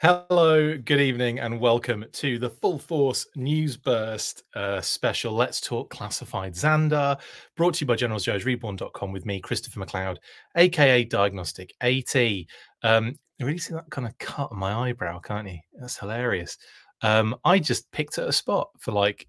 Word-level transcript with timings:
Hello, 0.00 0.78
good 0.78 1.00
evening, 1.00 1.40
and 1.40 1.58
welcome 1.58 2.04
to 2.12 2.38
the 2.38 2.50
Full 2.50 2.78
Force 2.78 3.26
News 3.34 3.76
Burst 3.76 4.44
uh, 4.54 4.80
special 4.80 5.32
Let's 5.32 5.60
Talk 5.60 5.90
Classified 5.90 6.52
Zandar, 6.52 7.18
brought 7.56 7.74
to 7.74 7.80
you 7.80 7.88
by 7.88 7.96
GeneralsJoesReborn.com 7.96 9.10
with 9.10 9.26
me, 9.26 9.40
Christopher 9.40 9.80
McLeod, 9.80 10.18
aka 10.56 11.04
Diagnostik80. 11.04 12.46
Um, 12.84 13.16
you 13.38 13.46
really 13.46 13.58
see 13.58 13.74
that 13.74 13.90
kind 13.90 14.06
of 14.06 14.16
cut 14.18 14.52
on 14.52 14.58
my 14.60 14.72
eyebrow, 14.72 15.18
can't 15.18 15.48
you? 15.48 15.58
That's 15.80 15.98
hilarious. 15.98 16.56
Um, 17.02 17.34
I 17.44 17.58
just 17.58 17.90
picked 17.90 18.18
at 18.18 18.28
a 18.28 18.32
spot 18.32 18.70
for 18.78 18.92
like 18.92 19.26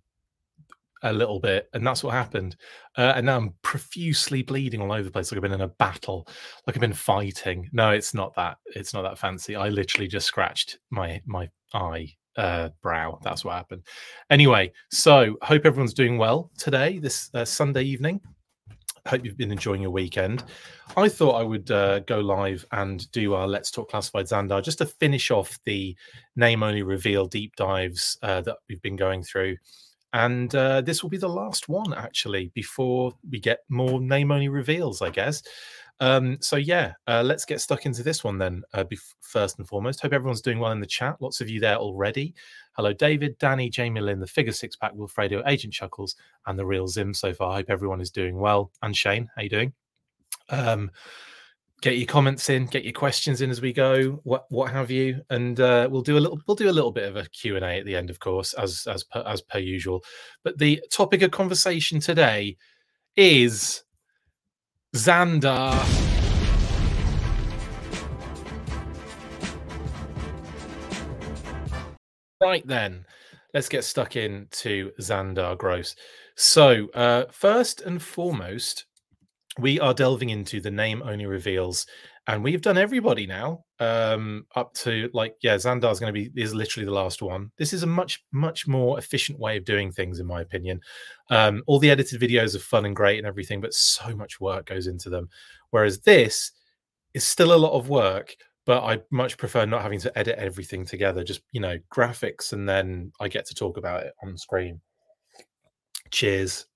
a 1.04 1.14
little 1.14 1.40
bit, 1.40 1.70
and 1.74 1.86
that's 1.86 2.04
what 2.04 2.14
happened. 2.14 2.56
Uh, 2.98 3.14
and 3.16 3.26
now 3.26 3.38
I'm 3.38 3.54
profusely 3.62 4.44
bleeding 4.44 4.82
all 4.82 4.92
over 4.92 5.04
the 5.04 5.12
place, 5.12 5.32
like 5.32 5.38
I've 5.38 5.44
been 5.44 5.54
in 5.54 5.62
a 5.62 5.68
battle, 5.68 6.28
like 6.68 6.76
I've 6.76 6.82
been 6.82 6.94
fighting. 6.94 7.70
No, 7.72 7.92
it's 7.92 8.14
not 8.14 8.36
that. 8.36 8.58
It's 8.76 8.94
not 8.94 9.04
that 9.04 9.18
fancy. 9.18 9.56
I 9.56 9.70
literally 9.70 10.08
just 10.08 10.28
scratched 10.28 10.80
my 10.90 11.22
my 11.26 11.50
eye 11.74 12.14
uh, 12.38 12.70
brow. 12.82 13.20
That's 13.24 13.44
what 13.44 13.56
happened. 13.56 13.84
Anyway, 14.30 14.72
so 14.92 15.38
hope 15.42 15.66
everyone's 15.66 15.94
doing 15.94 16.18
well 16.18 16.52
today, 16.58 17.00
this 17.00 17.30
uh, 17.34 17.46
Sunday 17.46 17.84
evening. 17.84 18.22
Hope 19.08 19.24
you've 19.24 19.38
been 19.38 19.52
enjoying 19.52 19.82
your 19.82 19.92
weekend. 19.92 20.44
I 20.96 21.10
thought 21.10 21.40
I 21.40 21.44
would 21.44 21.72
uh, 21.72 22.00
go 22.00 22.20
live 22.20 22.66
and 22.72 23.10
do 23.12 23.34
our 23.34 23.48
Let's 23.48 23.72
Talk 23.72 23.90
Classified 23.90 24.26
Zandar 24.26 24.64
just 24.64 24.80
to 24.80 24.86
finish 24.86 25.32
off 25.32 25.58
the 25.66 25.96
name 26.36 26.64
only 26.64 26.84
reveal 26.84 27.26
deep 27.26 27.56
dives 27.56 28.18
uh, 28.22 28.42
that 28.42 28.58
we've 28.68 28.82
been 28.82 28.98
going 28.98 29.24
through 29.24 29.56
and 30.14 30.54
uh, 30.56 30.82
this 30.82 31.04
will 31.04 31.10
be 31.10 31.18
the 31.18 31.28
last 31.28 31.70
one 31.70 31.94
actually 31.94 32.52
before 32.54 33.14
we 33.30 33.40
get 33.40 33.60
more 33.70 34.02
name 34.02 34.32
only 34.32 34.50
reveals 34.50 35.02
i 35.02 35.10
guess. 35.10 35.44
Um, 36.02 36.38
so 36.40 36.56
yeah 36.56 36.94
uh, 37.08 37.22
let's 37.24 37.44
get 37.44 37.60
stuck 37.60 37.86
into 37.86 38.04
this 38.04 38.24
one 38.24 38.38
then 38.38 38.64
uh, 38.74 38.86
first 39.20 39.60
and 39.60 39.68
foremost. 39.68 40.02
Hope 40.02 40.14
everyone's 40.14 40.42
doing 40.42 40.60
well 40.60 40.72
in 40.72 40.80
the 40.80 40.88
chat. 40.88 41.18
Lots 41.20 41.42
of 41.42 41.50
you 41.50 41.60
there 41.60 41.76
already. 41.76 42.34
Hello 42.74 42.94
david 42.94 43.38
danny 43.38 43.70
jamie 43.70 44.00
lynn 44.02 44.20
the 44.20 44.28
figure 44.28 44.54
six 44.54 44.76
pack 44.76 44.94
wilfredo 44.94 45.44
agent 45.46 45.74
chuckles 45.74 46.16
and 46.48 46.58
the 46.58 46.66
real 46.66 46.88
zim 46.88 47.14
so 47.14 47.34
far. 47.34 47.54
Hope 47.54 47.70
everyone 47.70 48.02
is 48.02 48.12
doing 48.12 48.38
well. 48.38 48.72
And 48.82 48.96
shane 48.96 49.30
how 49.36 49.42
you 49.42 49.50
doing? 49.50 49.74
Um, 50.50 50.92
get 51.82 51.98
your 51.98 52.08
comments 52.08 52.50
in 52.50 52.66
get 52.66 52.84
your 52.84 52.94
questions 52.94 53.42
in 53.42 53.50
as 53.50 53.62
we 53.62 53.72
go 53.72 54.20
what 54.24 54.46
what 54.50 54.72
have 54.72 54.92
you. 54.92 55.22
And 55.30 55.60
uh, 55.60 55.88
we'll 55.90 56.02
do 56.02 56.18
a 56.18 56.20
little 56.20 56.40
we'll 56.48 56.56
do 56.56 56.70
a 56.70 56.72
little 56.72 56.92
bit 56.92 57.08
of 57.08 57.16
a 57.16 57.26
q&a 57.30 57.62
at 57.62 57.86
the 57.86 57.96
end 57.96 58.10
of 58.10 58.20
course 58.20 58.54
as 58.54 58.86
as 58.88 59.04
per, 59.04 59.22
as 59.26 59.42
per 59.42 59.60
usual. 59.60 60.04
But 60.44 60.58
the 60.58 60.82
topic 60.92 61.22
of 61.22 61.32
conversation 61.32 62.00
today 62.00 62.58
is 63.16 63.84
zandar 64.96 65.78
right 72.42 72.66
then 72.66 73.06
let's 73.54 73.70
get 73.70 73.84
stuck 73.84 74.16
into 74.16 74.92
zandar 75.02 75.58
gross. 75.58 75.96
So 76.36 76.88
uh, 76.94 77.26
first 77.32 77.82
and 77.82 78.02
foremost 78.02 78.86
we 79.58 79.80
are 79.80 79.94
delving 79.94 80.30
into 80.30 80.62
the 80.62 80.72
name 80.72 81.02
only 81.04 81.26
reveals 81.26 81.88
and 82.28 82.44
we've 82.44 82.62
done 82.62 82.78
everybody 82.78 83.26
now 83.26 83.64
um 83.80 84.46
up 84.56 84.74
to 84.74 85.10
like 85.14 85.36
yeah 85.42 85.56
zandar 85.56 85.92
is 85.92 86.00
going 86.00 86.14
to 86.14 86.30
be 86.32 86.42
is 86.42 86.54
literally 86.54 86.86
the 86.86 86.94
last 86.94 87.22
one. 87.22 87.52
This 87.58 87.74
is 87.74 87.84
a 87.84 87.88
much 87.88 88.24
much 88.32 88.68
more 88.68 89.00
efficient 89.00 89.40
way 89.40 89.58
of 89.58 89.66
doing 89.66 89.92
things 89.92 90.20
in 90.20 90.28
my 90.28 90.42
opinion. 90.42 90.80
Um 91.30 91.64
all 91.66 91.80
the 91.80 91.90
edited 91.90 92.22
videos 92.22 92.56
are 92.56 92.60
fun 92.60 92.86
and 92.86 92.96
great 92.96 93.18
and 93.18 93.26
everything 93.26 93.62
but 93.62 93.74
so 93.74 94.16
much 94.16 94.40
work 94.40 94.68
goes 94.68 94.88
into 94.88 95.10
them. 95.10 95.30
Whereas 95.72 96.00
this 96.02 96.52
is 97.14 97.24
still 97.26 97.54
a 97.54 97.56
lot 97.56 97.74
of 97.74 97.90
work 97.90 98.36
but 98.66 98.84
i 98.84 99.00
much 99.10 99.38
prefer 99.38 99.66
not 99.66 99.82
having 99.82 100.00
to 100.00 100.16
edit 100.16 100.38
everything 100.38 100.86
together 100.86 101.24
just 101.24 101.42
you 101.52 101.60
know 101.60 101.76
graphics 101.92 102.54
and 102.54 102.70
then 102.70 103.12
i 103.20 103.28
get 103.28 103.44
to 103.48 103.56
talk 103.56 103.78
about 103.78 104.04
it 104.04 104.14
on 104.22 104.38
screen. 104.38 104.80
Cheers 106.12 106.69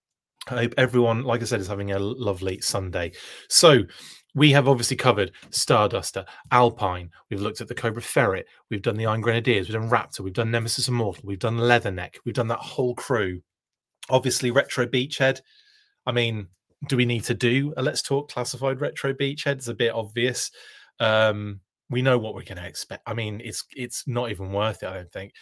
I 0.50 0.56
hope 0.56 0.74
everyone, 0.78 1.24
like 1.24 1.42
I 1.42 1.46
said, 1.46 1.62
is 1.62 1.68
having 1.68 1.92
a 1.92 2.00
lovely 2.00 2.60
Sunday. 2.62 3.14
So, 3.50 3.84
we 4.36 4.52
have 4.52 4.68
obviously 4.68 4.98
covered 4.98 5.32
Starduster, 5.52 6.26
Alpine. 6.52 7.12
We've 7.30 7.42
looked 7.42 7.62
at 7.62 7.68
the 7.68 7.76
Cobra 7.76 8.02
Ferret. 8.02 8.48
We've 8.70 8.82
done 8.82 8.98
the 8.98 9.06
Iron 9.06 9.22
Grenadiers. 9.22 9.70
We've 9.70 9.80
done 9.80 9.90
Raptor. 9.90 10.22
We've 10.22 10.34
done 10.34 10.52
Nemesis 10.52 10.88
Immortal. 10.88 11.24
We've 11.26 11.40
done 11.40 11.58
Leatherneck. 11.58 12.16
We've 12.26 12.34
done 12.34 12.48
that 12.48 12.60
whole 12.60 12.96
crew. 12.96 13.42
Obviously, 14.10 14.52
Retro 14.52 14.88
Beachhead. 14.88 15.42
I 16.06 16.12
mean, 16.12 16.48
do 16.90 16.98
we 16.98 17.06
need 17.06 17.24
to 17.26 17.34
do 17.34 17.74
a 17.78 17.84
Let's 17.84 18.02
Talk 18.02 18.32
classified 18.32 18.82
Retro 18.82 19.14
Beachhead? 19.14 19.54
It's 19.54 19.68
a 19.68 19.76
bit 19.76 19.94
obvious. 19.94 20.52
Um, 21.00 21.62
we 21.90 22.02
know 22.02 22.18
what 22.18 22.34
we're 22.34 22.44
going 22.44 22.58
to 22.58 22.66
expect. 22.66 23.04
I 23.06 23.14
mean, 23.14 23.40
it's 23.44 23.64
it's 23.76 24.08
not 24.08 24.32
even 24.32 24.52
worth 24.52 24.84
it. 24.84 24.90
I 24.90 24.96
don't 24.96 25.12
think. 25.12 25.34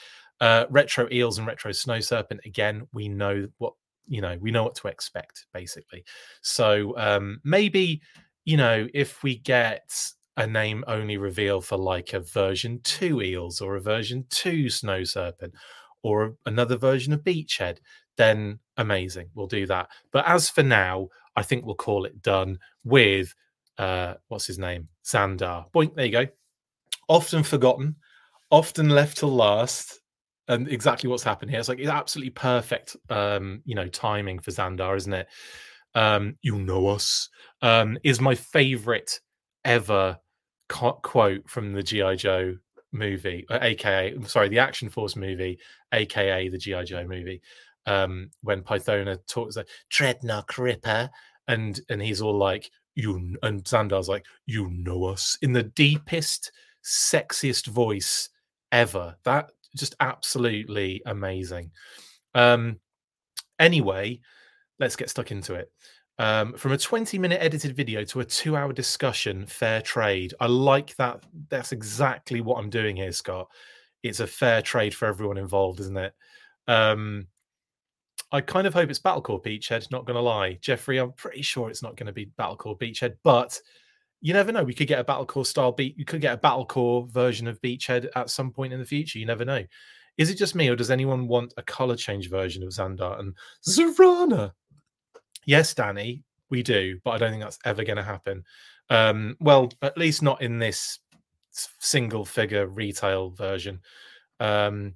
Uh, 0.42 0.66
retro 0.70 1.08
eels 1.12 1.38
and 1.38 1.48
retro 1.48 1.72
snow 1.72 2.00
serpent. 2.00 2.42
Again, 2.46 2.88
we 2.94 3.08
know 3.08 3.48
what 3.60 3.74
you 4.08 4.22
know 4.22 4.38
we 4.40 4.52
know 4.52 4.64
what 4.64 4.76
to 4.76 4.88
expect 4.88 5.46
basically. 5.54 6.04
So 6.42 6.94
um 6.98 7.40
maybe 7.44 8.02
you 8.46 8.58
know 8.58 8.88
if 8.94 9.24
we 9.24 9.38
get 9.38 9.90
a 10.38 10.48
name 10.48 10.84
only 10.88 11.18
reveal 11.18 11.62
for 11.62 11.78
like 11.78 12.14
a 12.14 12.20
version 12.20 12.80
2 12.84 13.22
eels 13.22 13.62
or 13.62 13.76
a 13.76 13.82
version 13.82 14.26
2 14.30 14.70
snow 14.70 15.04
serpent 15.04 15.54
or 16.04 16.36
another 16.46 16.78
version 16.78 17.14
of 17.14 17.22
beachhead 17.24 17.78
then 18.18 18.60
amazing 18.78 19.30
we'll 19.36 19.48
do 19.48 19.66
that. 19.68 19.90
But 20.12 20.26
as 20.28 20.50
for 20.50 20.64
now 20.64 21.10
i 21.36 21.42
think 21.44 21.66
we'll 21.66 21.76
call 21.76 22.06
it 22.06 22.22
done 22.22 22.58
with 22.84 23.34
uh 23.78 24.16
what's 24.30 24.48
his 24.48 24.60
name? 24.60 24.88
Zandar. 25.06 25.66
Boink 25.72 25.96
there 25.96 26.06
you 26.06 26.12
go. 26.12 26.28
Often 27.08 27.44
forgotten 27.44 27.96
often 28.52 28.90
left 28.90 29.18
to 29.18 29.28
last 29.28 30.01
and 30.48 30.68
exactly 30.68 31.10
what's 31.10 31.24
happened 31.24 31.52
here. 31.52 31.60
It's 31.60 31.70
like 31.70 31.80
it's 31.80 31.90
absolutely 31.90 32.32
perfect, 32.32 32.96
um, 33.10 33.62
you 33.66 33.76
know, 33.76 33.88
timing 33.88 34.40
for 34.40 34.52
Zandar, 34.52 34.96
isn't 34.98 35.14
it? 35.14 35.28
Um, 35.94 36.38
you 36.42 36.58
know 36.58 36.88
us 36.88 37.30
um, 37.62 37.98
is 38.04 38.22
my 38.22 38.36
favorite 38.36 39.20
ever 39.66 40.18
co- 40.70 41.00
quote 41.04 41.50
from 41.50 41.74
the 41.74 41.84
GI 41.84 42.16
Joe 42.16 42.56
movie, 42.92 43.46
uh, 43.50 43.60
aka 43.62 44.16
sorry, 44.24 44.50
the 44.50 44.60
Action 44.60 44.90
Force 44.90 45.16
movie, 45.16 45.60
aka 45.94 46.50
the 46.50 46.58
GI 46.58 46.86
Joe 46.86 47.06
movie. 47.08 47.42
Um, 47.88 48.30
when 48.42 48.62
Pythona 48.62 49.18
talks 49.28 49.56
like 49.56 49.68
Dreadnok 49.92 50.58
Ripper, 50.58 51.10
and 51.48 51.80
and 51.90 52.02
he's 52.02 52.22
all 52.22 52.38
like 52.38 52.70
you, 52.96 53.38
and 53.44 53.64
Zandar's 53.64 54.10
like 54.10 54.26
you 54.46 54.70
know 54.70 55.06
us 55.06 55.38
in 55.42 55.54
the 55.54 55.64
deepest, 55.64 56.52
sexiest 56.84 57.68
voice 57.68 58.30
ever. 58.72 59.16
That 59.24 59.52
just 59.76 59.96
absolutely 60.00 61.02
amazing. 61.06 61.72
Um, 62.34 62.80
anyway, 63.60 64.20
let's 64.80 64.96
get 64.96 65.10
stuck 65.10 65.32
into 65.32 65.56
it. 65.56 65.72
Um, 66.20 66.54
from 66.54 66.72
a 66.74 66.78
20 66.78 67.18
minute 67.18 67.42
edited 67.42 67.76
video 67.76 68.04
to 68.06 68.20
a 68.20 68.26
two 68.26 68.56
hour 68.56 68.74
discussion, 68.74 69.46
fair 69.46 69.82
trade. 69.82 70.34
I 70.40 70.48
like 70.48 70.96
that. 70.98 71.24
That's 71.50 71.72
exactly 71.72 72.42
what 72.42 72.58
I'm 72.60 72.70
doing 72.70 72.96
here, 72.96 73.12
Scott. 73.12 73.48
It's 74.04 74.20
a 74.20 74.28
fair 74.28 74.62
trade 74.62 74.94
for 74.94 75.08
everyone 75.08 75.38
involved, 75.38 75.80
isn't 75.80 75.98
it? 75.98 76.14
Um, 76.68 77.28
I 78.32 78.42
kind 78.42 78.66
of 78.66 78.74
hope 78.74 78.90
it's 78.90 79.00
Battle 79.00 79.22
Corps 79.22 79.42
Beachhead, 79.42 79.92
not 79.92 80.06
going 80.06 80.16
to 80.16 80.22
lie. 80.22 80.58
Jeffrey, 80.62 81.00
I'm 81.00 81.12
pretty 81.14 81.42
sure 81.42 81.70
it's 81.70 81.84
not 81.84 81.98
going 81.98 82.08
to 82.08 82.14
be 82.14 82.26
Battle 82.38 82.56
Corps 82.56 82.78
Beachhead, 82.78 83.16
but 83.24 83.60
you 84.22 84.34
never 84.34 84.52
know. 84.52 84.64
We 84.64 84.74
could 84.74 84.88
get 84.88 85.00
a 85.00 85.04
battle 85.04 85.26
corps 85.26 85.46
style 85.46 85.72
beat. 85.72 85.98
You 85.98 86.06
could 86.06 86.22
get 86.22 86.34
a 86.34 86.38
battle 86.38 86.66
corps 86.66 87.08
version 87.08 87.48
of 87.48 87.62
Beachhead 87.62 88.08
at 88.16 88.30
some 88.30 88.52
point 88.52 88.72
in 88.72 88.80
the 88.80 88.86
future. 88.86 89.20
You 89.20 89.26
never 89.26 89.44
know. 89.44 89.64
Is 90.18 90.30
it 90.30 90.38
just 90.38 90.56
me, 90.56 90.70
or 90.70 90.76
does 90.76 90.92
anyone 90.92 91.28
want 91.28 91.54
a 91.58 91.64
color 91.64 91.96
change 91.96 92.30
version 92.30 92.64
of 92.64 92.70
Zandar 92.70 93.20
and 93.20 93.36
Zarana? 93.68 94.52
Yes, 95.46 95.74
Danny, 95.74 96.24
we 96.50 96.62
do, 96.62 97.00
but 97.04 97.12
I 97.12 97.18
don't 97.18 97.32
think 97.32 97.42
that's 97.42 97.60
ever 97.66 97.84
going 97.84 97.98
to 97.98 98.04
happen. 98.04 98.44
Um, 98.90 99.38
well, 99.40 99.72
at 99.82 99.98
least 99.98 100.22
not 100.22 100.42
in 100.42 100.60
this 100.60 101.00
single 101.52 102.26
figure 102.26 102.68
retail 102.68 103.32
version. 103.32 103.80
Um, 104.40 104.96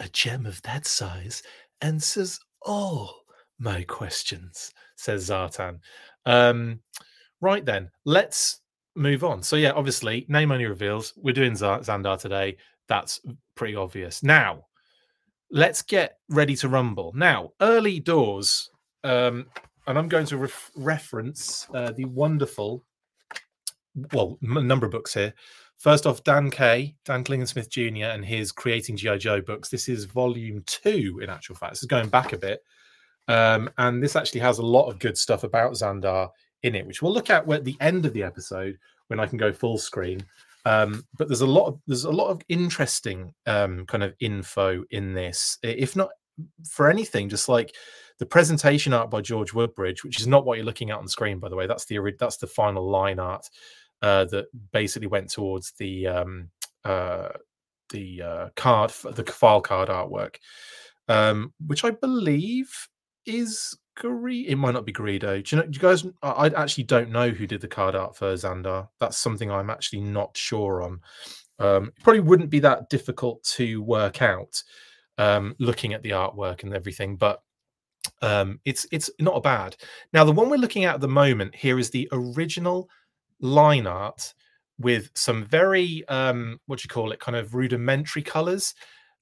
a 0.00 0.08
gem 0.08 0.46
of 0.46 0.60
that 0.62 0.84
size 0.86 1.42
answers 1.80 2.40
all 2.60 3.22
my 3.58 3.84
questions, 3.84 4.72
says 4.96 5.30
Zartan. 5.30 5.78
Um, 6.26 6.80
Right 7.42 7.64
then, 7.64 7.90
let's 8.04 8.60
move 8.94 9.24
on. 9.24 9.42
So 9.42 9.56
yeah, 9.56 9.72
obviously, 9.72 10.24
name 10.28 10.52
only 10.52 10.64
reveals. 10.66 11.12
We're 11.16 11.34
doing 11.34 11.54
Zandar 11.54 12.18
today. 12.18 12.56
That's 12.88 13.20
pretty 13.56 13.74
obvious. 13.74 14.22
Now, 14.22 14.66
let's 15.50 15.82
get 15.82 16.18
ready 16.28 16.54
to 16.56 16.68
rumble. 16.68 17.12
Now, 17.16 17.50
early 17.60 17.98
doors, 17.98 18.70
um, 19.02 19.46
and 19.88 19.98
I'm 19.98 20.08
going 20.08 20.26
to 20.26 20.36
ref- 20.36 20.70
reference 20.76 21.66
uh, 21.74 21.90
the 21.90 22.04
wonderful, 22.04 22.84
well, 24.12 24.38
m- 24.40 24.68
number 24.68 24.86
of 24.86 24.92
books 24.92 25.12
here. 25.12 25.34
First 25.78 26.06
off, 26.06 26.22
Dan 26.22 26.48
K, 26.48 26.94
Dan 27.04 27.24
Klingensmith 27.24 27.68
Jr. 27.68 28.04
and 28.04 28.24
his 28.24 28.52
Creating 28.52 28.96
GI 28.96 29.18
Joe 29.18 29.40
books. 29.40 29.68
This 29.68 29.88
is 29.88 30.04
volume 30.04 30.62
two, 30.66 31.18
in 31.20 31.28
actual 31.28 31.56
fact. 31.56 31.72
This 31.72 31.82
is 31.82 31.88
going 31.88 32.08
back 32.08 32.32
a 32.32 32.38
bit, 32.38 32.60
um, 33.26 33.68
and 33.78 34.00
this 34.00 34.14
actually 34.14 34.42
has 34.42 34.58
a 34.58 34.66
lot 34.66 34.88
of 34.88 35.00
good 35.00 35.18
stuff 35.18 35.42
about 35.42 35.72
Zandar 35.72 36.28
in 36.62 36.74
it, 36.74 36.86
which 36.86 37.02
we'll 37.02 37.12
look 37.12 37.30
at 37.30 37.50
at 37.50 37.64
the 37.64 37.76
end 37.80 38.06
of 38.06 38.12
the 38.12 38.22
episode 38.22 38.78
when 39.08 39.20
I 39.20 39.26
can 39.26 39.38
go 39.38 39.52
full 39.52 39.78
screen. 39.78 40.24
Um, 40.64 41.04
but 41.18 41.28
there's 41.28 41.40
a 41.40 41.46
lot 41.46 41.66
of 41.66 41.80
there's 41.86 42.04
a 42.04 42.10
lot 42.10 42.28
of 42.28 42.40
interesting 42.48 43.34
um, 43.46 43.84
kind 43.86 44.04
of 44.04 44.14
info 44.20 44.84
in 44.90 45.12
this. 45.12 45.58
If 45.62 45.96
not 45.96 46.10
for 46.68 46.88
anything, 46.88 47.28
just 47.28 47.48
like 47.48 47.74
the 48.18 48.26
presentation 48.26 48.92
art 48.92 49.10
by 49.10 49.20
George 49.20 49.52
Woodbridge, 49.52 50.04
which 50.04 50.20
is 50.20 50.26
not 50.26 50.44
what 50.44 50.56
you're 50.56 50.66
looking 50.66 50.90
at 50.90 50.98
on 50.98 51.08
screen, 51.08 51.38
by 51.38 51.48
the 51.48 51.56
way. 51.56 51.66
That's 51.66 51.84
the 51.84 51.98
that's 52.18 52.36
the 52.36 52.46
final 52.46 52.88
line 52.88 53.18
art 53.18 53.48
uh, 54.00 54.26
that 54.26 54.46
basically 54.72 55.08
went 55.08 55.30
towards 55.30 55.72
the 55.78 56.06
um, 56.06 56.50
uh, 56.84 57.30
the 57.90 58.22
uh, 58.22 58.48
card, 58.56 58.90
the 58.90 59.24
file 59.24 59.60
card 59.60 59.88
artwork, 59.88 60.36
um, 61.08 61.52
which 61.66 61.84
I 61.84 61.90
believe 61.90 62.70
is 63.26 63.76
Gre- 63.96 64.46
It 64.46 64.56
might 64.56 64.72
not 64.72 64.86
be 64.86 64.92
Greedo. 64.92 65.42
Do 65.44 65.56
you 65.56 65.62
know? 65.62 65.68
Do 65.68 65.76
you 65.76 65.80
guys? 65.80 66.04
I 66.22 66.48
actually 66.48 66.84
don't 66.84 67.10
know 67.10 67.30
who 67.30 67.46
did 67.46 67.60
the 67.60 67.68
card 67.68 67.94
art 67.94 68.16
for 68.16 68.32
Zandar. 68.34 68.88
That's 69.00 69.18
something 69.18 69.50
I'm 69.50 69.70
actually 69.70 70.00
not 70.00 70.36
sure 70.36 70.82
on. 70.82 71.00
Um, 71.58 71.88
it 71.88 72.02
probably 72.02 72.20
wouldn't 72.20 72.50
be 72.50 72.60
that 72.60 72.88
difficult 72.88 73.42
to 73.56 73.82
work 73.82 74.22
out, 74.22 74.62
um, 75.18 75.54
looking 75.58 75.92
at 75.92 76.02
the 76.02 76.10
artwork 76.10 76.62
and 76.62 76.74
everything. 76.74 77.16
But 77.16 77.42
um, 78.22 78.60
it's 78.64 78.86
it's 78.92 79.10
not 79.20 79.36
a 79.36 79.40
bad. 79.40 79.76
Now 80.12 80.24
the 80.24 80.32
one 80.32 80.48
we're 80.48 80.56
looking 80.56 80.84
at 80.84 80.94
at 80.94 81.00
the 81.00 81.08
moment 81.08 81.54
here 81.54 81.78
is 81.78 81.90
the 81.90 82.08
original 82.12 82.88
line 83.40 83.86
art 83.86 84.32
with 84.78 85.10
some 85.14 85.44
very 85.44 86.06
um, 86.08 86.58
what 86.66 86.78
do 86.78 86.84
you 86.84 86.88
call 86.88 87.12
it, 87.12 87.20
kind 87.20 87.36
of 87.36 87.54
rudimentary 87.54 88.22
colors 88.22 88.74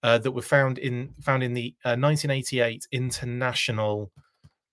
uh, 0.02 0.18
that 0.18 0.32
were 0.32 0.42
found 0.42 0.78
in 0.78 1.14
found 1.20 1.42
in 1.42 1.54
the 1.54 1.74
uh, 1.84 1.96
1988 1.96 2.86
international 2.92 4.10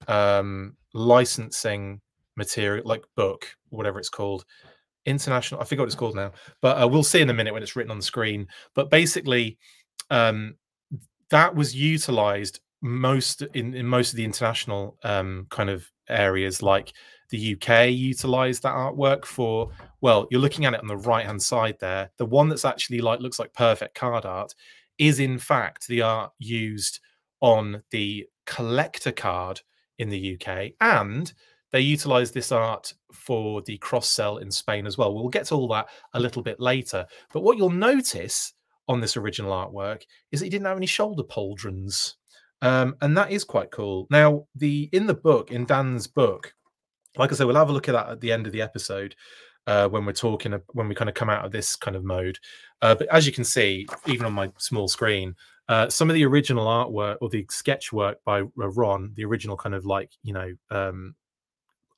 um, 0.07 0.75
licensing 0.93 2.01
material, 2.35 2.87
like 2.87 3.03
book, 3.15 3.47
whatever 3.69 3.99
it's 3.99 4.09
called. 4.09 4.45
International, 5.05 5.61
I 5.61 5.63
forget 5.63 5.79
what 5.79 5.85
it's 5.85 5.95
called 5.95 6.15
now, 6.15 6.33
but 6.61 6.81
uh, 6.81 6.87
we'll 6.87 7.01
see 7.01 7.21
in 7.21 7.29
a 7.29 7.33
minute 7.33 7.53
when 7.53 7.63
it's 7.63 7.77
written 7.77 7.91
on 7.91 7.97
the 7.97 8.03
screen. 8.03 8.45
But 8.75 8.89
basically, 8.89 9.57
um, 10.09 10.55
that 11.29 11.55
was 11.55 11.73
utilized 11.75 12.59
most 12.81 13.41
in, 13.53 13.73
in 13.73 13.85
most 13.85 14.11
of 14.11 14.17
the 14.17 14.25
international 14.25 14.97
um, 15.03 15.47
kind 15.49 15.69
of 15.69 15.89
areas 16.09 16.61
like 16.61 16.93
the 17.29 17.55
UK 17.55 17.89
utilized 17.89 18.63
that 18.63 18.73
artwork 18.73 19.25
for 19.25 19.69
well 19.99 20.27
you're 20.31 20.39
looking 20.39 20.65
at 20.65 20.73
it 20.73 20.79
on 20.79 20.87
the 20.87 20.95
right 20.95 21.25
hand 21.25 21.41
side 21.41 21.75
there 21.79 22.09
the 22.17 22.25
one 22.25 22.47
that's 22.47 22.63
actually 22.65 22.99
like 22.99 23.19
looks 23.19 23.39
like 23.39 23.51
perfect 23.53 23.95
card 23.95 24.25
art 24.25 24.53
is 24.97 25.19
in 25.19 25.37
fact 25.37 25.87
the 25.87 26.01
art 26.01 26.31
used 26.39 26.99
on 27.41 27.81
the 27.91 28.25
collector 28.45 29.11
card 29.11 29.59
in 29.99 30.09
the 30.09 30.37
UK 30.39 30.71
and 30.81 31.33
they 31.71 31.81
utilize 31.81 32.31
this 32.31 32.51
art 32.51 32.93
for 33.11 33.61
the 33.63 33.77
cross 33.79 34.07
sell 34.07 34.37
in 34.37 34.49
Spain 34.49 34.87
as 34.87 34.97
well. 34.97 35.13
We'll 35.13 35.29
get 35.29 35.45
to 35.47 35.55
all 35.55 35.67
that 35.69 35.87
a 36.13 36.19
little 36.19 36.41
bit 36.41 36.59
later. 36.59 37.05
But 37.33 37.43
what 37.43 37.57
you'll 37.57 37.69
notice 37.69 38.53
on 38.87 39.01
this 39.01 39.17
original 39.17 39.51
artwork 39.51 40.03
is 40.31 40.39
that 40.39 40.45
he 40.45 40.49
didn't 40.49 40.67
have 40.67 40.77
any 40.77 40.85
shoulder 40.85 41.23
pauldrons. 41.23 42.13
Um, 42.61 42.95
and 43.01 43.15
that 43.17 43.31
is 43.31 43.43
quite 43.43 43.71
cool. 43.71 44.07
Now, 44.09 44.47
the 44.55 44.89
in 44.93 45.05
the 45.05 45.13
book, 45.13 45.51
in 45.51 45.65
Dan's 45.65 46.07
book, 46.07 46.53
like 47.17 47.31
I 47.31 47.35
said, 47.35 47.45
we'll 47.45 47.55
have 47.55 47.69
a 47.69 47.73
look 47.73 47.89
at 47.89 47.93
that 47.93 48.09
at 48.09 48.21
the 48.21 48.31
end 48.31 48.47
of 48.47 48.53
the 48.53 48.61
episode 48.61 49.15
uh, 49.67 49.87
when 49.89 50.05
we're 50.05 50.13
talking 50.13 50.59
when 50.69 50.87
we 50.87 50.95
kind 50.95 51.09
of 51.09 51.15
come 51.15 51.29
out 51.29 51.45
of 51.45 51.51
this 51.51 51.75
kind 51.75 51.95
of 51.95 52.03
mode. 52.03 52.39
Uh, 52.81 52.95
but 52.95 53.07
as 53.09 53.27
you 53.27 53.33
can 53.33 53.43
see, 53.43 53.85
even 54.07 54.25
on 54.25 54.33
my 54.33 54.51
small 54.57 54.87
screen, 54.87 55.35
uh, 55.69 55.89
some 55.89 56.09
of 56.09 56.13
the 56.13 56.25
original 56.25 56.65
artwork 56.65 57.17
or 57.21 57.29
the 57.29 57.45
sketch 57.49 57.91
work 57.91 58.19
by 58.23 58.41
Ron, 58.55 59.11
the 59.15 59.25
original 59.25 59.57
kind 59.57 59.75
of 59.75 59.85
like 59.85 60.11
you 60.23 60.33
know 60.33 60.53
um, 60.71 61.15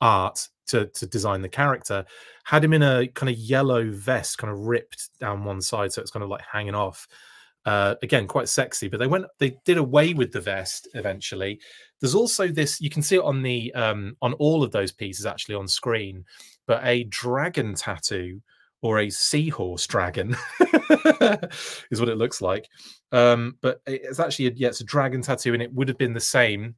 art 0.02 0.48
to 0.68 0.88
to 0.88 1.06
design 1.06 1.42
the 1.42 1.50
character, 1.50 2.06
had 2.44 2.64
him 2.64 2.74
in 2.74 2.82
a 2.82 3.08
kind 3.08 3.30
of 3.30 3.38
yellow 3.38 3.92
vest, 3.92 4.38
kind 4.38 4.52
of 4.52 4.60
ripped 4.60 5.10
down 5.20 5.44
one 5.44 5.62
side, 5.62 5.92
so 5.92 6.02
it's 6.02 6.12
kind 6.12 6.24
of 6.24 6.30
like 6.30 6.42
hanging 6.42 6.76
off. 6.76 7.08
Uh, 7.66 7.96
again, 8.02 8.26
quite 8.26 8.48
sexy, 8.48 8.88
but 8.88 9.00
they 9.00 9.06
went 9.06 9.26
they 9.38 9.58
did 9.66 9.78
away 9.78 10.14
with 10.14 10.32
the 10.32 10.42
vest 10.42 10.88
eventually. 10.96 11.60
There's 12.00 12.16
also 12.16 12.48
this 12.48 12.82
you 12.82 12.90
can 12.90 13.04
see 13.04 13.18
it 13.18 13.24
on 13.24 13.44
the 13.44 13.72
um, 13.76 14.16
on 14.22 14.34
all 14.34 14.64
of 14.64 14.72
those 14.72 14.92
pieces 14.92 15.26
actually 15.26 15.56
on 15.56 15.68
screen, 15.68 16.26
but 16.66 16.82
a 16.84 17.04
dragon 17.04 17.76
tattoo 17.76 18.42
or 18.82 19.00
a 19.00 19.10
seahorse 19.10 19.86
dragon 19.88 20.36
is 21.92 22.00
what 22.00 22.10
it 22.10 22.18
looks 22.18 22.42
like. 22.42 22.70
Um, 23.12 23.58
but 23.62 23.82
it's 23.86 24.20
actually 24.20 24.48
a, 24.48 24.52
yeah, 24.56 24.70
it's 24.70 24.82
a 24.82 24.86
dragon 24.86 25.22
tattoo, 25.22 25.54
and 25.54 25.64
it 25.64 25.74
would 25.74 25.88
have 25.88 25.98
been 25.98 26.14
the 26.14 26.20
same 26.20 26.76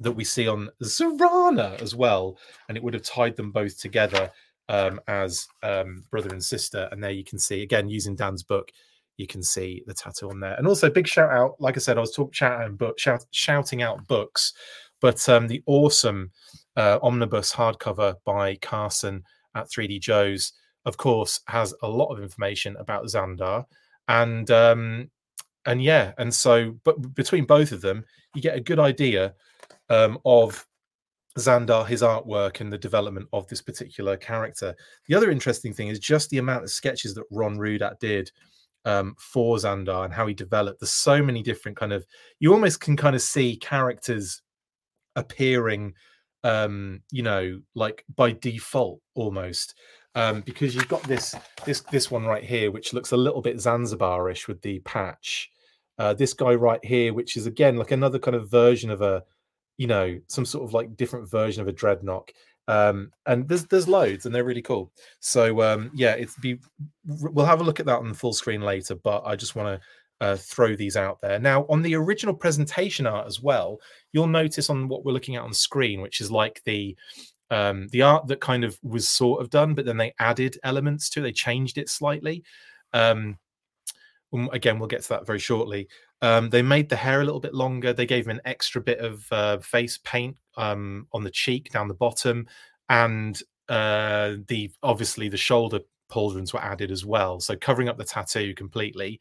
that 0.00 0.12
we 0.12 0.24
see 0.24 0.48
on 0.48 0.68
Zarana 0.82 1.80
as 1.80 1.94
well, 1.94 2.38
and 2.68 2.76
it 2.76 2.82
would 2.82 2.94
have 2.94 3.02
tied 3.02 3.36
them 3.36 3.52
both 3.52 3.80
together 3.80 4.30
um, 4.68 5.00
as 5.08 5.46
um, 5.62 6.04
brother 6.10 6.30
and 6.30 6.42
sister. 6.42 6.88
And 6.90 7.02
there 7.02 7.10
you 7.10 7.24
can 7.24 7.38
see 7.38 7.62
again 7.62 7.88
using 7.88 8.16
Dan's 8.16 8.42
book, 8.42 8.70
you 9.16 9.26
can 9.26 9.42
see 9.42 9.82
the 9.86 9.94
tattoo 9.94 10.30
on 10.30 10.40
there. 10.40 10.54
And 10.54 10.66
also 10.66 10.90
big 10.90 11.06
shout 11.06 11.30
out, 11.30 11.56
like 11.60 11.76
I 11.76 11.80
said, 11.80 11.96
I 11.96 12.00
was 12.00 12.14
talking 12.14 12.76
book 12.76 12.98
shout, 12.98 13.24
shouting 13.30 13.82
out 13.82 14.06
books, 14.06 14.52
but 15.00 15.26
um, 15.28 15.46
the 15.48 15.62
awesome 15.66 16.30
uh, 16.76 16.98
omnibus 17.02 17.52
hardcover 17.52 18.16
by 18.24 18.56
Carson 18.56 19.22
at 19.54 19.70
3D 19.70 20.00
Joe's, 20.00 20.52
of 20.86 20.96
course, 20.96 21.40
has 21.48 21.74
a 21.82 21.88
lot 21.88 22.12
of 22.12 22.22
information 22.22 22.76
about 22.76 23.04
Zandar, 23.04 23.66
and 24.08 24.50
um, 24.50 25.10
and 25.66 25.82
yeah, 25.82 26.12
and 26.16 26.32
so 26.32 26.76
but 26.84 27.14
between 27.14 27.44
both 27.44 27.72
of 27.72 27.82
them, 27.82 28.04
you 28.34 28.40
get 28.40 28.56
a 28.56 28.60
good 28.60 28.78
idea 28.78 29.34
um, 29.90 30.18
of 30.24 30.66
Zandar, 31.38 31.86
his 31.86 32.02
artwork, 32.02 32.60
and 32.60 32.72
the 32.72 32.78
development 32.78 33.28
of 33.32 33.46
this 33.48 33.60
particular 33.60 34.16
character. 34.16 34.74
The 35.08 35.14
other 35.14 35.30
interesting 35.30 35.74
thing 35.74 35.88
is 35.88 35.98
just 35.98 36.30
the 36.30 36.38
amount 36.38 36.64
of 36.64 36.70
sketches 36.70 37.14
that 37.14 37.24
Ron 37.30 37.56
Rudat 37.58 37.98
did 37.98 38.30
um, 38.84 39.16
for 39.18 39.56
Zandar 39.56 40.04
and 40.04 40.14
how 40.14 40.26
he 40.26 40.34
developed. 40.34 40.80
There's 40.80 40.92
so 40.92 41.22
many 41.22 41.42
different 41.42 41.76
kind 41.76 41.92
of 41.92 42.06
you 42.38 42.52
almost 42.52 42.80
can 42.80 42.96
kind 42.96 43.16
of 43.16 43.22
see 43.22 43.56
characters 43.56 44.40
appearing, 45.16 45.94
um, 46.44 47.02
you 47.10 47.22
know, 47.22 47.60
like 47.74 48.04
by 48.14 48.32
default 48.32 49.00
almost. 49.14 49.74
Um, 50.16 50.40
because 50.40 50.74
you've 50.74 50.88
got 50.88 51.02
this 51.02 51.34
this 51.66 51.82
this 51.82 52.10
one 52.10 52.24
right 52.24 52.42
here, 52.42 52.72
which 52.72 52.94
looks 52.94 53.12
a 53.12 53.16
little 53.16 53.42
bit 53.42 53.56
Zanzibarish 53.56 54.48
with 54.48 54.60
the 54.62 54.78
patch. 54.80 55.50
Uh, 55.98 56.14
this 56.14 56.32
guy 56.32 56.54
right 56.54 56.84
here, 56.84 57.12
which 57.12 57.36
is 57.36 57.46
again 57.46 57.76
like 57.76 57.90
another 57.92 58.18
kind 58.18 58.34
of 58.34 58.50
version 58.50 58.90
of 58.90 59.02
a, 59.02 59.22
you 59.76 59.86
know, 59.86 60.18
some 60.26 60.46
sort 60.46 60.64
of 60.64 60.72
like 60.72 60.96
different 60.96 61.30
version 61.30 61.60
of 61.60 61.68
a 61.68 61.72
dreadnok. 61.72 62.30
Um, 62.68 63.12
and 63.26 63.48
there's 63.48 63.66
there's 63.66 63.88
loads 63.88 64.26
and 64.26 64.34
they're 64.34 64.44
really 64.44 64.62
cool. 64.62 64.90
So 65.20 65.62
um, 65.62 65.90
yeah 65.94 66.12
it's 66.12 66.36
be 66.36 66.58
we'll 67.06 67.46
have 67.46 67.60
a 67.60 67.64
look 67.64 67.78
at 67.78 67.86
that 67.86 67.98
on 67.98 68.08
the 68.08 68.14
full 68.14 68.32
screen 68.32 68.60
later 68.60 68.96
but 68.96 69.22
i 69.24 69.36
just 69.36 69.54
want 69.54 69.68
to 69.68 69.86
uh, 70.26 70.36
throw 70.36 70.74
these 70.74 70.96
out 70.96 71.20
there. 71.20 71.38
Now 71.38 71.66
on 71.68 71.82
the 71.82 71.94
original 71.94 72.34
presentation 72.34 73.06
art 73.06 73.26
as 73.26 73.42
well 73.42 73.78
you'll 74.12 74.26
notice 74.26 74.70
on 74.70 74.88
what 74.88 75.04
we're 75.04 75.12
looking 75.12 75.36
at 75.36 75.42
on 75.42 75.52
screen 75.52 76.00
which 76.00 76.20
is 76.20 76.30
like 76.30 76.62
the 76.64 76.96
um, 77.50 77.88
the 77.88 78.02
art 78.02 78.26
that 78.26 78.40
kind 78.40 78.64
of 78.64 78.78
was 78.82 79.08
sort 79.08 79.40
of 79.40 79.50
done 79.50 79.74
but 79.74 79.84
then 79.84 79.96
they 79.96 80.12
added 80.18 80.58
elements 80.64 81.08
to 81.08 81.20
it 81.20 81.22
they 81.22 81.32
changed 81.32 81.78
it 81.78 81.88
slightly 81.88 82.42
um, 82.92 83.38
again 84.52 84.78
we'll 84.78 84.88
get 84.88 85.02
to 85.02 85.08
that 85.08 85.26
very 85.26 85.38
shortly 85.38 85.88
um, 86.22 86.50
they 86.50 86.62
made 86.62 86.88
the 86.88 86.96
hair 86.96 87.20
a 87.20 87.24
little 87.24 87.40
bit 87.40 87.54
longer. 87.54 87.92
They 87.92 88.06
gave 88.06 88.24
him 88.26 88.32
an 88.32 88.40
extra 88.44 88.80
bit 88.80 88.98
of 88.98 89.26
uh, 89.30 89.58
face 89.58 89.98
paint 90.02 90.36
um, 90.56 91.06
on 91.12 91.24
the 91.24 91.30
cheek 91.30 91.70
down 91.70 91.88
the 91.88 91.94
bottom, 91.94 92.46
and 92.88 93.40
uh, 93.68 94.36
the 94.48 94.70
obviously 94.82 95.28
the 95.28 95.36
shoulder 95.36 95.80
pauldrons 96.10 96.54
were 96.54 96.62
added 96.62 96.90
as 96.90 97.04
well, 97.04 97.40
so 97.40 97.56
covering 97.56 97.88
up 97.88 97.98
the 97.98 98.04
tattoo 98.04 98.54
completely. 98.54 99.20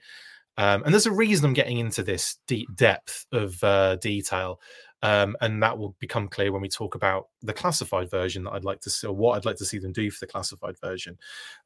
Um, 0.57 0.83
and 0.83 0.93
there's 0.93 1.05
a 1.05 1.11
reason 1.11 1.45
I'm 1.45 1.53
getting 1.53 1.79
into 1.79 2.01
this 2.01 2.37
deep 2.47 2.73
depth 2.75 3.25
of 3.33 3.61
uh, 3.61 3.97
detail. 3.97 4.61
Um, 5.05 5.37
and 5.41 5.61
that 5.61 5.77
will 5.77 5.95
become 5.99 6.27
clear 6.27 6.51
when 6.51 6.63
we 6.63 6.67
talk 6.67 6.95
about 6.95 7.27
the 7.43 7.53
classified 7.53 8.09
version 8.09 8.43
that 8.43 8.53
I'd 8.53 8.65
like 8.65 8.81
to 8.81 8.89
see, 8.89 9.05
or 9.05 9.15
what 9.15 9.37
I'd 9.37 9.45
like 9.45 9.57
to 9.57 9.65
see 9.65 9.77
them 9.77 9.91
do 9.91 10.09
for 10.09 10.25
the 10.25 10.31
classified 10.31 10.79
version. 10.79 11.15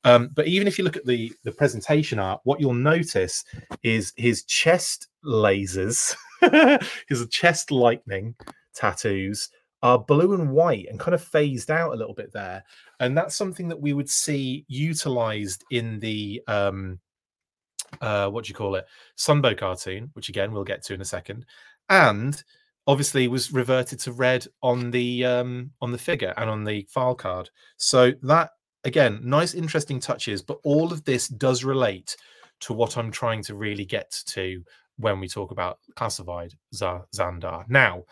Um, 0.04 0.32
but 0.34 0.48
even 0.48 0.68
if 0.68 0.78
you 0.78 0.84
look 0.84 0.98
at 0.98 1.06
the 1.06 1.32
the 1.46 1.54
presentation 1.54 2.20
art, 2.20 2.42
what 2.44 2.60
you'll 2.60 2.74
notice 2.74 3.46
is 3.82 4.12
his 4.18 4.44
chest 4.44 5.08
lasers, 5.24 6.18
his 7.08 7.26
chest 7.30 7.72
lightning 7.72 8.36
tattoos 8.76 9.48
are 9.84 10.00
blue 10.00 10.34
and 10.34 10.52
white 10.52 10.88
and 10.90 11.00
kind 11.00 11.16
of 11.16 11.24
phased 11.24 11.72
out 11.72 11.94
a 11.94 11.96
little 11.96 12.14
bit 12.14 12.34
there, 12.34 12.62
and 13.00 13.18
that's 13.18 13.38
something 13.38 13.70
that 13.70 13.80
we 13.80 13.94
would 13.94 14.10
see 14.10 14.66
utilized 14.68 15.64
in 15.72 15.98
the 16.02 16.42
um, 16.50 17.00
uh, 18.02 18.30
what 18.30 18.44
do 18.44 18.50
you 18.50 18.56
call 18.56 18.76
it, 18.76 18.86
Sunbow 19.18 19.58
cartoon, 19.58 20.10
which 20.12 20.28
again 20.28 20.52
we'll 20.52 20.66
get 20.66 20.84
to 20.84 20.94
in 20.94 21.00
a 21.00 21.06
second, 21.06 21.46
and 21.88 22.44
obviously 22.90 23.28
was 23.28 23.54
reverted 23.54 24.00
to 24.00 24.12
red 24.12 24.48
on 24.64 24.90
the 24.90 25.24
um, 25.24 25.72
on 25.80 25.92
the 25.92 25.98
figure 25.98 26.34
and 26.38 26.50
on 26.50 26.64
the 26.64 26.88
file 26.90 27.14
card. 27.14 27.50
So 27.78 28.14
that 28.24 28.50
again, 28.84 29.20
nice, 29.24 29.54
interesting 29.54 30.00
touches. 30.00 30.42
But 30.42 30.58
all 30.64 30.92
of 30.92 31.06
this 31.06 31.28
does 31.28 31.64
relate 31.64 32.18
to 32.62 32.74
what 32.74 32.98
I'm 32.98 33.12
trying 33.12 33.44
to 33.44 33.56
really 33.56 33.86
get 33.86 34.12
to 34.28 34.64
when 34.98 35.20
we 35.20 35.28
talk 35.28 35.52
about 35.52 35.78
classified 35.96 36.54
Zandar. 36.74 37.64
Now, 37.70 38.04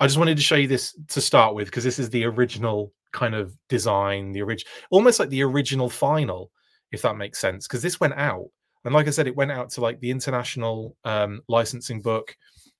I 0.00 0.06
just 0.06 0.16
wanted 0.16 0.36
to 0.36 0.42
show 0.42 0.54
you 0.54 0.68
this 0.68 0.96
to 1.08 1.20
start 1.20 1.54
with 1.54 1.66
because 1.66 1.84
this 1.84 1.98
is 1.98 2.08
the 2.08 2.24
original 2.24 2.92
kind 3.12 3.34
of 3.34 3.52
design, 3.68 4.32
the 4.32 4.42
original, 4.42 4.70
almost 4.90 5.18
like 5.18 5.28
the 5.28 5.42
original 5.42 5.90
final 5.90 6.50
if 6.92 7.02
that 7.02 7.16
makes 7.16 7.38
sense. 7.38 7.66
Because 7.66 7.82
this 7.82 8.00
went 8.00 8.14
out, 8.14 8.48
and 8.84 8.94
like 8.94 9.06
I 9.06 9.10
said, 9.10 9.26
it 9.26 9.36
went 9.36 9.52
out 9.52 9.70
to 9.70 9.80
like 9.80 10.00
the 10.00 10.10
international 10.10 10.96
um, 11.04 11.42
licensing 11.48 12.00
book. 12.00 12.36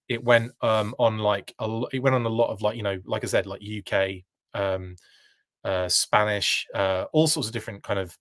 It 0.09 0.23
went 0.23 0.53
um, 0.63 0.95
on 0.99 1.19
like 1.19 1.55
a, 1.59 1.83
it 1.93 2.01
went 2.01 2.15
on 2.15 2.25
a 2.25 2.31
lot 2.31 2.51
of 2.51 2.63
like 2.63 2.77
you 2.77 2.83
know, 2.83 2.99
like 3.05 3.25
I 3.25 3.27
said, 3.27 3.47
like 3.47 3.63
UK, 3.63 4.23
um, 4.55 4.97
uh, 5.65 5.89
Spanish, 5.89 6.67
uh, 6.75 7.05
all 7.13 7.27
sorts 7.27 7.49
of 7.49 7.53
different 7.53 7.83
kind 7.83 7.99
of 7.99 8.17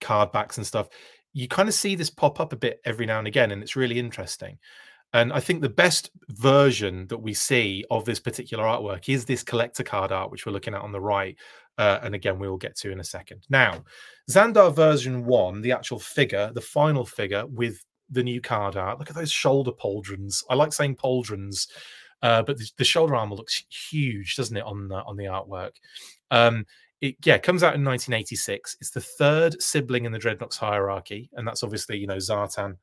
card 0.00 0.32
backs 0.32 0.56
and 0.56 0.66
stuff. 0.66 0.88
You 1.32 1.46
kind 1.46 1.68
of 1.68 1.74
see 1.74 1.94
this 1.94 2.10
pop 2.10 2.40
up 2.40 2.52
a 2.52 2.56
bit 2.56 2.80
every 2.84 3.06
now 3.06 3.18
and 3.18 3.28
again, 3.28 3.52
and 3.52 3.62
it's 3.62 3.76
really 3.76 3.98
interesting. 3.98 4.58
And 5.12 5.32
I 5.32 5.40
think 5.40 5.60
the 5.60 5.68
best 5.68 6.10
version 6.28 7.06
that 7.08 7.18
we 7.18 7.34
see 7.34 7.84
of 7.90 8.04
this 8.04 8.20
particular 8.20 8.64
artwork 8.64 9.08
is 9.08 9.24
this 9.24 9.42
collector 9.42 9.82
card 9.82 10.12
art, 10.12 10.30
which 10.30 10.46
we're 10.46 10.52
looking 10.52 10.74
at 10.74 10.82
on 10.82 10.92
the 10.92 11.00
right. 11.00 11.36
Uh, 11.78 11.98
and 12.02 12.14
again, 12.14 12.38
we 12.38 12.48
will 12.48 12.56
get 12.56 12.76
to 12.76 12.92
in 12.92 13.00
a 13.00 13.04
second. 13.04 13.44
Now, 13.48 13.84
Zandar 14.30 14.74
version 14.74 15.24
one, 15.24 15.62
the 15.62 15.72
actual 15.72 15.98
figure, 15.98 16.52
the 16.54 16.60
final 16.60 17.04
figure 17.04 17.44
with 17.46 17.84
the 18.10 18.22
new 18.22 18.40
card 18.40 18.76
art. 18.76 18.98
Look 18.98 19.10
at 19.10 19.16
those 19.16 19.32
shoulder 19.32 19.72
pauldrons. 19.72 20.44
I 20.50 20.54
like 20.54 20.72
saying 20.72 20.96
pauldrons, 20.96 21.68
uh, 22.22 22.42
but 22.42 22.58
the, 22.58 22.70
the, 22.76 22.84
shoulder 22.84 23.14
armor 23.14 23.36
looks 23.36 23.64
huge, 23.68 24.36
doesn't 24.36 24.56
it, 24.56 24.64
on 24.64 24.88
the, 24.88 25.02
on 25.04 25.16
the 25.16 25.24
artwork? 25.24 25.72
Um, 26.30 26.66
it 27.00 27.16
yeah 27.24 27.38
comes 27.38 27.62
out 27.62 27.74
in 27.74 27.84
1986. 27.84 28.76
It's 28.80 28.90
the 28.90 29.00
third 29.00 29.60
sibling 29.62 30.04
in 30.04 30.12
the 30.12 30.18
Dreadnoks 30.18 30.58
hierarchy, 30.58 31.30
and 31.32 31.46
that's 31.46 31.62
obviously 31.62 31.96
you 31.96 32.06
know 32.06 32.16
Zartan 32.16 32.76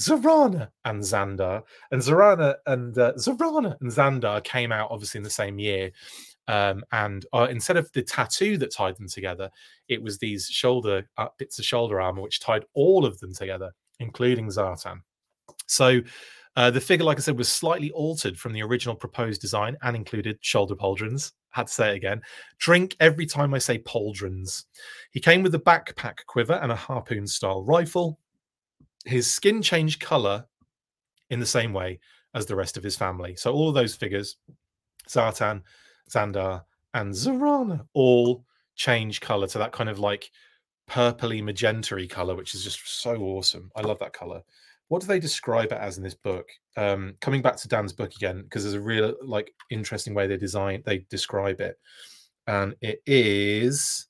Zarana 0.00 0.68
and 0.84 1.02
Zandar. 1.02 1.62
And 1.90 2.02
Zarana 2.02 2.56
and 2.66 2.96
uh, 2.98 3.12
Zarana 3.14 3.76
and 3.80 3.90
Zandar 3.90 4.42
came 4.44 4.72
out 4.72 4.90
obviously 4.90 5.18
in 5.18 5.24
the 5.24 5.30
same 5.30 5.58
year. 5.58 5.92
Um, 6.48 6.84
and 6.92 7.26
uh, 7.32 7.48
instead 7.50 7.76
of 7.76 7.90
the 7.92 8.02
tattoo 8.02 8.56
that 8.58 8.72
tied 8.72 8.96
them 8.96 9.08
together, 9.08 9.50
it 9.88 10.00
was 10.00 10.18
these 10.18 10.46
shoulder 10.46 11.08
uh, 11.16 11.28
bits 11.38 11.58
of 11.58 11.64
shoulder 11.64 12.00
armor 12.00 12.22
which 12.22 12.40
tied 12.40 12.64
all 12.74 13.04
of 13.04 13.18
them 13.18 13.34
together, 13.34 13.72
including 14.00 14.48
Zartan. 14.48 15.00
So 15.66 16.00
uh, 16.56 16.70
the 16.70 16.80
figure, 16.80 17.04
like 17.04 17.18
I 17.18 17.20
said, 17.20 17.38
was 17.38 17.48
slightly 17.48 17.90
altered 17.90 18.38
from 18.38 18.52
the 18.52 18.62
original 18.62 18.94
proposed 18.94 19.40
design 19.40 19.76
and 19.82 19.94
included 19.94 20.38
shoulder 20.40 20.74
pauldrons. 20.74 21.32
Had 21.50 21.66
to 21.66 21.72
say 21.72 21.90
it 21.92 21.96
again. 21.96 22.20
Drink 22.58 22.96
every 23.00 23.26
time 23.26 23.54
I 23.54 23.58
say 23.58 23.78
pauldrons. 23.78 24.64
He 25.10 25.20
came 25.20 25.42
with 25.42 25.54
a 25.54 25.58
backpack 25.58 26.24
quiver 26.26 26.54
and 26.54 26.72
a 26.72 26.76
harpoon 26.76 27.26
style 27.26 27.64
rifle 27.64 28.18
his 29.06 29.32
skin 29.32 29.62
changed 29.62 30.00
color 30.00 30.44
in 31.30 31.40
the 31.40 31.46
same 31.46 31.72
way 31.72 31.98
as 32.34 32.44
the 32.44 32.56
rest 32.56 32.76
of 32.76 32.82
his 32.82 32.96
family. 32.96 33.36
So 33.36 33.52
all 33.52 33.68
of 33.68 33.74
those 33.74 33.94
figures, 33.94 34.36
Zartan, 35.08 35.62
Zandar, 36.10 36.62
and 36.92 37.12
Zarana, 37.12 37.86
all 37.94 38.44
change 38.74 39.20
color 39.20 39.46
to 39.46 39.58
that 39.58 39.72
kind 39.72 39.88
of 39.88 39.98
like 39.98 40.30
purpley 40.88 41.42
magentary 41.42 42.06
color, 42.06 42.34
which 42.34 42.54
is 42.54 42.64
just 42.64 43.00
so 43.00 43.16
awesome. 43.16 43.70
I 43.76 43.82
love 43.82 43.98
that 44.00 44.12
color. 44.12 44.42
What 44.88 45.00
do 45.00 45.08
they 45.08 45.18
describe 45.18 45.72
it 45.72 45.78
as 45.80 45.96
in 45.96 46.04
this 46.04 46.14
book? 46.14 46.48
Um, 46.76 47.14
coming 47.20 47.42
back 47.42 47.56
to 47.56 47.68
Dan's 47.68 47.92
book 47.92 48.14
again, 48.14 48.42
because 48.42 48.62
there's 48.62 48.74
a 48.74 48.80
real 48.80 49.14
like 49.22 49.52
interesting 49.70 50.14
way 50.14 50.26
they 50.26 50.36
design 50.36 50.82
they 50.86 50.98
describe 51.10 51.60
it, 51.60 51.78
and 52.46 52.74
it 52.80 53.00
is 53.06 54.06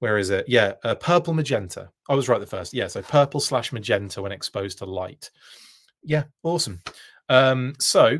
where 0.00 0.16
is 0.16 0.30
it? 0.30 0.46
Yeah, 0.48 0.72
uh, 0.82 0.94
purple 0.94 1.34
magenta. 1.34 1.90
I 2.08 2.14
was 2.14 2.28
right 2.28 2.40
the 2.40 2.46
first. 2.46 2.74
Yeah, 2.74 2.88
so 2.88 3.02
purple 3.02 3.38
slash 3.38 3.70
magenta 3.72 4.20
when 4.20 4.32
exposed 4.32 4.78
to 4.78 4.86
light. 4.86 5.30
Yeah, 6.02 6.24
awesome. 6.42 6.80
Um, 7.28 7.74
so 7.78 8.18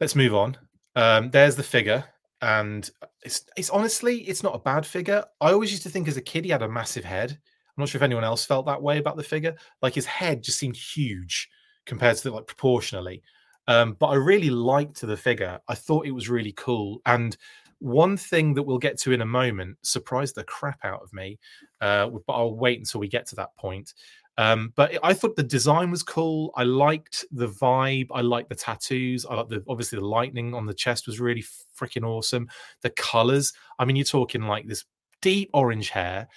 let's 0.00 0.16
move 0.16 0.34
on. 0.34 0.56
Um, 0.96 1.30
there's 1.30 1.54
the 1.54 1.62
figure, 1.62 2.04
and 2.42 2.90
it's 3.22 3.44
it's 3.56 3.70
honestly 3.70 4.18
it's 4.22 4.42
not 4.42 4.54
a 4.54 4.58
bad 4.58 4.86
figure. 4.86 5.24
I 5.40 5.52
always 5.52 5.70
used 5.70 5.82
to 5.84 5.90
think 5.90 6.08
as 6.08 6.16
a 6.16 6.22
kid 6.22 6.44
he 6.44 6.50
had 6.50 6.62
a 6.62 6.68
massive 6.68 7.04
head. 7.04 7.32
I'm 7.32 7.82
not 7.82 7.88
sure 7.88 7.98
if 7.98 8.02
anyone 8.02 8.24
else 8.24 8.44
felt 8.44 8.66
that 8.66 8.82
way 8.82 8.98
about 8.98 9.16
the 9.16 9.22
figure. 9.22 9.54
Like 9.82 9.94
his 9.94 10.06
head 10.06 10.42
just 10.42 10.58
seemed 10.58 10.76
huge 10.76 11.48
compared 11.86 12.16
to 12.16 12.24
the, 12.24 12.30
like 12.30 12.46
proportionally. 12.46 13.22
Um, 13.68 13.96
but 13.98 14.08
I 14.08 14.14
really 14.14 14.50
liked 14.50 15.00
the 15.00 15.16
figure. 15.16 15.60
I 15.68 15.74
thought 15.74 16.06
it 16.06 16.12
was 16.12 16.28
really 16.28 16.52
cool, 16.52 17.00
and 17.06 17.36
one 17.80 18.16
thing 18.16 18.52
that 18.54 18.62
we'll 18.62 18.78
get 18.78 18.98
to 19.00 19.12
in 19.12 19.22
a 19.22 19.26
moment 19.26 19.76
surprised 19.82 20.34
the 20.34 20.44
crap 20.44 20.78
out 20.84 21.02
of 21.02 21.12
me, 21.12 21.38
uh, 21.80 22.08
but 22.26 22.32
I'll 22.32 22.54
wait 22.54 22.78
until 22.78 23.00
we 23.00 23.08
get 23.08 23.26
to 23.28 23.36
that 23.36 23.56
point. 23.56 23.94
Um, 24.38 24.72
but 24.74 24.98
I 25.02 25.12
thought 25.12 25.36
the 25.36 25.42
design 25.42 25.90
was 25.90 26.02
cool. 26.02 26.52
I 26.56 26.62
liked 26.62 27.24
the 27.30 27.48
vibe. 27.48 28.08
I 28.12 28.22
liked 28.22 28.48
the 28.48 28.54
tattoos. 28.54 29.26
I 29.26 29.34
like 29.34 29.48
the 29.48 29.62
obviously 29.68 29.98
the 29.98 30.06
lightning 30.06 30.54
on 30.54 30.66
the 30.66 30.74
chest 30.74 31.06
was 31.06 31.20
really 31.20 31.44
freaking 31.78 32.06
awesome. 32.06 32.48
The 32.82 32.90
colors. 32.90 33.52
I 33.78 33.84
mean, 33.84 33.96
you're 33.96 34.04
talking 34.04 34.42
like 34.42 34.66
this 34.66 34.84
deep 35.20 35.50
orange 35.52 35.90
hair, 35.90 36.28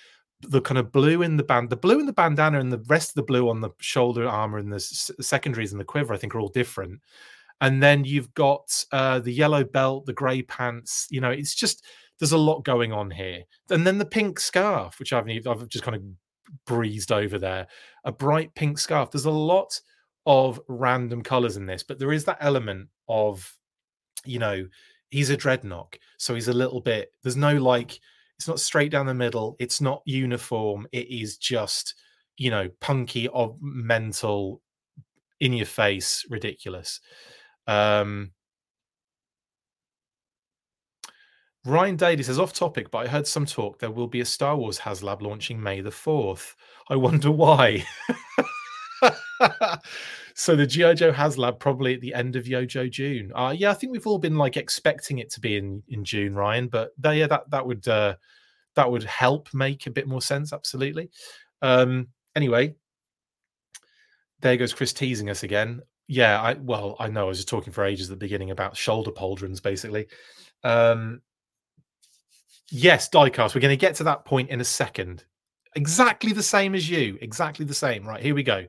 the 0.41 0.59
kind 0.59 0.77
of 0.77 0.91
blue 0.91 1.21
in 1.21 1.37
the 1.37 1.43
band, 1.43 1.69
the 1.69 1.77
blue 1.77 1.99
in 1.99 2.05
the 2.05 2.13
bandana, 2.13 2.59
and 2.59 2.73
the 2.73 2.83
rest 2.87 3.11
of 3.11 3.15
the 3.15 3.23
blue 3.23 3.49
on 3.49 3.61
the 3.61 3.69
shoulder 3.79 4.27
armor 4.27 4.57
and 4.57 4.73
the 4.73 4.79
secondaries 4.79 5.71
and 5.71 5.79
the 5.79 5.85
quiver. 5.85 6.13
I 6.13 6.17
think 6.17 6.35
are 6.35 6.39
all 6.39 6.49
different 6.49 6.99
and 7.63 7.81
then 7.81 8.03
you've 8.03 8.33
got 8.33 8.83
uh, 8.91 9.19
the 9.19 9.31
yellow 9.31 9.63
belt, 9.63 10.05
the 10.05 10.11
grey 10.11 10.41
pants. 10.41 11.07
You 11.09 11.21
know, 11.21 11.29
it's 11.29 11.55
just 11.55 11.85
there's 12.19 12.33
a 12.33 12.37
lot 12.37 12.65
going 12.65 12.91
on 12.91 13.09
here. 13.09 13.43
And 13.69 13.87
then 13.87 13.97
the 13.97 14.05
pink 14.05 14.39
scarf, 14.39 14.99
which 14.99 15.13
I've 15.13 15.27
I've 15.47 15.69
just 15.69 15.83
kind 15.83 15.95
of 15.95 16.03
breezed 16.65 17.11
over 17.11 17.37
there, 17.37 17.67
a 18.03 18.11
bright 18.11 18.53
pink 18.55 18.77
scarf. 18.77 19.11
There's 19.11 19.25
a 19.25 19.31
lot 19.31 19.79
of 20.25 20.59
random 20.67 21.21
colors 21.21 21.57
in 21.57 21.65
this, 21.65 21.83
but 21.83 21.99
there 21.99 22.13
is 22.13 22.25
that 22.25 22.37
element 22.39 22.89
of, 23.07 23.57
you 24.25 24.39
know, 24.39 24.67
he's 25.09 25.29
a 25.29 25.37
dreadnok, 25.37 25.95
so 26.17 26.33
he's 26.33 26.47
a 26.47 26.53
little 26.53 26.81
bit. 26.81 27.11
There's 27.21 27.35
no 27.37 27.57
like, 27.57 27.99
it's 28.37 28.47
not 28.47 28.59
straight 28.59 28.91
down 28.91 29.05
the 29.05 29.13
middle. 29.13 29.55
It's 29.59 29.81
not 29.81 30.01
uniform. 30.05 30.87
It 30.91 31.09
is 31.09 31.37
just, 31.37 31.95
you 32.37 32.49
know, 32.49 32.69
punky 32.79 33.27
of 33.29 33.57
mental, 33.61 34.61
in 35.39 35.53
your 35.53 35.65
face, 35.65 36.25
ridiculous. 36.29 36.99
Um, 37.67 38.31
Ryan 41.65 41.95
Daly 41.95 42.23
says, 42.23 42.39
off 42.39 42.51
topic, 42.51 42.91
but 42.91 43.05
I 43.05 43.07
heard 43.07 43.25
some 43.25 43.45
talk 43.45 43.79
there 43.79 43.91
will 43.91 44.07
be 44.07 44.19
a 44.21 44.25
Star 44.25 44.57
Wars 44.57 44.79
HasLab 44.79 45.21
launching 45.21 45.61
May 45.61 45.79
the 45.79 45.89
4th. 45.89 46.55
I 46.89 46.95
wonder 46.97 47.31
why. 47.31 47.85
so 50.33 50.57
the 50.57 50.67
G.I. 50.67 50.95
Joe 50.95 51.13
HasLab 51.13 51.59
probably 51.59 51.93
at 51.93 52.01
the 52.01 52.13
end 52.13 52.35
of 52.35 52.45
Yojo 52.45 52.91
June. 52.91 53.31
Uh, 53.33 53.53
yeah, 53.57 53.71
I 53.71 53.73
think 53.73 53.93
we've 53.93 54.07
all 54.07 54.19
been 54.19 54.37
like 54.37 54.57
expecting 54.57 55.19
it 55.19 55.29
to 55.31 55.39
be 55.39 55.55
in, 55.55 55.81
in 55.87 56.03
June, 56.03 56.35
Ryan, 56.35 56.67
but 56.67 56.91
they, 56.97 57.19
yeah, 57.19 57.27
that, 57.27 57.49
that 57.49 57.65
would 57.65 57.87
uh, 57.87 58.15
that 58.75 58.91
would 58.91 59.03
help 59.03 59.47
make 59.53 59.87
a 59.87 59.91
bit 59.91 60.07
more 60.07 60.21
sense, 60.21 60.51
absolutely. 60.51 61.09
Um, 61.61 62.07
anyway, 62.35 62.75
there 64.41 64.57
goes 64.57 64.73
Chris 64.73 64.91
teasing 64.91 65.29
us 65.29 65.43
again 65.43 65.81
yeah, 66.07 66.41
I 66.41 66.53
well, 66.53 66.95
I 66.99 67.07
know 67.07 67.21
I 67.21 67.27
was 67.29 67.37
just 67.37 67.47
talking 67.47 67.73
for 67.73 67.83
ages 67.83 68.09
at 68.09 68.19
the 68.19 68.25
beginning 68.25 68.51
about 68.51 68.75
shoulder 68.77 69.11
pauldrons, 69.11 69.61
basically. 69.61 70.07
Um, 70.63 71.21
yes, 72.71 73.09
diecast. 73.09 73.55
We're 73.55 73.61
going 73.61 73.77
to 73.77 73.77
get 73.77 73.95
to 73.95 74.03
that 74.05 74.25
point 74.25 74.49
in 74.49 74.61
a 74.61 74.65
second. 74.65 75.25
Exactly 75.75 76.33
the 76.33 76.43
same 76.43 76.75
as 76.75 76.89
you. 76.89 77.17
Exactly 77.21 77.65
the 77.65 77.73
same. 77.73 78.07
Right 78.07 78.21
here 78.21 78.35
we 78.35 78.43
go. 78.43 78.65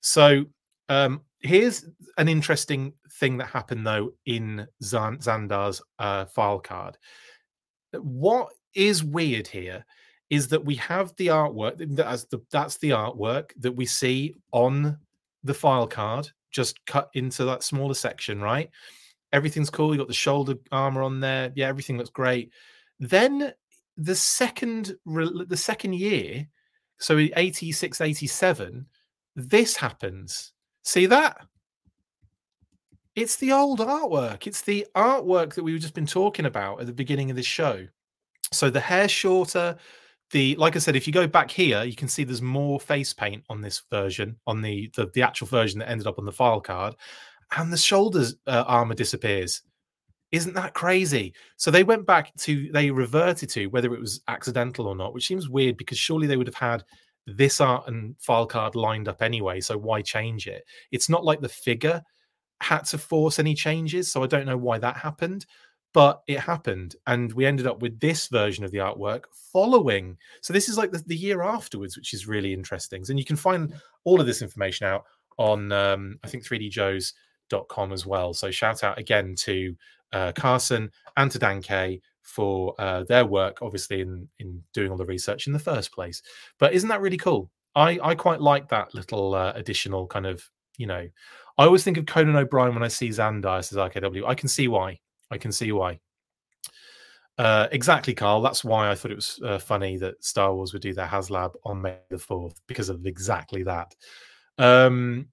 So 0.00 0.44
um, 0.88 1.22
here's 1.40 1.84
an 2.18 2.28
interesting 2.28 2.92
thing 3.18 3.38
that 3.38 3.46
happened 3.46 3.86
though 3.86 4.12
in 4.26 4.66
Zandar's 4.82 5.82
uh, 5.98 6.24
file 6.26 6.60
card. 6.60 6.96
What 7.92 8.48
is 8.74 9.04
weird 9.04 9.46
here 9.46 9.84
is 10.30 10.48
that 10.48 10.64
we 10.64 10.76
have 10.76 11.14
the 11.16 11.26
artwork. 11.28 11.76
That's 11.96 12.24
the 12.24 12.40
that's 12.50 12.78
the 12.78 12.90
artwork 12.90 13.50
that 13.58 13.72
we 13.72 13.84
see 13.84 14.34
on 14.52 14.98
the 15.42 15.54
file 15.54 15.86
card 15.86 16.30
just 16.50 16.84
cut 16.86 17.10
into 17.14 17.44
that 17.44 17.62
smaller 17.62 17.94
section, 17.94 18.40
right? 18.40 18.70
Everything's 19.32 19.70
cool. 19.70 19.92
You 19.92 19.98
got 19.98 20.08
the 20.08 20.14
shoulder 20.14 20.54
armor 20.72 21.02
on 21.02 21.20
there. 21.20 21.52
Yeah, 21.54 21.68
everything 21.68 21.98
looks 21.98 22.10
great. 22.10 22.52
Then 23.00 23.52
the 23.96 24.14
second 24.14 24.96
the 25.04 25.56
second 25.56 25.94
year, 25.94 26.46
so 26.98 27.18
86, 27.18 28.00
87, 28.00 28.86
this 29.34 29.76
happens. 29.76 30.52
See 30.84 31.06
that? 31.06 31.46
It's 33.16 33.36
the 33.36 33.52
old 33.52 33.80
artwork. 33.80 34.46
It's 34.46 34.62
the 34.62 34.86
artwork 34.94 35.54
that 35.54 35.64
we've 35.64 35.80
just 35.80 35.94
been 35.94 36.06
talking 36.06 36.46
about 36.46 36.80
at 36.80 36.86
the 36.86 36.92
beginning 36.92 37.30
of 37.30 37.36
this 37.36 37.46
show. 37.46 37.86
So 38.52 38.70
the 38.70 38.80
hair 38.80 39.08
shorter, 39.08 39.76
the 40.30 40.54
like 40.56 40.76
I 40.76 40.78
said, 40.78 40.96
if 40.96 41.06
you 41.06 41.12
go 41.12 41.26
back 41.26 41.50
here, 41.50 41.82
you 41.82 41.96
can 41.96 42.08
see 42.08 42.24
there's 42.24 42.42
more 42.42 42.78
face 42.78 43.12
paint 43.12 43.44
on 43.48 43.60
this 43.62 43.82
version, 43.90 44.36
on 44.46 44.62
the 44.62 44.90
the, 44.94 45.10
the 45.14 45.22
actual 45.22 45.46
version 45.46 45.78
that 45.80 45.90
ended 45.90 46.06
up 46.06 46.18
on 46.18 46.24
the 46.24 46.32
file 46.32 46.60
card, 46.60 46.94
and 47.56 47.72
the 47.72 47.76
shoulders 47.76 48.36
uh, 48.46 48.64
armor 48.66 48.94
disappears. 48.94 49.62
Isn't 50.32 50.54
that 50.54 50.74
crazy? 50.74 51.34
So 51.56 51.70
they 51.70 51.82
went 51.84 52.06
back 52.06 52.34
to 52.36 52.70
they 52.72 52.90
reverted 52.90 53.50
to 53.50 53.66
whether 53.66 53.92
it 53.94 54.00
was 54.00 54.20
accidental 54.28 54.86
or 54.86 54.94
not, 54.96 55.12
which 55.14 55.26
seems 55.26 55.48
weird 55.48 55.76
because 55.76 55.98
surely 55.98 56.26
they 56.26 56.36
would 56.36 56.46
have 56.46 56.54
had 56.54 56.84
this 57.26 57.60
art 57.60 57.88
and 57.88 58.14
file 58.18 58.46
card 58.46 58.74
lined 58.76 59.08
up 59.08 59.22
anyway. 59.22 59.60
So 59.60 59.76
why 59.76 60.02
change 60.02 60.46
it? 60.46 60.64
It's 60.92 61.08
not 61.08 61.24
like 61.24 61.40
the 61.40 61.48
figure 61.48 62.02
had 62.60 62.84
to 62.86 62.98
force 62.98 63.38
any 63.38 63.54
changes, 63.54 64.10
so 64.12 64.22
I 64.22 64.26
don't 64.26 64.46
know 64.46 64.56
why 64.56 64.78
that 64.78 64.96
happened. 64.96 65.46
but 65.92 66.22
it 66.28 66.38
happened 66.38 66.94
and 67.06 67.32
we 67.32 67.44
ended 67.46 67.66
up 67.66 67.82
with 67.82 67.98
this 67.98 68.28
version 68.28 68.64
of 68.64 68.70
the 68.70 68.78
artwork 68.78 69.24
following 69.52 70.16
so 70.40 70.52
this 70.52 70.68
is 70.68 70.78
like 70.78 70.92
the, 70.92 71.02
the 71.06 71.16
year 71.16 71.42
afterwards 71.42 71.96
which 71.96 72.14
is 72.14 72.28
really 72.28 72.52
interesting 72.52 73.02
and 73.08 73.18
you 73.18 73.24
can 73.24 73.36
find 73.36 73.74
all 74.04 74.20
of 74.20 74.26
this 74.26 74.42
information 74.42 74.86
out 74.86 75.04
on 75.38 75.72
um, 75.72 76.16
i 76.22 76.28
think 76.28 76.44
3djoes.com 76.46 77.92
as 77.92 78.06
well 78.06 78.32
so 78.32 78.50
shout 78.50 78.84
out 78.84 78.98
again 78.98 79.34
to 79.34 79.74
uh, 80.12 80.32
carson 80.32 80.90
and 81.16 81.30
to 81.30 81.38
dan 81.38 81.60
k 81.62 82.00
for 82.22 82.74
uh, 82.78 83.02
their 83.04 83.26
work 83.26 83.58
obviously 83.62 84.00
in 84.00 84.28
in 84.38 84.62
doing 84.72 84.90
all 84.90 84.96
the 84.96 85.06
research 85.06 85.46
in 85.46 85.52
the 85.52 85.58
first 85.58 85.92
place 85.92 86.22
but 86.58 86.72
isn't 86.72 86.88
that 86.88 87.00
really 87.00 87.16
cool 87.16 87.50
i 87.74 87.98
i 88.02 88.14
quite 88.14 88.40
like 88.40 88.68
that 88.68 88.94
little 88.94 89.34
uh, 89.34 89.52
additional 89.54 90.06
kind 90.06 90.26
of 90.26 90.42
you 90.76 90.86
know 90.86 91.06
i 91.58 91.64
always 91.64 91.84
think 91.84 91.96
of 91.96 92.06
conan 92.06 92.36
o'brien 92.36 92.74
when 92.74 92.82
i 92.82 92.88
see 92.88 93.08
Zandias 93.08 93.72
as 93.72 93.78
rkw 93.78 94.26
i 94.26 94.34
can 94.34 94.48
see 94.48 94.68
why 94.68 94.98
I 95.30 95.38
can 95.38 95.52
see 95.52 95.72
why. 95.72 96.00
Uh, 97.38 97.68
exactly, 97.72 98.14
Carl. 98.14 98.42
That's 98.42 98.64
why 98.64 98.90
I 98.90 98.94
thought 98.94 99.12
it 99.12 99.16
was 99.16 99.40
uh, 99.44 99.58
funny 99.58 99.96
that 99.98 100.22
Star 100.22 100.54
Wars 100.54 100.72
would 100.72 100.82
do 100.82 100.92
their 100.92 101.06
HasLab 101.06 101.54
on 101.64 101.80
May 101.80 101.96
the 102.10 102.16
4th 102.16 102.56
because 102.66 102.88
of 102.88 103.06
exactly 103.06 103.62
that. 103.62 103.94
Um, 104.58 105.28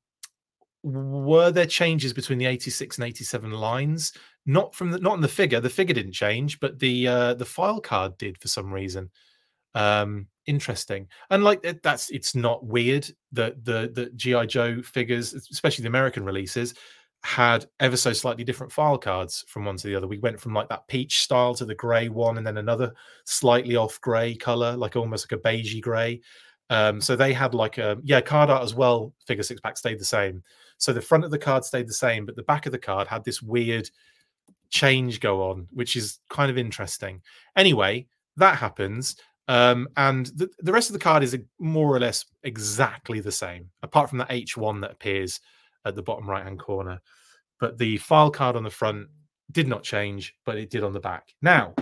were 0.83 1.51
there 1.51 1.65
changes 1.65 2.13
between 2.13 2.37
the 2.37 2.45
86 2.45 2.97
and 2.97 3.07
87 3.07 3.51
lines? 3.51 4.13
Not 4.45 4.73
from 4.73 4.91
the, 4.91 4.99
not 4.99 5.15
in 5.15 5.21
the 5.21 5.27
figure. 5.27 5.59
The 5.59 5.69
figure 5.69 5.93
didn't 5.93 6.13
change, 6.13 6.59
but 6.59 6.79
the 6.79 7.07
uh, 7.07 7.33
the 7.33 7.45
file 7.45 7.81
card 7.81 8.17
did 8.17 8.39
for 8.39 8.47
some 8.47 8.73
reason. 8.73 9.09
Um, 9.75 10.27
interesting, 10.45 11.07
and 11.29 11.43
like 11.43 11.61
that's 11.83 12.09
it's 12.09 12.33
not 12.33 12.65
weird 12.65 13.09
that 13.33 13.65
the 13.65 13.91
the 13.93 14.09
GI 14.15 14.47
Joe 14.47 14.81
figures, 14.81 15.33
especially 15.33 15.83
the 15.83 15.89
American 15.89 16.23
releases, 16.23 16.73
had 17.23 17.65
ever 17.81 17.97
so 17.97 18.13
slightly 18.13 18.45
different 18.45 18.71
file 18.71 18.97
cards 18.97 19.43
from 19.49 19.65
one 19.65 19.75
to 19.75 19.87
the 19.87 19.95
other. 19.95 20.07
We 20.07 20.19
went 20.19 20.39
from 20.39 20.53
like 20.53 20.69
that 20.69 20.87
peach 20.87 21.19
style 21.21 21.53
to 21.55 21.65
the 21.65 21.75
grey 21.75 22.07
one, 22.07 22.37
and 22.37 22.47
then 22.47 22.57
another 22.57 22.93
slightly 23.25 23.75
off 23.75 23.99
grey 23.99 24.33
color, 24.35 24.77
like 24.77 24.95
almost 24.95 25.29
like 25.29 25.37
a 25.37 25.43
beigey 25.43 25.81
grey. 25.81 26.21
Um, 26.69 27.01
so 27.01 27.15
they 27.15 27.33
had 27.33 27.53
like 27.53 27.77
a 27.77 27.97
yeah 28.03 28.21
card 28.21 28.49
art 28.49 28.63
as 28.63 28.73
well. 28.73 29.13
Figure 29.25 29.43
six 29.43 29.59
pack 29.59 29.77
stayed 29.77 29.99
the 29.99 30.05
same. 30.05 30.43
So 30.77 30.93
the 30.93 31.01
front 31.01 31.23
of 31.23 31.31
the 31.31 31.39
card 31.39 31.65
stayed 31.65 31.87
the 31.87 31.93
same, 31.93 32.25
but 32.25 32.35
the 32.35 32.43
back 32.43 32.65
of 32.65 32.71
the 32.71 32.77
card 32.77 33.07
had 33.07 33.23
this 33.23 33.41
weird 33.41 33.89
change 34.69 35.19
go 35.19 35.49
on, 35.49 35.67
which 35.71 35.95
is 35.95 36.19
kind 36.29 36.51
of 36.51 36.57
interesting. 36.57 37.21
Anyway, 37.55 38.07
that 38.35 38.57
happens. 38.57 39.15
Um, 39.47 39.87
and 39.95 40.27
the, 40.27 40.49
the 40.59 40.73
rest 40.73 40.89
of 40.89 40.93
the 40.93 40.99
card 40.99 41.23
is 41.23 41.37
more 41.59 41.95
or 41.95 41.99
less 41.99 42.25
exactly 42.43 43.19
the 43.19 43.31
same, 43.31 43.69
apart 43.81 44.09
from 44.09 44.17
the 44.17 44.25
H1 44.25 44.81
that 44.81 44.91
appears 44.91 45.39
at 45.85 45.95
the 45.95 46.03
bottom 46.03 46.29
right 46.29 46.43
hand 46.43 46.59
corner. 46.59 47.01
But 47.59 47.77
the 47.77 47.97
file 47.97 48.29
card 48.29 48.55
on 48.55 48.63
the 48.63 48.69
front 48.69 49.07
did 49.51 49.67
not 49.67 49.83
change, 49.83 50.35
but 50.45 50.57
it 50.57 50.69
did 50.69 50.83
on 50.83 50.93
the 50.93 50.99
back. 50.99 51.33
Now, 51.41 51.73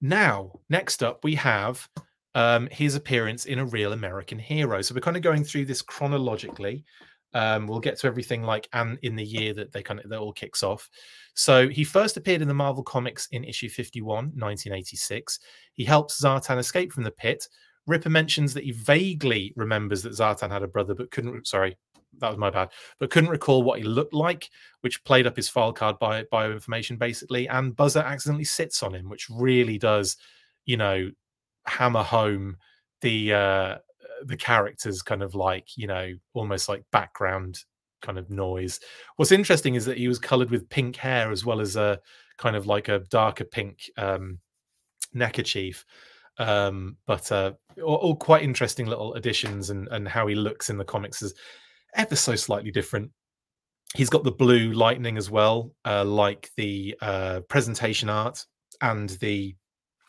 now, 0.00 0.60
next 0.68 1.02
up, 1.02 1.22
we 1.22 1.34
have 1.36 1.88
um, 2.34 2.68
his 2.70 2.94
appearance 2.94 3.46
in 3.46 3.58
a 3.58 3.64
real 3.64 3.92
American 3.92 4.38
hero. 4.38 4.82
So 4.82 4.94
we're 4.94 5.00
kind 5.00 5.16
of 5.16 5.22
going 5.22 5.44
through 5.44 5.66
this 5.66 5.82
chronologically. 5.82 6.84
Um, 7.36 7.66
we'll 7.66 7.80
get 7.80 7.98
to 7.98 8.06
everything 8.06 8.42
like 8.42 8.66
and 8.72 8.98
in 9.02 9.14
the 9.14 9.22
year 9.22 9.52
that 9.52 9.70
they 9.70 9.82
kind 9.82 10.00
of 10.00 10.08
that 10.08 10.18
all 10.18 10.32
kicks 10.32 10.62
off. 10.62 10.88
So 11.34 11.68
he 11.68 11.84
first 11.84 12.16
appeared 12.16 12.40
in 12.40 12.48
the 12.48 12.54
Marvel 12.54 12.82
Comics 12.82 13.28
in 13.30 13.44
issue 13.44 13.68
51, 13.68 14.06
1986. 14.06 15.38
He 15.74 15.84
helps 15.84 16.18
Zartan 16.18 16.56
escape 16.56 16.94
from 16.94 17.04
the 17.04 17.10
pit. 17.10 17.46
Ripper 17.86 18.08
mentions 18.08 18.54
that 18.54 18.64
he 18.64 18.72
vaguely 18.72 19.52
remembers 19.54 20.02
that 20.02 20.14
Zartan 20.14 20.50
had 20.50 20.62
a 20.62 20.66
brother, 20.66 20.94
but 20.94 21.10
couldn't. 21.10 21.46
Sorry, 21.46 21.76
that 22.20 22.30
was 22.30 22.38
my 22.38 22.48
bad, 22.48 22.70
but 22.98 23.10
couldn't 23.10 23.28
recall 23.28 23.62
what 23.62 23.80
he 23.80 23.84
looked 23.84 24.14
like, 24.14 24.48
which 24.80 25.04
played 25.04 25.26
up 25.26 25.36
his 25.36 25.50
file 25.50 25.74
card 25.74 25.98
bio, 25.98 26.24
bioinformation 26.32 26.98
basically. 26.98 27.48
And 27.48 27.76
Buzzer 27.76 28.00
accidentally 28.00 28.44
sits 28.44 28.82
on 28.82 28.94
him, 28.94 29.10
which 29.10 29.28
really 29.28 29.76
does, 29.76 30.16
you 30.64 30.78
know, 30.78 31.10
hammer 31.66 32.02
home 32.02 32.56
the 33.02 33.34
uh 33.34 33.78
the 34.24 34.36
characters 34.36 35.02
kind 35.02 35.22
of 35.22 35.34
like 35.34 35.68
you 35.76 35.86
know 35.86 36.12
almost 36.34 36.68
like 36.68 36.84
background 36.92 37.58
kind 38.02 38.18
of 38.18 38.30
noise 38.30 38.78
what's 39.16 39.32
interesting 39.32 39.74
is 39.74 39.84
that 39.84 39.98
he 39.98 40.08
was 40.08 40.18
colored 40.18 40.50
with 40.50 40.68
pink 40.68 40.96
hair 40.96 41.30
as 41.30 41.44
well 41.44 41.60
as 41.60 41.76
a 41.76 41.98
kind 42.38 42.54
of 42.54 42.66
like 42.66 42.88
a 42.88 43.00
darker 43.10 43.44
pink 43.44 43.90
um 43.96 44.38
neckerchief 45.14 45.84
um 46.38 46.96
but 47.06 47.32
uh 47.32 47.52
all, 47.82 47.96
all, 47.96 48.16
quite 48.16 48.42
interesting 48.42 48.86
little 48.86 49.14
additions 49.14 49.70
and 49.70 49.88
and 49.88 50.06
how 50.06 50.26
he 50.26 50.34
looks 50.34 50.68
in 50.68 50.76
the 50.76 50.84
comics 50.84 51.22
is 51.22 51.34
ever 51.96 52.14
so 52.14 52.36
slightly 52.36 52.70
different. 52.70 53.10
He's 53.94 54.10
got 54.10 54.24
the 54.24 54.32
blue 54.32 54.72
lightning 54.72 55.16
as 55.16 55.30
well, 55.30 55.72
uh, 55.84 56.04
like 56.04 56.50
the 56.56 56.96
uh, 57.00 57.40
presentation 57.48 58.08
art 58.08 58.44
and 58.80 59.10
the 59.10 59.56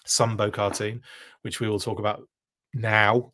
Sunbow 0.06 0.52
cartoon, 0.52 1.02
which 1.42 1.60
we 1.60 1.70
will 1.70 1.80
talk 1.80 2.00
about 2.00 2.28
now. 2.74 3.34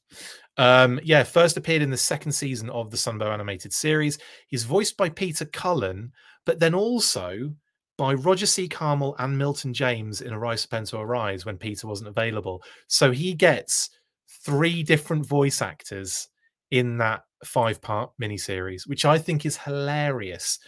Um, 0.57 0.99
yeah, 1.03 1.23
first 1.23 1.57
appeared 1.57 1.81
in 1.81 1.89
the 1.89 1.97
second 1.97 2.31
season 2.31 2.69
of 2.69 2.91
the 2.91 2.97
Sunbow 2.97 3.33
animated 3.33 3.73
series. 3.73 4.19
He's 4.47 4.63
voiced 4.63 4.97
by 4.97 5.09
Peter 5.09 5.45
Cullen, 5.45 6.11
but 6.45 6.59
then 6.59 6.75
also 6.75 7.53
by 7.97 8.13
Roger 8.13 8.45
C. 8.45 8.67
Carmel 8.67 9.15
and 9.19 9.37
Milton 9.37 9.73
James 9.73 10.21
in 10.21 10.33
A 10.33 10.39
Rise, 10.39 10.67
Arise 10.71 10.91
Serpentor 10.91 10.99
Arise 10.99 11.45
when 11.45 11.57
Peter 11.57 11.87
wasn't 11.87 12.09
available. 12.09 12.63
So 12.87 13.11
he 13.11 13.33
gets 13.33 13.89
three 14.45 14.83
different 14.83 15.25
voice 15.25 15.61
actors 15.61 16.27
in 16.71 16.97
that 16.97 17.21
five 17.45 17.81
part 17.81 18.11
miniseries, 18.21 18.87
which 18.87 19.05
I 19.05 19.17
think 19.17 19.45
is 19.45 19.57
hilarious. 19.57 20.59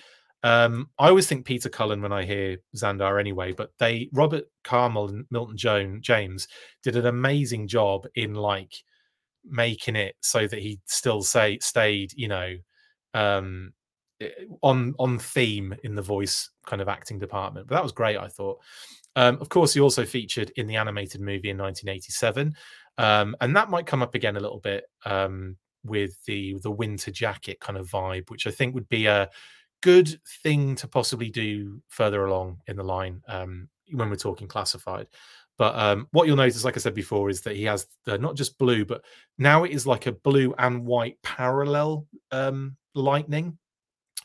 Um, 0.43 0.89
I 0.99 1.09
always 1.09 1.27
think 1.27 1.45
Peter 1.45 1.69
Cullen 1.69 2.01
when 2.01 2.13
I 2.13 2.23
hear 2.23 2.57
Zandar 2.75 3.19
anyway, 3.19 3.51
but 3.51 3.71
they 3.79 4.09
Robert 4.13 4.43
Carmel 4.63 5.09
and 5.09 5.25
Milton 5.31 5.57
Joan 5.57 6.01
James 6.01 6.47
did 6.83 6.95
an 6.95 7.07
amazing 7.07 7.67
job 7.67 8.05
in 8.13 8.35
like 8.35 8.71
making 9.49 9.95
it 9.95 10.15
so 10.21 10.47
that 10.47 10.59
he 10.59 10.79
still 10.85 11.21
say 11.21 11.59
stayed, 11.59 12.11
you 12.15 12.27
know, 12.27 12.55
um, 13.13 13.73
eh, 14.21 14.29
on 14.61 14.93
on 14.99 15.19
theme 15.19 15.75
in 15.83 15.95
the 15.95 16.01
voice 16.01 16.49
kind 16.65 16.81
of 16.81 16.87
acting 16.87 17.19
department. 17.19 17.67
But 17.67 17.75
that 17.75 17.83
was 17.83 17.91
great, 17.91 18.17
I 18.17 18.27
thought. 18.27 18.59
Um, 19.15 19.37
of 19.39 19.49
course, 19.49 19.73
he 19.73 19.79
also 19.79 20.05
featured 20.05 20.51
in 20.57 20.67
the 20.67 20.75
animated 20.75 21.21
movie 21.21 21.49
in 21.49 21.57
1987, 21.57 22.53
um, 22.97 23.35
and 23.41 23.55
that 23.55 23.69
might 23.69 23.85
come 23.85 24.01
up 24.01 24.15
again 24.15 24.35
a 24.35 24.41
little 24.41 24.59
bit 24.59 24.85
um, 25.05 25.57
with 25.83 26.23
the 26.25 26.57
the 26.63 26.71
winter 26.71 27.11
jacket 27.11 27.59
kind 27.59 27.77
of 27.77 27.89
vibe, 27.89 28.29
which 28.29 28.47
I 28.47 28.51
think 28.51 28.75
would 28.75 28.89
be 28.89 29.05
a 29.05 29.29
good 29.81 30.19
thing 30.41 30.75
to 30.75 30.87
possibly 30.87 31.29
do 31.29 31.81
further 31.89 32.25
along 32.25 32.57
in 32.67 32.75
the 32.75 32.83
line 32.83 33.21
um, 33.27 33.69
when 33.91 34.09
we're 34.09 34.15
talking 34.15 34.47
classified. 34.47 35.07
But 35.57 35.75
um, 35.75 36.07
what 36.11 36.27
you'll 36.27 36.35
notice, 36.35 36.65
like 36.65 36.75
I 36.75 36.79
said 36.79 36.93
before, 36.93 37.29
is 37.29 37.41
that 37.41 37.55
he 37.55 37.63
has 37.63 37.87
the, 38.05 38.17
not 38.17 38.35
just 38.35 38.57
blue, 38.57 38.83
but 38.85 39.03
now 39.37 39.63
it 39.63 39.71
is 39.71 39.87
like 39.87 40.05
a 40.05 40.11
blue 40.11 40.53
and 40.57 40.85
white 40.85 41.17
parallel 41.23 42.07
um, 42.31 42.75
lightning 42.93 43.57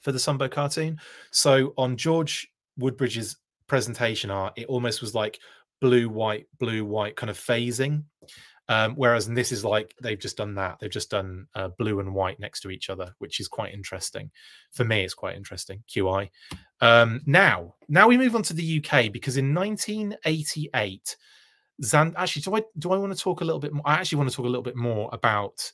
for 0.03 0.13
the 0.13 0.19
Sunbow 0.19 0.51
cartoon. 0.51 0.99
So 1.31 1.73
on 1.79 1.97
George 1.97 2.51
Woodbridge's 2.79 3.37
presentation 3.69 4.31
art, 4.31 4.55
it 4.57 4.67
almost 4.67 5.01
was 5.01 5.15
like 5.15 5.39
blue, 5.81 6.09
white, 6.09 6.47
blue, 6.59 6.85
white 6.85 7.17
kind 7.17 7.31
of 7.31 7.39
phasing. 7.39 8.05
Um, 8.71 8.95
whereas 8.95 9.27
in 9.27 9.35
this 9.35 9.51
is 9.51 9.65
like 9.65 9.97
they've 10.01 10.19
just 10.19 10.37
done 10.37 10.55
that. 10.55 10.79
They've 10.79 10.89
just 10.89 11.11
done 11.11 11.49
uh, 11.57 11.71
blue 11.77 11.99
and 11.99 12.15
white 12.15 12.39
next 12.39 12.61
to 12.61 12.71
each 12.71 12.89
other, 12.89 13.13
which 13.19 13.41
is 13.41 13.49
quite 13.49 13.75
interesting. 13.75 14.31
For 14.71 14.85
me, 14.85 15.03
it's 15.03 15.13
quite 15.13 15.35
interesting. 15.35 15.83
QI. 15.89 16.31
Um, 16.81 17.21
now, 17.27 17.75
now 17.89 18.07
we 18.07 18.17
move 18.17 18.37
on 18.37 18.45
to 18.45 18.55
the 18.55 18.79
UK 18.79 19.13
because 19.13 19.37
in 19.37 19.53
1988, 19.53 21.17
Zand. 21.83 22.15
Actually, 22.17 22.43
do 22.43 22.55
I 22.55 22.63
do 22.79 22.93
I 22.93 22.97
want 22.99 23.13
to 23.13 23.21
talk 23.21 23.41
a 23.41 23.45
little 23.45 23.59
bit 23.59 23.73
more? 23.73 23.83
I 23.85 23.95
actually 23.95 24.19
want 24.19 24.31
to 24.31 24.37
talk 24.37 24.47
a 24.47 24.49
little 24.49 24.63
bit 24.63 24.77
more 24.77 25.11
about 25.13 25.73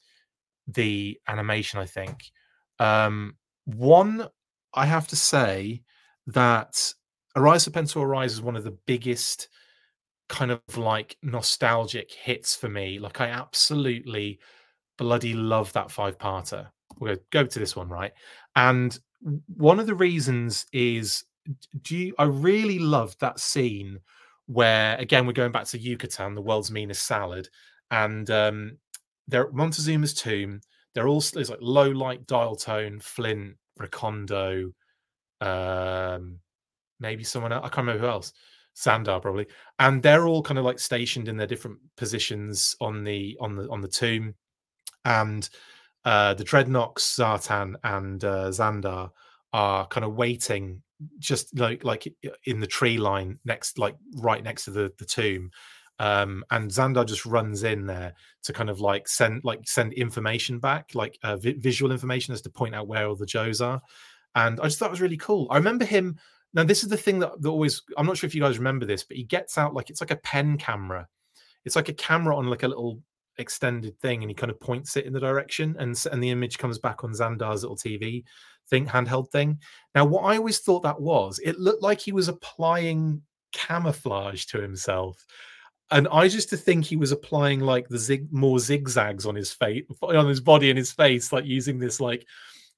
the 0.67 1.21
animation. 1.29 1.79
I 1.79 1.85
think 1.85 2.31
um, 2.79 3.37
one, 3.67 4.27
I 4.73 4.87
have 4.87 5.07
to 5.09 5.17
say 5.17 5.83
that 6.29 6.95
Arise 7.37 7.69
Serpentor 7.69 8.03
Arise 8.03 8.33
is 8.33 8.41
one 8.41 8.57
of 8.57 8.65
the 8.65 8.77
biggest 8.87 9.49
kind 10.29 10.51
of 10.51 10.61
like 10.77 11.17
nostalgic 11.23 12.13
hits 12.13 12.55
for 12.57 12.69
me. 12.69 12.99
Like 12.99 13.21
I 13.21 13.29
absolutely 13.29 14.39
bloody 14.99 15.35
love 15.35 15.73
that 15.75 15.91
five 15.91 16.19
parter. 16.19 16.69
We're 16.99 17.09
going 17.09 17.19
to 17.19 17.25
go 17.31 17.45
to 17.47 17.59
this 17.59 17.77
one, 17.77 17.89
right? 17.89 18.13
And 18.55 18.99
one 19.57 19.79
of 19.81 19.87
the 19.87 19.95
reasons 19.95 20.67
is 20.73 21.25
do 21.83 21.97
you, 21.97 22.15
I 22.19 22.25
really 22.25 22.79
loved 22.79 23.21
that 23.21 23.39
scene 23.39 24.01
where 24.47 24.97
again 24.97 25.27
we're 25.27 25.33
going 25.33 25.53
back 25.53 25.65
to 25.67 25.79
Yucatan, 25.79 26.35
the 26.35 26.43
world's 26.43 26.71
meanest 26.71 27.07
salad, 27.07 27.49
and 27.91 28.29
um 28.31 28.79
they're 29.29 29.47
at 29.47 29.53
Montezuma's 29.53 30.15
tomb. 30.15 30.61
They're 30.95 31.09
all 31.09 31.21
there's 31.21 31.51
like 31.51 31.61
Lowlight 31.61 32.27
dial 32.27 32.57
tone, 32.57 33.01
Flint, 33.01 33.57
Recondo, 33.79 34.73
um, 35.41 36.39
maybe 37.01 37.25
someone 37.25 37.53
else. 37.53 37.65
I 37.65 37.69
can't 37.69 37.87
remember 37.87 38.01
who 38.03 38.09
else. 38.13 38.33
Zandar 38.77 39.23
probably, 39.23 39.47
and 39.79 40.03
they're 40.03 40.27
all 40.27 40.43
kind 40.43 40.59
of 40.59 40.65
like 40.65 40.79
stationed 40.79 41.29
in 41.29 41.37
their 41.37 41.47
different 41.47 41.79
positions 41.97 42.77
on 42.81 43.05
the 43.05 43.37
on 43.41 43.57
the 43.57 43.69
on 43.71 43.81
the 43.81 43.89
tomb, 43.89 44.35
and 45.05 45.49
uh, 46.05 46.35
the 46.35 46.45
Dreadnoks, 46.45 46.99
Zartan, 46.99 47.75
and 47.83 48.25
uh, 48.25 48.49
Zandar 48.51 49.11
are 49.53 49.87
kind 49.87 50.05
of 50.05 50.15
waiting 50.15 50.83
just 51.19 51.59
like 51.59 51.85
like 51.85 52.07
in 52.45 52.61
the 52.61 52.67
tree 52.67 52.99
line 52.99 53.39
next 53.45 53.79
like 53.79 53.97
right 54.17 54.43
next 54.43 54.65
to 54.65 54.71
the 54.71 54.93
the 54.99 55.05
tomb. 55.05 55.51
Um 55.99 56.45
and 56.51 56.71
Zandar 56.71 57.07
just 57.07 57.27
runs 57.27 57.63
in 57.65 57.87
there 57.87 58.15
to 58.45 58.53
kind 58.53 58.71
of 58.71 58.81
like 58.81 59.09
send 59.09 59.43
like 59.45 59.61
send 59.65 59.93
information 59.95 60.59
back 60.59 60.91
like 60.95 61.19
uh, 61.23 61.37
vi- 61.37 61.59
visual 61.59 61.93
information 61.93 62.35
as 62.35 62.43
to 62.43 62.51
point 62.51 62.75
out 62.75 62.89
where 62.89 63.07
all 63.07 63.17
the 63.17 63.27
joes 63.27 63.61
are. 63.61 63.81
And 64.35 64.61
i 64.61 64.65
just 64.65 64.79
thought 64.79 64.89
it 64.89 64.91
was 64.91 65.01
really 65.01 65.17
cool. 65.17 65.49
I 65.51 65.57
remember 65.57 65.87
him 65.87 66.19
now 66.57 66.65
this 66.65 66.83
is 66.83 66.89
the 66.89 66.97
thing 66.97 67.21
that, 67.21 67.41
that 67.41 67.49
always 67.49 67.83
i'm 67.97 68.07
not 68.07 68.17
sure 68.17 68.27
if 68.27 68.35
you 68.35 68.41
guys 68.41 68.59
remember 68.59 68.85
this 68.85 69.05
but 69.05 69.17
he 69.17 69.23
gets 69.23 69.57
out 69.57 69.75
like 69.75 69.91
it's 69.91 70.01
like 70.01 70.11
a 70.11 70.17
pen 70.17 70.59
camera 70.59 71.07
it's 71.65 71.77
like 71.77 71.89
a 71.89 71.95
camera 71.95 72.37
on 72.37 72.49
like 72.49 72.65
a 72.65 72.69
little 72.69 73.01
extended 73.39 73.99
thing 74.01 74.23
and 74.23 74.31
he 74.31 74.35
kind 74.35 74.51
of 74.51 74.59
points 74.61 74.97
it 74.97 75.05
in 75.05 75.13
the 75.13 75.21
direction 75.21 75.77
and 75.79 76.03
and 76.11 76.23
the 76.23 76.31
image 76.31 76.59
comes 76.59 76.79
back 76.79 77.05
on 77.05 77.13
Zandar's 77.13 77.63
little 77.63 77.77
TV 77.77 78.25
thing 78.69 78.87
handheld 78.87 79.31
thing. 79.31 79.59
Now 79.95 80.05
what 80.05 80.23
I 80.23 80.37
always 80.37 80.61
thought 80.61 80.83
that 80.83 81.01
was 81.01 81.39
it 81.41 81.59
looked 81.59 81.83
like 81.83 82.01
he 82.01 82.13
was 82.13 82.29
applying 82.29 83.23
camouflage 83.53 84.47
to 84.47 84.61
himself. 84.61 85.25
And 85.91 86.09
I 86.11 86.27
just 86.27 86.51
to 86.51 86.57
think 86.57 86.85
he 86.85 86.97
was 86.97 87.13
applying 87.13 87.61
like 87.61 87.89
the 87.89 87.99
zig 87.99 88.33
more 88.33 88.59
zigzags 88.59 89.25
on 89.25 89.35
his 89.35 89.53
face 89.53 89.85
on 90.03 90.29
his 90.29 90.41
body 90.41 90.71
and 90.71 90.79
his 90.79 90.93
face 90.93 91.33
like 91.33 91.45
using 91.45 91.79
this 91.79 92.01
like 92.01 92.27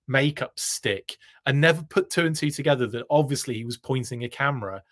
makeup 0.08 0.58
stick 0.58 1.16
and 1.46 1.60
never 1.60 1.82
put 1.84 2.10
two 2.10 2.26
and 2.26 2.34
two 2.34 2.50
together 2.50 2.86
that 2.88 3.06
obviously 3.10 3.54
he 3.54 3.64
was 3.64 3.76
pointing 3.76 4.24
a 4.24 4.28
camera 4.28 4.82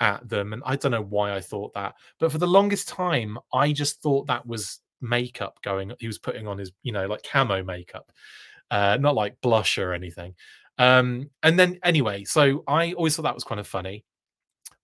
at 0.00 0.28
them. 0.28 0.52
And 0.52 0.62
I 0.64 0.76
don't 0.76 0.92
know 0.92 1.02
why 1.02 1.34
I 1.34 1.40
thought 1.40 1.74
that 1.74 1.94
but 2.20 2.30
for 2.30 2.38
the 2.38 2.46
longest 2.46 2.88
time 2.88 3.38
I 3.52 3.72
just 3.72 4.02
thought 4.02 4.26
that 4.28 4.46
was 4.46 4.80
makeup 5.00 5.58
going 5.62 5.92
he 5.98 6.06
was 6.06 6.18
putting 6.18 6.48
on 6.48 6.58
his 6.58 6.72
you 6.82 6.90
know 6.90 7.06
like 7.06 7.22
camo 7.22 7.62
makeup 7.62 8.10
uh 8.72 8.96
not 9.00 9.14
like 9.14 9.40
blush 9.40 9.78
or 9.78 9.92
anything. 9.92 10.34
Um 10.78 11.30
and 11.42 11.58
then 11.58 11.78
anyway 11.82 12.24
so 12.24 12.62
i 12.68 12.92
always 12.92 13.16
thought 13.16 13.22
that 13.22 13.34
was 13.34 13.44
kind 13.44 13.60
of 13.60 13.66
funny 13.66 14.04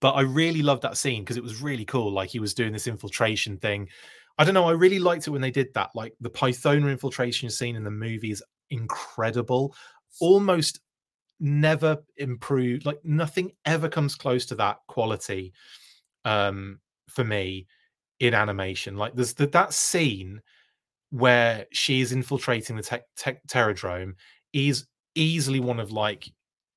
but 0.01 0.13
i 0.13 0.23
really 0.23 0.63
loved 0.63 0.83
that 0.83 0.97
scene 0.97 1.23
because 1.23 1.37
it 1.37 1.43
was 1.43 1.63
really 1.63 1.85
cool 1.85 2.13
like 2.13 2.31
he 2.31 2.41
was 2.41 2.55
doing 2.55 2.73
this 2.73 2.87
infiltration 2.89 3.57
thing. 3.59 3.89
I 4.37 4.45
don't 4.45 4.55
know 4.55 4.65
i 4.65 4.73
really 4.73 4.99
liked 4.99 5.29
it 5.29 5.31
when 5.31 5.43
they 5.43 5.53
did 5.53 5.73
that 5.75 5.91
like 5.95 6.15
the 6.21 6.31
pythona 6.31 6.91
infiltration 6.91 7.49
scene 7.51 7.77
in 7.77 7.85
the 7.85 7.91
movie 7.91 8.33
is 8.33 8.43
incredible 8.71 9.75
almost 10.21 10.81
never 11.41 11.99
improved 12.17 12.87
like 12.87 13.05
nothing 13.05 13.51
ever 13.67 13.89
comes 13.89 14.15
close 14.15 14.47
to 14.47 14.55
that 14.55 14.79
quality 14.87 15.53
um 16.25 16.79
for 17.09 17.25
me 17.25 17.67
in 18.21 18.35
animation. 18.35 18.97
Like 18.97 19.15
there's 19.15 19.35
the, 19.35 19.47
that 19.49 19.73
scene 19.73 20.41
where 21.11 21.67
she 21.73 22.01
is 22.01 22.13
infiltrating 22.13 22.77
the 22.77 22.83
te- 22.83 22.99
te- 23.17 23.39
Terrordrome 23.49 24.15
is 24.53 24.87
easily 25.15 25.61
one 25.61 25.81
of 25.81 25.93
like 25.93 26.33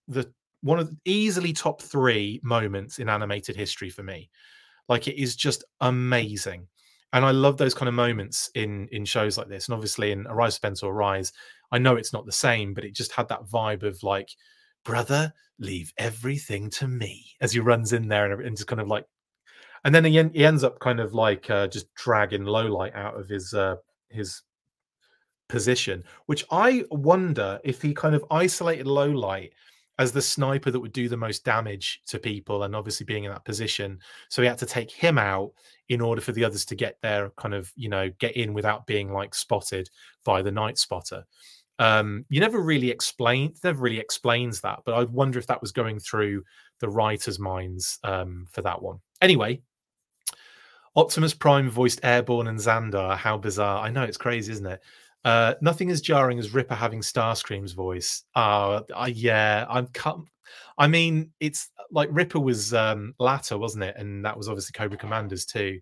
the 0.07 0.31
one 0.61 0.79
of 0.79 0.89
the 0.89 0.97
easily 1.05 1.53
top 1.53 1.81
three 1.81 2.39
moments 2.43 2.99
in 2.99 3.09
animated 3.09 3.55
history 3.55 3.89
for 3.89 4.03
me. 4.03 4.29
Like 4.89 5.07
it 5.07 5.21
is 5.21 5.35
just 5.35 5.63
amazing. 5.81 6.67
And 7.13 7.23
I 7.23 7.31
love 7.31 7.57
those 7.57 7.73
kind 7.73 7.87
of 7.87 7.95
moments 7.95 8.49
in 8.55 8.87
in 8.91 9.05
shows 9.05 9.37
like 9.37 9.47
this. 9.47 9.67
And 9.67 9.73
obviously 9.73 10.11
in 10.11 10.27
Arise 10.27 10.59
Serpentor 10.59 10.93
Rise, 10.93 11.31
I 11.71 11.77
know 11.77 11.95
it's 11.95 12.13
not 12.13 12.25
the 12.25 12.31
same, 12.31 12.73
but 12.73 12.85
it 12.85 12.95
just 12.95 13.11
had 13.11 13.27
that 13.29 13.45
vibe 13.45 13.83
of 13.83 14.01
like, 14.03 14.29
brother, 14.83 15.33
leave 15.59 15.91
everything 15.97 16.69
to 16.69 16.87
me 16.87 17.25
as 17.41 17.51
he 17.51 17.59
runs 17.59 17.93
in 17.93 18.07
there 18.07 18.31
and, 18.31 18.45
and 18.45 18.55
just 18.55 18.67
kind 18.67 18.81
of 18.81 18.87
like 18.87 19.05
and 19.83 19.93
then 19.93 20.05
he, 20.05 20.19
en- 20.19 20.33
he 20.33 20.45
ends 20.45 20.63
up 20.63 20.79
kind 20.79 20.99
of 20.99 21.13
like 21.13 21.49
uh, 21.49 21.67
just 21.67 21.93
dragging 21.95 22.43
Lowlight 22.43 22.95
out 22.95 23.17
of 23.17 23.29
his 23.29 23.53
uh, 23.53 23.75
his 24.09 24.41
position, 25.47 26.03
which 26.25 26.45
I 26.51 26.83
wonder 26.91 27.59
if 27.63 27.81
he 27.81 27.93
kind 27.93 28.15
of 28.15 28.25
isolated 28.31 28.85
Lowlight 28.85 29.51
as 29.99 30.11
the 30.11 30.21
sniper 30.21 30.69
that 30.69 30.79
would 30.79 30.93
do 30.93 31.09
the 31.09 31.17
most 31.17 31.43
damage 31.43 32.01
to 32.07 32.19
people, 32.19 32.63
and 32.63 32.75
obviously 32.75 33.05
being 33.05 33.23
in 33.23 33.31
that 33.31 33.45
position, 33.45 33.99
so 34.29 34.41
he 34.41 34.47
had 34.47 34.57
to 34.59 34.65
take 34.65 34.91
him 34.91 35.17
out 35.17 35.51
in 35.89 36.01
order 36.01 36.21
for 36.21 36.33
the 36.33 36.43
others 36.43 36.65
to 36.65 36.75
get 36.75 36.97
there, 37.01 37.31
kind 37.37 37.53
of 37.53 37.71
you 37.75 37.89
know 37.89 38.09
get 38.19 38.35
in 38.35 38.53
without 38.53 38.85
being 38.87 39.11
like 39.11 39.33
spotted 39.33 39.89
by 40.23 40.41
the 40.41 40.51
night 40.51 40.77
spotter. 40.77 41.23
Um, 41.79 42.25
you 42.29 42.39
never 42.39 42.59
really 42.59 42.89
explain, 42.89 43.53
never 43.63 43.81
really 43.81 43.99
explains 43.99 44.61
that, 44.61 44.79
but 44.85 44.93
I 44.93 45.03
wonder 45.03 45.37
if 45.37 45.47
that 45.47 45.61
was 45.61 45.71
going 45.71 45.99
through 45.99 46.43
the 46.79 46.89
writers' 46.89 47.39
minds 47.39 47.99
um, 48.03 48.47
for 48.51 48.61
that 48.63 48.81
one. 48.81 48.99
Anyway, 49.21 49.61
Optimus 50.95 51.33
Prime 51.33 51.69
voiced 51.69 51.99
Airborne 52.03 52.47
and 52.47 52.59
Zandar. 52.59 53.15
How 53.15 53.37
bizarre! 53.37 53.79
I 53.83 53.89
know 53.89 54.03
it's 54.03 54.17
crazy, 54.17 54.51
isn't 54.53 54.65
it? 54.65 54.81
Uh, 55.23 55.53
nothing 55.61 55.91
as 55.91 56.01
jarring 56.01 56.39
as 56.39 56.53
Ripper 56.53 56.73
having 56.75 57.01
Starscream's 57.01 57.73
voice. 57.73 58.23
Oh, 58.35 58.83
uh, 58.95 59.09
yeah, 59.11 59.65
I'm 59.69 59.87
cut. 59.87 60.17
I 60.77 60.87
mean, 60.87 61.31
it's 61.39 61.69
like 61.91 62.09
Ripper 62.11 62.39
was 62.39 62.73
um, 62.73 63.13
latter, 63.19 63.57
wasn't 63.57 63.83
it? 63.83 63.95
And 63.97 64.23
that 64.25 64.37
was 64.37 64.47
obviously 64.47 64.71
Cobra 64.73 64.97
Commanders 64.97 65.45
too. 65.45 65.79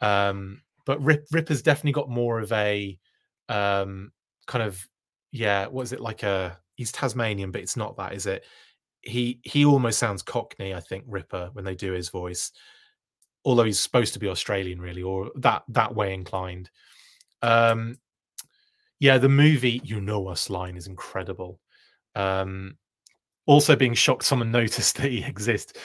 Um, 0.00 0.62
but 0.84 1.02
Rip, 1.02 1.26
Ripper's 1.30 1.62
definitely 1.62 1.92
got 1.92 2.10
more 2.10 2.40
of 2.40 2.50
a 2.52 2.98
um, 3.48 4.12
kind 4.46 4.64
of 4.64 4.84
yeah. 5.32 5.66
What 5.66 5.82
is 5.82 5.92
it 5.92 6.00
like? 6.00 6.22
A 6.22 6.58
he's 6.76 6.92
Tasmanian, 6.92 7.50
but 7.50 7.60
it's 7.60 7.76
not 7.76 7.96
that, 7.96 8.14
is 8.14 8.26
it? 8.26 8.44
He 9.00 9.40
he 9.42 9.64
almost 9.64 9.98
sounds 9.98 10.22
Cockney. 10.22 10.74
I 10.74 10.80
think 10.80 11.04
Ripper 11.08 11.50
when 11.52 11.64
they 11.64 11.74
do 11.74 11.92
his 11.92 12.10
voice 12.10 12.52
although 13.44 13.64
he's 13.64 13.80
supposed 13.80 14.12
to 14.14 14.18
be 14.18 14.28
Australian, 14.28 14.80
really, 14.80 15.02
or 15.02 15.30
that 15.36 15.62
that 15.68 15.94
way 15.94 16.14
inclined. 16.14 16.70
Um, 17.42 17.98
yeah, 19.00 19.18
the 19.18 19.28
movie 19.28 19.80
"You 19.84 20.00
Know 20.00 20.28
Us" 20.28 20.50
line 20.50 20.76
is 20.76 20.86
incredible. 20.86 21.60
Um, 22.14 22.76
also, 23.46 23.76
being 23.76 23.94
shocked 23.94 24.24
someone 24.24 24.50
noticed 24.52 24.96
that 24.96 25.10
he 25.10 25.24
exists, 25.24 25.78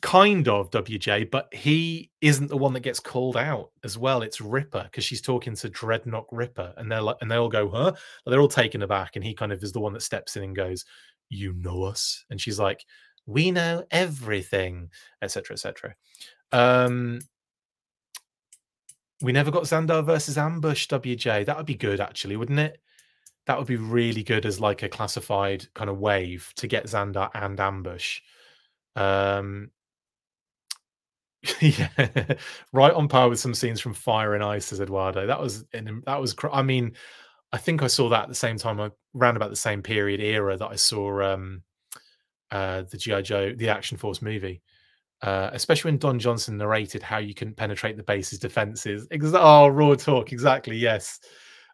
kind 0.00 0.48
of 0.48 0.70
WJ, 0.70 1.30
but 1.30 1.52
he 1.52 2.10
isn't 2.20 2.48
the 2.48 2.56
one 2.56 2.72
that 2.72 2.80
gets 2.80 3.00
called 3.00 3.36
out 3.36 3.70
as 3.84 3.98
well. 3.98 4.22
It's 4.22 4.40
Ripper 4.40 4.84
because 4.84 5.04
she's 5.04 5.20
talking 5.20 5.54
to 5.56 5.68
Dreadnok 5.70 6.26
Ripper, 6.32 6.74
and 6.76 6.90
they're 6.90 7.02
like, 7.02 7.16
and 7.20 7.30
they 7.30 7.36
all 7.36 7.48
go, 7.48 7.68
"Huh?" 7.68 7.92
They're 8.26 8.40
all 8.40 8.48
taken 8.48 8.82
aback, 8.82 9.16
and 9.16 9.24
he 9.24 9.34
kind 9.34 9.52
of 9.52 9.62
is 9.62 9.72
the 9.72 9.80
one 9.80 9.92
that 9.94 10.02
steps 10.02 10.36
in 10.36 10.42
and 10.42 10.56
goes, 10.56 10.84
"You 11.28 11.52
know 11.54 11.84
us," 11.84 12.24
and 12.30 12.40
she's 12.40 12.58
like, 12.58 12.84
"We 13.26 13.50
know 13.50 13.84
everything," 13.90 14.90
etc., 15.22 15.54
etc. 15.54 15.94
Um, 16.52 17.20
we 19.22 19.32
never 19.32 19.50
got 19.50 19.64
Zandar 19.64 20.04
versus 20.04 20.38
Ambush 20.38 20.86
WJ. 20.88 21.44
That 21.44 21.56
would 21.56 21.66
be 21.66 21.74
good, 21.74 22.00
actually, 22.00 22.36
wouldn't 22.36 22.58
it? 22.58 22.80
That 23.46 23.58
would 23.58 23.66
be 23.66 23.76
really 23.76 24.22
good 24.22 24.46
as 24.46 24.60
like 24.60 24.82
a 24.82 24.88
classified 24.88 25.66
kind 25.74 25.90
of 25.90 25.98
wave 25.98 26.52
to 26.56 26.66
get 26.66 26.86
Zandar 26.86 27.30
and 27.34 27.58
Ambush. 27.58 28.20
Um, 28.96 29.70
yeah, 31.60 31.88
right 32.72 32.92
on 32.92 33.08
par 33.08 33.28
with 33.28 33.40
some 33.40 33.54
scenes 33.54 33.80
from 33.80 33.94
Fire 33.94 34.34
and 34.34 34.44
Ice, 34.44 34.66
says 34.66 34.80
Eduardo. 34.80 35.26
That 35.26 35.40
was 35.40 35.64
that 35.72 36.20
was. 36.20 36.34
I 36.52 36.62
mean, 36.62 36.92
I 37.52 37.58
think 37.58 37.82
I 37.82 37.86
saw 37.86 38.08
that 38.10 38.24
at 38.24 38.28
the 38.28 38.34
same 38.34 38.58
time, 38.58 38.78
around 39.16 39.36
about 39.36 39.50
the 39.50 39.56
same 39.56 39.82
period 39.82 40.20
era 40.20 40.56
that 40.56 40.68
I 40.68 40.76
saw 40.76 41.22
um, 41.22 41.62
uh, 42.50 42.82
the 42.90 42.98
GI 42.98 43.22
Joe, 43.22 43.54
the 43.54 43.70
Action 43.70 43.96
Force 43.96 44.20
movie 44.20 44.62
uh, 45.22 45.50
especially 45.52 45.90
when 45.90 45.98
Don 45.98 46.18
Johnson 46.18 46.56
narrated 46.56 47.02
how 47.02 47.18
you 47.18 47.34
can 47.34 47.54
penetrate 47.54 47.96
the 47.96 48.02
base's 48.02 48.38
defenses. 48.38 49.06
Ex- 49.10 49.32
oh, 49.34 49.68
raw 49.68 49.94
talk, 49.94 50.32
exactly. 50.32 50.76
Yes, 50.76 51.20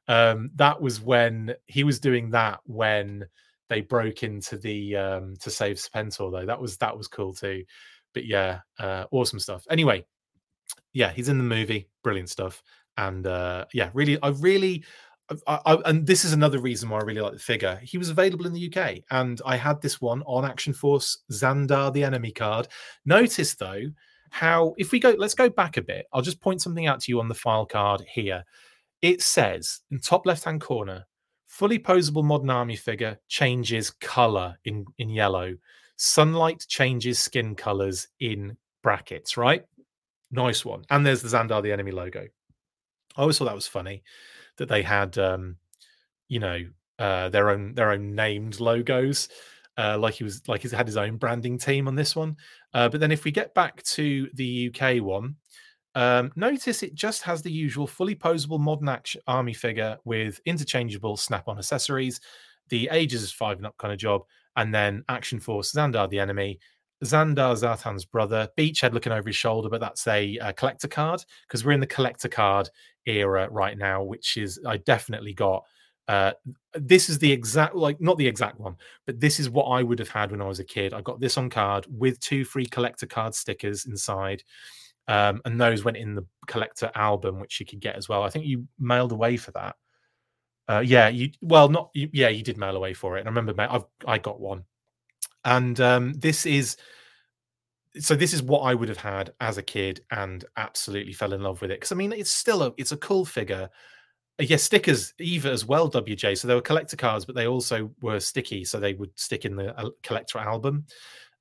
um, 0.08 0.50
that 0.56 0.80
was 0.80 1.00
when 1.00 1.54
he 1.66 1.84
was 1.84 2.00
doing 2.00 2.30
that 2.30 2.60
when 2.64 3.26
they 3.68 3.80
broke 3.80 4.22
into 4.22 4.56
the 4.56 4.96
um, 4.96 5.34
to 5.40 5.50
save 5.50 5.76
Serpentor. 5.76 6.32
Though 6.32 6.46
that 6.46 6.60
was 6.60 6.76
that 6.78 6.96
was 6.96 7.06
cool 7.06 7.34
too. 7.34 7.64
But 8.16 8.24
yeah, 8.24 8.60
uh, 8.78 9.04
awesome 9.10 9.38
stuff. 9.38 9.66
Anyway, 9.68 10.06
yeah, 10.94 11.12
he's 11.12 11.28
in 11.28 11.36
the 11.36 11.44
movie, 11.44 11.90
brilliant 12.02 12.30
stuff, 12.30 12.62
and 12.96 13.26
uh, 13.26 13.66
yeah, 13.74 13.90
really, 13.92 14.18
I 14.22 14.28
really 14.28 14.86
I, 15.46 15.60
I, 15.66 15.74
and 15.84 16.06
this 16.06 16.24
is 16.24 16.32
another 16.32 16.58
reason 16.60 16.88
why 16.88 16.98
I 16.98 17.02
really 17.02 17.20
like 17.20 17.34
the 17.34 17.38
figure. 17.38 17.78
He 17.82 17.98
was 17.98 18.08
available 18.08 18.46
in 18.46 18.54
the 18.54 18.72
UK, 18.72 19.00
and 19.10 19.38
I 19.44 19.56
had 19.56 19.82
this 19.82 20.00
one 20.00 20.22
on 20.22 20.46
Action 20.46 20.72
Force 20.72 21.24
Zandar, 21.30 21.92
the 21.92 22.04
enemy 22.04 22.32
card. 22.32 22.68
Notice 23.04 23.54
though 23.54 23.82
how 24.30 24.74
if 24.78 24.92
we 24.92 24.98
go, 24.98 25.14
let's 25.18 25.34
go 25.34 25.50
back 25.50 25.76
a 25.76 25.82
bit. 25.82 26.06
I'll 26.14 26.22
just 26.22 26.40
point 26.40 26.62
something 26.62 26.86
out 26.86 27.00
to 27.00 27.12
you 27.12 27.20
on 27.20 27.28
the 27.28 27.34
file 27.34 27.66
card 27.66 28.02
here. 28.08 28.44
It 29.02 29.20
says 29.20 29.80
in 29.90 30.00
top 30.00 30.24
left 30.24 30.44
hand 30.44 30.62
corner, 30.62 31.04
fully 31.44 31.78
posable 31.78 32.24
modern 32.24 32.48
army 32.48 32.76
figure 32.76 33.18
changes 33.28 33.90
color 33.90 34.56
in 34.64 34.86
in 34.96 35.10
yellow. 35.10 35.54
Sunlight 35.96 36.64
changes 36.68 37.18
skin 37.18 37.54
colors 37.54 38.08
in 38.20 38.56
brackets. 38.82 39.36
Right, 39.36 39.64
nice 40.30 40.64
one. 40.64 40.84
And 40.90 41.04
there's 41.04 41.22
the 41.22 41.28
Zandar, 41.28 41.62
the 41.62 41.72
enemy 41.72 41.90
logo. 41.90 42.26
I 43.16 43.20
always 43.20 43.38
thought 43.38 43.46
that 43.46 43.54
was 43.54 43.66
funny 43.66 44.02
that 44.58 44.68
they 44.68 44.82
had, 44.82 45.16
um, 45.18 45.56
you 46.28 46.38
know, 46.38 46.60
uh, 46.98 47.28
their 47.28 47.50
own 47.50 47.74
their 47.74 47.90
own 47.90 48.14
named 48.14 48.60
logos. 48.60 49.28
Uh, 49.78 49.98
like 49.98 50.14
he 50.14 50.24
was 50.24 50.46
like 50.48 50.62
he's 50.62 50.72
had 50.72 50.86
his 50.86 50.96
own 50.96 51.16
branding 51.16 51.58
team 51.58 51.88
on 51.88 51.94
this 51.94 52.16
one. 52.16 52.36
Uh, 52.72 52.88
but 52.88 53.00
then 53.00 53.12
if 53.12 53.24
we 53.24 53.30
get 53.30 53.54
back 53.54 53.82
to 53.82 54.28
the 54.34 54.70
UK 54.70 55.02
one, 55.02 55.36
um, 55.94 56.30
notice 56.36 56.82
it 56.82 56.94
just 56.94 57.22
has 57.22 57.42
the 57.42 57.50
usual 57.50 57.86
fully 57.86 58.14
posable 58.14 58.60
modern 58.60 58.88
action 58.88 59.20
army 59.26 59.54
figure 59.54 59.96
with 60.04 60.40
interchangeable 60.44 61.16
snap-on 61.16 61.58
accessories. 61.58 62.20
The 62.68 62.88
ages 62.90 63.22
is 63.22 63.32
five 63.32 63.58
and 63.58 63.66
up 63.66 63.76
kind 63.78 63.92
of 63.92 63.98
job, 63.98 64.22
and 64.56 64.74
then 64.74 65.04
Action 65.08 65.40
Force 65.40 65.72
Zandar 65.72 66.08
the 66.08 66.18
enemy. 66.18 66.58
Zandar 67.04 67.54
Zartan's 67.54 68.06
brother, 68.06 68.48
Beachhead 68.56 68.94
looking 68.94 69.12
over 69.12 69.28
his 69.28 69.36
shoulder, 69.36 69.68
but 69.68 69.80
that's 69.80 70.06
a, 70.06 70.38
a 70.38 70.52
collector 70.52 70.88
card 70.88 71.22
because 71.46 71.64
we're 71.64 71.72
in 71.72 71.80
the 71.80 71.86
collector 71.86 72.28
card 72.28 72.70
era 73.04 73.48
right 73.50 73.76
now, 73.76 74.02
which 74.02 74.36
is 74.36 74.58
I 74.66 74.78
definitely 74.78 75.34
got. 75.34 75.64
Uh, 76.08 76.32
this 76.74 77.10
is 77.10 77.18
the 77.18 77.30
exact 77.30 77.74
like 77.74 78.00
not 78.00 78.16
the 78.16 78.26
exact 78.26 78.58
one, 78.60 78.76
but 79.06 79.20
this 79.20 79.38
is 79.40 79.50
what 79.50 79.64
I 79.64 79.82
would 79.82 79.98
have 79.98 80.08
had 80.08 80.30
when 80.30 80.40
I 80.40 80.46
was 80.46 80.60
a 80.60 80.64
kid. 80.64 80.94
I 80.94 81.00
got 81.02 81.20
this 81.20 81.36
on 81.36 81.50
card 81.50 81.86
with 81.90 82.20
two 82.20 82.44
free 82.44 82.66
collector 82.66 83.06
card 83.06 83.34
stickers 83.34 83.86
inside. 83.86 84.42
Um, 85.08 85.40
and 85.44 85.60
those 85.60 85.84
went 85.84 85.96
in 85.96 86.14
the 86.14 86.26
collector 86.46 86.90
album, 86.94 87.40
which 87.40 87.60
you 87.60 87.66
could 87.66 87.80
get 87.80 87.96
as 87.96 88.08
well. 88.08 88.22
I 88.22 88.30
think 88.30 88.44
you 88.46 88.66
mailed 88.78 89.12
away 89.12 89.36
for 89.36 89.52
that. 89.52 89.76
Uh, 90.68 90.82
yeah, 90.84 91.08
you 91.08 91.30
well, 91.40 91.68
not 91.68 91.90
you, 91.94 92.08
yeah, 92.12 92.28
you 92.28 92.42
did 92.42 92.58
mail 92.58 92.76
away 92.76 92.92
for 92.92 93.16
it. 93.16 93.20
And 93.20 93.28
I 93.28 93.30
remember 93.30 93.54
I've 93.58 93.84
I 94.06 94.18
got 94.18 94.40
one, 94.40 94.64
and 95.44 95.80
um, 95.80 96.12
this 96.14 96.44
is 96.46 96.76
so 97.98 98.14
this 98.14 98.34
is 98.34 98.42
what 98.42 98.60
I 98.60 98.74
would 98.74 98.88
have 98.88 98.98
had 98.98 99.32
as 99.40 99.58
a 99.58 99.62
kid, 99.62 100.00
and 100.10 100.44
absolutely 100.56 101.12
fell 101.12 101.32
in 101.32 101.42
love 101.42 101.60
with 101.60 101.70
it 101.70 101.80
because 101.80 101.92
I 101.92 101.94
mean 101.94 102.12
it's 102.12 102.30
still 102.30 102.62
a 102.62 102.74
it's 102.76 102.92
a 102.92 102.96
cool 102.96 103.24
figure. 103.24 103.70
Uh, 104.40 104.44
yes, 104.44 104.62
stickers 104.62 105.14
Eva 105.18 105.50
as 105.50 105.64
well, 105.64 105.90
WJ. 105.90 106.36
So 106.36 106.48
they 106.48 106.54
were 106.54 106.60
collector 106.60 106.96
cards, 106.96 107.24
but 107.24 107.34
they 107.34 107.46
also 107.46 107.90
were 108.02 108.20
sticky, 108.20 108.64
so 108.64 108.80
they 108.80 108.94
would 108.94 109.16
stick 109.18 109.44
in 109.44 109.56
the 109.56 109.78
uh, 109.78 109.90
collector 110.02 110.38
album. 110.38 110.84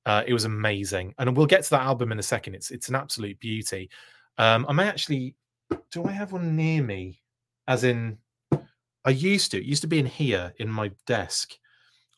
Uh, 0.06 0.22
it 0.24 0.32
was 0.32 0.44
amazing, 0.44 1.14
and 1.18 1.36
we'll 1.36 1.46
get 1.46 1.64
to 1.64 1.70
that 1.70 1.82
album 1.82 2.12
in 2.12 2.20
a 2.20 2.22
second. 2.22 2.54
It's 2.54 2.70
it's 2.70 2.88
an 2.88 2.94
absolute 2.94 3.40
beauty. 3.40 3.90
Um, 4.38 4.66
I 4.68 4.72
may 4.72 4.86
actually 4.86 5.34
do 5.90 6.04
I 6.04 6.12
have 6.12 6.32
one 6.32 6.56
near 6.56 6.82
me? 6.82 7.20
As 7.68 7.84
in, 7.84 8.18
I 9.06 9.10
used 9.10 9.52
to. 9.52 9.58
It 9.58 9.64
used 9.64 9.82
to 9.82 9.88
be 9.88 10.00
in 10.00 10.06
here 10.06 10.52
in 10.58 10.68
my 10.68 10.90
desk. 11.06 11.56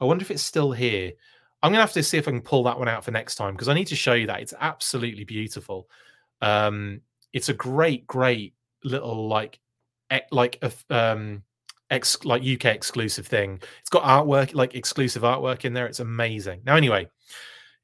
I 0.01 0.05
wonder 0.07 0.23
if 0.23 0.31
it's 0.31 0.43
still 0.43 0.73
here. 0.73 1.13
I'm 1.63 1.71
gonna 1.71 1.83
have 1.83 1.93
to 1.93 2.03
see 2.03 2.19
if 2.19 2.27
I 2.27 2.31
can 2.31 2.41
pull 2.41 2.65
that 2.65 2.79
one 2.79 2.89
out 2.89 3.05
for 3.05 3.11
next 3.11 3.35
time 3.35 3.55
because 3.55 3.69
I 3.69 3.75
need 3.75 3.89
to 3.89 3.97
show 3.97 4.15
you 4.15 4.27
that 4.29 4.41
it's 4.41 4.55
absolutely 4.59 5.25
beautiful. 5.25 5.89
Um, 6.41 7.03
it's 7.33 7.51
a 7.51 7.55
great, 7.55 8.07
great 8.07 8.55
little 8.85 9.29
like, 9.29 9.61
like 10.31 10.59
a 10.63 10.73
um, 10.89 11.43
ex 11.91 12.25
like 12.25 12.43
UK 12.43 12.67
exclusive 12.67 13.27
thing. 13.27 13.61
It's 13.81 13.91
got 13.91 14.05
artwork, 14.05 14.55
like 14.55 14.75
exclusive 14.75 15.23
artwork 15.23 15.65
in 15.65 15.75
there. 15.75 15.87
It's 15.87 16.01
amazing. 16.01 16.63
Now, 16.65 16.77
anyway, 16.77 17.09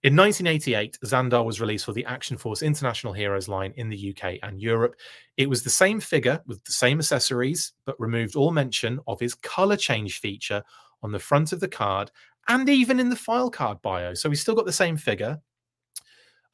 in 0.05 0.15
1988, 0.15 0.99
Zandar 1.03 1.47
was 1.47 1.63
released 1.63 1.87
for 1.87 1.95
the 1.95 2.05
Action 2.05 2.37
Force 2.37 2.61
International 2.61 3.15
Heroes 3.15 3.49
line 3.49 3.73
in 3.77 3.89
the 3.89 4.15
UK 4.15 4.35
and 4.43 4.61
Europe. 4.61 4.97
It 5.39 5.49
was 5.49 5.63
the 5.63 5.71
same 5.71 5.99
figure 5.99 6.43
with 6.47 6.63
the 6.65 6.73
same 6.73 6.99
accessories, 6.99 7.73
but 7.87 7.99
removed 7.99 8.37
all 8.37 8.51
mention 8.51 9.01
of 9.07 9.19
his 9.19 9.35
color 9.35 9.79
change 9.79 10.21
feature 10.21 10.63
on 11.03 11.11
the 11.11 11.19
front 11.19 11.53
of 11.53 11.61
the 11.61 11.69
card 11.69 12.11
and 12.49 12.69
even 12.69 13.01
in 13.01 13.09
the 13.09 13.17
file 13.17 13.49
card 13.49 13.81
bio. 13.81 14.13
So 14.13 14.29
we 14.29 14.37
still 14.37 14.55
got 14.55 14.67
the 14.67 14.73
same 14.73 14.99
figure. 14.99 15.41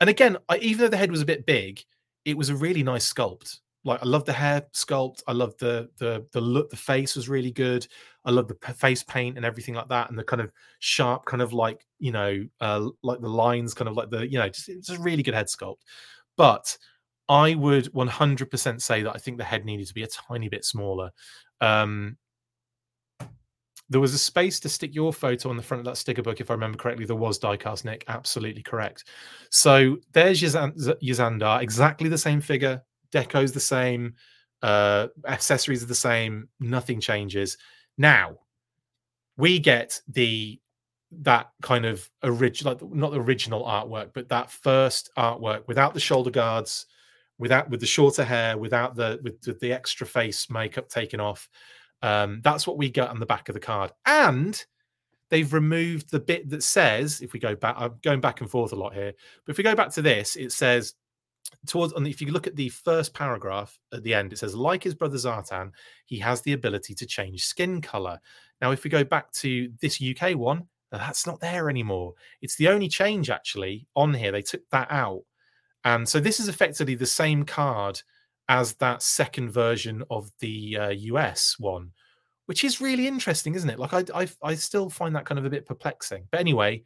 And 0.00 0.08
again, 0.08 0.36
I, 0.48 0.58
even 0.58 0.82
though 0.82 0.88
the 0.88 0.96
head 0.96 1.10
was 1.10 1.20
a 1.20 1.26
bit 1.26 1.44
big, 1.44 1.84
it 2.24 2.36
was 2.36 2.50
a 2.50 2.54
really 2.56 2.84
nice 2.84 3.12
sculpt 3.12 3.58
like 3.84 4.02
I 4.02 4.06
love 4.06 4.24
the 4.24 4.32
hair 4.32 4.62
sculpt. 4.74 5.22
I 5.26 5.32
love 5.32 5.56
the 5.58 5.88
the 5.98 6.26
the 6.32 6.40
look. 6.40 6.70
The 6.70 6.76
face 6.76 7.16
was 7.16 7.28
really 7.28 7.50
good. 7.50 7.86
I 8.24 8.30
love 8.30 8.48
the 8.48 8.74
face 8.74 9.02
paint 9.02 9.36
and 9.36 9.46
everything 9.46 9.74
like 9.74 9.88
that, 9.88 10.10
and 10.10 10.18
the 10.18 10.24
kind 10.24 10.42
of 10.42 10.52
sharp, 10.80 11.24
kind 11.24 11.42
of 11.42 11.52
like 11.52 11.86
you 11.98 12.12
know, 12.12 12.46
uh, 12.60 12.88
like 13.02 13.20
the 13.20 13.28
lines, 13.28 13.74
kind 13.74 13.88
of 13.88 13.96
like 13.96 14.10
the 14.10 14.30
you 14.30 14.38
know, 14.38 14.48
just 14.48 14.68
it's 14.68 14.90
a 14.90 15.00
really 15.00 15.22
good 15.22 15.34
head 15.34 15.46
sculpt. 15.46 15.80
But 16.36 16.76
I 17.28 17.54
would 17.54 17.86
100% 17.92 18.82
say 18.82 19.02
that 19.02 19.14
I 19.14 19.18
think 19.18 19.38
the 19.38 19.44
head 19.44 19.64
needed 19.64 19.86
to 19.86 19.94
be 19.94 20.02
a 20.02 20.08
tiny 20.08 20.48
bit 20.48 20.64
smaller. 20.64 21.10
Um, 21.60 22.16
there 23.88 24.00
was 24.00 24.14
a 24.14 24.18
space 24.18 24.60
to 24.60 24.68
stick 24.68 24.94
your 24.94 25.12
photo 25.12 25.48
on 25.48 25.56
the 25.56 25.62
front 25.62 25.80
of 25.80 25.84
that 25.84 25.96
sticker 25.96 26.22
book, 26.22 26.40
if 26.40 26.50
I 26.50 26.54
remember 26.54 26.78
correctly. 26.78 27.04
There 27.04 27.16
was 27.16 27.38
diecast 27.38 27.84
Nick, 27.84 28.04
absolutely 28.08 28.62
correct. 28.62 29.04
So 29.50 29.98
there's 30.12 30.40
Yazandar, 30.40 31.62
exactly 31.62 32.08
the 32.08 32.18
same 32.18 32.40
figure, 32.40 32.82
deco's 33.10 33.52
the 33.52 33.60
same, 33.60 34.14
uh, 34.62 35.08
accessories 35.26 35.82
are 35.82 35.86
the 35.86 35.94
same, 35.94 36.48
nothing 36.58 37.00
changes. 37.00 37.56
Now 37.98 38.38
we 39.36 39.58
get 39.58 40.00
the 40.08 40.60
that 41.10 41.50
kind 41.62 41.84
of 41.86 42.08
original, 42.22 42.74
like 42.74 42.94
not 42.94 43.10
the 43.10 43.20
original 43.20 43.64
artwork, 43.64 44.10
but 44.14 44.28
that 44.28 44.50
first 44.50 45.10
artwork 45.16 45.66
without 45.66 45.94
the 45.94 46.00
shoulder 46.00 46.30
guards, 46.30 46.86
without 47.38 47.68
with 47.68 47.80
the 47.80 47.86
shorter 47.86 48.24
hair, 48.24 48.56
without 48.56 48.94
the 48.94 49.18
with 49.22 49.40
the, 49.40 49.54
the 49.54 49.72
extra 49.72 50.06
face 50.06 50.48
makeup 50.50 50.88
taken 50.88 51.18
off. 51.18 51.48
Um, 52.02 52.40
that's 52.42 52.66
what 52.66 52.78
we 52.78 52.90
get 52.90 53.08
on 53.08 53.18
the 53.18 53.26
back 53.26 53.48
of 53.48 53.54
the 53.54 53.60
card, 53.60 53.92
and 54.06 54.62
they've 55.30 55.52
removed 55.52 56.10
the 56.10 56.20
bit 56.20 56.48
that 56.50 56.62
says, 56.62 57.20
if 57.20 57.32
we 57.32 57.40
go 57.40 57.54
back, 57.54 57.76
I'm 57.78 57.94
going 58.02 58.20
back 58.20 58.40
and 58.40 58.50
forth 58.50 58.72
a 58.72 58.76
lot 58.76 58.94
here, 58.94 59.12
but 59.44 59.50
if 59.50 59.58
we 59.58 59.64
go 59.64 59.74
back 59.74 59.90
to 59.90 60.02
this, 60.02 60.36
it 60.36 60.52
says 60.52 60.94
towards 61.66 61.92
and 61.92 62.06
if 62.06 62.20
you 62.20 62.30
look 62.30 62.46
at 62.46 62.56
the 62.56 62.68
first 62.70 63.12
paragraph 63.12 63.78
at 63.92 64.02
the 64.02 64.14
end 64.14 64.32
it 64.32 64.38
says 64.38 64.54
like 64.54 64.82
his 64.82 64.94
brother 64.94 65.16
zartan 65.16 65.70
he 66.06 66.18
has 66.18 66.40
the 66.42 66.52
ability 66.52 66.94
to 66.94 67.06
change 67.06 67.44
skin 67.44 67.80
color. 67.80 68.18
Now 68.60 68.70
if 68.70 68.84
we 68.84 68.90
go 68.90 69.04
back 69.04 69.30
to 69.32 69.70
this 69.80 70.02
uk 70.02 70.32
one 70.36 70.66
that's 70.90 71.26
not 71.26 71.40
there 71.40 71.70
anymore. 71.70 72.14
It's 72.42 72.56
the 72.56 72.68
only 72.68 72.88
change 72.88 73.30
actually 73.30 73.86
on 73.94 74.12
here. 74.12 74.32
They 74.32 74.42
took 74.42 74.62
that 74.70 74.90
out. 74.90 75.22
And 75.84 76.08
so 76.08 76.20
this 76.20 76.40
is 76.40 76.48
effectively 76.48 76.94
the 76.94 77.06
same 77.06 77.44
card 77.44 78.02
as 78.48 78.74
that 78.74 79.02
second 79.02 79.50
version 79.50 80.02
of 80.10 80.30
the 80.40 80.76
uh, 80.76 80.90
us 80.90 81.56
one 81.58 81.92
which 82.46 82.64
is 82.64 82.80
really 82.80 83.06
interesting 83.06 83.54
isn't 83.54 83.70
it? 83.70 83.78
Like 83.78 83.94
I, 83.94 84.22
I 84.22 84.28
i 84.42 84.54
still 84.56 84.90
find 84.90 85.14
that 85.14 85.24
kind 85.24 85.38
of 85.38 85.44
a 85.44 85.50
bit 85.50 85.66
perplexing. 85.66 86.26
But 86.32 86.40
anyway 86.40 86.82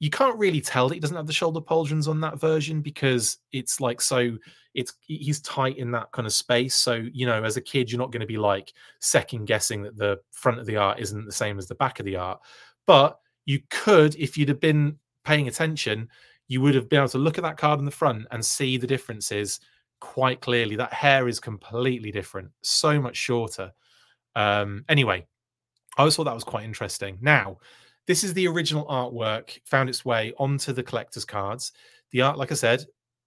you 0.00 0.10
can't 0.10 0.38
really 0.38 0.60
tell 0.60 0.88
that 0.88 0.94
he 0.94 1.00
doesn't 1.00 1.16
have 1.16 1.26
the 1.26 1.32
shoulder 1.32 1.60
pauldrons 1.60 2.08
on 2.08 2.20
that 2.20 2.40
version 2.40 2.80
because 2.80 3.38
it's 3.52 3.80
like 3.80 4.00
so 4.00 4.36
it's 4.74 4.92
he's 5.00 5.40
tight 5.40 5.76
in 5.76 5.90
that 5.90 6.10
kind 6.12 6.26
of 6.26 6.32
space. 6.32 6.74
So 6.74 7.04
you 7.12 7.26
know 7.26 7.42
as 7.42 7.56
a 7.56 7.60
kid 7.60 7.90
you're 7.90 7.98
not 7.98 8.12
going 8.12 8.20
to 8.20 8.26
be 8.26 8.38
like 8.38 8.72
second 9.00 9.46
guessing 9.46 9.82
that 9.82 9.96
the 9.96 10.20
front 10.30 10.60
of 10.60 10.66
the 10.66 10.76
art 10.76 11.00
isn't 11.00 11.24
the 11.24 11.32
same 11.32 11.58
as 11.58 11.66
the 11.66 11.74
back 11.74 11.98
of 11.98 12.06
the 12.06 12.16
art. 12.16 12.40
But 12.86 13.18
you 13.44 13.60
could 13.70 14.14
if 14.16 14.38
you'd 14.38 14.48
have 14.48 14.60
been 14.60 14.96
paying 15.24 15.48
attention 15.48 16.08
you 16.46 16.62
would 16.62 16.74
have 16.74 16.88
been 16.88 17.00
able 17.00 17.08
to 17.10 17.18
look 17.18 17.36
at 17.36 17.44
that 17.44 17.58
card 17.58 17.78
in 17.78 17.84
the 17.84 17.90
front 17.90 18.26
and 18.30 18.42
see 18.42 18.78
the 18.78 18.86
differences 18.86 19.60
quite 20.00 20.40
clearly. 20.40 20.76
That 20.76 20.94
hair 20.94 21.28
is 21.28 21.40
completely 21.40 22.10
different 22.10 22.50
so 22.62 23.00
much 23.00 23.16
shorter. 23.16 23.72
Um 24.36 24.84
anyway 24.88 25.26
i 25.96 26.02
always 26.02 26.14
thought 26.14 26.24
that 26.24 26.34
was 26.34 26.44
quite 26.44 26.64
interesting. 26.64 27.18
Now 27.20 27.58
this 28.08 28.24
is 28.24 28.32
the 28.32 28.48
original 28.48 28.86
artwork, 28.86 29.60
found 29.66 29.90
its 29.90 30.02
way 30.02 30.32
onto 30.38 30.72
the 30.72 30.82
collector's 30.82 31.26
cards. 31.26 31.72
The 32.10 32.22
art, 32.22 32.38
like 32.38 32.50
I 32.50 32.54
said, 32.54 32.86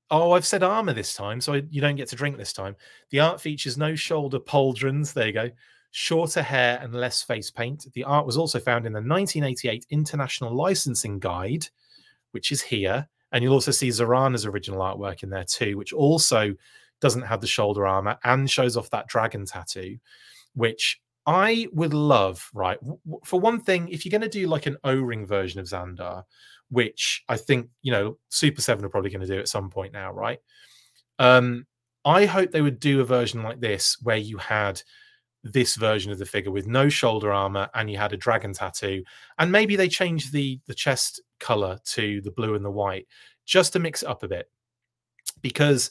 oh, 0.10 0.32
I've 0.32 0.46
said 0.46 0.64
armor 0.64 0.92
this 0.92 1.14
time, 1.14 1.40
so 1.40 1.54
I, 1.54 1.64
you 1.70 1.82
don't 1.82 1.96
get 1.96 2.10
to 2.10 2.16
drink 2.16 2.36
this 2.36 2.52
time. 2.52 2.76
The 3.12 3.20
art 3.20 3.40
features 3.40 3.78
no 3.78 3.94
shoulder 3.94 4.40
pauldrons. 4.40 5.14
There 5.14 5.28
you 5.28 5.34
go. 5.34 5.50
Shorter 5.92 6.42
hair 6.42 6.80
and 6.82 6.96
less 6.96 7.22
face 7.22 7.52
paint. 7.52 7.86
The 7.94 8.04
art 8.04 8.26
was 8.26 8.38
also 8.38 8.60
found 8.60 8.88
in 8.88 8.92
the 8.92 8.98
1988 8.98 9.86
International 9.92 10.52
Licensing 10.52 11.20
Guide, 11.20 11.68
which 12.32 12.52
is 12.52 12.62
here. 12.62 13.08
And 13.32 13.44
you'll 13.44 13.54
also 13.54 13.72
see 13.72 13.90
Zarana's 13.90 14.48
original 14.48 14.82
artwork 14.82 15.22
in 15.22 15.30
there 15.30 15.46
too, 15.46 15.78
which 15.78 15.94
also 15.94 16.56
doesn't 17.02 17.22
have 17.22 17.40
the 17.40 17.48
shoulder 17.48 17.86
armor 17.86 18.18
and 18.24 18.50
shows 18.50 18.76
off 18.76 18.90
that 18.90 19.08
dragon 19.08 19.46
tattoo, 19.46 19.98
which 20.56 21.00
I 21.26 21.68
would 21.72 21.94
love, 21.94 22.50
right? 22.54 22.80
For 23.26 23.40
one 23.40 23.60
thing, 23.60 23.90
if 23.90 24.06
you're 24.06 24.12
going 24.12 24.22
to 24.22 24.40
do 24.40 24.48
like 24.48 24.66
an 24.66 24.78
O 24.84 24.96
ring 24.96 25.26
version 25.26 25.60
of 25.60 25.68
Zandar, 25.68 26.24
which 26.70 27.24
I 27.30 27.38
think, 27.38 27.70
you 27.82 27.92
know, 27.92 28.18
Super 28.30 28.62
7 28.62 28.84
are 28.84 28.90
probably 28.90 29.12
going 29.12 29.22
to 29.22 29.28
do 29.28 29.40
at 29.40 29.48
some 29.48 29.70
point 29.70 29.94
now, 29.94 30.12
right? 30.12 30.40
Um, 31.20 31.68
I 32.06 32.26
hope 32.26 32.52
they 32.52 32.62
would 32.62 32.80
do 32.80 33.02
a 33.02 33.06
version 33.06 33.44
like 33.44 33.60
this 33.60 33.98
where 34.02 34.18
you 34.18 34.38
had 34.38 34.82
this 35.44 35.76
version 35.76 36.12
of 36.12 36.18
the 36.20 36.26
figure 36.26 36.52
with 36.52 36.68
no 36.68 36.90
shoulder 36.90 37.32
armor 37.32 37.70
and 37.74 37.90
you 37.90 37.98
had 37.98 38.14
a 38.14 38.18
dragon 38.18 38.54
tattoo 38.54 39.04
and 39.40 39.52
maybe 39.52 39.76
they 39.76 39.88
changed 39.88 40.32
the 40.32 40.60
the 40.68 40.74
chest 40.74 41.20
color 41.40 41.80
to 41.84 42.22
the 42.22 42.30
blue 42.30 42.54
and 42.54 42.64
the 42.64 42.70
white 42.70 43.08
just 43.46 43.74
to 43.74 43.80
mix 43.80 44.04
it 44.04 44.10
up 44.10 44.22
a 44.22 44.28
bit 44.28 44.50
because 45.42 45.90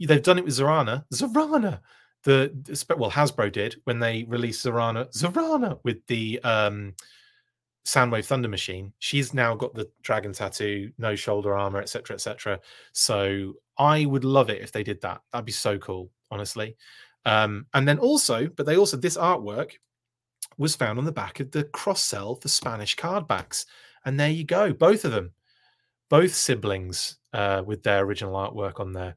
they've 0.00 0.22
done 0.22 0.38
it 0.38 0.44
with 0.44 0.54
Zorana. 0.54 1.04
Zarana 1.12 1.80
the 2.24 2.84
well 2.98 3.10
Hasbro 3.10 3.52
did 3.52 3.76
when 3.84 3.98
they 3.98 4.24
released 4.24 4.64
Zorana 4.64 5.12
Zarana 5.14 5.78
with 5.84 6.04
the 6.06 6.40
um 6.42 6.94
Soundwave 7.86 8.24
Thunder 8.24 8.48
Machine. 8.48 8.92
She's 8.98 9.34
now 9.34 9.54
got 9.54 9.74
the 9.74 9.90
dragon 10.02 10.32
tattoo, 10.32 10.90
no 10.96 11.14
shoulder 11.14 11.54
armor, 11.54 11.80
etc., 11.80 12.14
etc. 12.14 12.60
So 12.92 13.54
I 13.78 14.06
would 14.06 14.24
love 14.24 14.48
it 14.48 14.62
if 14.62 14.72
they 14.72 14.82
did 14.82 15.00
that. 15.02 15.20
That'd 15.32 15.44
be 15.44 15.52
so 15.52 15.78
cool, 15.78 16.10
honestly. 16.30 16.76
Um, 17.26 17.66
and 17.74 17.86
then 17.86 17.98
also, 17.98 18.48
but 18.48 18.64
they 18.66 18.76
also 18.76 18.96
this 18.96 19.18
artwork 19.18 19.72
was 20.56 20.76
found 20.76 20.98
on 20.98 21.04
the 21.04 21.12
back 21.12 21.40
of 21.40 21.50
the 21.50 21.64
cross 21.64 22.02
sell 22.02 22.36
for 22.36 22.48
Spanish 22.48 22.94
card 22.94 23.26
backs, 23.26 23.66
and 24.04 24.18
there 24.18 24.30
you 24.30 24.44
go, 24.44 24.72
both 24.72 25.04
of 25.04 25.12
them, 25.12 25.32
both 26.08 26.34
siblings 26.34 27.18
uh, 27.32 27.62
with 27.64 27.82
their 27.82 28.04
original 28.04 28.34
artwork 28.34 28.80
on 28.80 28.92
there 28.92 29.16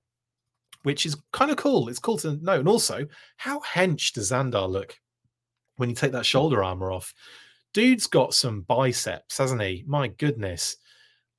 which 0.87 1.05
is 1.05 1.15
kind 1.33 1.51
of 1.51 1.57
cool. 1.57 1.89
It's 1.89 1.99
cool 1.99 2.17
to 2.19 2.37
know. 2.43 2.59
And 2.59 2.67
also, 2.67 3.05
how 3.35 3.59
hench 3.59 4.13
does 4.13 4.31
Zandar 4.31 4.69
look 4.69 4.99
when 5.75 5.89
you 5.89 5.95
take 5.95 6.13
that 6.13 6.25
shoulder 6.25 6.63
armor 6.63 6.91
off? 6.91 7.13
dude's 7.77 8.07
got 8.07 8.33
some 8.33 8.61
biceps, 8.61 9.37
hasn't 9.37 9.61
he? 9.61 9.83
My 9.85 10.07
goodness. 10.07 10.77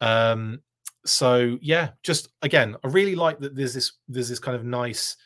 Um, 0.00 0.60
so 1.04 1.58
yeah, 1.60 1.90
just 2.04 2.28
again, 2.42 2.76
I 2.84 2.88
really 2.88 3.16
like 3.16 3.40
that 3.40 3.56
there's 3.56 3.74
this 3.74 3.94
there's 4.08 4.28
this 4.28 4.38
kind 4.38 4.56
of 4.56 4.64
nice 4.64 5.16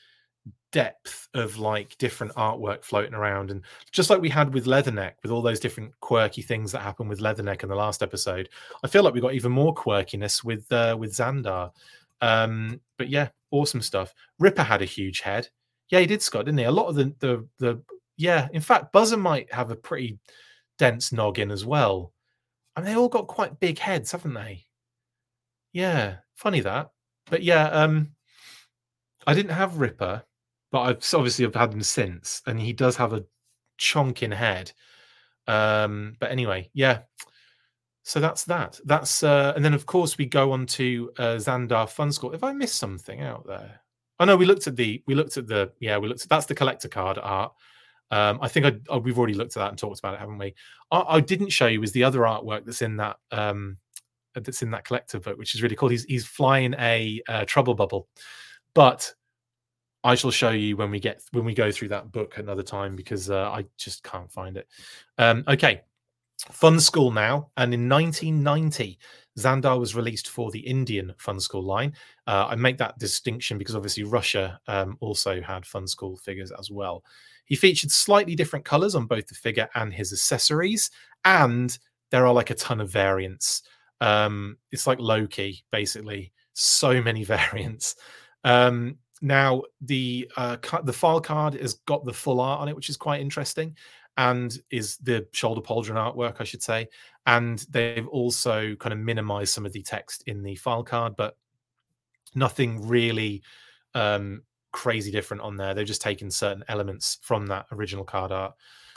depth 0.71 1.29
of 1.35 1.59
like 1.59 1.99
different 1.99 2.33
artwork 2.33 2.83
floating 2.83 3.13
around 3.13 3.51
and 3.51 3.63
just 3.91 4.09
like 4.09 4.23
we 4.23 4.31
had 4.31 4.55
with 4.55 4.65
leatherneck 4.65 5.13
with 5.23 5.31
all 5.31 5.43
those 5.43 5.61
different 5.61 5.93
quirky 6.01 6.41
things 6.41 6.73
that 6.73 6.81
happened 6.81 7.11
with 7.11 7.21
leatherneck 7.21 7.63
in 7.63 7.69
the 7.69 7.75
last 7.75 8.03
episode 8.03 8.49
i 8.83 8.89
feel 8.89 9.03
like 9.03 9.13
we 9.13 9.21
got 9.21 9.35
even 9.35 9.53
more 9.53 9.75
quirkiness 9.75 10.43
with 10.43 10.73
uh 10.73 10.97
with 10.99 11.13
zandar 11.13 11.71
um 12.23 12.81
but 12.99 13.09
yeah 13.11 13.29
awesome 13.51 13.83
stuff. 13.83 14.15
Ripper 14.39 14.63
had 14.63 14.81
a 14.83 14.87
huge 14.87 15.21
head. 15.21 15.49
Yeah 15.91 16.01
he 16.01 16.07
did 16.07 16.23
scott 16.23 16.47
didn't 16.47 16.59
he? 16.59 16.65
A 16.65 16.71
lot 16.71 16.89
of 16.89 16.95
the 16.95 17.15
the 17.19 17.47
the 17.59 17.83
yeah 18.17 18.49
in 18.53 18.63
fact 18.63 18.93
buzzer 18.93 19.19
might 19.19 19.53
have 19.53 19.71
a 19.71 19.77
pretty 19.77 20.19
dense 20.79 21.13
noggin 21.13 21.51
as 21.51 21.65
well. 21.67 22.13
I 22.75 22.81
and 22.81 22.87
mean, 22.87 22.95
they 22.95 23.01
all 23.01 23.09
got 23.11 23.27
quite 23.27 23.61
big 23.61 23.79
heads 23.79 24.13
haven't 24.13 24.35
they? 24.35 24.65
Yeah 25.75 26.17
funny 26.37 26.61
that. 26.61 26.91
But 27.27 27.43
yeah 27.43 27.67
um 27.67 28.13
i 29.27 29.35
didn't 29.35 29.53
have 29.53 29.77
ripper 29.79 30.23
but 30.73 30.81
I've 30.81 31.15
obviously 31.15 31.45
I've 31.45 31.55
had 31.55 31.75
him 31.75 31.83
since, 31.83 32.43
and 32.47 32.59
he 32.59 32.73
does 32.73 32.97
have 32.97 33.13
a 33.13 33.25
chonking 33.79 34.33
head. 34.33 34.73
Um, 35.47 36.17
but 36.19 36.31
anyway, 36.33 36.71
yeah. 36.73 37.01
So 38.05 38.21
that's 38.21 38.45
that. 38.45 38.81
That's 38.85 39.23
uh, 39.23 39.53
and 39.55 39.65
then 39.65 39.75
of 39.75 39.87
course 39.87 40.19
we 40.19 40.27
go 40.27 40.53
on 40.53 40.67
to 40.67 41.13
uh, 41.19 41.37
Zandar 41.37 41.89
Fun 41.89 42.11
School. 42.13 42.33
If 42.33 42.43
I 42.43 42.53
missed 42.53 42.77
something 42.77 43.21
out 43.21 43.47
there, 43.47 43.81
oh 44.19 44.25
no, 44.25 44.37
we 44.37 44.47
looked 44.47 44.67
at 44.67 44.77
the 44.77 45.03
we 45.07 45.15
looked 45.15 45.37
at 45.37 45.47
the 45.47 45.73
yeah 45.79 45.99
we 45.99 46.09
looked 46.09 46.23
at 46.23 46.29
that's 46.29 46.47
the 46.47 46.55
collector 46.55 46.89
card 46.89 47.19
art. 47.23 47.53
Um, 48.11 48.41
I 48.43 48.49
think 48.49 48.67
I, 48.67 48.75
oh, 48.91 48.99
we've 48.99 49.19
already 49.19 49.35
looked 49.35 49.57
at 49.57 49.61
that 49.61 49.71
and 49.71 49.79
talked 49.79 49.99
about 49.99 50.15
it, 50.15 50.21
haven't 50.21 50.37
we? 50.37 50.55
I, 50.91 51.05
I 51.09 51.21
didn't 51.21 51.49
show 51.49 51.67
you 51.67 51.83
is 51.83 51.93
the 51.93 52.05
other 52.05 52.21
artwork 52.21 52.67
that's 52.67 52.83
in 52.83 52.97
that 52.97 53.17
um, 53.31 53.79
that's 54.35 54.63
in 54.63 54.71
that 54.73 54.85
collector 54.85 55.21
book, 55.21 55.39
which 55.39 55.55
is 55.55 55.63
really 55.63 55.77
cool. 55.77 55.89
He's 55.89 56.05
he's 56.05 56.27
flying 56.27 56.75
a 56.79 57.23
uh, 57.29 57.45
trouble 57.45 57.75
bubble, 57.75 58.09
but 58.75 59.15
I 60.05 60.17
shall 60.17 60.31
show 60.33 60.51
you 60.51 60.77
when 60.77 60.91
we 60.91 60.99
get 60.99 61.23
when 61.31 61.45
we 61.45 61.55
go 61.55 61.71
through 61.71 61.89
that 61.89 62.11
book 62.11 62.39
another 62.39 62.63
time 62.63 62.97
because 62.97 63.31
uh, 63.31 63.49
I 63.51 63.65
just 63.79 64.03
can't 64.03 64.31
find 64.31 64.57
it. 64.57 64.67
Um, 65.19 65.45
okay, 65.47 65.83
Funskool 66.51 67.15
now, 67.15 67.51
and 67.57 67.73
in 67.73 67.89
1990, 67.89 68.99
Zandar 69.39 69.79
was 69.79 69.95
released 69.95 70.29
for 70.29 70.51
the 70.51 70.61
Indian 70.61 71.15
Funskool 71.19 71.63
line. 71.63 71.95
Uh, 72.27 72.47
I 72.51 72.57
make 72.57 72.79
that 72.79 72.99
distinction 72.99 73.59
because 73.59 73.77
obviously 73.77 74.05
Russia 74.05 74.61
um, 74.67 74.97
also 75.01 75.41
had 75.41 75.65
Funskool 75.65 76.21
figures 76.21 76.53
as 76.59 76.71
well. 76.71 77.05
He 77.45 77.57
featured 77.57 77.91
slightly 77.91 78.35
different 78.35 78.65
colors 78.65 78.95
on 78.95 79.07
both 79.07 79.27
the 79.27 79.35
figure 79.35 79.69
and 79.75 79.93
his 79.93 80.13
accessories, 80.13 80.91
and 81.25 81.77
there 82.11 82.27
are 82.27 82.35
like 82.35 82.51
a 82.51 82.55
ton 82.55 82.81
of 82.81 82.91
variants. 82.91 83.63
Um, 84.01 84.59
it's 84.71 84.87
like 84.87 84.99
Loki, 84.99 85.65
basically. 85.71 86.33
So 86.55 87.01
many 87.01 87.25
variants. 87.25 87.97
Um, 88.45 88.99
now 89.23 89.63
the 89.81 90.29
uh, 90.37 90.57
the 90.83 90.93
file 90.93 91.21
card 91.21 91.55
has 91.55 91.75
got 91.87 92.05
the 92.05 92.13
full 92.13 92.41
art 92.41 92.61
on 92.61 92.69
it, 92.69 92.75
which 92.75 92.91
is 92.91 92.97
quite 92.97 93.21
interesting, 93.21 93.77
and 94.17 94.59
is 94.71 94.99
the 94.99 95.27
shoulder 95.33 95.61
pauldron 95.61 95.95
artwork, 95.95 96.37
I 96.41 96.45
should 96.45 96.63
say. 96.63 96.89
And 97.27 97.65
they've 97.71 98.07
also 98.09 98.75
kind 98.77 98.93
of 98.93 98.99
minimized 98.99 99.55
some 99.55 99.67
of 99.67 99.73
the 99.73 99.83
text 99.83 100.25
in 100.27 100.43
the 100.43 100.57
file 100.57 100.83
card, 100.83 101.17
but 101.17 101.37
nothing 102.35 102.87
really 102.87 103.43
um, 103.95 104.43
crazy 104.73 105.11
different 105.11 105.43
on 105.43 105.57
there. 105.57 105.75
They've 105.75 105.87
just 105.87 106.03
taken 106.03 106.31
certain 106.31 106.65
elements 106.69 107.19
from 107.23 107.47
that 107.47 107.67
original 107.73 108.05
card 108.05 108.33
art. 108.33 108.55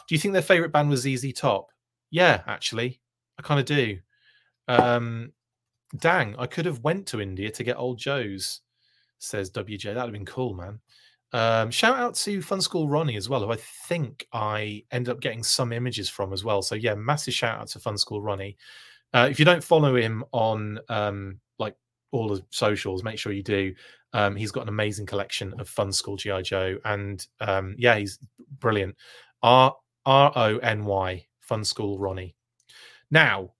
Do 0.08 0.16
you 0.16 0.20
think 0.20 0.34
their 0.34 0.42
favorite 0.42 0.72
band 0.72 0.90
was 0.90 1.02
ZZ 1.02 1.34
Top? 1.34 1.70
Yeah, 2.12 2.42
actually, 2.48 3.02
I 3.40 3.42
kind 3.42 3.60
of 3.60 3.66
do. 3.66 3.98
Um, 4.68 5.32
dang, 5.98 6.36
I 6.38 6.46
could 6.46 6.66
have 6.66 6.84
went 6.84 7.08
to 7.08 7.22
India 7.22 7.52
to 7.52 7.64
get 7.64 7.78
Old 7.78 7.98
Joe's 7.98 8.62
says 9.20 9.52
WJ. 9.52 9.84
That'd 9.84 9.98
have 9.98 10.12
been 10.12 10.26
cool, 10.26 10.54
man. 10.54 10.80
Um, 11.36 11.70
shout 11.70 11.98
out 11.98 12.16
to 12.16 12.40
Funskool 12.40 12.90
Ronnie 12.90 13.18
as 13.18 13.28
well, 13.28 13.44
who 13.44 13.52
I 13.52 13.58
think 13.58 14.26
I 14.32 14.86
end 14.92 15.10
up 15.10 15.20
getting 15.20 15.44
some 15.44 15.74
images 15.74 16.08
from 16.08 16.32
as 16.32 16.46
well. 16.46 16.62
So 16.62 16.76
yeah, 16.76 16.96
massive 16.96 17.34
shout 17.34 17.60
out 17.60 17.68
to 17.68 17.80
Funskool 17.80 18.24
Ronnie. 18.24 18.56
Uh, 19.14 19.28
if 19.30 19.38
you 19.38 19.44
don't 19.44 19.62
follow 19.62 19.98
him 19.98 20.24
on 20.32 20.80
um, 20.88 21.42
like 21.60 21.76
all 22.14 22.30
the 22.30 22.42
socials, 22.52 23.04
make 23.04 23.20
sure 23.20 23.34
you 23.34 23.44
do. 23.44 23.76
Um, 24.14 24.38
he's 24.38 24.54
got 24.54 24.62
an 24.62 24.70
amazing 24.70 25.08
collection 25.08 25.54
of 25.60 25.70
Funskool 25.70 26.18
GI 26.18 26.44
Joe, 26.44 26.78
and 26.86 27.28
um, 27.42 27.76
yeah, 27.78 27.98
he's 27.98 28.18
brilliant. 28.62 28.96
R 29.44 29.76
R 30.06 30.32
O 30.38 30.58
N 30.60 30.86
Y 30.86 31.26
Funskool 31.50 31.98
Ronnie. 32.00 32.34
Now, 33.12 33.52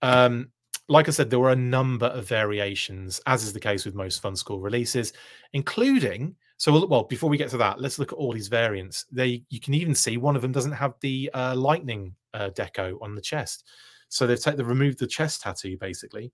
um, 0.00 0.52
like 0.88 1.08
I 1.08 1.10
said, 1.10 1.30
there 1.30 1.40
were 1.40 1.50
a 1.50 1.56
number 1.56 2.06
of 2.06 2.28
variations, 2.28 3.20
as 3.26 3.42
is 3.42 3.52
the 3.52 3.58
case 3.58 3.84
with 3.84 3.96
most 3.96 4.22
Funskool 4.22 4.62
releases, 4.62 5.12
including. 5.54 6.36
So, 6.58 6.86
well, 6.86 7.04
before 7.04 7.28
we 7.28 7.36
get 7.36 7.50
to 7.50 7.58
that, 7.58 7.80
let's 7.80 7.98
look 7.98 8.12
at 8.12 8.18
all 8.18 8.32
these 8.32 8.48
variants. 8.48 9.04
They, 9.12 9.42
you 9.50 9.60
can 9.60 9.74
even 9.74 9.94
see 9.94 10.16
one 10.16 10.36
of 10.36 10.42
them 10.42 10.52
doesn't 10.52 10.72
have 10.72 10.94
the 11.00 11.30
uh, 11.34 11.54
lightning 11.54 12.14
uh, 12.32 12.50
deco 12.50 12.96
on 13.02 13.14
the 13.14 13.20
chest, 13.20 13.64
so 14.08 14.26
they've 14.26 14.40
taken, 14.40 14.58
they 14.58 14.64
removed 14.64 14.98
the 14.98 15.06
chest 15.06 15.42
tattoo 15.42 15.76
basically, 15.78 16.32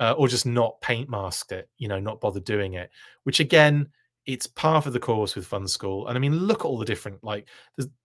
uh, 0.00 0.12
or 0.18 0.28
just 0.28 0.46
not 0.46 0.80
paint 0.80 1.08
masked 1.08 1.52
it. 1.52 1.68
You 1.78 1.88
know, 1.88 1.98
not 2.00 2.20
bothered 2.20 2.44
doing 2.44 2.74
it. 2.74 2.90
Which 3.22 3.40
again, 3.40 3.88
it's 4.26 4.46
part 4.46 4.86
of 4.86 4.92
the 4.92 5.00
course 5.00 5.34
with 5.34 5.48
Funskool. 5.48 6.08
And 6.08 6.16
I 6.16 6.20
mean, 6.20 6.34
look 6.34 6.60
at 6.60 6.66
all 6.66 6.78
the 6.78 6.84
different. 6.84 7.22
Like, 7.22 7.48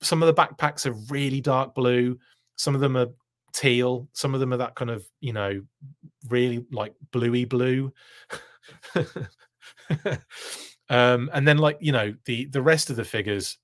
some 0.01 0.21
of 0.21 0.27
the 0.27 0.41
backpacks 0.41 0.85
are 0.85 1.13
really 1.13 1.41
dark 1.41 1.73
blue. 1.75 2.17
Some 2.55 2.75
of 2.75 2.81
them 2.81 2.97
are 2.97 3.07
teal. 3.53 4.07
Some 4.13 4.33
of 4.33 4.39
them 4.39 4.53
are 4.53 4.57
that 4.57 4.75
kind 4.75 4.91
of, 4.91 5.05
you 5.21 5.33
know, 5.33 5.61
really 6.29 6.65
like 6.71 6.93
bluey 7.11 7.45
blue. 7.45 7.93
um, 10.89 11.29
and 11.33 11.47
then 11.47 11.57
like, 11.57 11.77
you 11.79 11.91
know, 11.91 12.13
the 12.25 12.45
the 12.45 12.61
rest 12.61 12.89
of 12.89 12.95
the 12.95 13.03
figures, 13.03 13.57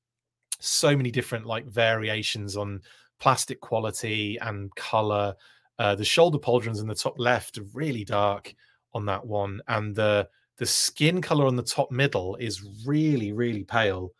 so 0.59 0.95
many 0.95 1.11
different 1.11 1.45
like 1.45 1.65
variations 1.65 2.57
on 2.57 2.81
plastic 3.19 3.61
quality 3.61 4.37
and 4.41 4.73
color. 4.75 5.35
Uh, 5.77 5.95
the 5.95 6.05
shoulder 6.05 6.37
pauldrons 6.37 6.79
in 6.79 6.87
the 6.87 6.95
top 6.95 7.15
left 7.17 7.57
are 7.57 7.65
really 7.73 8.03
dark 8.05 8.53
on 8.93 9.05
that 9.05 9.25
one, 9.25 9.61
and 9.67 9.95
the 9.95 10.27
the 10.57 10.65
skin 10.65 11.21
color 11.21 11.45
on 11.45 11.55
the 11.55 11.63
top 11.63 11.91
middle 11.91 12.35
is 12.37 12.63
really 12.85 13.31
really 13.33 13.63
pale. 13.63 14.11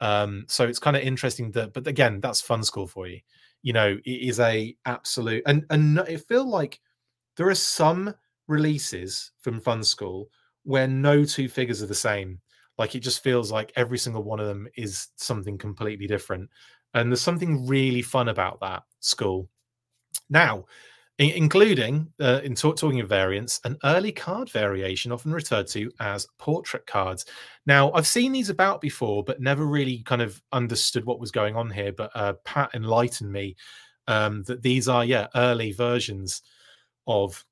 Um, 0.00 0.44
so 0.46 0.64
it's 0.66 0.78
kind 0.78 0.96
of 0.96 1.02
interesting 1.02 1.50
that, 1.52 1.72
but 1.72 1.86
again, 1.88 2.20
that's 2.20 2.40
funskool 2.40 2.88
for 2.88 3.08
you 3.08 3.20
you 3.62 3.72
know, 3.72 3.98
it 4.04 4.10
is 4.10 4.40
a 4.40 4.76
absolute 4.86 5.42
and 5.46 5.64
and 5.70 5.98
it 6.08 6.26
feel 6.26 6.48
like 6.48 6.80
there 7.36 7.48
are 7.48 7.54
some 7.54 8.14
releases 8.46 9.32
from 9.40 9.60
Funskool 9.60 10.26
where 10.64 10.88
no 10.88 11.24
two 11.24 11.48
figures 11.48 11.82
are 11.82 11.86
the 11.86 11.94
same. 11.94 12.40
Like 12.78 12.94
it 12.94 13.00
just 13.00 13.22
feels 13.22 13.50
like 13.50 13.72
every 13.76 13.98
single 13.98 14.22
one 14.22 14.40
of 14.40 14.46
them 14.46 14.68
is 14.76 15.08
something 15.16 15.58
completely 15.58 16.06
different. 16.06 16.48
And 16.94 17.10
there's 17.10 17.20
something 17.20 17.66
really 17.66 18.02
fun 18.02 18.28
about 18.28 18.60
that 18.60 18.84
school. 19.00 19.48
Now, 20.30 20.64
including 21.18 22.12
uh, 22.20 22.40
in 22.44 22.54
talk, 22.54 22.76
talking 22.76 23.00
of 23.00 23.08
variants, 23.08 23.60
an 23.64 23.76
early 23.82 24.12
card 24.12 24.48
variation 24.50 25.10
often 25.10 25.32
referred 25.32 25.66
to 25.68 25.90
as 25.98 26.28
portrait 26.38 26.86
cards. 26.86 27.26
Now, 27.66 27.90
I've 27.92 28.06
seen 28.06 28.30
these 28.30 28.50
about 28.50 28.80
before, 28.80 29.24
but 29.24 29.40
never 29.40 29.66
really 29.66 29.98
kind 30.04 30.22
of 30.22 30.40
understood 30.52 31.04
what 31.04 31.18
was 31.18 31.32
going 31.32 31.56
on 31.56 31.70
here. 31.70 31.92
But 31.92 32.12
uh, 32.14 32.34
Pat 32.44 32.70
enlightened 32.74 33.32
me 33.32 33.56
um, 34.06 34.44
that 34.44 34.62
these 34.62 34.88
are, 34.88 35.04
yeah, 35.04 35.26
early 35.34 35.72
versions 35.72 36.42
of 37.08 37.44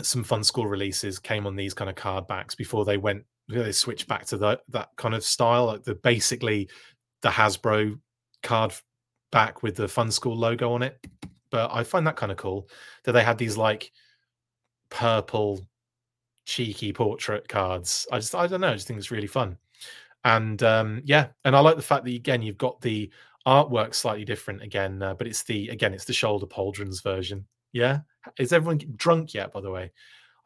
some 0.00 0.24
funskool 0.24 0.70
releases 0.70 1.18
came 1.18 1.46
on 1.46 1.56
these 1.56 1.74
kind 1.74 1.90
of 1.90 1.96
card 1.96 2.26
backs 2.28 2.54
before 2.54 2.84
they 2.84 2.96
went 2.96 3.24
they 3.50 3.72
switched 3.72 4.08
back 4.08 4.24
to 4.26 4.36
the, 4.36 4.60
that 4.68 4.88
kind 4.96 5.14
of 5.14 5.24
style 5.24 5.66
like 5.66 5.82
the 5.82 5.94
basically 5.96 6.68
the 7.22 7.28
hasbro 7.28 7.98
card 8.42 8.72
back 9.32 9.62
with 9.62 9.76
the 9.76 9.86
funskool 9.86 10.36
logo 10.36 10.72
on 10.72 10.82
it 10.82 10.98
but 11.50 11.70
I 11.72 11.84
find 11.84 12.06
that 12.06 12.16
kind 12.16 12.32
of 12.32 12.38
cool 12.38 12.68
that 13.04 13.12
they 13.12 13.24
had 13.24 13.38
these 13.38 13.56
like 13.56 13.92
purple 14.88 15.60
cheeky 16.46 16.92
portrait 16.92 17.48
cards. 17.48 18.06
I 18.10 18.18
just 18.18 18.34
I 18.34 18.46
don't 18.46 18.60
know, 18.60 18.70
I 18.70 18.74
just 18.74 18.86
think 18.86 18.98
it's 18.98 19.10
really 19.10 19.26
fun. 19.26 19.56
And 20.24 20.62
um 20.62 21.02
yeah, 21.04 21.28
and 21.44 21.56
I 21.56 21.60
like 21.60 21.76
the 21.76 21.82
fact 21.82 22.04
that 22.04 22.14
again 22.14 22.42
you've 22.42 22.58
got 22.58 22.80
the 22.80 23.10
artwork 23.46 23.94
slightly 23.94 24.24
different 24.24 24.62
again, 24.62 25.02
uh, 25.02 25.14
but 25.14 25.26
it's 25.26 25.42
the 25.42 25.68
again 25.68 25.94
it's 25.94 26.04
the 26.04 26.12
shoulder 26.12 26.46
pauldrons 26.46 27.02
version. 27.02 27.46
Yeah, 27.72 28.00
is 28.38 28.52
everyone 28.52 28.80
drunk 28.96 29.34
yet? 29.34 29.52
By 29.52 29.60
the 29.60 29.70
way, 29.70 29.92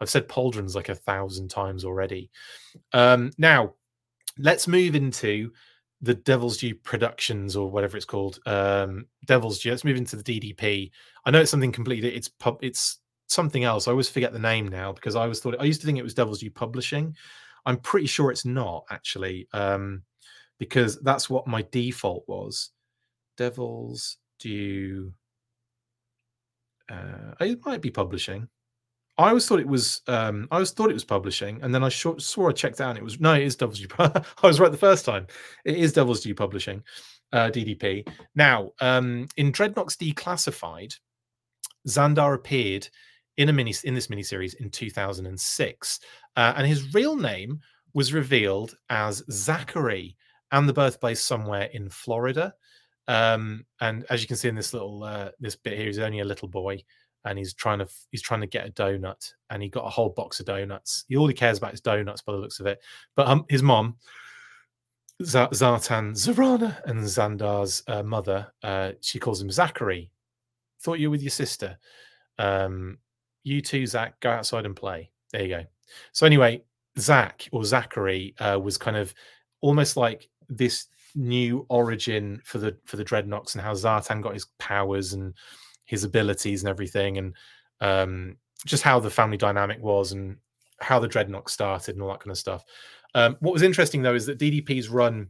I've 0.00 0.10
said 0.10 0.28
pauldrons 0.28 0.74
like 0.74 0.88
a 0.88 0.94
thousand 0.94 1.48
times 1.48 1.84
already. 1.84 2.30
Um 2.92 3.32
Now 3.38 3.74
let's 4.38 4.66
move 4.68 4.94
into 4.94 5.52
the 6.00 6.14
Devil's 6.14 6.58
Due 6.58 6.74
Productions 6.74 7.56
or 7.56 7.70
whatever 7.70 7.96
it's 7.96 8.04
called. 8.04 8.38
Um, 8.46 9.06
Devil's 9.26 9.60
Due. 9.60 9.70
Let's 9.70 9.84
move 9.84 9.96
into 9.96 10.16
the 10.16 10.22
DDP. 10.22 10.90
I 11.24 11.30
know 11.30 11.40
it's 11.40 11.50
something 11.50 11.72
completely. 11.72 12.14
It's 12.14 12.28
pub. 12.28 12.58
It's 12.62 12.98
something 13.28 13.64
else. 13.64 13.88
I 13.88 13.92
always 13.92 14.08
forget 14.10 14.32
the 14.32 14.38
name 14.38 14.68
now 14.68 14.92
because 14.92 15.16
I 15.16 15.22
always 15.22 15.40
thought 15.40 15.56
I 15.58 15.64
used 15.64 15.80
to 15.80 15.86
think 15.86 15.98
it 15.98 16.02
was 16.02 16.12
Devil's 16.14 16.40
Due 16.40 16.50
Publishing. 16.50 17.16
I'm 17.64 17.78
pretty 17.78 18.06
sure 18.06 18.30
it's 18.30 18.44
not 18.44 18.84
actually, 18.90 19.48
um, 19.54 20.02
because 20.58 21.00
that's 21.00 21.30
what 21.30 21.46
my 21.46 21.64
default 21.72 22.24
was. 22.28 22.70
Devil's 23.38 24.18
Due 24.38 25.14
Uh, 26.90 27.34
it 27.40 27.64
might 27.64 27.80
be 27.80 27.90
publishing. 27.90 28.48
I 29.16 29.28
always 29.28 29.46
thought 29.46 29.60
it 29.60 29.68
was. 29.68 30.02
Um, 30.08 30.48
I 30.50 30.56
always 30.56 30.72
thought 30.72 30.90
it 30.90 30.94
was 30.94 31.04
publishing, 31.04 31.60
and 31.62 31.74
then 31.74 31.84
I 31.84 31.88
sh- 31.88 32.06
swore 32.18 32.50
I 32.50 32.52
checked 32.52 32.80
out. 32.80 32.90
And 32.90 32.98
it 32.98 33.04
was 33.04 33.20
no, 33.20 33.34
it 33.34 33.42
is 33.42 33.56
Devil's 33.56 33.78
Due. 33.78 33.88
I 33.98 34.22
was 34.42 34.58
right 34.58 34.72
the 34.72 34.78
first 34.78 35.04
time. 35.04 35.26
It 35.64 35.76
is 35.76 35.92
Devil's 35.92 36.20
Due 36.22 36.34
Publishing, 36.34 36.82
uh, 37.32 37.50
DDP. 37.50 38.08
Now, 38.34 38.72
um, 38.80 39.28
in 39.36 39.52
Dreadnoks 39.52 39.96
Declassified, 39.96 40.98
Zandar 41.86 42.34
appeared 42.34 42.88
in 43.36 43.48
a 43.48 43.52
mini 43.52 43.74
in 43.84 43.94
this 43.94 44.08
miniseries 44.08 44.54
in 44.60 44.70
2006, 44.70 46.00
uh, 46.36 46.54
and 46.56 46.66
his 46.66 46.92
real 46.92 47.14
name 47.14 47.60
was 47.92 48.12
revealed 48.12 48.76
as 48.90 49.22
Zachary, 49.30 50.16
and 50.50 50.68
the 50.68 50.72
birthplace 50.72 51.22
somewhere 51.22 51.68
in 51.72 51.88
Florida. 51.88 52.54
Um, 53.06 53.64
and 53.80 54.04
as 54.08 54.22
you 54.22 54.28
can 54.28 54.36
see 54.36 54.48
in 54.48 54.54
this 54.54 54.72
little 54.72 55.04
uh, 55.04 55.30
this 55.38 55.56
bit 55.56 55.76
here, 55.76 55.86
he's 55.86 55.98
only 55.98 56.20
a 56.20 56.24
little 56.24 56.48
boy 56.48 56.82
and 57.24 57.38
he's 57.38 57.54
trying 57.54 57.78
to 57.78 57.88
he's 58.10 58.22
trying 58.22 58.40
to 58.40 58.46
get 58.46 58.66
a 58.66 58.72
donut 58.72 59.32
and 59.50 59.62
he 59.62 59.68
got 59.68 59.86
a 59.86 59.90
whole 59.90 60.10
box 60.10 60.40
of 60.40 60.46
donuts. 60.46 61.04
He 61.08 61.16
all 61.16 61.28
he 61.28 61.34
cares 61.34 61.58
about 61.58 61.74
is 61.74 61.80
donuts 61.80 62.22
by 62.22 62.32
the 62.32 62.38
looks 62.38 62.60
of 62.60 62.66
it. 62.66 62.80
But 63.16 63.28
um, 63.28 63.44
his 63.48 63.62
mom 63.62 63.96
Z- 65.22 65.38
zartan 65.52 66.12
zarana 66.12 66.82
and 66.86 67.00
zandar's 67.00 67.82
uh, 67.86 68.02
mother 68.02 68.52
uh, 68.62 68.92
she 69.00 69.18
calls 69.18 69.40
him 69.40 69.50
zachary. 69.50 70.10
Thought 70.80 70.98
you 70.98 71.08
were 71.08 71.12
with 71.12 71.22
your 71.22 71.30
sister. 71.30 71.78
Um, 72.38 72.98
you 73.42 73.60
too 73.60 73.86
zach 73.86 74.20
go 74.20 74.30
outside 74.30 74.66
and 74.66 74.76
play. 74.76 75.10
There 75.32 75.42
you 75.42 75.48
go. 75.48 75.64
So 76.12 76.26
anyway 76.26 76.62
zach 76.98 77.48
or 77.52 77.64
zachary 77.64 78.34
uh, 78.38 78.58
was 78.62 78.78
kind 78.78 78.96
of 78.96 79.14
almost 79.60 79.96
like 79.96 80.28
this 80.48 80.86
new 81.14 81.64
origin 81.68 82.40
for 82.44 82.58
the 82.58 82.76
for 82.84 82.96
the 82.96 83.04
dreadnoks 83.04 83.54
and 83.54 83.62
how 83.62 83.72
zartan 83.72 84.20
got 84.20 84.34
his 84.34 84.46
powers 84.58 85.12
and 85.12 85.34
his 85.84 86.04
abilities 86.04 86.62
and 86.62 86.68
everything, 86.70 87.18
and 87.18 87.34
um, 87.80 88.36
just 88.66 88.82
how 88.82 88.98
the 89.00 89.10
family 89.10 89.36
dynamic 89.36 89.82
was 89.82 90.12
and 90.12 90.36
how 90.80 90.98
the 90.98 91.08
Dreadnoks 91.08 91.50
started 91.50 91.94
and 91.94 92.02
all 92.02 92.10
that 92.10 92.20
kind 92.20 92.30
of 92.30 92.38
stuff. 92.38 92.64
Um, 93.14 93.36
what 93.40 93.52
was 93.52 93.62
interesting 93.62 94.02
though 94.02 94.14
is 94.14 94.26
that 94.26 94.38
DDP's 94.38 94.88
run 94.88 95.28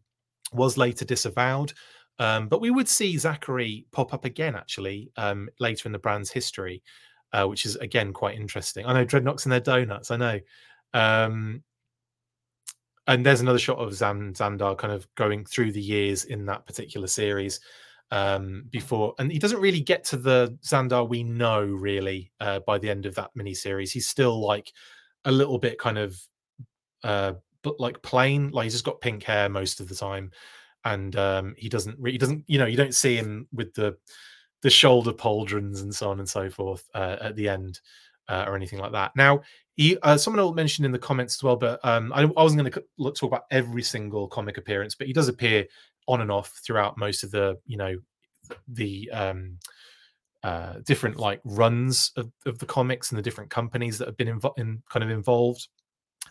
was 0.52 0.78
later 0.78 1.04
disavowed, 1.04 1.72
um, 2.18 2.48
but 2.48 2.60
we 2.60 2.70
would 2.70 2.88
see 2.88 3.18
Zachary 3.18 3.86
pop 3.92 4.14
up 4.14 4.24
again 4.24 4.54
actually 4.54 5.10
um, 5.16 5.48
later 5.60 5.88
in 5.88 5.92
the 5.92 5.98
brand's 5.98 6.30
history, 6.30 6.82
uh, 7.32 7.46
which 7.46 7.66
is 7.66 7.76
again 7.76 8.12
quite 8.12 8.36
interesting. 8.36 8.86
I 8.86 8.92
know 8.92 9.04
Dreadnoks 9.04 9.44
and 9.44 9.52
their 9.52 9.60
donuts. 9.60 10.10
I 10.10 10.16
know. 10.16 10.40
Um, 10.92 11.62
and 13.06 13.26
there's 13.26 13.40
another 13.40 13.58
shot 13.58 13.78
of 13.78 13.92
Zan 13.92 14.32
Zandar 14.32 14.78
kind 14.78 14.92
of 14.92 15.06
going 15.14 15.44
through 15.44 15.72
the 15.72 15.82
years 15.82 16.24
in 16.24 16.46
that 16.46 16.66
particular 16.66 17.06
series 17.06 17.60
um, 18.14 18.62
before, 18.70 19.12
and 19.18 19.32
he 19.32 19.40
doesn't 19.40 19.60
really 19.60 19.80
get 19.80 20.04
to 20.04 20.16
the 20.16 20.56
Zandar 20.62 21.08
we 21.08 21.24
know 21.24 21.64
really 21.64 22.30
uh, 22.38 22.60
by 22.60 22.78
the 22.78 22.88
end 22.88 23.06
of 23.06 23.16
that 23.16 23.32
mini 23.34 23.54
series. 23.54 23.90
He's 23.90 24.06
still 24.06 24.40
like 24.40 24.72
a 25.24 25.32
little 25.32 25.58
bit 25.58 25.80
kind 25.80 25.98
of, 25.98 26.16
uh, 27.02 27.32
but 27.62 27.80
like 27.80 28.00
plain, 28.02 28.50
like 28.50 28.64
he's 28.64 28.74
just 28.74 28.84
got 28.84 29.00
pink 29.00 29.24
hair 29.24 29.48
most 29.48 29.80
of 29.80 29.88
the 29.88 29.96
time, 29.96 30.30
and 30.84 31.16
um, 31.16 31.56
he 31.58 31.68
doesn't 31.68 31.98
he 32.06 32.16
doesn't, 32.16 32.44
you 32.46 32.56
know, 32.56 32.66
you 32.66 32.76
don't 32.76 32.94
see 32.94 33.16
him 33.16 33.48
with 33.52 33.74
the 33.74 33.96
the 34.62 34.70
shoulder 34.70 35.12
pauldrons 35.12 35.82
and 35.82 35.92
so 35.92 36.08
on 36.08 36.20
and 36.20 36.28
so 36.28 36.48
forth 36.48 36.88
uh, 36.94 37.16
at 37.20 37.34
the 37.34 37.48
end 37.48 37.80
uh, 38.28 38.44
or 38.46 38.54
anything 38.54 38.78
like 38.78 38.92
that. 38.92 39.10
Now, 39.16 39.42
he, 39.76 39.98
uh, 40.04 40.16
someone 40.16 40.54
mentioned 40.54 40.86
in 40.86 40.92
the 40.92 41.00
comments 41.00 41.34
as 41.34 41.42
well, 41.42 41.56
but 41.56 41.84
um, 41.84 42.12
I, 42.14 42.22
I, 42.22 42.24
wasn't 42.26 42.62
going 42.62 42.72
to 42.72 43.12
talk 43.12 43.28
about 43.28 43.42
every 43.50 43.82
single 43.82 44.28
comic 44.28 44.56
appearance, 44.56 44.94
but 44.94 45.08
he 45.08 45.12
does 45.12 45.28
appear 45.28 45.66
on 46.06 46.20
and 46.20 46.30
off 46.30 46.60
throughout 46.64 46.98
most 46.98 47.22
of 47.22 47.30
the 47.30 47.56
you 47.66 47.76
know 47.76 47.96
the 48.68 49.10
um 49.12 49.58
uh 50.42 50.74
different 50.84 51.16
like 51.16 51.40
runs 51.44 52.12
of, 52.16 52.30
of 52.46 52.58
the 52.58 52.66
comics 52.66 53.10
and 53.10 53.18
the 53.18 53.22
different 53.22 53.50
companies 53.50 53.98
that 53.98 54.08
have 54.08 54.16
been 54.16 54.28
involved 54.28 54.58
in 54.58 54.82
kind 54.90 55.02
of 55.02 55.10
involved. 55.10 55.68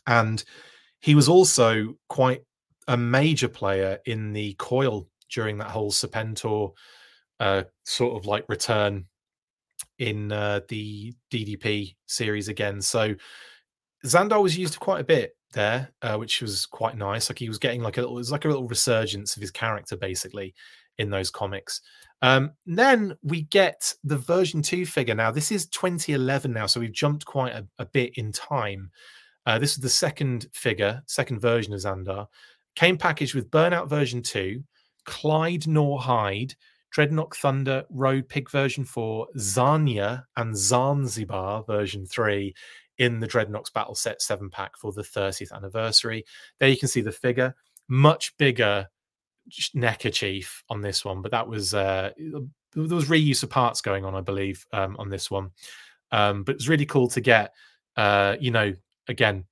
And 0.08 0.44
he 1.00 1.16
was 1.16 1.28
also 1.28 1.96
quite 2.10 2.42
a 2.88 2.98
major 2.98 3.48
player 3.48 4.00
in 4.06 4.34
the 4.34 4.54
coil 4.56 5.08
during 5.32 5.58
that 5.58 5.72
whole 5.72 5.92
serpentor 5.92 6.74
uh 7.40 7.64
sort 7.86 8.16
of 8.18 8.26
like 8.26 8.46
return 8.50 9.06
in 10.00 10.32
uh, 10.32 10.60
the 10.70 11.14
ddp 11.32 11.96
series 12.06 12.48
again. 12.48 12.82
So 12.82 13.16
zandar 14.06 14.42
was 14.42 14.58
used 14.58 14.80
quite 14.80 15.02
a 15.02 15.06
bit 15.06 15.36
there, 15.54 15.92
uh, 16.02 16.18
which 16.18 16.42
was 16.42 16.66
quite 16.66 16.98
nice. 16.98 17.30
Like 17.30 17.40
he 17.40 17.48
was 17.48 17.60
getting 17.60 17.82
like 17.82 17.98
a 17.98 18.02
little, 18.02 18.18
it 18.18 18.20
was 18.20 18.32
like 18.32 18.46
a 18.46 18.50
little 18.50 18.68
resurgence 18.68 19.36
of 19.36 19.42
his 19.42 19.52
character 19.52 19.96
basically 19.96 20.54
in 20.98 21.10
those 21.10 21.30
comics. 21.32 21.82
Um, 22.22 22.52
then 22.66 23.16
we 23.22 23.44
get 23.44 23.94
the 24.04 24.18
version 24.18 24.62
two 24.62 24.86
figure. 24.86 25.16
Now 25.16 25.32
this 25.32 25.52
is 25.52 25.68
2011 25.68 26.52
now, 26.52 26.66
so 26.66 26.80
we've 26.80 26.92
jumped 26.92 27.26
quite 27.26 27.54
a, 27.54 27.68
a 27.80 27.86
bit 27.86 28.18
in 28.18 28.32
time. 28.32 28.92
Uh, 29.46 29.60
this 29.60 29.72
is 29.72 29.80
the 29.80 29.90
second 29.90 30.48
figure, 30.54 31.04
second 31.06 31.40
version 31.40 31.74
of 31.74 31.80
Zandar. 31.80 32.28
Came 32.76 32.98
packaged 32.98 33.36
with 33.36 33.52
Burnout 33.52 33.90
version 33.90 34.22
two, 34.22 34.64
Clyde 35.06 35.68
Nor 35.68 36.00
Norhide, 36.00 36.56
Dreadnok 36.96 37.36
Thunder, 37.36 37.84
Road 37.90 38.30
Pig 38.30 38.50
version 38.50 38.86
4, 38.86 39.28
Zanya, 39.38 40.24
and 40.38 40.56
Zanzibar 40.56 41.64
version 41.64 42.06
3 42.06 42.54
in 42.98 43.20
the 43.20 43.28
Dreadnoks 43.28 43.74
Battle 43.74 43.96
Set 43.96 44.22
7 44.22 44.50
pack 44.50 44.78
for 44.78 44.92
the 44.92 45.02
30th 45.02 45.52
anniversary. 45.52 46.26
There 46.60 46.70
you 46.70 46.78
can 46.78 46.88
see 46.88 47.02
the 47.02 47.12
figure, 47.12 47.56
much 47.88 48.36
bigger 48.38 48.88
neckerchief 49.74 50.64
on 50.70 50.82
this 50.82 51.04
one, 51.04 51.22
but 51.22 51.32
that 51.32 51.48
was 51.48 51.74
uh, 51.74 52.12
there 52.18 52.96
was 52.96 53.10
reuse 53.10 53.44
of 53.44 53.50
parts 53.50 53.82
going 53.82 54.06
on, 54.06 54.16
I 54.16 54.22
believe, 54.22 54.66
um, 54.72 54.96
on 55.00 55.10
this 55.10 55.30
one. 55.30 55.52
Um, 56.12 56.44
but 56.44 56.56
it's 56.56 56.68
really 56.68 56.86
cool 56.86 57.08
to 57.10 57.22
get, 57.22 57.54
uh, 57.98 58.36
you 58.40 58.52
know, 58.52 58.74
again, 59.08 59.46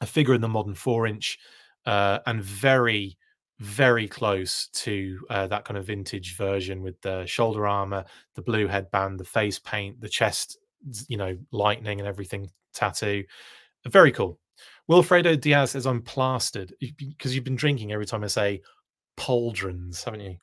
a 0.00 0.06
figure 0.06 0.34
in 0.34 0.40
the 0.40 0.48
modern 0.48 0.74
four 0.74 1.06
inch 1.06 1.38
uh, 1.86 2.18
and 2.26 2.42
very, 2.42 3.16
very 3.60 4.08
close 4.08 4.68
to 4.68 5.18
uh, 5.30 5.46
that 5.46 5.64
kind 5.64 5.78
of 5.78 5.86
vintage 5.86 6.36
version 6.36 6.82
with 6.82 7.00
the 7.02 7.24
shoulder 7.26 7.66
armor, 7.66 8.04
the 8.34 8.42
blue 8.42 8.66
headband, 8.66 9.18
the 9.18 9.24
face 9.24 9.58
paint, 9.58 10.00
the 10.00 10.08
chest 10.08 10.58
you 11.08 11.16
know, 11.16 11.36
lightning 11.52 12.00
and 12.00 12.08
everything 12.08 12.48
tattoo. 12.72 13.24
Very 13.86 14.12
cool. 14.12 14.38
Wilfredo 14.90 15.40
Diaz 15.40 15.72
says, 15.72 15.86
I'm 15.86 16.02
plastered 16.02 16.74
because 16.98 17.34
you've 17.34 17.44
been 17.44 17.56
drinking 17.56 17.92
every 17.92 18.06
time 18.06 18.24
I 18.24 18.28
say 18.28 18.60
pauldrons, 19.18 20.04
haven't 20.04 20.20
you? 20.20 20.36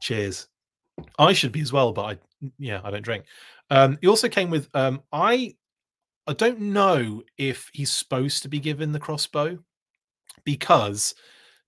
Cheers. 0.00 0.48
I 1.18 1.32
should 1.32 1.52
be 1.52 1.60
as 1.60 1.72
well, 1.72 1.92
but 1.92 2.02
I, 2.02 2.18
yeah, 2.58 2.80
I 2.84 2.90
don't 2.90 3.04
drink. 3.04 3.24
Um, 3.70 3.98
he 4.00 4.08
also 4.08 4.28
came 4.28 4.50
with, 4.50 4.68
um, 4.74 5.02
I, 5.12 5.54
I 6.26 6.32
don't 6.32 6.60
know 6.60 7.22
if 7.38 7.70
he's 7.72 7.92
supposed 7.92 8.42
to 8.42 8.48
be 8.48 8.58
given 8.58 8.92
the 8.92 9.00
crossbow 9.00 9.58
because 10.44 11.14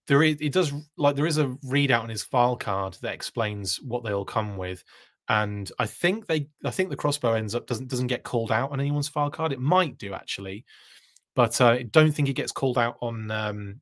there 0.06 0.22
is, 0.22 0.36
it 0.40 0.52
does 0.52 0.72
like 0.96 1.16
there 1.16 1.26
is 1.26 1.38
a 1.38 1.56
readout 1.64 2.02
on 2.02 2.08
his 2.08 2.22
file 2.22 2.56
card 2.56 2.96
that 3.02 3.14
explains 3.14 3.80
what 3.80 4.04
they 4.04 4.12
all 4.12 4.24
come 4.24 4.56
with 4.56 4.84
and 5.28 5.70
I 5.78 5.86
think 5.86 6.26
they 6.26 6.48
I 6.64 6.70
think 6.70 6.90
the 6.90 6.96
crossbow 6.96 7.32
ends 7.32 7.54
up 7.54 7.66
doesn't 7.66 7.88
doesn't 7.88 8.06
get 8.06 8.22
called 8.22 8.52
out 8.52 8.70
on 8.70 8.80
anyone's 8.80 9.08
file 9.08 9.30
card. 9.30 9.52
It 9.52 9.60
might 9.60 9.98
do 9.98 10.14
actually, 10.14 10.64
but 11.34 11.60
uh, 11.60 11.68
I 11.68 11.82
don't 11.84 12.12
think 12.12 12.28
it 12.28 12.34
gets 12.34 12.52
called 12.52 12.78
out 12.78 12.96
on 13.00 13.30
um, 13.30 13.80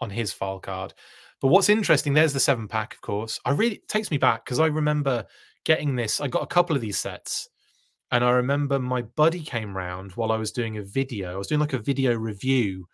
on 0.00 0.10
his 0.10 0.32
file 0.32 0.60
card. 0.60 0.94
But 1.40 1.48
what's 1.48 1.68
interesting, 1.68 2.12
there's 2.14 2.32
the 2.32 2.40
seven 2.40 2.68
pack, 2.68 2.94
of 2.94 3.00
course. 3.00 3.40
I 3.44 3.50
really 3.50 3.76
it 3.76 3.88
takes 3.88 4.10
me 4.10 4.18
back 4.18 4.44
because 4.44 4.60
I 4.60 4.66
remember 4.66 5.24
getting 5.64 5.96
this. 5.96 6.20
I 6.20 6.28
got 6.28 6.42
a 6.42 6.46
couple 6.46 6.76
of 6.76 6.82
these 6.82 6.98
sets, 6.98 7.48
and 8.10 8.22
I 8.22 8.30
remember 8.30 8.78
my 8.78 9.02
buddy 9.02 9.42
came 9.42 9.76
round 9.76 10.12
while 10.12 10.30
I 10.30 10.36
was 10.36 10.52
doing 10.52 10.76
a 10.76 10.82
video. 10.82 11.32
I 11.32 11.36
was 11.36 11.48
doing 11.48 11.60
like 11.60 11.72
a 11.72 11.78
video 11.78 12.14
review, 12.14 12.86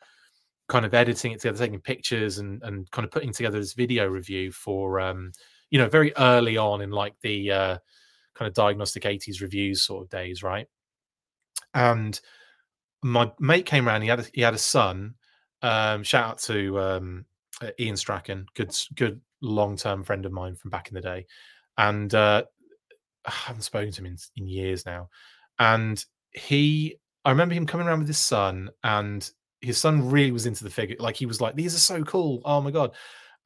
kind 0.68 0.86
of 0.86 0.94
editing 0.94 1.32
it 1.32 1.40
together, 1.40 1.58
taking 1.58 1.80
pictures, 1.80 2.38
and 2.38 2.62
and 2.62 2.88
kind 2.92 3.04
of 3.04 3.10
putting 3.10 3.32
together 3.32 3.58
this 3.58 3.74
video 3.74 4.06
review 4.06 4.52
for 4.52 5.00
um, 5.00 5.32
you 5.70 5.78
know, 5.78 5.88
very 5.88 6.12
early 6.16 6.56
on 6.56 6.80
in 6.80 6.90
like 6.90 7.14
the 7.22 7.50
uh, 7.50 7.78
kind 8.34 8.48
of 8.48 8.54
Diagnostik80s 8.54 9.40
reviews 9.40 9.82
sort 9.82 10.04
of 10.04 10.10
days, 10.10 10.42
right? 10.42 10.66
And 11.74 12.18
my 13.02 13.30
mate 13.38 13.66
came 13.66 13.88
around. 13.88 14.02
He 14.02 14.08
had 14.08 14.20
a, 14.20 14.26
he 14.32 14.40
had 14.40 14.54
a 14.54 14.58
son. 14.58 15.14
Um, 15.62 16.02
shout 16.02 16.30
out 16.30 16.38
to 16.40 16.78
um, 16.78 17.24
uh, 17.60 17.70
Ian 17.78 17.96
Strachan, 17.96 18.46
good 18.54 18.76
good 18.94 19.20
long 19.40 19.76
term 19.76 20.02
friend 20.02 20.24
of 20.24 20.32
mine 20.32 20.54
from 20.54 20.70
back 20.70 20.88
in 20.88 20.94
the 20.94 21.00
day, 21.00 21.26
and 21.76 22.14
uh, 22.14 22.44
I 23.26 23.30
haven't 23.30 23.62
spoken 23.62 23.92
to 23.92 24.00
him 24.00 24.06
in, 24.06 24.16
in 24.36 24.48
years 24.48 24.86
now. 24.86 25.08
And 25.58 26.02
he, 26.32 26.96
I 27.24 27.30
remember 27.30 27.54
him 27.54 27.66
coming 27.66 27.86
around 27.86 27.98
with 27.98 28.08
his 28.08 28.18
son, 28.18 28.70
and 28.84 29.28
his 29.60 29.78
son 29.78 30.08
really 30.10 30.30
was 30.30 30.46
into 30.46 30.64
the 30.64 30.70
figure. 30.70 30.96
Like 30.98 31.16
he 31.16 31.26
was 31.26 31.40
like, 31.40 31.54
"These 31.54 31.74
are 31.74 31.78
so 31.78 32.02
cool! 32.04 32.40
Oh 32.44 32.60
my 32.60 32.70
god!" 32.70 32.94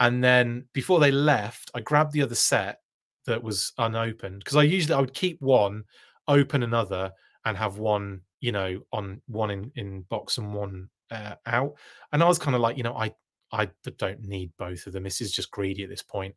And 0.01 0.23
then 0.23 0.67
before 0.73 1.01
they 1.01 1.11
left, 1.11 1.71
I 1.75 1.81
grabbed 1.81 2.13
the 2.13 2.23
other 2.23 2.35
set 2.35 2.81
that 3.27 3.43
was 3.43 3.73
unopened 3.79 4.41
because 4.41 4.57
I 4.57 4.63
usually 4.65 4.95
I 4.95 5.01
would 5.01 5.15
keep 5.15 5.41
one, 5.41 5.85
open 6.29 6.63
another, 6.63 7.13
and 7.45 7.57
have 7.57 7.79
one, 7.79 8.21
you 8.41 8.53
know, 8.53 8.81
on 8.93 9.21
one 9.27 9.51
in 9.51 9.71
in 9.77 10.03
box 10.03 10.39
and 10.39 10.55
one 10.55 10.89
uh, 11.11 11.35
out. 11.47 11.75
And 12.13 12.23
I 12.23 12.27
was 12.27 12.39
kind 12.39 12.55
of 12.55 12.61
like, 12.61 12.77
you 12.77 12.83
know, 12.83 12.97
I 12.97 13.13
I 13.53 13.69
don't 13.99 14.23
need 14.23 14.51
both 14.59 14.87
of 14.87 14.93
them. 14.93 15.05
This 15.05 15.21
is 15.21 15.33
just 15.33 15.51
greedy 15.51 15.83
at 15.85 15.91
this 15.91 16.03
point. 16.03 16.35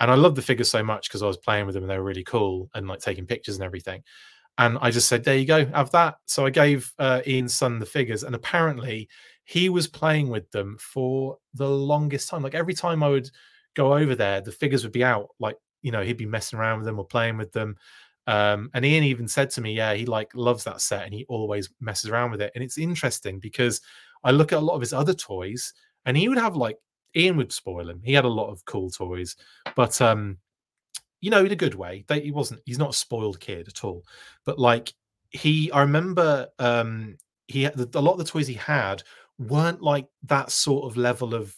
And 0.00 0.10
I 0.10 0.14
loved 0.14 0.36
the 0.36 0.42
figures 0.42 0.70
so 0.70 0.84
much 0.84 1.08
because 1.08 1.22
I 1.22 1.26
was 1.26 1.38
playing 1.38 1.66
with 1.66 1.74
them 1.74 1.82
and 1.82 1.90
they 1.90 1.98
were 1.98 2.04
really 2.04 2.24
cool 2.24 2.70
and 2.74 2.86
like 2.86 3.00
taking 3.00 3.26
pictures 3.26 3.56
and 3.56 3.64
everything. 3.64 4.02
And 4.58 4.78
I 4.80 4.90
just 4.90 5.08
said, 5.08 5.24
there 5.24 5.36
you 5.36 5.46
go, 5.46 5.66
have 5.66 5.90
that. 5.92 6.16
So 6.26 6.44
I 6.44 6.50
gave 6.50 6.92
uh, 6.98 7.20
Ian's 7.26 7.54
son 7.54 7.78
the 7.78 7.86
figures, 7.86 8.24
and 8.24 8.34
apparently 8.34 9.08
he 9.48 9.70
was 9.70 9.88
playing 9.88 10.28
with 10.28 10.50
them 10.50 10.76
for 10.78 11.38
the 11.54 11.66
longest 11.66 12.28
time. 12.28 12.42
Like 12.42 12.54
every 12.54 12.74
time 12.74 13.02
I 13.02 13.08
would 13.08 13.30
go 13.74 13.94
over 13.94 14.14
there, 14.14 14.42
the 14.42 14.52
figures 14.52 14.82
would 14.82 14.92
be 14.92 15.02
out. 15.02 15.28
Like, 15.40 15.56
you 15.80 15.90
know, 15.90 16.02
he'd 16.02 16.18
be 16.18 16.26
messing 16.26 16.58
around 16.58 16.80
with 16.80 16.84
them 16.84 16.98
or 16.98 17.06
playing 17.06 17.38
with 17.38 17.50
them. 17.52 17.74
Um, 18.26 18.68
and 18.74 18.84
Ian 18.84 19.04
even 19.04 19.26
said 19.26 19.48
to 19.52 19.62
me, 19.62 19.72
yeah, 19.72 19.94
he 19.94 20.04
like 20.04 20.30
loves 20.34 20.64
that 20.64 20.82
set 20.82 21.06
and 21.06 21.14
he 21.14 21.24
always 21.30 21.70
messes 21.80 22.10
around 22.10 22.30
with 22.30 22.42
it. 22.42 22.52
And 22.54 22.62
it's 22.62 22.76
interesting 22.76 23.38
because 23.38 23.80
I 24.22 24.32
look 24.32 24.52
at 24.52 24.58
a 24.58 24.60
lot 24.60 24.74
of 24.74 24.82
his 24.82 24.92
other 24.92 25.14
toys 25.14 25.72
and 26.04 26.14
he 26.14 26.28
would 26.28 26.36
have 26.36 26.54
like 26.54 26.76
Ian 27.16 27.38
would 27.38 27.50
spoil 27.50 27.88
him. 27.88 28.02
He 28.04 28.12
had 28.12 28.26
a 28.26 28.28
lot 28.28 28.50
of 28.50 28.66
cool 28.66 28.90
toys, 28.90 29.34
but 29.74 29.98
um, 30.02 30.36
you 31.22 31.30
know, 31.30 31.46
in 31.46 31.52
a 31.52 31.56
good 31.56 31.74
way. 31.74 32.04
They, 32.06 32.20
he 32.20 32.32
wasn't. 32.32 32.60
He's 32.66 32.78
not 32.78 32.90
a 32.90 32.98
spoiled 32.98 33.40
kid 33.40 33.66
at 33.66 33.82
all. 33.82 34.04
But 34.44 34.58
like 34.58 34.92
he, 35.30 35.72
I 35.72 35.80
remember 35.80 36.48
um, 36.58 37.16
he 37.46 37.62
had 37.62 37.80
a 37.94 38.00
lot 38.00 38.12
of 38.12 38.18
the 38.18 38.24
toys 38.24 38.46
he 38.46 38.54
had 38.54 39.02
weren't 39.38 39.82
like 39.82 40.06
that 40.24 40.50
sort 40.50 40.90
of 40.90 40.96
level 40.96 41.34
of 41.34 41.54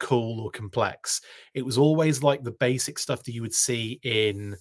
cool 0.00 0.40
or 0.40 0.50
complex. 0.50 1.20
It 1.54 1.64
was 1.64 1.78
always 1.78 2.22
like 2.22 2.42
the 2.42 2.52
basic 2.52 2.98
stuff 2.98 3.22
that 3.24 3.32
you 3.32 3.42
would 3.42 3.54
see 3.54 4.00
in 4.02 4.56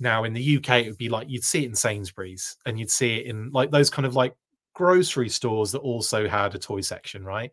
now 0.00 0.24
in 0.24 0.32
the 0.32 0.56
UK, 0.56 0.70
it 0.70 0.86
would 0.88 0.98
be 0.98 1.10
like 1.10 1.28
you'd 1.28 1.44
see 1.44 1.62
it 1.62 1.68
in 1.68 1.74
Sainsbury's 1.74 2.56
and 2.64 2.78
you'd 2.78 2.90
see 2.90 3.18
it 3.18 3.26
in 3.26 3.50
like 3.52 3.70
those 3.70 3.90
kind 3.90 4.06
of 4.06 4.16
like 4.16 4.34
grocery 4.74 5.28
stores 5.28 5.72
that 5.72 5.80
also 5.80 6.26
had 6.26 6.54
a 6.54 6.58
toy 6.58 6.80
section, 6.80 7.24
right? 7.24 7.52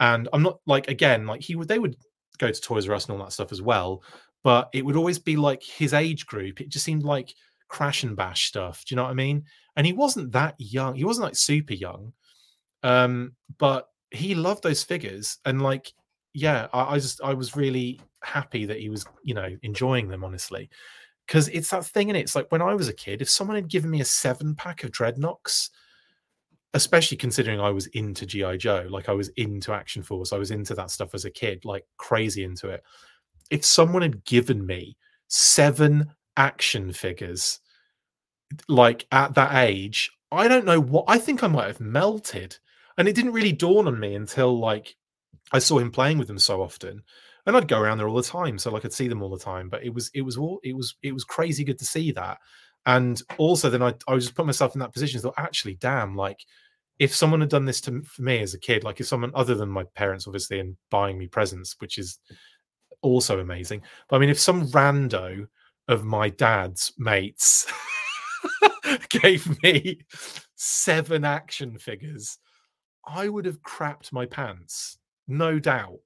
And 0.00 0.28
I'm 0.32 0.42
not 0.42 0.58
like 0.66 0.88
again, 0.88 1.26
like 1.26 1.42
he 1.42 1.54
would 1.54 1.68
they 1.68 1.78
would 1.78 1.96
go 2.38 2.50
to 2.50 2.60
Toys 2.60 2.88
R 2.88 2.94
Us 2.94 3.06
and 3.06 3.12
all 3.16 3.24
that 3.24 3.32
stuff 3.32 3.52
as 3.52 3.60
well, 3.60 4.02
but 4.42 4.70
it 4.72 4.84
would 4.84 4.96
always 4.96 5.18
be 5.18 5.36
like 5.36 5.62
his 5.62 5.92
age 5.92 6.26
group. 6.26 6.60
It 6.60 6.70
just 6.70 6.84
seemed 6.84 7.04
like 7.04 7.34
crash 7.68 8.02
and 8.02 8.16
bash 8.16 8.48
stuff. 8.48 8.84
Do 8.84 8.94
you 8.94 8.96
know 8.96 9.04
what 9.04 9.10
I 9.10 9.14
mean? 9.14 9.44
And 9.76 9.86
he 9.86 9.92
wasn't 9.92 10.32
that 10.32 10.54
young. 10.58 10.94
He 10.94 11.04
wasn't 11.04 11.24
like 11.24 11.36
super 11.36 11.74
young. 11.74 12.12
Um, 12.82 13.36
but 13.58 13.88
he 14.12 14.34
loved 14.34 14.62
those 14.62 14.82
figures 14.82 15.38
and 15.44 15.62
like 15.62 15.92
yeah, 16.34 16.68
I, 16.72 16.94
I 16.94 16.98
just 16.98 17.20
I 17.22 17.34
was 17.34 17.56
really 17.56 18.00
happy 18.22 18.64
that 18.66 18.80
he 18.80 18.88
was, 18.88 19.04
you 19.22 19.34
know, 19.34 19.48
enjoying 19.62 20.08
them 20.08 20.24
honestly 20.24 20.70
because 21.26 21.48
it's 21.48 21.70
that 21.70 21.84
thing 21.84 22.10
and 22.10 22.16
it. 22.16 22.22
It's 22.22 22.34
like 22.34 22.50
when 22.50 22.62
I 22.62 22.74
was 22.74 22.88
a 22.88 22.94
kid, 22.94 23.22
if 23.22 23.30
someone 23.30 23.56
had 23.56 23.68
given 23.68 23.90
me 23.90 24.00
a 24.00 24.04
seven 24.04 24.54
pack 24.54 24.84
of 24.84 24.90
Dreadnoks, 24.90 25.70
especially 26.74 27.16
considering 27.16 27.60
I 27.60 27.70
was 27.70 27.86
into 27.88 28.26
GI 28.26 28.58
Joe, 28.58 28.86
like 28.88 29.08
I 29.08 29.12
was 29.12 29.28
into 29.30 29.72
Action 29.72 30.02
Force, 30.02 30.32
I 30.32 30.38
was 30.38 30.50
into 30.50 30.74
that 30.74 30.90
stuff 30.90 31.14
as 31.14 31.24
a 31.24 31.30
kid, 31.30 31.64
like 31.64 31.84
crazy 31.98 32.44
into 32.44 32.68
it. 32.68 32.82
If 33.50 33.64
someone 33.64 34.02
had 34.02 34.24
given 34.24 34.64
me 34.64 34.96
seven 35.28 36.10
action 36.36 36.92
figures, 36.92 37.60
like 38.68 39.06
at 39.12 39.34
that 39.34 39.54
age, 39.54 40.10
I 40.30 40.48
don't 40.48 40.64
know 40.64 40.80
what 40.80 41.04
I 41.08 41.18
think 41.18 41.42
I 41.42 41.48
might 41.48 41.66
have 41.66 41.80
melted, 41.80 42.56
and 42.98 43.08
it 43.08 43.14
didn't 43.14 43.32
really 43.32 43.52
dawn 43.52 43.86
on 43.86 43.98
me 43.98 44.14
until 44.14 44.58
like 44.58 44.94
I 45.52 45.58
saw 45.58 45.78
him 45.78 45.90
playing 45.90 46.18
with 46.18 46.28
them 46.28 46.38
so 46.38 46.62
often 46.62 47.02
and 47.46 47.56
I'd 47.56 47.68
go 47.68 47.80
around 47.80 47.98
there 47.98 48.08
all 48.08 48.16
the 48.16 48.22
time, 48.22 48.58
so 48.58 48.76
I 48.76 48.80
could 48.80 48.92
see 48.92 49.08
them 49.08 49.22
all 49.22 49.30
the 49.30 49.38
time. 49.38 49.68
But 49.68 49.84
it 49.84 49.92
was 49.92 50.10
it 50.14 50.22
was 50.22 50.36
all 50.36 50.60
it 50.62 50.76
was 50.76 50.94
it 51.02 51.12
was 51.12 51.24
crazy 51.24 51.64
good 51.64 51.78
to 51.78 51.84
see 51.84 52.12
that. 52.12 52.38
And 52.86 53.20
also, 53.38 53.68
then 53.70 53.82
I 53.82 53.94
I 54.06 54.14
just 54.16 54.34
put 54.34 54.46
myself 54.46 54.74
in 54.74 54.80
that 54.80 54.92
position. 54.92 55.20
Thought 55.20 55.34
actually, 55.36 55.74
damn, 55.74 56.16
like 56.16 56.38
if 56.98 57.14
someone 57.14 57.40
had 57.40 57.50
done 57.50 57.64
this 57.64 57.80
to 57.82 58.02
for 58.02 58.22
me 58.22 58.40
as 58.40 58.54
a 58.54 58.60
kid, 58.60 58.84
like 58.84 59.00
if 59.00 59.06
someone 59.06 59.32
other 59.34 59.54
than 59.54 59.68
my 59.68 59.84
parents, 59.96 60.26
obviously, 60.26 60.60
and 60.60 60.76
buying 60.90 61.18
me 61.18 61.26
presents, 61.26 61.74
which 61.80 61.98
is 61.98 62.18
also 63.02 63.40
amazing. 63.40 63.82
But 64.08 64.16
I 64.16 64.18
mean, 64.20 64.30
if 64.30 64.38
some 64.38 64.68
rando 64.68 65.48
of 65.88 66.04
my 66.04 66.28
dad's 66.28 66.92
mates 66.96 67.66
gave 69.08 69.60
me 69.64 70.00
seven 70.54 71.24
action 71.24 71.76
figures, 71.76 72.38
I 73.06 73.28
would 73.28 73.44
have 73.44 73.62
crapped 73.62 74.12
my 74.12 74.26
pants, 74.26 74.98
no 75.26 75.58
doubt. 75.58 75.98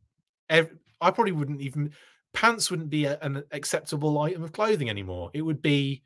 I 0.49 0.63
probably 1.01 1.33
wouldn't 1.33 1.61
even 1.61 1.93
pants 2.33 2.71
wouldn't 2.71 2.91
be 2.91 3.07
a, 3.07 3.19
an 3.23 3.43
acceptable 3.53 4.19
item 4.21 4.43
of 4.43 4.53
clothing 4.53 4.91
anymore. 4.91 5.31
It 5.35 5.43
would 5.43 5.63
be 5.63 6.03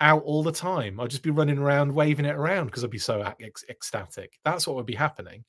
out 0.00 0.22
all 0.24 0.42
the 0.42 0.52
time. 0.52 0.98
I'd 0.98 1.10
just 1.10 1.22
be 1.22 1.30
running 1.30 1.58
around 1.58 1.94
waving 1.94 2.24
it 2.24 2.34
around 2.34 2.66
because 2.66 2.84
I'd 2.84 2.90
be 2.90 2.98
so 2.98 3.22
ec- 3.38 3.68
ecstatic. 3.68 4.38
That's 4.44 4.66
what 4.66 4.76
would 4.76 4.86
be 4.86 4.94
happening. 4.94 5.44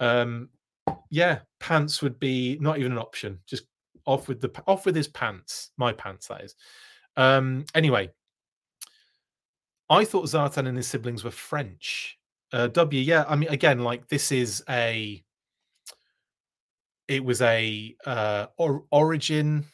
Um, 0.00 0.48
yeah, 1.10 1.40
pants 1.60 2.02
would 2.02 2.18
be 2.18 2.58
not 2.60 2.78
even 2.78 2.92
an 2.92 2.98
option. 2.98 3.38
Just 3.46 3.64
off 4.06 4.28
with 4.28 4.40
the 4.40 4.50
off 4.66 4.86
with 4.86 4.96
his 4.96 5.08
pants. 5.08 5.70
My 5.76 5.92
pants, 5.92 6.28
that 6.28 6.42
is. 6.42 6.54
Um, 7.16 7.64
anyway, 7.74 8.10
I 9.88 10.04
thought 10.04 10.26
Zartan 10.26 10.66
and 10.66 10.76
his 10.76 10.88
siblings 10.88 11.22
were 11.22 11.30
French. 11.30 12.18
Uh, 12.52 12.66
w, 12.68 13.00
yeah. 13.00 13.24
I 13.28 13.36
mean, 13.36 13.48
again, 13.48 13.80
like 13.80 14.08
this 14.08 14.32
is 14.32 14.62
a 14.68 15.22
it 17.08 17.24
was 17.24 17.42
a 17.42 17.96
uh, 18.06 18.46
or, 18.56 18.84
origin 18.92 19.64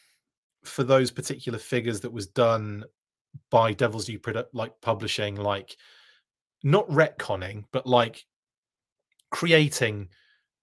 for 0.65 0.85
those 0.85 1.11
particular 1.11 1.59
figures 1.59 2.01
that 2.01 2.13
was 2.13 2.27
done 2.27 2.85
by 3.51 3.73
Devil's 3.73 4.07
Due 4.07 4.19
product 4.19 4.55
like 4.55 4.73
publishing, 4.81 5.37
like 5.37 5.77
not 6.65 6.89
retconning, 6.89 7.65
but 7.73 7.87
like 7.87 8.25
creating 9.31 10.09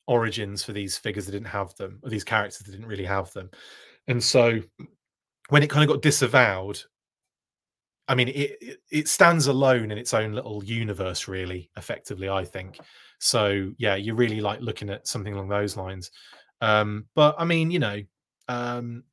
origins 0.08 0.64
for 0.64 0.74
these 0.74 0.98
figures 0.98 1.26
that 1.26 1.32
didn't 1.32 1.48
have 1.48 1.76
them, 1.76 2.00
or 2.04 2.10
these 2.10 2.24
characters 2.24 2.60
that 2.60 2.72
didn't 2.72 2.88
really 2.88 3.06
have 3.06 3.32
them. 3.34 3.50
And 4.08 4.22
so 4.22 4.60
when 5.50 5.64
it 5.64 5.70
kind 5.70 5.84
of 5.84 5.94
got 5.94 6.02
disavowed, 6.02 6.82
I 8.08 8.16
mean, 8.16 8.28
it 8.30 8.80
it 8.92 9.08
stands 9.08 9.48
alone 9.48 9.92
in 9.92 9.98
its 9.98 10.14
own 10.14 10.34
little 10.34 10.64
universe, 10.64 11.28
really, 11.28 11.70
effectively, 11.78 12.30
I 12.30 12.44
think. 12.44 12.80
So 13.20 13.72
yeah, 13.78 13.96
you're 13.96 14.16
really 14.16 14.42
like 14.42 14.60
looking 14.60 14.90
at 14.90 15.08
something 15.08 15.34
along 15.34 15.50
those 15.50 15.78
lines. 15.78 16.12
Um, 16.62 17.06
but 17.16 17.36
I 17.38 17.46
mean, 17.46 17.72
you 17.72 17.80
know, 17.80 18.02
um, 18.48 19.04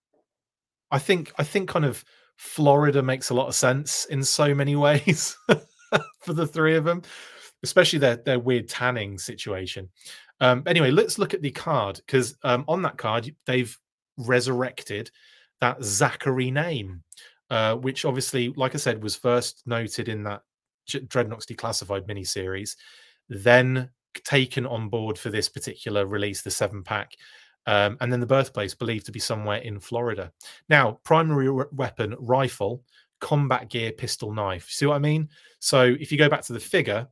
I 0.90 0.98
think 0.98 1.32
I 1.38 1.44
think 1.44 1.68
kind 1.68 1.84
of 1.84 2.04
Florida 2.36 3.02
makes 3.02 3.30
a 3.30 3.34
lot 3.34 3.48
of 3.48 3.54
sense 3.54 4.06
in 4.06 4.24
so 4.24 4.54
many 4.54 4.76
ways 4.86 5.36
for 6.20 6.32
the 6.32 6.46
three 6.46 6.74
of 6.74 6.84
them, 6.84 7.02
especially 7.62 7.98
their 7.98 8.16
their 8.16 8.38
weird 8.38 8.68
tanning 8.68 9.18
situation. 9.18 9.88
Um, 10.40 10.62
anyway, 10.66 10.90
let's 10.90 11.18
look 11.18 11.34
at 11.34 11.42
the 11.42 11.50
card 11.50 12.00
because 12.06 12.36
um, 12.42 12.64
on 12.66 12.82
that 12.82 12.96
card 12.96 13.34
they've 13.46 13.76
resurrected 14.16 15.10
that 15.60 15.82
Zachary 15.84 16.50
name, 16.50 17.02
uh, 17.50 17.74
which 17.76 18.04
obviously, 18.04 18.52
like 18.56 18.74
I 18.74 18.78
said, 18.78 19.02
was 19.02 19.16
first 19.16 19.62
noted 19.66 20.08
in 20.08 20.22
that 20.24 20.42
Dreadnoks 20.88 21.46
Declassified 21.46 22.06
miniseries, 22.06 22.76
then 23.28 23.90
taken 24.24 24.66
on 24.66 24.88
board 24.88 25.18
for 25.18 25.30
this 25.30 25.48
particular 25.48 26.06
release, 26.06 26.42
the 26.42 26.50
seven 26.50 26.82
pack, 26.82 27.12
um, 27.66 27.96
and 28.00 28.12
then 28.12 28.20
the 28.20 28.26
birthplace 28.26 28.74
believed 28.74 29.06
to 29.06 29.12
be 29.12 29.20
somewhere 29.20 29.58
in 29.58 29.78
Florida. 29.78 30.32
Now, 30.68 30.98
primary 31.04 31.50
weapon, 31.72 32.16
rifle, 32.18 32.82
combat 33.20 33.68
gear, 33.68 33.92
pistol, 33.92 34.32
knife. 34.32 34.68
See 34.70 34.86
what 34.86 34.96
I 34.96 35.00
mean? 35.00 35.28
So 35.58 35.96
if 36.00 36.10
you 36.10 36.18
go 36.18 36.28
back 36.28 36.42
to 36.42 36.52
the 36.52 36.60
figure, 36.60 37.06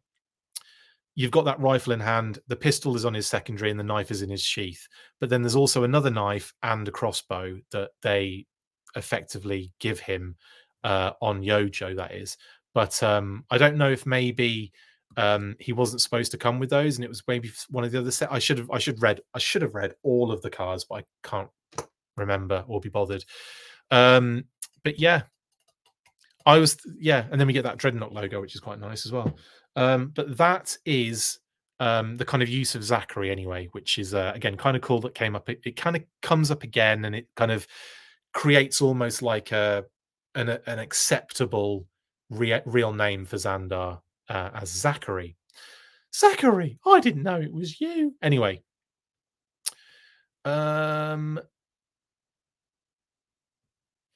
you've 1.15 1.31
got 1.31 1.45
that 1.45 1.61
rifle 1.61 1.93
in 1.93 2.01
hand, 2.01 2.39
the 2.49 2.57
pistol 2.57 2.97
is 2.97 3.05
on 3.05 3.15
his 3.15 3.27
secondary, 3.27 3.71
and 3.71 3.79
the 3.79 3.85
knife 3.85 4.11
is 4.11 4.23
in 4.23 4.31
his 4.31 4.43
sheath. 4.43 4.89
But 5.21 5.29
then 5.29 5.43
there's 5.43 5.57
also 5.57 5.85
another 5.85 6.11
knife 6.11 6.55
and 6.63 6.87
a 6.89 6.93
crossbow 6.93 7.61
that 7.73 7.91
they 8.03 8.47
effectively 8.97 9.73
give 9.79 10.01
him 10.01 10.37
uh, 10.85 11.13
on 11.21 11.43
YoJoe, 11.43 11.97
that 11.97 12.15
is. 12.15 12.37
But 12.75 13.03
um, 13.03 13.45
I 13.51 13.59
don't 13.59 13.77
know 13.77 13.91
if 13.91 14.07
maybe 14.07 14.73
um, 15.17 15.57
he 15.59 15.73
wasn't 15.73 16.01
supposed 16.01 16.31
to 16.33 16.39
come 16.39 16.59
with 16.59 16.71
those, 16.71 16.97
and 16.97 17.05
it 17.05 17.09
was 17.09 17.23
maybe 17.27 17.51
one 17.71 17.85
of 17.85 17.91
the 17.91 17.99
other 17.99 18.11
set. 18.11 18.33
I 18.33 18.39
should 18.39 18.59
have 18.59 18.71
I 18.71 18.79
should 18.79 19.03
read 19.03 19.21
I 19.35 19.39
should 19.39 19.63
have 19.63 19.75
read 19.75 19.95
all 20.03 20.31
of 20.31 20.43
the 20.43 20.51
cards, 20.51 20.85
but 20.85 20.97
I 20.97 21.05
can't 21.23 21.49
remember 22.17 22.65
or 22.69 22.81
be 22.81 22.89
bothered. 22.89 23.25
Um, 23.91 24.45
but 24.85 25.01
yeah, 25.01 25.23
I 26.47 26.59
was 26.59 26.77
yeah, 27.01 27.27
and 27.31 27.41
then 27.41 27.47
we 27.47 27.53
get 27.53 27.65
that 27.65 27.79
dreadnok 27.79 28.13
logo, 28.13 28.41
which 28.41 28.55
is 28.55 28.61
quite 28.61 28.79
nice 28.79 29.07
as 29.07 29.13
well. 29.13 29.37
Um, 29.77 30.13
but 30.15 30.37
that 30.37 30.77
is 30.85 31.39
um, 31.81 32.17
the 32.17 32.25
kind 32.25 32.43
of 32.43 32.49
use 32.49 32.75
of 32.75 32.85
Zachary 32.85 33.31
anyway, 33.31 33.69
which 33.73 33.99
is 33.99 34.15
uh, 34.15 34.33
again 34.35 34.57
kind 34.57 34.77
of 34.77 34.83
cool. 34.83 35.01
That 35.01 35.15
came 35.15 35.35
up. 35.35 35.49
It, 35.49 35.61
it 35.65 35.77
kind 35.77 35.97
of 35.97 36.03
comes 36.23 36.51
up 36.51 36.63
again, 36.63 37.05
and 37.05 37.15
it 37.15 37.27
kind 37.35 37.51
of 37.51 37.67
creates 38.39 38.81
almost 38.81 39.21
like 39.21 39.51
a 39.51 39.85
an, 40.37 40.49
an 40.67 40.79
acceptable 40.79 41.85
re- 42.31 42.63
real 42.67 42.93
name 42.93 43.25
for 43.25 43.35
Zandar 43.35 44.01
uh, 44.29 44.51
as 44.55 44.71
Zachary. 44.71 45.37
Zachary, 46.15 46.79
I 46.87 47.01
didn't 47.01 47.25
know 47.25 47.41
it 47.41 47.53
was 47.53 47.81
you. 47.81 48.15
Anyway, 48.23 48.63
um, 50.45 51.41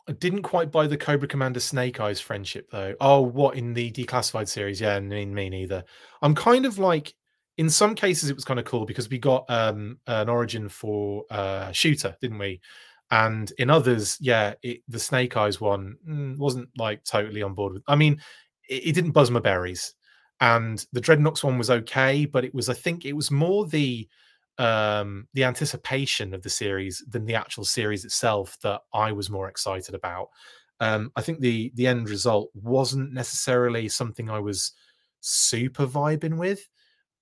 I 0.08 0.12
didn't 0.12 0.42
quite 0.42 0.70
buy 0.70 0.86
the 0.86 0.96
Cobra 0.96 1.26
Commander 1.26 1.58
Snake 1.58 1.98
Eyes 1.98 2.20
friendship 2.20 2.68
though. 2.70 2.94
Oh, 3.00 3.22
what 3.22 3.56
in 3.56 3.74
the 3.74 3.90
declassified 3.90 4.46
series? 4.46 4.80
Yeah, 4.80 4.94
I 4.94 5.00
mean 5.00 5.34
me 5.34 5.48
neither. 5.48 5.82
I'm 6.22 6.36
kind 6.36 6.64
of 6.64 6.78
like 6.78 7.12
in 7.58 7.68
some 7.68 7.96
cases 7.96 8.30
it 8.30 8.36
was 8.36 8.44
kind 8.44 8.60
of 8.60 8.66
cool 8.66 8.86
because 8.86 9.10
we 9.10 9.18
got 9.18 9.44
um 9.50 9.98
an 10.06 10.28
origin 10.28 10.68
for 10.68 11.24
uh 11.28 11.72
shooter, 11.72 12.16
didn't 12.20 12.38
we? 12.38 12.60
And 13.12 13.52
in 13.58 13.68
others, 13.68 14.16
yeah, 14.20 14.54
it, 14.62 14.80
the 14.88 14.98
Snake 14.98 15.36
Eyes 15.36 15.60
one 15.60 15.96
mm, 16.08 16.36
wasn't 16.38 16.70
like 16.78 17.04
totally 17.04 17.42
on 17.42 17.52
board 17.52 17.74
with. 17.74 17.82
I 17.86 17.94
mean, 17.94 18.20
it, 18.70 18.86
it, 18.86 18.94
didn't 18.94 19.10
buzz 19.10 19.30
my 19.30 19.38
berries, 19.38 19.94
and 20.40 20.84
the 20.92 21.00
Dreadnoks 21.00 21.44
one 21.44 21.58
was 21.58 21.70
okay, 21.70 22.24
but 22.24 22.42
it 22.42 22.54
was 22.54 22.70
I 22.70 22.74
think 22.74 23.04
it 23.04 23.12
was 23.12 23.30
more 23.30 23.66
the 23.66 24.08
um 24.56 25.28
the 25.34 25.44
anticipation 25.44 26.32
of 26.32 26.42
the 26.42 26.48
series 26.48 27.04
than 27.06 27.26
the 27.26 27.34
actual 27.34 27.64
series 27.64 28.06
itself 28.06 28.56
that 28.62 28.80
I 28.94 29.12
was 29.12 29.28
more 29.28 29.48
excited 29.48 29.94
about. 29.94 30.28
Um, 30.80 31.12
I 31.14 31.20
think 31.20 31.40
the 31.40 31.70
the 31.74 31.86
end 31.86 32.08
result 32.08 32.50
wasn't 32.54 33.12
necessarily 33.12 33.90
something 33.90 34.30
I 34.30 34.38
was 34.38 34.72
super 35.20 35.86
vibing 35.86 36.38
with 36.38 36.66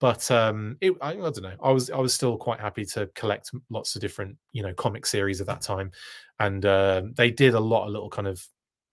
but 0.01 0.30
um 0.30 0.76
it, 0.80 0.94
I, 1.01 1.11
I, 1.11 1.14
don't 1.14 1.42
know. 1.42 1.57
I 1.62 1.70
was 1.70 1.90
i 1.90 1.98
was 1.98 2.14
still 2.14 2.36
quite 2.36 2.59
happy 2.59 2.84
to 2.86 3.07
collect 3.14 3.51
lots 3.68 3.94
of 3.94 4.01
different 4.01 4.36
you 4.53 4.62
know 4.62 4.74
comic 4.74 5.07
series 5.07 5.40
at 5.40 5.46
that 5.46 5.61
time. 5.61 5.92
And 6.40 6.64
uh, 6.64 7.03
they 7.16 7.30
did 7.30 7.53
a 7.53 7.61
lot 7.61 7.84
of 7.84 7.92
little 7.92 8.09
kind 8.09 8.26
of 8.26 8.42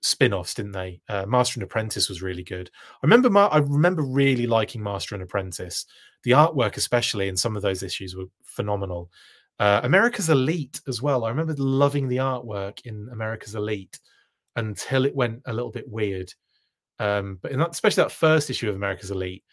spin-offs 0.01 0.53
didn't 0.53 0.73
they? 0.73 1.01
Uh, 1.07 1.25
master 1.25 1.59
and 1.59 1.63
apprentice 1.63 2.09
was 2.09 2.21
really 2.21 2.43
good. 2.43 2.69
I 3.01 3.07
remember 3.07 3.35
i 3.37 3.57
remember 3.57 4.03
really 4.03 4.45
liking 4.45 4.83
master 4.83 5.15
and 5.15 5.23
apprentice. 5.23 5.85
The 6.23 6.31
artwork 6.31 6.75
especially 6.75 7.29
in 7.29 7.37
some 7.37 7.55
of 7.55 7.61
those 7.61 7.83
issues 7.83 8.15
were 8.15 8.25
phenomenal. 8.43 9.09
Uh, 9.59 9.79
america's 9.83 10.29
elite 10.29 10.81
as 10.87 11.01
well. 11.01 11.23
I 11.23 11.29
remember 11.29 11.55
loving 11.57 12.09
the 12.09 12.17
artwork 12.17 12.81
in 12.85 13.07
america's 13.11 13.55
elite 13.55 13.97
until 14.57 15.05
it 15.05 15.15
went 15.15 15.41
a 15.45 15.53
little 15.53 15.71
bit 15.71 15.87
weird. 15.87 16.33
Um, 16.99 17.37
but 17.41 17.51
in 17.51 17.59
that, 17.59 17.69
especially 17.69 18.03
that 18.03 18.11
first 18.11 18.49
issue 18.49 18.69
of 18.69 18.75
america's 18.75 19.11
elite 19.11 19.43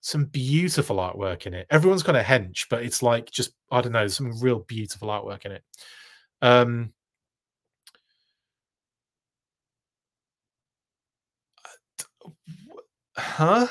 some 0.00 0.24
beautiful 0.26 0.96
artwork 0.96 1.46
in 1.46 1.54
it. 1.54 1.66
Everyone's 1.70 2.02
kind 2.02 2.16
of 2.16 2.24
hench, 2.24 2.66
but 2.70 2.82
it's 2.82 3.02
like 3.02 3.30
just 3.30 3.52
I 3.70 3.80
don't 3.80 3.92
know, 3.92 4.06
some 4.06 4.40
real 4.40 4.60
beautiful 4.60 5.08
artwork 5.08 5.44
in 5.44 5.52
it. 5.52 5.62
Um, 6.42 6.92
huh? 13.16 13.66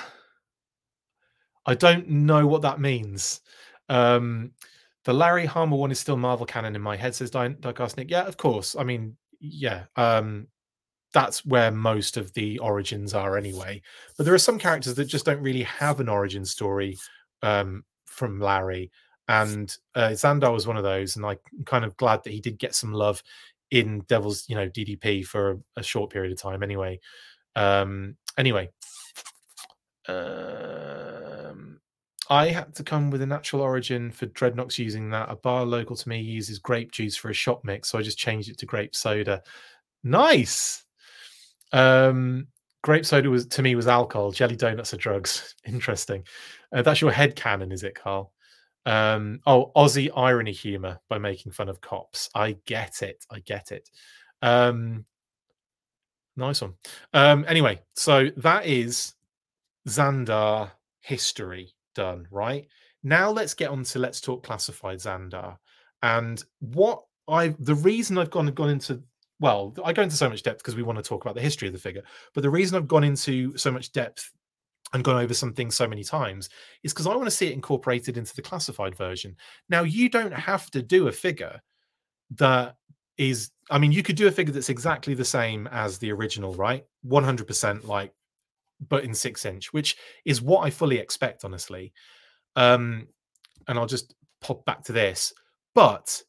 I 1.66 1.76
don't 1.76 2.10
know 2.10 2.48
what 2.48 2.64
that 2.64 2.80
means. 2.80 3.42
Um, 3.90 4.52
the 5.06 5.14
Larry 5.14 5.46
Hama 5.46 5.76
one 5.76 5.92
is 5.92 6.00
still 6.00 6.18
Marvel 6.18 6.46
canon 6.46 6.76
in 6.76 6.82
my 6.82 6.96
head, 6.96 7.16
says 7.16 7.34
Nick. 7.34 8.10
Yeah, 8.12 8.26
of 8.26 8.38
course. 8.38 8.76
I 8.78 8.84
mean, 8.84 9.18
yeah. 9.40 9.86
Um, 9.96 10.48
that's 11.14 11.45
where 11.45 11.72
most 11.72 12.18
of 12.18 12.34
the 12.34 12.60
origins 12.60 13.14
are 13.14 13.38
anyway. 13.38 13.82
But 14.18 14.26
there 14.26 14.34
are 14.34 14.39
some 14.39 14.60
characters 14.60 14.95
that 14.95 15.05
just 15.05 15.26
don't 15.26 15.41
really 15.41 15.64
have 15.64 15.99
an 15.99 16.10
origin 16.10 16.45
story 16.45 16.97
um, 17.41 17.84
from 18.05 18.39
Larry, 18.39 18.91
and 19.28 19.76
uh, 19.95 20.10
Zandar 20.10 20.53
was 20.53 20.68
one 20.68 20.78
of 20.78 20.84
those. 20.84 21.16
And 21.16 21.26
I'm 21.26 21.38
kind 21.66 21.86
of 21.86 21.97
glad 21.97 22.24
that 22.24 22.34
he 22.34 22.41
did 22.41 22.60
get 22.60 22.76
some 22.76 22.93
love 22.93 23.24
in 23.72 24.01
Devil's, 24.07 24.45
you 24.49 24.55
know, 24.55 24.68
DDP 24.68 25.26
for 25.26 25.51
a, 25.51 25.57
a 25.78 25.84
short 25.84 26.12
period 26.12 26.32
of 26.32 26.41
time. 26.41 26.64
Anyway, 26.64 26.99
um, 27.55 28.16
anyway, 28.38 28.70
um, 30.07 31.80
I 32.30 32.47
had 32.49 32.76
to 32.76 32.84
come 32.84 33.10
with 33.10 33.22
a 33.22 33.28
natural 33.28 33.62
origin 33.62 34.12
for 34.12 34.28
Dreadnoks 34.28 34.78
using 34.78 35.10
that. 35.12 35.30
A 35.30 35.36
bar 35.36 35.66
local 35.66 35.95
to 35.95 36.10
me 36.10 36.20
uses 36.20 36.60
grape 36.60 36.91
juice 36.91 37.16
for 37.16 37.30
a 37.30 37.34
shop 37.34 37.64
mix, 37.64 37.89
so 37.89 37.97
I 37.97 38.01
just 38.01 38.18
changed 38.18 38.49
it 38.49 38.57
to 38.60 38.66
grape 38.66 38.95
soda. 38.95 39.41
Nice. 40.03 40.86
Um, 41.72 42.47
grape 42.82 43.05
soda 43.05 43.30
was 43.30 43.45
to 43.47 43.61
me 43.61 43.76
was 43.76 43.88
alcohol. 43.88 44.32
Jelly 44.32 44.55
donuts 44.55 44.93
are 44.93 44.97
drugs. 44.97 45.55
Interesting. 45.65 46.24
Uh, 46.74 46.82
that's 46.82 47.01
your 47.01 47.11
head 47.11 47.36
canon, 47.36 47.72
is 47.72 47.84
it, 47.84 47.95
Carl? 47.95 48.32
Um, 48.86 49.39
oh, 49.45 49.72
Aussie 49.76 50.09
irony 50.15 50.51
humor 50.51 50.99
by 51.09 51.17
making 51.17 51.51
fun 51.51 51.70
of 51.70 51.82
cops. 51.82 52.30
I 52.34 52.57
get 52.65 53.01
it. 53.01 53.26
I 53.30 53.39
get 53.39 53.72
it. 53.72 53.89
Um, 54.41 55.05
nice 56.36 56.61
one. 56.61 56.74
Um, 57.13 57.45
anyway, 57.47 57.82
so 57.95 58.30
that 58.38 58.65
is 58.65 59.13
Zandar 59.88 60.72
history 61.01 61.74
done, 61.95 62.28
right? 62.32 62.67
Now 63.03 63.32
let's 63.32 63.53
get 63.53 63.70
on 63.70 63.84
to 63.84 63.99
let's 63.99 64.22
talk 64.22 64.43
classified 64.43 64.99
Zandar. 64.99 65.57
And 66.01 66.43
what 66.59 67.03
I 67.28 67.55
the 67.59 67.76
reason 67.76 68.17
I've 68.17 68.32
gone 68.32 68.47
gone 68.47 68.70
into 68.70 69.01
well, 69.40 69.74
I 69.84 69.94
go 69.94 70.02
into 70.02 70.16
so 70.16 70.30
much 70.30 70.44
depth 70.44 70.60
because 70.60 70.76
we 70.76 70.84
want 70.84 70.98
to 70.98 71.04
talk 71.04 71.24
about 71.24 71.36
the 71.36 71.42
history 71.42 71.68
of 71.68 71.74
the 71.74 71.80
figure. 71.80 72.04
But 72.34 72.42
the 72.42 72.50
reason 72.50 72.78
I've 72.78 72.88
gone 72.88 73.04
into 73.04 73.56
so 73.58 73.72
much 73.72 73.92
depth 73.92 74.32
and 74.94 75.04
gone 75.04 75.22
over 75.22 75.34
some 75.34 75.54
things 75.54 75.76
so 75.76 75.88
many 75.88 76.04
times 76.04 76.50
is 76.84 76.94
because 76.94 77.08
I 77.08 77.16
want 77.16 77.26
to 77.26 77.32
see 77.32 77.48
it 77.48 77.54
incorporated 77.54 78.18
into 78.18 78.36
the 78.36 78.42
classified 78.42 78.96
version. 78.96 79.36
Now, 79.70 79.84
you 79.84 80.10
don't 80.10 80.34
have 80.34 80.70
to 80.72 80.82
do 80.82 81.08
a 81.08 81.12
figure 81.12 81.62
that 82.36 82.76
is, 83.18 83.52
I 83.70 83.78
mean, 83.78 83.92
you 83.92 84.04
could 84.04 84.16
do 84.16 84.28
a 84.28 84.32
figure 84.32 84.54
that's 84.54 84.70
exactly 84.70 85.14
the 85.14 85.26
same 85.26 85.68
as 85.72 86.00
the 86.00 86.12
original, 86.12 86.54
right? 86.56 86.86
100% 87.08 87.88
like, 87.88 88.14
but 88.88 89.04
in 89.04 89.14
six 89.14 89.46
inch, 89.46 89.72
which 89.74 89.98
is 90.26 90.42
what 90.42 90.66
I 90.66 90.70
fully 90.70 90.98
expect, 90.98 91.46
honestly. 91.46 91.94
Um, 92.56 93.08
and 93.68 93.78
I'll 93.78 93.86
just 93.86 94.16
pop 94.42 94.66
back 94.66 94.84
to 94.86 94.92
this. 94.92 95.34
But 95.76 96.22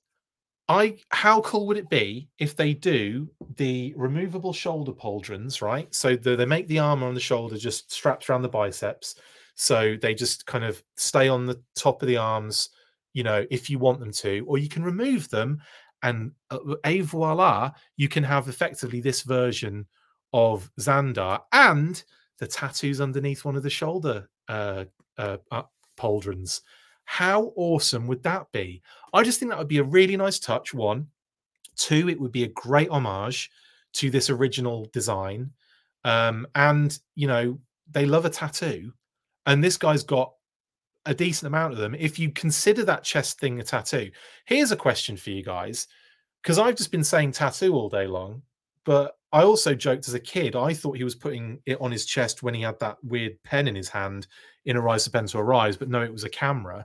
I 0.71 0.99
how 1.09 1.41
cool 1.41 1.67
would 1.67 1.77
it 1.77 1.89
be 1.89 2.29
if 2.39 2.55
they 2.55 2.75
do 2.75 3.29
the 3.57 3.93
removable 3.97 4.53
shoulder 4.53 4.93
pauldrons, 4.93 5.61
right? 5.61 5.93
So 5.93 6.15
the, 6.15 6.37
they 6.37 6.47
make 6.47 6.69
the 6.69 6.79
armor 6.79 7.09
on 7.09 7.15
the 7.15 7.21
shoulder 7.21 7.59
just 7.59 7.91
strapped 7.91 8.31
around 8.31 8.43
the 8.43 8.49
biceps, 8.49 9.17
so 9.57 9.97
they 10.01 10.15
just 10.15 10.47
kind 10.47 10.63
of 10.63 10.81
stay 10.97 11.27
on 11.27 11.45
the 11.45 11.61
top 11.75 12.03
of 12.03 12.09
the 12.09 12.19
arms, 12.19 12.71
you 13.15 13.25
know, 13.25 13.45
if 13.51 13.69
you 13.69 13.81
want 13.81 13.99
them 13.99 14.13
to, 14.13 14.45
or 14.47 14.59
you 14.59 14.69
can 14.69 14.85
remove 14.85 15.29
them, 15.29 15.61
and 16.05 16.31
uh, 16.53 16.59
a 16.85 17.01
voila, 17.01 17.73
you 17.97 18.09
can 18.09 18.23
have 18.23 18.47
effectively 18.47 19.01
this 19.01 19.23
version 19.23 19.85
of 20.33 20.71
Zandar 20.79 21.41
and 21.53 22.01
the 22.39 22.47
tattoos 22.47 23.01
underneath 23.01 23.45
one 23.45 23.57
of 23.57 23.65
the 23.65 23.71
shoulder 23.71 24.31
uh, 24.49 24.85
uh, 25.19 25.39
uh 25.51 25.65
pauldrons. 25.99 26.61
How 27.11 27.53
awesome 27.57 28.07
would 28.07 28.23
that 28.23 28.47
be? 28.53 28.83
I 29.13 29.25
just 29.25 29.41
think 29.41 29.51
that 29.51 29.59
would 29.59 29.67
be 29.67 29.79
a 29.79 29.83
really 29.83 30.17
nice 30.17 30.39
touch. 30.39 30.73
One, 30.73 31.09
two, 31.75 32.09
it 32.09 32.21
would 32.21 32.31
be 32.31 32.45
a 32.45 32.55
great 32.55 32.89
homage 32.89 33.51
to 33.95 34.11
this 34.13 34.31
original 34.31 34.87
design. 34.93 35.51
Um, 36.05 36.47
and 36.55 36.97
you 37.17 37.27
know, 37.27 37.59
they 37.91 38.07
love 38.07 38.27
a 38.27 38.31
tattoo, 38.31 38.93
and 39.47 39.63
this 39.63 39.77
guy's 39.77 40.05
got 40.05 40.33
a 41.05 41.13
decent 41.13 41.49
amount 41.49 41.73
of 41.73 41.81
them. 41.81 41.97
If 41.97 42.17
you 42.17 42.31
consider 42.31 42.85
that 42.85 43.03
chest 43.03 43.41
thing 43.41 43.59
a 43.59 43.65
tattoo, 43.65 44.13
here's 44.45 44.71
a 44.71 44.77
question 44.77 45.17
for 45.17 45.31
you 45.31 45.43
guys 45.43 45.89
because 46.45 46.61
I've 46.61 46.77
just 46.77 46.93
been 46.93 47.03
saying 47.03 47.33
tattoo 47.33 47.75
all 47.75 47.89
day 47.89 48.07
long, 48.07 48.41
but 48.85 49.19
I 49.33 49.43
also 49.43 49.75
joked 49.75 50.09
as 50.09 50.15
a 50.15 50.21
kid. 50.21 50.57
I 50.57 50.75
thought 50.75 50.97
he 50.97 51.05
was 51.05 51.15
putting 51.15 51.61
it 51.67 51.81
on 51.81 51.93
his 51.93 52.05
chest 52.05 52.43
when 52.43 52.55
he 52.55 52.63
had 52.63 52.79
that 52.81 52.97
weird 53.05 53.41
pen 53.45 53.69
in 53.69 53.75
his 53.75 53.89
hand 53.89 54.27
in 54.65 54.77
Arise 54.77 55.05
to 55.07 55.39
Arise, 55.39 55.77
but 55.77 55.89
no, 55.89 56.03
it 56.03 56.13
was 56.13 56.25
a 56.25 56.31
camera. 56.31 56.85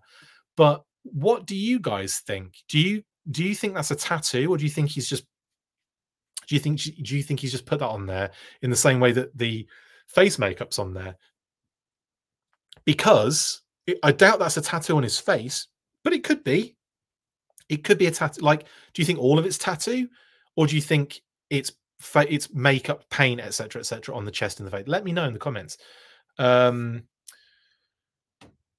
But 0.56 0.84
what 1.04 1.46
do 1.46 1.56
you 1.56 1.80
guys 1.80 2.22
think? 2.26 2.56
Do 2.68 2.80
you 2.80 3.04
do 3.32 3.44
you 3.44 3.56
think 3.56 3.74
that's 3.74 3.92
a 3.92 3.96
tattoo, 3.96 4.52
or 4.52 4.58
do 4.58 4.64
you 4.64 4.70
think 4.70 4.90
he's 4.90 5.10
just 5.10 5.26
do 6.48 6.56
you 6.56 6.62
think 6.62 6.82
do 6.82 7.16
you 7.16 7.24
think 7.24 7.40
he's 7.40 7.52
just 7.52 7.66
put 7.66 7.80
that 7.80 7.88
on 7.88 8.06
there 8.06 8.32
in 8.62 8.70
the 8.70 8.76
same 8.76 9.00
way 9.00 9.12
that 9.14 9.36
the 9.38 9.68
face 10.08 10.38
makeup's 10.38 10.80
on 10.80 10.94
there? 10.94 11.16
Because 12.86 13.62
I 14.04 14.12
doubt 14.12 14.40
that's 14.40 14.58
a 14.58 14.62
tattoo 14.62 14.98
on 14.98 15.04
his 15.04 15.20
face, 15.20 15.68
but 16.04 16.14
it 16.14 16.24
could 16.24 16.44
be. 16.44 16.76
It 17.70 17.84
could 17.84 17.98
be 17.98 18.06
a 18.06 18.12
tattoo. 18.12 18.42
Like, 18.42 18.66
do 18.94 19.02
you 19.02 19.06
think 19.06 19.18
all 19.18 19.40
of 19.40 19.46
it's 19.46 19.58
tattoo, 19.58 20.08
or 20.56 20.68
do 20.68 20.76
you 20.76 20.82
think 20.82 21.22
it's 21.50 21.72
it's 22.16 22.54
makeup, 22.54 23.10
paint, 23.10 23.42
etc., 23.42 23.80
etc., 23.80 24.16
on 24.16 24.26
the 24.26 24.32
chest 24.32 24.60
and 24.60 24.68
the 24.68 24.72
face? 24.72 24.88
Let 24.88 25.04
me 25.04 25.12
know 25.12 25.26
in 25.26 25.34
the 25.34 25.40
comments. 25.40 25.78
Um, 26.38 27.04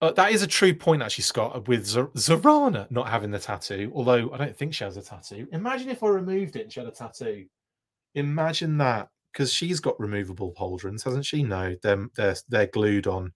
uh, 0.03 0.13
that 0.13 0.33
is 0.33 0.43
a 0.43 0.47
true 0.47 0.75
point, 0.75 1.03
actually, 1.03 1.25
Scott, 1.25 1.67
with 1.69 1.87
Z- 1.87 2.01
Zarana 2.17 2.91
not 2.91 3.09
having 3.09 3.31
the 3.31 3.39
tattoo. 3.39 3.91
Although 3.95 4.31
I 4.33 4.37
don't 4.37 4.57
think 4.57 4.75
she 4.75 4.85
has 4.85 4.97
a 4.97 5.03
tattoo. 5.03 5.47
Imagine 5.53 5.89
if 5.89 6.03
I 6.03 6.09
removed 6.09 6.57
it 6.57 6.63
and 6.63 6.73
she 6.73 6.81
had 6.81 6.89
a 6.89 6.93
tattoo. 6.93 7.47
Imagine 8.15 8.77
that, 8.79 9.09
because 9.33 9.53
she's 9.53 9.81
got 9.81 9.99
removable 9.99 10.53
pauldrons, 10.53 11.03
hasn't 11.05 11.25
she? 11.25 11.43
No, 11.43 11.75
they're 11.83 12.09
they're 12.15 12.37
they're 12.49 12.67
glued 12.67 13.07
on. 13.07 13.33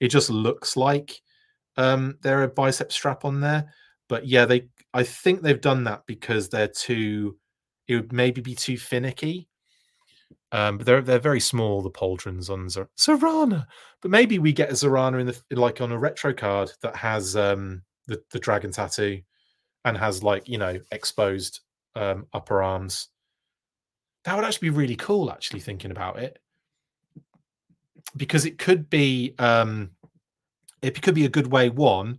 It 0.00 0.08
just 0.08 0.30
looks 0.30 0.76
like 0.76 1.20
um, 1.76 2.18
they're 2.22 2.42
a 2.42 2.48
bicep 2.48 2.92
strap 2.92 3.24
on 3.24 3.40
there, 3.40 3.72
but 4.08 4.26
yeah, 4.26 4.44
they. 4.44 4.68
I 4.94 5.04
think 5.04 5.40
they've 5.40 5.60
done 5.60 5.84
that 5.84 6.02
because 6.06 6.48
they're 6.48 6.68
too. 6.68 7.36
It 7.88 7.96
would 7.96 8.12
maybe 8.12 8.40
be 8.40 8.54
too 8.54 8.78
finicky 8.78 9.48
um, 10.52 10.76
but 10.76 10.86
they're 10.86 11.00
they're 11.00 11.18
very 11.18 11.40
small. 11.40 11.80
The 11.80 11.90
pauldrons 11.90 12.50
on 12.50 12.68
Z- 12.68 12.82
Zarana, 12.98 13.66
but 14.02 14.10
maybe 14.10 14.38
we 14.38 14.52
get 14.52 14.70
a 14.70 14.74
Zarana 14.74 15.18
in 15.20 15.26
the 15.26 15.40
like 15.50 15.80
on 15.80 15.92
a 15.92 15.98
retro 15.98 16.34
card 16.34 16.70
that 16.82 16.94
has 16.94 17.36
um, 17.36 17.82
the 18.06 18.22
the 18.30 18.38
dragon 18.38 18.70
tattoo 18.70 19.22
and 19.86 19.96
has 19.96 20.22
like 20.22 20.48
you 20.48 20.58
know 20.58 20.78
exposed 20.92 21.60
um, 21.96 22.26
upper 22.34 22.62
arms. 22.62 23.08
That 24.24 24.36
would 24.36 24.44
actually 24.44 24.68
be 24.68 24.76
really 24.76 24.96
cool. 24.96 25.30
Actually, 25.30 25.60
thinking 25.60 25.90
about 25.90 26.18
it, 26.18 26.38
because 28.14 28.44
it 28.44 28.58
could 28.58 28.90
be 28.90 29.34
um, 29.38 29.92
it 30.82 31.00
could 31.00 31.14
be 31.14 31.24
a 31.24 31.30
good 31.30 31.46
way 31.46 31.70
one 31.70 32.18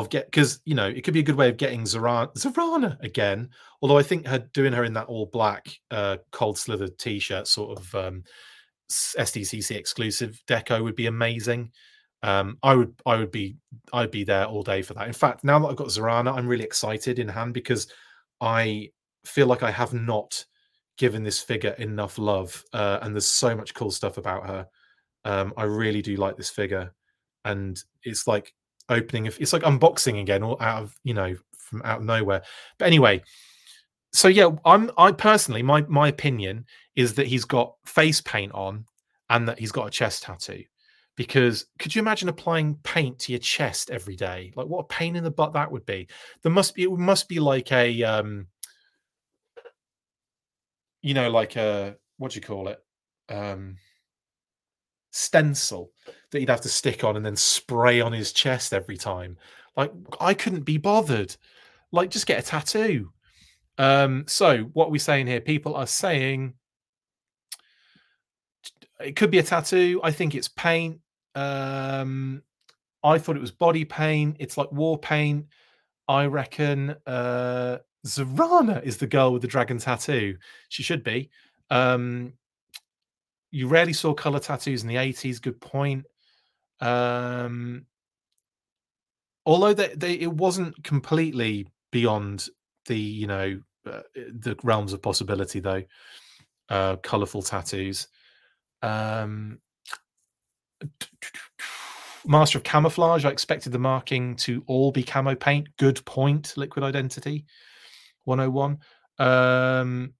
of 0.00 0.10
get 0.10 0.26
because 0.26 0.60
you 0.64 0.74
know 0.74 0.86
it 0.86 1.04
could 1.04 1.14
be 1.14 1.20
a 1.20 1.24
good 1.24 1.36
way 1.36 1.48
of 1.48 1.56
getting 1.56 1.82
Zarana, 1.82 2.32
Zarana 2.34 3.00
again. 3.02 3.48
Although 3.80 3.98
I 3.98 4.02
think 4.02 4.26
her 4.26 4.38
doing 4.52 4.72
her 4.72 4.84
in 4.84 4.94
that 4.94 5.06
all 5.06 5.26
black 5.26 5.68
uh, 5.90 6.16
cold 6.32 6.58
slither 6.58 6.88
t-shirt 6.88 7.46
sort 7.46 7.78
of 7.78 7.94
um, 7.94 8.24
SDCC 8.90 9.76
exclusive 9.76 10.42
deco 10.48 10.82
would 10.82 10.96
be 10.96 11.06
amazing. 11.06 11.70
Um, 12.22 12.58
I 12.62 12.74
would 12.74 12.94
I 13.06 13.16
would 13.16 13.30
be 13.30 13.56
I'd 13.92 14.10
be 14.10 14.24
there 14.24 14.46
all 14.46 14.62
day 14.62 14.82
for 14.82 14.94
that. 14.94 15.06
In 15.06 15.12
fact, 15.12 15.44
now 15.44 15.58
that 15.60 15.68
I've 15.68 15.76
got 15.76 15.88
Zarana, 15.88 16.34
I'm 16.34 16.48
really 16.48 16.64
excited 16.64 17.18
in 17.18 17.28
hand 17.28 17.54
because 17.54 17.86
I 18.40 18.90
feel 19.24 19.46
like 19.46 19.62
I 19.62 19.70
have 19.70 19.92
not 19.92 20.44
given 20.96 21.22
this 21.22 21.40
figure 21.40 21.72
enough 21.72 22.18
love, 22.18 22.64
uh, 22.72 22.98
and 23.02 23.14
there's 23.14 23.26
so 23.26 23.54
much 23.54 23.74
cool 23.74 23.90
stuff 23.90 24.16
about 24.16 24.46
her. 24.46 24.66
Um, 25.24 25.52
I 25.56 25.64
really 25.64 26.02
do 26.02 26.16
like 26.16 26.36
this 26.36 26.50
figure, 26.50 26.92
and 27.44 27.80
it's 28.02 28.26
like 28.26 28.54
opening. 28.88 29.26
It's 29.26 29.52
like 29.52 29.62
unboxing 29.62 30.20
again, 30.20 30.42
all 30.42 30.56
out 30.60 30.82
of 30.82 30.94
you 31.04 31.14
know 31.14 31.34
from 31.56 31.82
out 31.82 31.98
of 31.98 32.04
nowhere. 32.04 32.42
But 32.78 32.86
anyway, 32.86 33.22
so 34.12 34.28
yeah, 34.28 34.50
I'm 34.64 34.90
I 34.96 35.12
personally 35.12 35.62
my 35.62 35.82
my 35.82 36.08
opinion 36.08 36.66
is 36.96 37.14
that 37.14 37.26
he's 37.26 37.44
got 37.44 37.74
face 37.84 38.20
paint 38.20 38.52
on 38.52 38.84
and 39.30 39.48
that 39.48 39.58
he's 39.58 39.72
got 39.72 39.88
a 39.88 39.90
chest 39.90 40.22
tattoo. 40.22 40.62
Because 41.16 41.66
could 41.78 41.94
you 41.94 42.00
imagine 42.00 42.28
applying 42.28 42.74
paint 42.82 43.20
to 43.20 43.32
your 43.32 43.38
chest 43.38 43.90
every 43.90 44.16
day? 44.16 44.52
Like 44.56 44.66
what 44.66 44.80
a 44.80 44.84
pain 44.84 45.16
in 45.16 45.24
the 45.24 45.30
butt 45.30 45.52
that 45.52 45.70
would 45.70 45.86
be. 45.86 46.08
There 46.42 46.52
must 46.52 46.74
be 46.74 46.84
it 46.84 46.90
must 46.90 47.28
be 47.28 47.40
like 47.40 47.70
a 47.72 48.02
um 48.02 48.46
you 51.02 51.14
know, 51.14 51.30
like 51.30 51.56
a 51.56 51.96
what 52.18 52.32
do 52.32 52.36
you 52.36 52.42
call 52.42 52.68
it? 52.68 52.78
Um 53.28 53.76
stencil 55.14 55.92
that 56.30 56.40
he'd 56.40 56.48
have 56.48 56.60
to 56.60 56.68
stick 56.68 57.04
on 57.04 57.16
and 57.16 57.24
then 57.24 57.36
spray 57.36 58.00
on 58.00 58.12
his 58.12 58.32
chest 58.32 58.74
every 58.74 58.96
time. 58.96 59.36
Like 59.76 59.92
I 60.20 60.34
couldn't 60.34 60.64
be 60.64 60.76
bothered. 60.76 61.36
Like 61.92 62.10
just 62.10 62.26
get 62.26 62.40
a 62.40 62.46
tattoo. 62.46 63.12
Um, 63.78 64.24
so 64.26 64.64
what 64.72 64.88
are 64.88 64.90
we 64.90 64.98
saying 64.98 65.28
here? 65.28 65.40
People 65.40 65.76
are 65.76 65.86
saying 65.86 66.54
it 69.00 69.14
could 69.14 69.30
be 69.30 69.38
a 69.38 69.42
tattoo. 69.42 70.00
I 70.02 70.10
think 70.10 70.34
it's 70.34 70.48
paint. 70.48 70.98
Um, 71.36 72.42
I 73.04 73.18
thought 73.18 73.36
it 73.36 73.40
was 73.40 73.52
body 73.52 73.84
paint. 73.84 74.36
It's 74.40 74.56
like 74.56 74.72
war 74.72 74.98
paint. 74.98 75.46
I 76.08 76.26
reckon 76.26 76.96
uh, 77.06 77.78
Zarana 78.04 78.82
is 78.82 78.96
the 78.96 79.06
girl 79.06 79.32
with 79.32 79.42
the 79.42 79.48
dragon 79.48 79.78
tattoo. 79.78 80.36
She 80.68 80.82
should 80.82 81.04
be. 81.04 81.30
Um, 81.70 82.34
you 83.54 83.68
rarely 83.68 83.92
saw 83.92 84.12
color 84.12 84.40
tattoos 84.40 84.82
in 84.82 84.88
the 84.88 84.96
80s. 84.96 85.40
Good 85.40 85.60
point. 85.60 86.04
Um, 86.80 87.86
although 89.46 89.72
they, 89.72 89.94
they, 89.94 90.14
it 90.14 90.32
wasn't 90.32 90.82
completely 90.82 91.68
beyond 91.92 92.48
the 92.86 92.98
you 92.98 93.28
know 93.28 93.60
uh, 93.86 94.00
the 94.16 94.56
realms 94.64 94.92
of 94.92 95.00
possibility 95.00 95.60
though. 95.60 95.84
Uh, 96.68 96.96
colorful 96.96 97.42
tattoos. 97.42 98.08
Um, 98.82 99.60
Master 102.26 102.58
of 102.58 102.64
Camouflage. 102.64 103.24
I 103.24 103.30
expected 103.30 103.70
the 103.70 103.78
marking 103.78 104.34
to 104.36 104.64
all 104.66 104.90
be 104.90 105.04
camo 105.04 105.36
paint. 105.36 105.68
Good 105.78 106.04
point. 106.04 106.54
Liquid 106.56 106.84
Identity 106.84 107.44
101. 108.24 108.78
Um, 109.20 110.14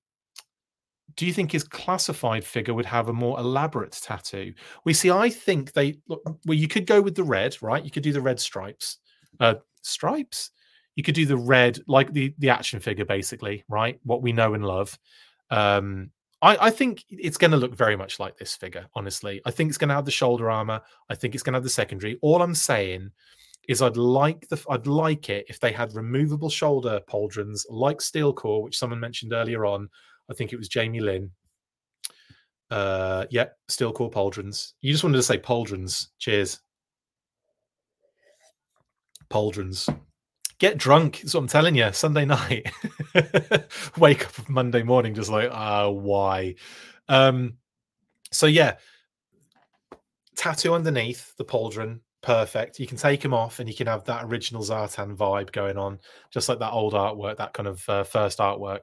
do 1.16 1.26
you 1.26 1.32
think 1.32 1.52
his 1.52 1.64
classified 1.64 2.44
figure 2.44 2.74
would 2.74 2.86
have 2.86 3.08
a 3.08 3.12
more 3.12 3.38
elaborate 3.38 3.92
tattoo? 3.92 4.52
We 4.84 4.92
see, 4.94 5.10
I 5.10 5.28
think 5.30 5.72
they 5.72 5.96
look 6.08 6.22
well, 6.46 6.58
you 6.58 6.68
could 6.68 6.86
go 6.86 7.00
with 7.00 7.14
the 7.14 7.24
red, 7.24 7.56
right? 7.62 7.84
You 7.84 7.90
could 7.90 8.02
do 8.02 8.12
the 8.12 8.20
red 8.20 8.40
stripes. 8.40 8.98
Uh 9.40 9.54
stripes? 9.82 10.50
You 10.96 11.02
could 11.02 11.14
do 11.14 11.26
the 11.26 11.36
red, 11.36 11.80
like 11.86 12.12
the 12.12 12.34
the 12.38 12.50
action 12.50 12.80
figure, 12.80 13.04
basically, 13.04 13.64
right? 13.68 13.98
What 14.04 14.22
we 14.22 14.32
know 14.32 14.54
and 14.54 14.64
love. 14.64 14.98
Um, 15.50 16.10
I, 16.42 16.66
I 16.66 16.70
think 16.70 17.04
it's 17.08 17.38
going 17.38 17.50
to 17.52 17.56
look 17.56 17.74
very 17.74 17.96
much 17.96 18.20
like 18.20 18.36
this 18.36 18.54
figure, 18.54 18.86
honestly. 18.94 19.40
I 19.46 19.50
think 19.50 19.68
it's 19.68 19.78
going 19.78 19.88
to 19.88 19.94
have 19.94 20.04
the 20.04 20.10
shoulder 20.10 20.50
armor. 20.50 20.80
I 21.08 21.14
think 21.14 21.34
it's 21.34 21.42
going 21.42 21.54
to 21.54 21.56
have 21.56 21.64
the 21.64 21.70
secondary. 21.70 22.18
All 22.22 22.42
I'm 22.42 22.54
saying 22.54 23.10
is 23.66 23.80
I'd 23.80 23.96
like 23.96 24.46
the 24.48 24.62
I'd 24.68 24.86
like 24.86 25.30
it 25.30 25.46
if 25.48 25.58
they 25.58 25.72
had 25.72 25.94
removable 25.94 26.50
shoulder 26.50 27.00
pauldrons 27.08 27.64
like 27.70 28.00
Steel 28.00 28.32
Core, 28.32 28.62
which 28.62 28.78
someone 28.78 29.00
mentioned 29.00 29.32
earlier 29.32 29.64
on. 29.64 29.88
I 30.30 30.34
think 30.34 30.52
it 30.52 30.56
was 30.56 30.68
Jamie 30.68 31.00
Lynn. 31.00 31.30
Uh, 32.70 33.26
yeah, 33.30 33.46
still 33.68 33.92
Core 33.92 34.10
pauldrons. 34.10 34.72
You 34.80 34.92
just 34.92 35.04
wanted 35.04 35.18
to 35.18 35.22
say 35.22 35.38
pauldrons. 35.38 36.08
Cheers. 36.18 36.60
Pauldrons. 39.30 39.94
Get 40.58 40.78
drunk. 40.78 41.20
That's 41.20 41.34
what 41.34 41.40
I'm 41.40 41.48
telling 41.48 41.74
you. 41.74 41.92
Sunday 41.92 42.24
night. 42.24 42.70
Wake 43.98 44.26
up 44.26 44.48
Monday 44.48 44.82
morning, 44.82 45.14
just 45.14 45.30
like, 45.30 45.50
ah, 45.52 45.84
uh, 45.84 45.90
why? 45.90 46.54
Um, 47.08 47.54
so 48.30 48.46
yeah, 48.46 48.76
tattoo 50.36 50.74
underneath 50.74 51.36
the 51.36 51.44
pauldron, 51.44 52.00
perfect. 52.22 52.78
You 52.78 52.86
can 52.86 52.96
take 52.96 53.20
them 53.20 53.34
off, 53.34 53.60
and 53.60 53.68
you 53.68 53.74
can 53.74 53.86
have 53.86 54.04
that 54.04 54.24
original 54.24 54.62
Zartan 54.62 55.16
vibe 55.16 55.52
going 55.52 55.76
on, 55.76 55.98
just 56.32 56.48
like 56.48 56.58
that 56.58 56.72
old 56.72 56.94
artwork, 56.94 57.36
that 57.36 57.52
kind 57.52 57.68
of 57.68 57.88
uh, 57.88 58.04
first 58.04 58.38
artwork. 58.38 58.80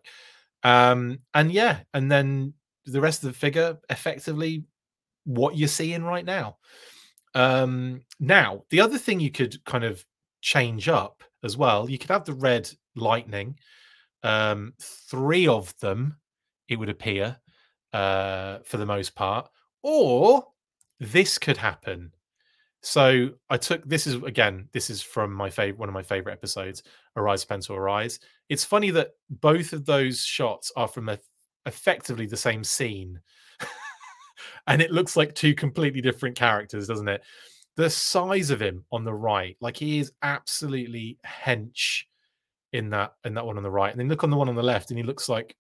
Um, 0.64 1.20
and 1.34 1.52
yeah, 1.52 1.80
and 1.94 2.12
then 2.12 2.54
the 2.86 3.02
rest 3.02 3.24
of 3.24 3.32
the 3.32 3.38
figure, 3.38 3.78
effectively, 3.90 4.66
what 5.26 5.56
you're 5.56 5.68
seeing 5.68 6.04
right 6.04 6.26
now. 6.26 6.58
Um, 7.34 8.02
now, 8.20 8.64
the 8.70 8.82
other 8.82 8.98
thing 8.98 9.20
you 9.20 9.32
could 9.32 9.64
kind 9.66 9.84
of 9.84 10.04
change 10.42 10.90
up 10.90 11.24
as 11.44 11.58
well. 11.58 11.90
You 11.90 11.98
could 11.98 12.10
have 12.10 12.26
the 12.26 12.34
red 12.34 12.70
lightning, 12.96 13.58
um, 14.24 14.74
three 14.80 15.48
of 15.48 15.78
them, 15.80 16.18
it 16.68 16.76
would 16.78 16.90
appear, 16.90 17.38
uh, 17.94 18.60
for 18.64 18.78
the 18.78 18.86
most 18.86 19.16
part, 19.16 19.50
or 19.84 20.46
this 21.00 21.38
could 21.38 21.58
happen. 21.58 22.12
So 22.82 23.30
I 23.50 23.58
took 23.58 23.84
this 23.86 24.08
is 24.08 24.16
again, 24.24 24.68
this 24.72 24.90
is 24.90 25.02
from 25.02 25.34
my 25.34 25.50
favorite 25.50 25.80
one 25.80 25.90
of 25.90 25.94
my 25.94 26.04
favorite 26.04 26.34
episodes, 26.34 26.84
Arise 27.16 27.46
Serpentor 27.46 27.78
Arise. 27.78 28.20
It's 28.50 28.66
funny 28.66 28.92
that 28.92 29.12
both 29.30 29.74
of 29.74 29.86
those 29.86 30.24
shots 30.24 30.72
are 30.76 30.88
from 30.88 31.10
a, 31.10 31.20
effectively 31.66 32.26
the 32.26 32.38
same 32.38 32.64
scene. 32.64 33.20
and 34.68 34.82
it 34.82 34.92
looks 34.92 35.16
like 35.16 35.36
two 35.36 35.54
completely 35.54 36.02
different 36.02 36.36
characters, 36.36 36.88
doesn't 36.88 37.08
it? 37.08 37.24
the 37.78 37.90
size 37.90 38.50
of 38.50 38.62
him 38.62 38.84
on 38.92 39.04
the 39.04 39.14
right, 39.14 39.56
like 39.62 39.78
he 39.78 40.00
is 40.00 40.12
absolutely 40.22 41.18
hench 41.26 42.04
in 42.74 42.90
that 42.90 43.14
in 43.26 43.34
that 43.34 43.46
one 43.46 43.58
on 43.58 43.64
the 43.64 43.72
right, 43.72 43.92
and 43.92 44.00
then 44.00 44.10
look 44.10 44.24
on 44.24 44.30
the 44.30 44.38
one 44.38 44.50
on 44.50 44.56
the 44.56 44.64
left, 44.64 44.92
and 44.92 44.98
he 44.98 45.04
looks 45.04 45.30
like 45.30 45.56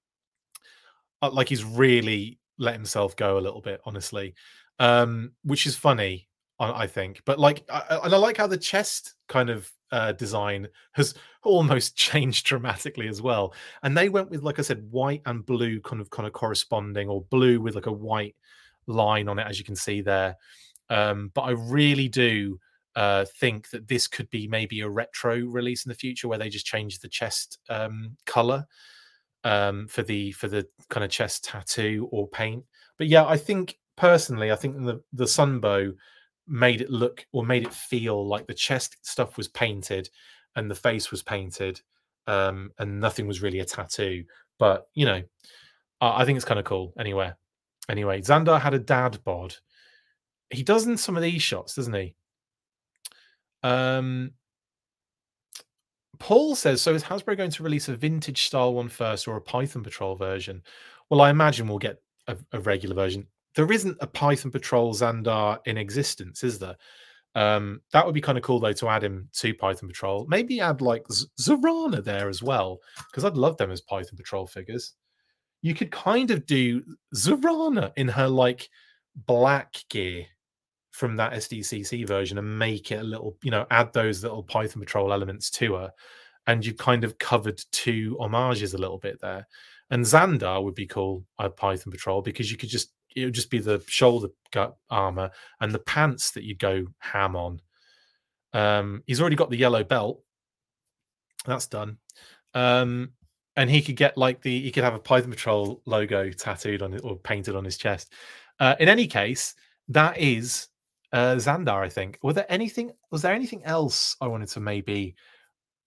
uh, 1.21 1.29
like 1.29 1.49
he's 1.49 1.63
really 1.63 2.39
let 2.57 2.73
himself 2.73 3.15
go 3.15 3.37
a 3.37 3.41
little 3.41 3.61
bit, 3.61 3.81
honestly, 3.85 4.35
um, 4.79 5.31
which 5.43 5.65
is 5.65 5.75
funny, 5.75 6.27
I, 6.59 6.83
I 6.83 6.87
think. 6.87 7.21
But 7.25 7.39
like, 7.39 7.63
I, 7.69 7.99
and 8.03 8.13
I 8.13 8.17
like 8.17 8.37
how 8.37 8.47
the 8.47 8.57
chest 8.57 9.15
kind 9.27 9.49
of 9.49 9.69
uh, 9.91 10.11
design 10.13 10.67
has 10.93 11.13
almost 11.43 11.95
changed 11.97 12.45
dramatically 12.45 13.07
as 13.07 13.21
well. 13.21 13.53
And 13.83 13.97
they 13.97 14.09
went 14.09 14.29
with, 14.29 14.43
like 14.43 14.59
I 14.59 14.63
said, 14.63 14.89
white 14.91 15.21
and 15.25 15.45
blue 15.45 15.79
kind 15.81 16.01
of 16.01 16.09
kind 16.09 16.27
of 16.27 16.33
corresponding, 16.33 17.09
or 17.09 17.23
blue 17.23 17.61
with 17.61 17.75
like 17.75 17.87
a 17.87 17.91
white 17.91 18.35
line 18.87 19.27
on 19.27 19.39
it, 19.39 19.47
as 19.47 19.59
you 19.59 19.65
can 19.65 19.75
see 19.75 20.01
there. 20.01 20.35
Um, 20.89 21.31
but 21.33 21.41
I 21.41 21.51
really 21.51 22.07
do 22.07 22.59
uh, 22.95 23.25
think 23.39 23.69
that 23.69 23.87
this 23.87 24.07
could 24.07 24.29
be 24.29 24.47
maybe 24.47 24.81
a 24.81 24.89
retro 24.89 25.39
release 25.45 25.85
in 25.85 25.89
the 25.89 25.95
future 25.95 26.27
where 26.27 26.37
they 26.37 26.49
just 26.49 26.65
change 26.65 26.99
the 26.99 27.07
chest 27.07 27.59
um, 27.69 28.17
color 28.25 28.65
um, 29.43 29.87
for 29.87 30.03
the 30.03 30.31
for 30.33 30.47
the 30.47 30.67
kind 30.89 31.03
of 31.03 31.09
chest 31.09 31.45
tattoo 31.45 32.07
or 32.11 32.27
paint. 32.27 32.63
But 32.97 33.07
yeah, 33.07 33.25
I 33.25 33.37
think 33.37 33.77
personally, 33.95 34.51
I 34.51 34.55
think 34.55 34.77
the 34.77 35.01
the 35.13 35.25
Sunbow 35.25 35.93
made 36.51 36.81
it 36.81 36.89
look 36.89 37.25
or 37.31 37.45
made 37.45 37.63
it 37.63 37.73
feel 37.73 38.27
like 38.27 38.45
the 38.45 38.53
chest 38.53 38.97
stuff 39.01 39.37
was 39.37 39.47
painted 39.47 40.09
and 40.55 40.69
the 40.69 40.75
face 40.75 41.09
was 41.09 41.23
painted 41.23 41.81
um, 42.27 42.71
and 42.77 42.99
nothing 42.99 43.25
was 43.27 43.41
really 43.41 43.59
a 43.59 43.65
tattoo. 43.65 44.23
But 44.59 44.87
you 44.93 45.05
know, 45.05 45.23
I, 46.01 46.21
I 46.21 46.25
think 46.25 46.35
it's 46.35 46.45
kind 46.45 46.59
of 46.59 46.65
cool. 46.65 46.93
Anyway, 46.99 47.31
anyway, 47.89 48.21
Zandar 48.21 48.59
had 48.59 48.73
a 48.73 48.79
dad 48.79 49.19
bod 49.23 49.55
he 50.51 50.63
does 50.63 50.85
in 50.85 50.97
some 50.97 51.15
of 51.15 51.23
these 51.23 51.41
shots, 51.41 51.75
doesn't 51.75 51.93
he? 51.93 52.15
Um, 53.63 54.31
Paul 56.19 56.55
says, 56.55 56.81
so 56.81 56.93
is 56.93 57.03
Hasbro 57.03 57.37
going 57.37 57.51
to 57.51 57.63
release 57.63 57.89
a 57.89 57.95
vintage 57.95 58.43
style 58.43 58.73
one 58.73 58.89
first 58.89 59.27
or 59.27 59.37
a 59.37 59.41
Python 59.41 59.83
Patrol 59.83 60.15
version? 60.15 60.61
Well, 61.09 61.21
I 61.21 61.29
imagine 61.29 61.67
we'll 61.67 61.79
get 61.79 62.01
a, 62.27 62.37
a 62.51 62.59
regular 62.59 62.95
version. 62.95 63.27
There 63.55 63.71
isn't 63.71 63.97
a 63.99 64.07
Python 64.07 64.51
Patrol 64.51 64.93
Zandar 64.93 65.59
in 65.65 65.77
existence, 65.77 66.43
is 66.43 66.59
there? 66.59 66.77
Um, 67.33 67.81
that 67.93 68.05
would 68.05 68.15
be 68.15 68.21
kind 68.21 68.37
of 68.37 68.43
cool 68.43 68.59
though 68.59 68.73
to 68.73 68.89
add 68.89 69.03
him 69.03 69.29
to 69.33 69.53
Python 69.53 69.87
Patrol. 69.87 70.25
Maybe 70.27 70.59
add 70.59 70.81
like 70.81 71.03
Z- 71.11 71.27
Zarana 71.39 72.03
there 72.03 72.29
as 72.29 72.43
well, 72.43 72.79
because 73.09 73.23
I'd 73.23 73.37
love 73.37 73.57
them 73.57 73.71
as 73.71 73.81
Python 73.81 74.17
Patrol 74.17 74.47
figures. 74.47 74.93
You 75.61 75.73
could 75.73 75.91
kind 75.91 76.31
of 76.31 76.45
do 76.45 76.83
Zarana 77.15 77.91
in 77.95 78.07
her 78.09 78.27
like 78.27 78.69
black 79.27 79.75
gear 79.89 80.25
from 80.91 81.15
that 81.15 81.33
SDCC 81.33 82.05
version 82.07 82.37
and 82.37 82.59
make 82.59 82.91
it 82.91 82.99
a 82.99 83.03
little, 83.03 83.37
you 83.43 83.51
know, 83.51 83.65
add 83.71 83.93
those 83.93 84.23
little 84.23 84.43
Python 84.43 84.81
Patrol 84.81 85.13
elements 85.13 85.49
to 85.51 85.75
her, 85.75 85.91
and 86.47 86.65
you've 86.65 86.77
kind 86.77 87.03
of 87.03 87.17
covered 87.17 87.61
two 87.71 88.17
homages 88.19 88.73
a 88.73 88.77
little 88.77 88.97
bit 88.97 89.21
there. 89.21 89.47
And 89.89 90.05
Zandar 90.05 90.63
would 90.63 90.75
be 90.75 90.87
cool 90.87 91.25
at 91.39 91.57
Python 91.57 91.91
Patrol 91.91 92.21
because 92.21 92.51
you 92.51 92.57
could 92.57 92.69
just 92.69 92.93
it 93.15 93.25
would 93.25 93.33
just 93.33 93.49
be 93.49 93.59
the 93.59 93.83
shoulder 93.87 94.29
gut 94.51 94.75
armor 94.89 95.31
and 95.59 95.71
the 95.71 95.79
pants 95.79 96.31
that 96.31 96.43
you'd 96.43 96.59
go 96.59 96.85
ham 96.99 97.35
on. 97.35 97.61
Um, 98.53 99.03
he's 99.07 99.21
already 99.21 99.35
got 99.35 99.49
the 99.49 99.57
yellow 99.57 99.83
belt. 99.83 100.21
That's 101.45 101.67
done. 101.67 101.97
Um, 102.53 103.13
and 103.55 103.69
he 103.69 103.81
could 103.81 103.95
get 103.95 104.17
like 104.17 104.41
the 104.41 104.61
he 104.61 104.71
could 104.71 104.83
have 104.83 104.93
a 104.93 104.99
Python 104.99 105.31
Patrol 105.31 105.81
logo 105.85 106.29
tattooed 106.31 106.81
on 106.81 106.93
it 106.93 107.01
or 107.03 107.17
painted 107.17 107.55
on 107.55 107.65
his 107.65 107.77
chest. 107.77 108.13
Uh, 108.59 108.75
in 108.79 108.87
any 108.89 109.07
case, 109.07 109.55
that 109.89 110.17
is 110.17 110.67
uh, 111.11 111.35
Zandar. 111.35 111.83
I 111.83 111.89
think. 111.89 112.17
Were 112.21 112.33
there 112.33 112.45
anything? 112.49 112.91
Was 113.11 113.21
there 113.21 113.33
anything 113.33 113.63
else 113.63 114.15
I 114.21 114.27
wanted 114.27 114.49
to 114.49 114.59
maybe 114.59 115.15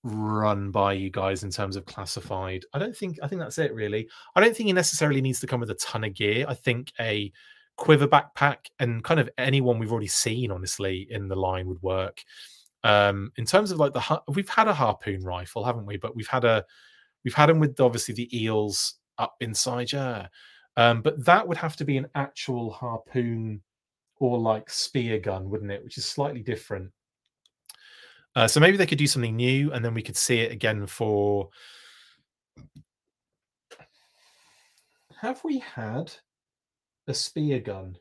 run 0.04 0.70
by 0.70 0.92
you 0.92 1.10
guys 1.10 1.42
in 1.42 1.50
terms 1.50 1.74
of 1.74 1.86
classified? 1.86 2.64
I 2.72 2.78
don't 2.78 2.96
think. 2.96 3.18
I 3.22 3.28
think 3.28 3.40
that's 3.40 3.58
it 3.58 3.74
really. 3.74 4.08
I 4.36 4.40
don't 4.40 4.56
think 4.56 4.68
he 4.68 4.72
necessarily 4.72 5.20
needs 5.20 5.40
to 5.40 5.46
come 5.46 5.60
with 5.60 5.70
a 5.70 5.74
ton 5.74 6.04
of 6.04 6.14
gear. 6.14 6.44
I 6.48 6.54
think 6.54 6.92
a 7.00 7.32
quiver 7.76 8.06
backpack 8.06 8.66
and 8.78 9.02
kind 9.02 9.18
of 9.18 9.28
anyone 9.36 9.78
we've 9.78 9.90
already 9.90 10.06
seen, 10.06 10.52
honestly, 10.52 11.08
in 11.10 11.28
the 11.28 11.36
line 11.36 11.66
would 11.66 11.82
work. 11.82 12.22
Um, 12.84 13.32
in 13.36 13.46
terms 13.46 13.70
of 13.70 13.78
like 13.78 13.94
the 13.94 14.22
we've 14.28 14.48
had 14.48 14.68
a 14.68 14.74
harpoon 14.74 15.22
rifle, 15.24 15.64
haven't 15.64 15.86
we? 15.86 15.96
But 15.96 16.14
we've 16.14 16.28
had 16.28 16.44
a 16.44 16.64
we've 17.24 17.34
had 17.34 17.48
them 17.48 17.58
with 17.58 17.80
obviously 17.80 18.14
the 18.14 18.44
eels 18.44 18.94
up 19.18 19.34
inside, 19.40 19.92
yeah. 19.92 20.28
Um, 20.76 21.02
but 21.02 21.24
that 21.24 21.46
would 21.46 21.56
have 21.56 21.76
to 21.76 21.84
be 21.84 21.96
an 21.96 22.08
actual 22.14 22.70
harpoon 22.70 23.62
or 24.18 24.38
like 24.38 24.68
spear 24.68 25.18
gun, 25.18 25.48
wouldn't 25.48 25.70
it? 25.70 25.82
Which 25.82 25.98
is 25.98 26.04
slightly 26.04 26.42
different. 26.42 26.90
Uh, 28.36 28.48
so 28.48 28.58
maybe 28.60 28.76
they 28.76 28.86
could 28.86 28.98
do 28.98 29.06
something 29.06 29.36
new, 29.36 29.72
and 29.72 29.84
then 29.84 29.94
we 29.94 30.02
could 30.02 30.16
see 30.16 30.40
it 30.40 30.52
again 30.52 30.86
for. 30.86 31.50
Have 35.20 35.42
we 35.44 35.58
had 35.60 36.12
a 37.06 37.14
spear 37.14 37.60
gun? 37.60 37.96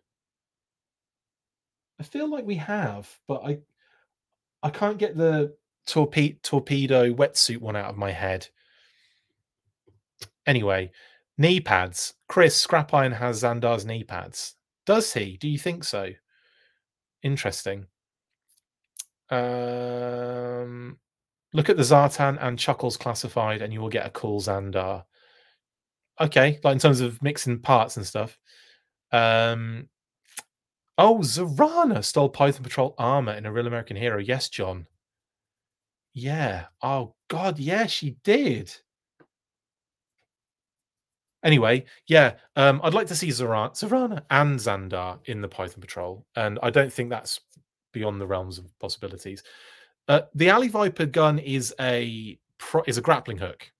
I 1.99 2.03
feel 2.03 2.29
like 2.29 2.45
we 2.45 2.55
have, 2.55 3.09
but 3.27 3.43
I 3.45 3.59
I 4.63 4.69
can't 4.69 4.97
get 4.97 5.15
the 5.15 5.55
torpe- 5.87 6.41
torpedo 6.41 7.13
wetsuit 7.13 7.59
one 7.59 7.75
out 7.75 7.89
of 7.89 7.97
my 7.97 8.11
head. 8.11 8.47
Anyway, 10.45 10.91
knee 11.37 11.59
pads. 11.59 12.15
Chris 12.27 12.55
Scrap 12.55 12.93
Iron 12.93 13.11
has 13.11 13.43
Zandar's 13.43 13.85
knee 13.85 14.03
pads. 14.03 14.55
Does 14.85 15.13
he? 15.13 15.37
Do 15.37 15.47
you 15.47 15.57
think 15.57 15.83
so? 15.83 16.11
Interesting. 17.21 17.85
Um, 19.33 20.97
look 21.53 21.69
at 21.69 21.77
the 21.77 21.83
Zartan 21.83 22.37
and 22.41 22.59
Chuckles 22.59 22.97
classified, 22.97 23.61
and 23.61 23.73
you 23.73 23.81
will 23.81 23.89
get 23.89 24.05
a 24.05 24.11
cool 24.11 24.39
Zandar. 24.39 25.03
Okay, 26.21 26.59
like 26.63 26.73
in 26.73 26.79
terms 26.79 27.01
of 27.01 27.21
mixing 27.21 27.59
parts 27.59 27.97
and 27.97 28.05
stuff. 28.05 28.37
Um, 29.11 29.89
oh, 30.97 31.19
Zarana 31.19 32.03
stole 32.03 32.29
Python 32.29 32.63
Patrol 32.63 32.95
armor 32.97 33.33
in 33.33 33.45
a 33.45 33.51
Real 33.51 33.67
American 33.67 33.95
Hero. 33.95 34.19
Yes, 34.19 34.49
John. 34.49 34.85
Yeah. 36.13 36.65
Oh 36.81 37.15
God, 37.27 37.57
yeah, 37.57 37.87
she 37.87 38.17
did. 38.23 38.71
Anyway, 41.43 41.83
yeah, 42.07 42.35
um, 42.55 42.79
I'd 42.83 42.93
like 42.93 43.07
to 43.07 43.15
see 43.15 43.27
Zarana 43.27 44.21
and 44.29 44.57
Zandar 44.57 45.19
in 45.25 45.41
the 45.41 45.47
Python 45.47 45.81
Patrol, 45.81 46.25
and 46.35 46.57
I 46.63 46.69
don't 46.69 46.93
think 46.93 47.09
that's 47.09 47.41
beyond 47.93 48.19
the 48.19 48.27
realms 48.27 48.57
of 48.57 48.77
possibilities. 48.79 49.43
Uh, 50.07 50.21
the 50.35 50.49
Alley 50.49 50.67
Viper 50.67 51.05
gun 51.05 51.39
is 51.39 51.73
a 51.79 52.37
is 52.87 52.97
a 52.97 53.01
grappling 53.01 53.37
hook. 53.37 53.71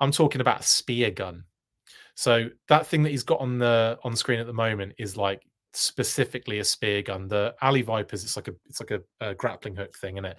I'm 0.00 0.12
talking 0.12 0.40
about 0.40 0.60
a 0.60 0.64
spear 0.64 1.10
gun. 1.10 1.44
So 2.14 2.48
that 2.68 2.86
thing 2.86 3.02
that 3.02 3.10
he's 3.10 3.24
got 3.24 3.40
on 3.40 3.58
the 3.58 3.98
on 4.04 4.14
screen 4.14 4.40
at 4.40 4.46
the 4.46 4.52
moment 4.52 4.94
is 4.98 5.16
like 5.16 5.42
specifically 5.72 6.60
a 6.60 6.64
spear 6.64 7.02
gun. 7.02 7.26
The 7.26 7.54
Alley 7.60 7.82
Vipers, 7.82 8.22
it's 8.22 8.36
like 8.36 8.48
a 8.48 8.54
it's 8.68 8.80
like 8.80 8.92
a, 8.92 9.00
a 9.20 9.34
grappling 9.34 9.74
hook 9.74 9.96
thing, 9.96 10.16
in 10.16 10.24
it. 10.24 10.36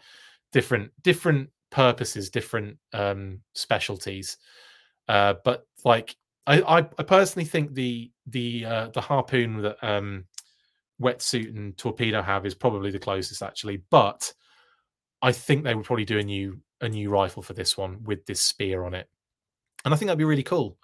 Different 0.54 0.92
different 1.04 1.50
purposes, 1.72 2.30
different 2.30 2.78
um 2.94 3.42
specialties. 3.54 4.38
Uh, 5.08 5.36
but 5.44 5.68
like 5.84 6.16
I, 6.48 6.62
I, 6.62 6.78
I 6.78 7.04
personally 7.04 7.46
think 7.46 7.74
the 7.74 8.12
the 8.28 8.66
uh, 8.66 8.90
the 8.90 9.02
harpoon 9.02 9.62
that 9.62 9.78
um, 9.82 10.26
wetsuit 11.02 11.56
and 11.56 11.78
torpedo 11.78 12.22
have 12.22 12.46
is 12.46 12.56
probably 12.56 12.92
the 12.92 13.00
closest 13.00 13.42
actually, 13.42 13.82
but 13.90 14.32
I 15.22 15.32
think 15.32 15.64
they 15.64 15.76
would 15.76 15.86
probably 15.86 16.06
do 16.06 16.20
a 16.20 16.24
new 16.24 16.60
a 16.82 16.90
new 16.90 17.10
rifle 17.10 17.42
for 17.42 17.54
this 17.54 17.78
one 17.78 18.04
with 18.04 18.26
this 18.26 18.42
spear 18.42 18.84
on 18.84 18.94
it, 18.94 19.10
and 19.84 19.94
I 19.94 19.98
think 19.98 20.08
that'd 20.08 20.18
be 20.18 20.26
really 20.26 20.44
cool. 20.44 20.78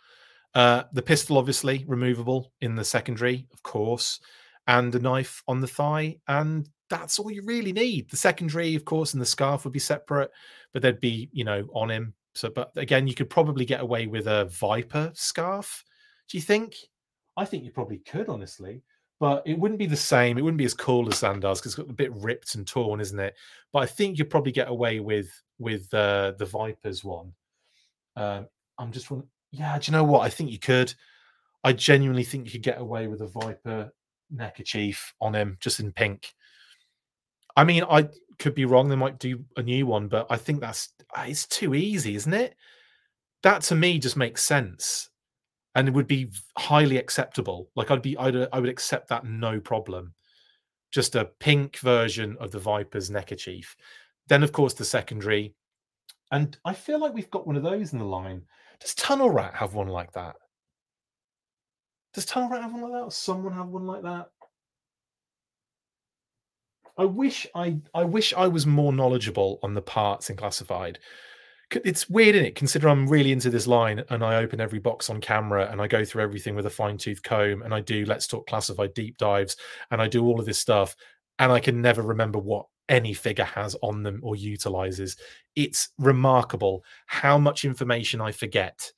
Uh, 0.54 0.84
the 0.94 1.02
pistol, 1.02 1.38
obviously, 1.38 1.86
removable 1.88 2.52
in 2.62 2.76
the 2.76 2.84
secondary, 2.84 3.48
of 3.54 3.64
course, 3.64 4.20
and 4.68 4.94
a 4.96 5.00
knife 5.00 5.44
on 5.48 5.62
the 5.62 5.68
thigh, 5.68 6.18
and 6.28 6.70
that's 6.90 7.20
all 7.20 7.32
you 7.32 7.44
really 7.46 7.72
need. 7.72 8.10
The 8.10 8.18
secondary, 8.18 8.76
of 8.76 8.84
course, 8.84 9.14
and 9.14 9.22
the 9.22 9.26
scarf 9.26 9.64
would 9.64 9.74
be 9.74 9.80
separate, 9.80 10.32
but 10.74 10.82
they'd 10.82 11.00
be, 11.00 11.30
you 11.32 11.46
know, 11.46 11.68
on 11.74 11.90
him 11.90 12.14
so, 12.34 12.50
but 12.50 12.72
again, 12.78 13.08
you 13.08 13.16
could 13.16 13.30
probably 13.30 13.66
get 13.66 13.82
away 13.82 14.08
with 14.08 14.28
a 14.28 14.46
Viper 14.46 15.12
scarf. 15.14 15.84
Do 16.30 16.38
you 16.38 16.42
think? 16.42 16.76
I 17.38 17.46
think 17.46 17.64
you 17.64 17.72
probably 17.72 18.00
could, 18.00 18.30
honestly, 18.30 18.84
but 19.22 19.44
it 19.46 19.58
wouldn't 19.60 19.78
be 19.78 19.86
the 19.86 19.96
same. 19.96 20.40
It 20.40 20.42
wouldn't 20.42 20.58
be 20.58 20.66
as 20.66 20.74
cool 20.74 21.08
as 21.08 21.22
Zandar's 21.22 21.60
because 21.60 21.74
it's 21.74 21.76
got 21.76 21.88
a 21.88 21.94
bit 21.94 22.12
ripped 22.16 22.56
and 22.56 22.66
torn, 22.66 23.00
isn't 23.00 23.20
it? 23.20 23.36
But 23.72 23.84
I 23.84 23.86
think 23.86 24.18
you'd 24.18 24.32
probably 24.32 24.52
get 24.52 24.68
away 24.68 25.00
with 25.00 25.30
with 25.60 25.94
uh, 25.94 26.34
the 26.40 26.46
Vipers 26.46 27.04
one. 27.04 27.32
Um, 28.16 28.48
I'm 28.80 28.92
just 28.92 29.12
wondering. 29.12 29.30
Yeah, 29.52 29.78
do 29.78 29.92
you 29.92 29.96
know 29.96 30.04
what? 30.04 30.22
I 30.22 30.30
think 30.30 30.50
you 30.50 30.58
could. 30.58 30.92
I 31.64 31.72
genuinely 31.72 32.24
think 32.24 32.46
you 32.46 32.52
could 32.52 32.64
get 32.64 32.82
away 32.82 33.06
with 33.06 33.22
a 33.22 33.28
Viper 33.28 33.92
neckerchief 34.32 35.14
on 35.22 35.36
him, 35.36 35.56
just 35.60 35.80
in 35.80 35.92
pink. 35.92 36.34
I 37.56 37.64
mean, 37.64 37.84
I 37.88 38.10
could 38.40 38.56
be 38.56 38.66
wrong. 38.66 38.90
They 38.90 38.96
might 38.96 39.20
do 39.20 39.46
a 39.56 39.62
new 39.62 39.86
one, 39.86 40.08
but 40.08 40.26
I 40.32 40.38
think 40.38 40.62
that's 40.62 40.90
it's 41.20 41.46
too 41.46 41.76
easy, 41.76 42.16
isn't 42.16 42.34
it? 42.34 42.56
That 43.44 43.62
to 43.64 43.76
me 43.76 44.00
just 44.00 44.18
makes 44.18 44.44
sense, 44.44 45.11
and 45.76 45.88
it 45.88 45.94
would 45.94 46.08
be 46.08 46.32
highly 46.58 46.98
acceptable. 46.98 47.70
Like 47.76 47.92
I'd 47.92 48.02
be, 48.02 48.18
I'd, 48.18 48.36
I 48.52 48.60
would 48.60 48.70
accept 48.70 49.10
that 49.10 49.26
no 49.26 49.60
problem. 49.60 50.14
Just 50.92 51.16
a 51.16 51.30
pink 51.40 51.78
version 51.78 52.36
of 52.40 52.52
the 52.52 52.60
Viper's 52.60 53.10
neckerchief. 53.10 53.76
Then, 54.28 54.44
of 54.44 54.52
course, 54.52 54.74
the 54.74 54.86
secondary, 54.86 55.56
and 56.32 56.58
I 56.66 56.74
feel 56.74 57.00
like 57.00 57.14
we've 57.14 57.32
got 57.32 57.48
one 57.48 57.56
of 57.56 57.64
those 57.64 57.94
in 57.94 58.00
the 58.00 58.06
line. 58.06 58.44
Does 58.80 58.96
Tunnel 58.96 59.30
Rat 59.30 59.54
have 59.56 59.74
one 59.74 59.88
like 59.88 60.14
that? 60.14 60.36
Does 62.14 62.26
Tunnel 62.26 62.50
Rat 62.50 62.64
have 62.64 62.74
one 62.74 62.82
like 62.82 62.92
that? 62.94 63.04
Or 63.04 63.12
someone 63.12 63.54
have 63.54 63.68
one 63.68 63.86
like 63.86 64.04
that? 64.04 64.30
I 66.98 67.06
wish 67.06 67.48
I 67.56 67.78
I 67.94 68.04
wish 68.04 68.34
I 68.34 68.48
was 68.48 68.68
more 68.68 68.92
knowledgeable 68.92 69.60
on 69.64 69.74
the 69.74 69.82
parts 69.82 70.30
in 70.30 70.36
classified. 70.36 71.00
It's 71.86 72.10
weird, 72.10 72.36
isn't 72.36 72.48
it? 72.48 72.56
Consider 72.56 72.90
I'm 72.90 73.08
really 73.08 73.32
into 73.32 73.50
this 73.50 73.68
line 73.68 74.04
and 74.10 74.24
I 74.24 74.38
open 74.38 74.60
every 74.60 74.80
box 74.80 75.10
on 75.10 75.22
camera 75.22 75.70
and 75.72 75.82
I 75.82 75.88
go 75.88 76.04
through 76.04 76.24
everything 76.24 76.56
with 76.56 76.66
a 76.66 76.70
fine 76.70 76.98
tooth 76.98 77.24
comb 77.24 77.62
and 77.62 77.74
I 77.74 77.80
do 77.80 78.06
let's 78.06 78.28
talk 78.28 78.48
classified 78.48 78.94
deep 78.94 79.18
dives 79.18 79.56
and 79.90 80.02
I 80.02 80.08
do 80.08 80.26
all 80.26 80.40
of 80.40 80.46
this 80.46 80.60
stuff 80.60 80.96
and 81.40 81.52
I 81.52 81.60
can 81.60 81.82
never 81.82 82.02
remember 82.02 82.40
what 82.40 82.66
any 82.90 83.14
figure 83.14 83.46
has 83.46 83.76
on 83.82 84.04
them 84.04 84.20
or 84.22 84.36
utilizes. 84.36 85.16
It's 85.56 85.90
remarkable 85.98 86.84
how 87.06 87.38
much 87.38 87.64
information 87.64 88.20
I 88.20 88.32
forget 88.32 88.92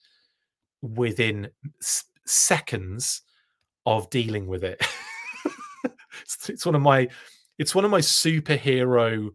within 0.82 1.50
s- 1.82 2.06
seconds 2.26 3.22
of 3.86 4.10
dealing 4.10 4.48
with 4.48 4.64
it. 4.64 4.84
it's, 6.22 6.50
it's 6.50 6.66
one 6.66 6.76
of 6.76 6.82
my 6.82 7.08
it's 7.60 7.76
one 7.76 7.86
of 7.86 7.92
my 7.92 8.00
superhero 8.00 9.30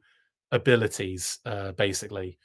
abilities, 0.51 1.39
uh, 1.47 1.71
basically. 1.73 2.37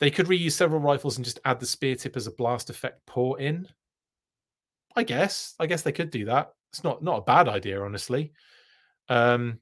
They 0.00 0.10
could 0.10 0.26
reuse 0.26 0.52
several 0.52 0.80
rifles 0.80 1.16
and 1.16 1.24
just 1.24 1.40
add 1.44 1.60
the 1.60 1.66
spear 1.66 1.94
tip 1.94 2.16
as 2.16 2.26
a 2.26 2.32
blast 2.32 2.70
effect 2.70 3.04
port 3.06 3.40
in. 3.40 3.68
I 4.96 5.02
guess. 5.04 5.54
I 5.60 5.66
guess 5.66 5.82
they 5.82 5.92
could 5.92 6.10
do 6.10 6.24
that. 6.24 6.52
It's 6.72 6.82
not 6.82 7.02
not 7.02 7.18
a 7.18 7.22
bad 7.22 7.48
idea, 7.48 7.82
honestly. 7.82 8.32
Um, 9.08 9.60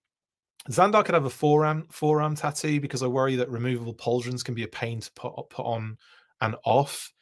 Zandar 0.70 1.04
could 1.04 1.14
have 1.14 1.24
a 1.24 1.30
forearm 1.30 1.86
forearm 1.90 2.36
tattoo 2.36 2.80
because 2.80 3.02
I 3.02 3.06
worry 3.06 3.36
that 3.36 3.50
removable 3.50 3.94
pauldrons 3.94 4.44
can 4.44 4.54
be 4.54 4.64
a 4.64 4.68
pain 4.68 5.00
to 5.00 5.10
put 5.12 5.34
put 5.50 5.64
on 5.64 5.98
and 6.40 6.56
off. 6.64 7.12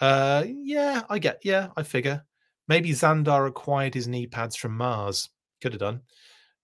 Uh, 0.00 0.44
yeah, 0.46 1.02
I 1.08 1.18
get. 1.18 1.40
Yeah, 1.44 1.68
I 1.76 1.82
figure. 1.82 2.24
Maybe 2.68 2.90
Zandar 2.90 3.46
acquired 3.46 3.94
his 3.94 4.08
knee 4.08 4.26
pads 4.26 4.56
from 4.56 4.76
Mars. 4.76 5.28
Could 5.60 5.72
have 5.72 5.80
done. 5.80 6.02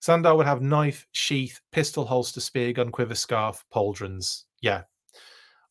Zandar 0.02 0.36
would 0.36 0.46
have 0.46 0.60
knife, 0.60 1.06
sheath, 1.12 1.60
pistol 1.70 2.04
holster, 2.04 2.40
spear 2.40 2.72
gun, 2.72 2.90
quiver, 2.90 3.14
scarf, 3.14 3.64
pauldrons. 3.72 4.44
Yeah. 4.60 4.82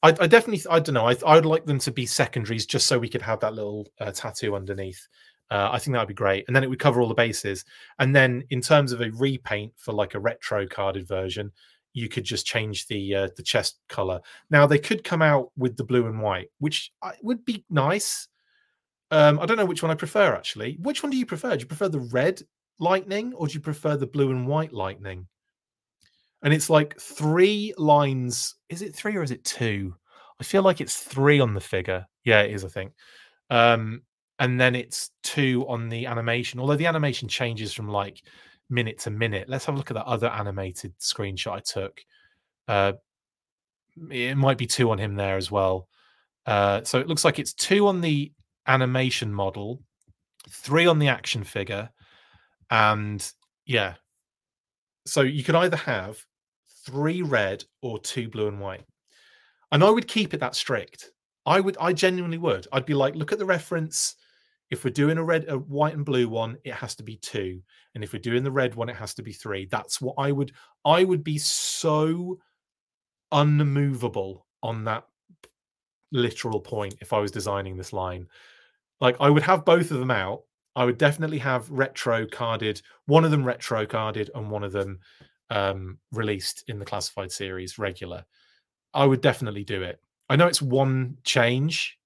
I, 0.04 0.10
I 0.20 0.28
definitely, 0.28 0.64
I 0.70 0.80
don't 0.80 0.96
know. 0.96 1.08
I, 1.08 1.16
I 1.26 1.36
would 1.36 1.46
like 1.46 1.66
them 1.66 1.80
to 1.80 1.92
be 1.92 2.06
secondaries 2.06 2.66
just 2.66 2.88
so 2.88 2.98
we 2.98 3.10
could 3.10 3.22
have 3.22 3.40
that 3.42 3.54
little 3.54 3.88
uh, 4.00 4.12
tattoo 4.12 4.56
underneath. 4.56 5.08
Uh, 5.52 5.70
I 5.72 5.80
think 5.80 5.94
that 5.94 6.00
would 6.00 6.08
be 6.08 6.14
great, 6.14 6.46
and 6.48 6.56
then 6.56 6.64
it 6.64 6.70
would 6.70 6.80
cover 6.80 7.02
all 7.02 7.10
the 7.10 7.14
bases. 7.14 7.66
And 8.00 8.16
then 8.16 8.44
in 8.52 8.62
terms 8.62 8.94
of 8.94 9.02
a 9.02 9.12
repaint 9.12 9.74
for 9.76 9.92
like 9.94 10.16
a 10.16 10.20
retro 10.20 10.66
carded 10.66 11.08
version, 11.08 11.52
you 11.94 12.08
could 12.08 12.24
just 12.24 12.46
change 12.46 12.88
the 12.88 13.14
uh, 13.14 13.28
the 13.36 13.44
chest 13.44 13.80
color. 13.90 14.22
Now 14.50 14.66
they 14.66 14.80
could 14.80 15.04
come 15.04 15.22
out 15.22 15.52
with 15.58 15.76
the 15.76 15.84
blue 15.84 16.08
and 16.08 16.22
white, 16.22 16.50
which 16.60 16.92
would 17.22 17.44
be 17.44 17.66
nice. 17.70 18.30
Um, 19.12 19.40
I 19.40 19.46
don't 19.46 19.58
know 19.58 19.66
which 19.66 19.84
one 19.84 19.92
I 19.92 19.96
prefer 19.96 20.34
actually. 20.34 20.78
Which 20.82 21.04
one 21.04 21.10
do 21.10 21.18
you 21.18 21.26
prefer? 21.26 21.52
Do 21.58 21.60
you 21.60 21.66
prefer 21.66 21.90
the 21.90 22.00
red 22.00 22.42
lightning 22.80 23.34
or 23.34 23.48
do 23.48 23.54
you 23.54 23.60
prefer 23.60 23.98
the 23.98 24.08
blue 24.08 24.32
and 24.32 24.48
white 24.48 24.72
lightning? 24.72 25.28
And 26.44 26.54
it's 26.54 26.70
like 26.70 27.00
three 27.00 27.74
lines. 27.78 28.56
Is 28.70 28.82
it 28.82 28.96
three 28.96 29.16
or 29.16 29.24
is 29.24 29.32
it 29.32 29.44
two? 29.44 29.96
I 30.40 30.44
feel 30.44 30.64
like 30.64 30.82
it's 30.82 30.98
three 30.98 31.40
on 31.40 31.54
the 31.54 31.62
figure. 31.62 32.06
Yeah, 32.24 32.42
it 32.42 32.52
is, 32.52 32.66
I 32.66 32.68
think. 32.68 32.94
Um, 33.50 34.02
and 34.40 34.60
then 34.60 34.76
it's 34.76 35.12
two 35.22 35.66
on 35.68 35.88
the 35.90 36.08
animation, 36.08 36.60
although 36.60 36.76
the 36.76 36.88
animation 36.88 37.28
changes 37.28 37.74
from 37.74 37.88
like 37.88 38.24
minute 38.72 38.98
to 39.00 39.12
minute. 39.12 39.48
Let's 39.48 39.66
have 39.66 39.76
a 39.76 39.78
look 39.78 39.92
at 39.92 39.96
that 39.96 40.08
other 40.08 40.30
animated 40.30 40.98
screenshot 40.98 41.52
I 41.52 41.60
took. 41.60 42.02
Uh, 42.68 42.94
it 44.10 44.36
might 44.36 44.58
be 44.58 44.66
two 44.66 44.90
on 44.90 44.98
him 44.98 45.16
there 45.16 45.38
as 45.38 45.52
well. 45.52 45.88
Uh, 46.46 46.82
so 46.84 47.00
it 47.00 47.08
looks 47.08 47.24
like 47.24 47.38
it's 47.38 47.54
two 47.54 47.88
on 47.88 48.02
the 48.02 48.32
animation 48.66 49.32
model, 49.32 49.82
three 50.50 50.88
on 50.88 50.98
the 50.98 51.10
action 51.10 51.44
figure, 51.44 51.90
and 52.72 53.32
yeah. 53.66 53.96
So 55.06 55.22
you 55.22 55.44
could 55.44 55.56
either 55.56 55.78
have 55.78 56.24
three 56.86 57.22
red 57.22 57.64
or 57.82 58.00
two 58.00 58.30
blue 58.30 58.48
and 58.48 58.60
white. 58.60 58.86
And 59.72 59.84
I 59.84 59.90
would 59.90 60.08
keep 60.08 60.34
it 60.34 60.40
that 60.40 60.56
strict. 60.56 61.12
I 61.46 61.60
would, 61.60 61.78
I 61.80 61.94
genuinely 61.94 62.38
would. 62.38 62.68
I'd 62.72 62.86
be 62.86 62.94
like, 62.94 63.16
look 63.16 63.32
at 63.32 63.40
the 63.40 63.46
reference. 63.46 64.16
If 64.70 64.84
we're 64.84 64.92
doing 64.92 65.18
a 65.18 65.24
red, 65.24 65.46
a 65.50 65.58
white 65.58 65.96
and 65.96 66.06
blue 66.06 66.30
one, 66.30 66.58
it 66.64 66.74
has 66.74 66.96
to 66.96 67.04
be 67.04 67.18
two. 67.18 67.62
And 67.94 68.04
if 68.04 68.14
we're 68.14 68.20
doing 68.20 68.44
the 68.44 68.52
red 68.52 68.76
one, 68.76 68.90
it 68.90 68.96
has 68.96 69.14
to 69.16 69.24
be 69.24 69.34
three. 69.34 69.66
That's 69.66 70.00
what 70.00 70.16
I 70.18 70.32
would, 70.32 70.52
I 70.86 71.04
would 71.04 71.24
be 71.24 71.38
so 71.38 72.40
unmovable 73.32 74.46
on 74.64 74.84
that 74.86 75.06
literal 76.12 76.60
point 76.60 76.96
if 77.02 77.14
I 77.14 77.20
was 77.20 77.32
designing 77.32 77.78
this 77.78 77.94
line. 77.94 78.28
Like 79.00 79.18
I 79.20 79.30
would 79.30 79.44
have 79.44 79.66
both 79.66 79.92
of 79.92 80.00
them 80.00 80.12
out. 80.12 80.44
I 80.76 80.86
would 80.86 80.98
definitely 80.98 81.40
have 81.40 81.70
retro 81.70 82.26
carded, 82.26 82.82
one 83.06 83.26
of 83.26 83.32
them 83.32 83.44
retro 83.44 83.86
carded 83.86 84.30
and 84.36 84.50
one 84.50 84.64
of 84.64 84.72
them 84.72 85.00
um, 85.52 86.00
released 86.12 86.64
in 86.68 86.80
the 86.80 86.86
classified 86.86 87.32
series 87.32 87.78
regular. 87.78 88.26
I 88.94 89.06
would 89.06 89.22
definitely 89.22 89.64
do 89.64 89.84
it. 89.84 90.02
I 90.30 90.36
know 90.38 90.48
it's 90.48 90.62
one 90.62 91.18
change, 91.24 92.00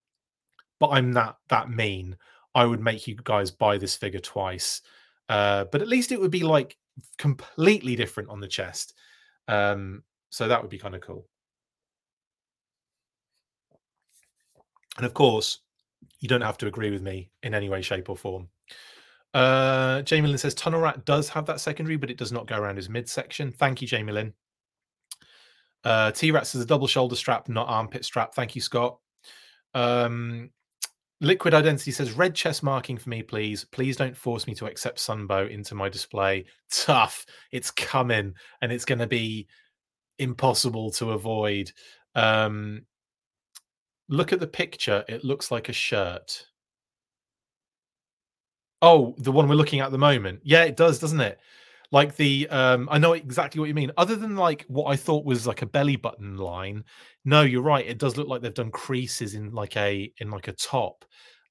but 0.79 0.89
I'm 0.89 1.13
that 1.13 1.37
that 1.47 1.69
mean. 1.69 2.17
I 2.53 2.65
would 2.65 2.81
make 2.81 3.07
you 3.07 3.15
guys 3.23 3.51
buy 3.51 3.77
this 3.77 3.95
figure 3.95 4.19
twice. 4.19 4.81
Uh, 5.29 5.65
but 5.65 5.81
at 5.81 5.87
least 5.87 6.11
it 6.11 6.19
would 6.19 6.31
be 6.31 6.43
like 6.43 6.77
completely 7.17 7.95
different 7.95 8.29
on 8.29 8.39
the 8.39 8.47
chest. 8.47 8.93
Um, 9.47 10.03
so 10.29 10.47
that 10.47 10.61
would 10.61 10.71
be 10.71 10.77
kind 10.77 10.95
of 10.95 11.01
cool. 11.01 11.27
And 14.97 15.05
of 15.05 15.13
course, 15.13 15.59
you 16.19 16.29
don't 16.29 16.41
have 16.41 16.57
to 16.59 16.67
agree 16.67 16.91
with 16.91 17.01
me 17.01 17.29
in 17.43 17.53
any 17.53 17.69
way, 17.69 17.81
shape, 17.81 18.09
or 18.09 18.15
form. 18.15 18.47
Uh, 19.35 20.01
Jamie 20.03 20.29
Lynn 20.29 20.37
says 20.37 20.55
Tunnel 20.55 20.79
Rat 20.79 21.03
does 21.03 21.27
have 21.27 21.45
that 21.47 21.59
secondary, 21.59 21.97
but 21.97 22.09
it 22.09 22.17
does 22.17 22.31
not 22.31 22.47
go 22.47 22.57
around 22.57 22.77
his 22.77 22.87
midsection. 22.87 23.51
Thank 23.51 23.81
you, 23.81 23.87
Jamie 23.87 24.13
Lynn. 24.13 24.33
Uh, 25.83 26.11
T 26.11 26.31
Rats 26.31 26.55
is 26.55 26.63
a 26.63 26.65
double 26.65 26.87
shoulder 26.87 27.17
strap, 27.17 27.49
not 27.49 27.67
armpit 27.67 28.05
strap. 28.05 28.33
Thank 28.33 28.55
you, 28.55 28.61
Scott. 28.61 28.97
Um, 29.73 30.51
Liquid 31.19 31.53
Identity 31.53 31.91
says 31.91 32.13
red 32.13 32.33
chest 32.33 32.63
marking 32.63 32.97
for 32.97 33.09
me, 33.09 33.23
please. 33.23 33.65
Please 33.65 33.97
don't 33.97 34.15
force 34.15 34.47
me 34.47 34.55
to 34.55 34.67
accept 34.67 34.99
Sunbow 34.99 35.49
into 35.49 35.75
my 35.75 35.89
display. 35.89 36.45
Tough. 36.71 37.25
It's 37.51 37.71
coming, 37.71 38.35
and 38.61 38.71
it's 38.71 38.85
going 38.85 38.99
to 38.99 39.07
be 39.07 39.47
impossible 40.17 40.91
to 40.91 41.11
avoid. 41.11 41.73
Um, 42.15 42.85
look 44.07 44.31
at 44.31 44.39
the 44.39 44.47
picture. 44.47 45.03
It 45.09 45.25
looks 45.25 45.51
like 45.51 45.67
a 45.67 45.73
shirt. 45.73 46.45
Oh, 48.85 49.15
the 49.17 49.31
one 49.33 49.49
we're 49.49 49.55
looking 49.55 49.79
at, 49.81 49.87
at 49.87 49.91
the 49.91 49.97
moment. 49.97 50.41
Yeah, 50.43 50.63
it 50.63 50.77
does, 50.77 50.99
doesn't 50.99 51.19
it? 51.19 51.39
Like 51.91 52.15
the 52.15 52.47
um 52.49 52.87
I 52.91 52.97
know 52.99 53.13
exactly 53.13 53.59
what 53.59 53.67
you 53.67 53.73
mean. 53.73 53.91
Other 53.97 54.15
than 54.15 54.35
like 54.37 54.65
what 54.67 54.85
I 54.85 54.95
thought 54.95 55.25
was 55.25 55.47
like 55.47 55.61
a 55.61 55.65
belly 55.67 55.95
button 55.97 56.37
line, 56.37 56.83
no, 57.25 57.41
you're 57.41 57.61
right. 57.63 57.85
It 57.87 57.99
does 57.99 58.17
look 58.17 58.27
like 58.27 58.41
they've 58.41 58.53
done 58.53 58.71
creases 58.71 59.33
in 59.35 59.51
like 59.53 59.75
a 59.77 60.11
in 60.19 60.29
like 60.31 60.47
a 60.47 60.53
top 60.53 61.05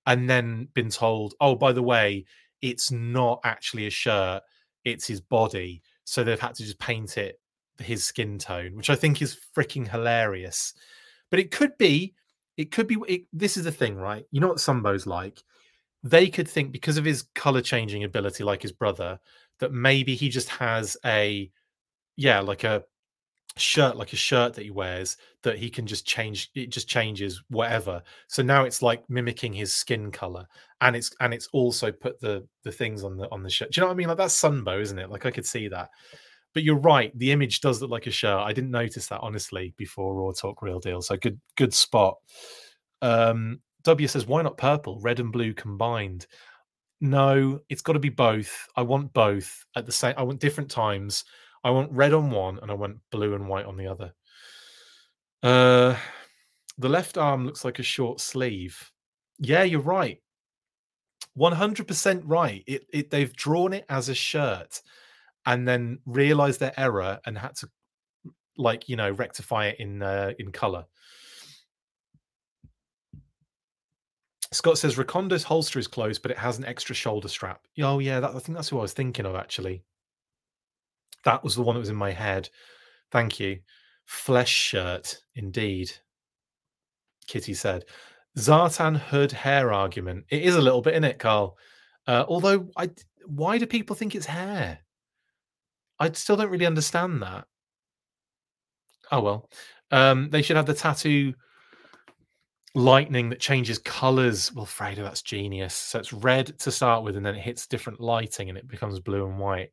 and 0.06 0.28
then 0.30 0.68
been 0.74 0.90
told, 0.90 1.34
"Oh, 1.40 1.54
by 1.56 1.72
the 1.72 1.82
way, 1.82 2.26
it's 2.62 2.90
not 2.92 3.40
actually 3.44 3.86
a 3.86 3.90
shirt, 3.90 4.42
it's 4.84 5.06
his 5.06 5.20
body." 5.20 5.82
So 6.04 6.24
they've 6.24 6.40
had 6.40 6.54
to 6.56 6.64
just 6.64 6.78
paint 6.78 7.18
it 7.18 7.40
his 7.78 8.04
skin 8.04 8.38
tone, 8.38 8.76
which 8.76 8.90
I 8.90 8.96
think 8.96 9.22
is 9.22 9.38
freaking 9.56 9.88
hilarious. 9.88 10.74
But 11.30 11.40
it 11.40 11.50
could 11.52 11.76
be 11.78 12.14
it 12.56 12.70
could 12.72 12.86
be 12.88 12.96
it, 13.08 13.22
this 13.32 13.56
is 13.56 13.64
the 13.64 13.72
thing, 13.72 13.96
right? 13.96 14.26
You 14.32 14.40
know 14.40 14.48
what 14.48 14.58
Sunbow's 14.58 15.06
like? 15.06 15.42
They 16.04 16.28
could 16.28 16.46
think 16.46 16.70
because 16.70 16.98
of 16.98 17.04
his 17.04 17.22
color 17.34 17.62
changing 17.62 18.04
ability, 18.04 18.44
like 18.44 18.62
his 18.62 18.72
brother, 18.72 19.18
that 19.58 19.72
maybe 19.72 20.14
he 20.14 20.28
just 20.28 20.50
has 20.50 20.96
a, 21.04 21.50
yeah, 22.16 22.40
like 22.40 22.62
a 22.62 22.84
shirt, 23.56 23.96
like 23.96 24.12
a 24.12 24.16
shirt 24.16 24.52
that 24.54 24.64
he 24.64 24.70
wears 24.70 25.16
that 25.42 25.58
he 25.58 25.70
can 25.70 25.86
just 25.86 26.06
change. 26.06 26.50
It 26.54 26.70
just 26.70 26.88
changes 26.88 27.42
whatever. 27.48 28.02
So 28.28 28.42
now 28.42 28.64
it's 28.64 28.82
like 28.82 29.08
mimicking 29.08 29.54
his 29.54 29.72
skin 29.72 30.10
color, 30.10 30.46
and 30.82 30.94
it's 30.94 31.10
and 31.20 31.32
it's 31.32 31.48
also 31.54 31.90
put 31.90 32.20
the 32.20 32.46
the 32.64 32.72
things 32.72 33.02
on 33.02 33.16
the 33.16 33.30
on 33.30 33.42
the 33.42 33.50
shirt. 33.50 33.72
Do 33.72 33.80
you 33.80 33.82
know 33.82 33.88
what 33.88 33.94
I 33.94 33.96
mean? 33.96 34.08
Like 34.08 34.18
that's 34.18 34.40
Sunbow, 34.40 34.80
isn't 34.80 34.98
it? 34.98 35.10
Like 35.10 35.24
I 35.24 35.30
could 35.30 35.46
see 35.46 35.68
that. 35.68 35.88
But 36.52 36.64
you're 36.64 36.76
right. 36.76 37.16
The 37.18 37.32
image 37.32 37.62
does 37.62 37.80
look 37.80 37.90
like 37.90 38.06
a 38.06 38.12
shirt. 38.12 38.40
I 38.40 38.52
didn't 38.52 38.70
notice 38.70 39.08
that 39.08 39.20
honestly 39.20 39.74
before 39.76 40.14
Raw 40.14 40.32
Talk 40.32 40.60
Real 40.62 40.78
Deal. 40.78 41.02
So 41.02 41.16
good, 41.16 41.40
good 41.56 41.74
spot. 41.74 42.18
Um, 43.02 43.60
W 43.84 44.08
says, 44.08 44.26
why 44.26 44.42
not 44.42 44.56
purple, 44.56 44.98
red 45.00 45.20
and 45.20 45.32
blue 45.32 45.54
combined? 45.54 46.26
No, 47.00 47.60
it's 47.68 47.82
got 47.82 47.92
to 47.94 47.98
be 47.98 48.08
both. 48.08 48.66
I 48.76 48.82
want 48.82 49.12
both 49.12 49.64
at 49.76 49.84
the 49.84 49.92
same. 49.92 50.14
I 50.16 50.22
want 50.22 50.40
different 50.40 50.70
times. 50.70 51.24
I 51.62 51.70
want 51.70 51.92
red 51.92 52.12
on 52.12 52.30
one, 52.30 52.58
and 52.60 52.70
I 52.70 52.74
want 52.74 52.98
blue 53.10 53.34
and 53.34 53.48
white 53.48 53.66
on 53.66 53.76
the 53.76 53.86
other. 53.86 54.12
Uh, 55.42 55.96
the 56.78 56.88
left 56.88 57.18
arm 57.18 57.44
looks 57.44 57.64
like 57.64 57.78
a 57.78 57.82
short 57.82 58.20
sleeve. 58.20 58.90
Yeah, 59.38 59.64
you're 59.64 59.80
right. 59.80 60.22
One 61.34 61.52
hundred 61.52 61.88
percent 61.88 62.22
right. 62.24 62.62
It, 62.66 62.86
it 62.92 63.10
they've 63.10 63.34
drawn 63.34 63.72
it 63.72 63.84
as 63.88 64.08
a 64.08 64.14
shirt, 64.14 64.80
and 65.44 65.66
then 65.66 65.98
realized 66.06 66.60
their 66.60 66.78
error 66.78 67.18
and 67.26 67.36
had 67.36 67.56
to, 67.56 67.68
like 68.56 68.88
you 68.88 68.96
know, 68.96 69.10
rectify 69.10 69.66
it 69.66 69.80
in 69.80 70.02
uh, 70.02 70.32
in 70.38 70.52
color. 70.52 70.86
Scott 74.54 74.78
says 74.78 74.96
Recondo's 74.96 75.42
holster 75.42 75.78
is 75.78 75.88
closed, 75.88 76.22
but 76.22 76.30
it 76.30 76.38
has 76.38 76.58
an 76.58 76.64
extra 76.64 76.94
shoulder 76.94 77.28
strap. 77.28 77.60
Oh 77.80 77.98
yeah, 77.98 78.20
that, 78.20 78.30
I 78.30 78.38
think 78.38 78.56
that's 78.56 78.68
who 78.68 78.78
I 78.78 78.82
was 78.82 78.92
thinking 78.92 79.26
of 79.26 79.34
actually. 79.34 79.82
That 81.24 81.42
was 81.42 81.56
the 81.56 81.62
one 81.62 81.74
that 81.74 81.80
was 81.80 81.88
in 81.88 81.96
my 81.96 82.12
head. 82.12 82.48
Thank 83.10 83.40
you. 83.40 83.60
Flesh 84.04 84.50
shirt, 84.50 85.22
indeed. 85.34 85.90
Kitty 87.26 87.54
said. 87.54 87.84
Zartan 88.38 88.96
hood 88.96 89.32
hair 89.32 89.72
argument. 89.72 90.26
It 90.28 90.42
is 90.42 90.56
a 90.56 90.60
little 90.60 90.82
bit 90.82 90.94
in 90.94 91.04
it, 91.04 91.18
Carl. 91.18 91.56
Uh, 92.06 92.24
although, 92.28 92.68
I 92.76 92.90
why 93.26 93.58
do 93.58 93.66
people 93.66 93.96
think 93.96 94.14
it's 94.14 94.26
hair? 94.26 94.78
I 95.98 96.12
still 96.12 96.36
don't 96.36 96.50
really 96.50 96.66
understand 96.66 97.22
that. 97.22 97.46
Oh 99.10 99.20
well. 99.20 99.50
Um, 99.90 100.30
they 100.30 100.42
should 100.42 100.56
have 100.56 100.66
the 100.66 100.74
tattoo 100.74 101.34
lightning 102.74 103.28
that 103.30 103.40
changes 103.40 103.78
colors. 103.78 104.52
Well, 104.52 104.66
Fredo, 104.66 105.02
that's 105.02 105.22
genius. 105.22 105.74
So 105.74 105.98
it's 105.98 106.12
red 106.12 106.58
to 106.60 106.70
start 106.70 107.04
with, 107.04 107.16
and 107.16 107.24
then 107.24 107.34
it 107.34 107.42
hits 107.42 107.66
different 107.66 108.00
lighting 108.00 108.48
and 108.48 108.58
it 108.58 108.68
becomes 108.68 109.00
blue 109.00 109.26
and 109.26 109.38
white. 109.38 109.70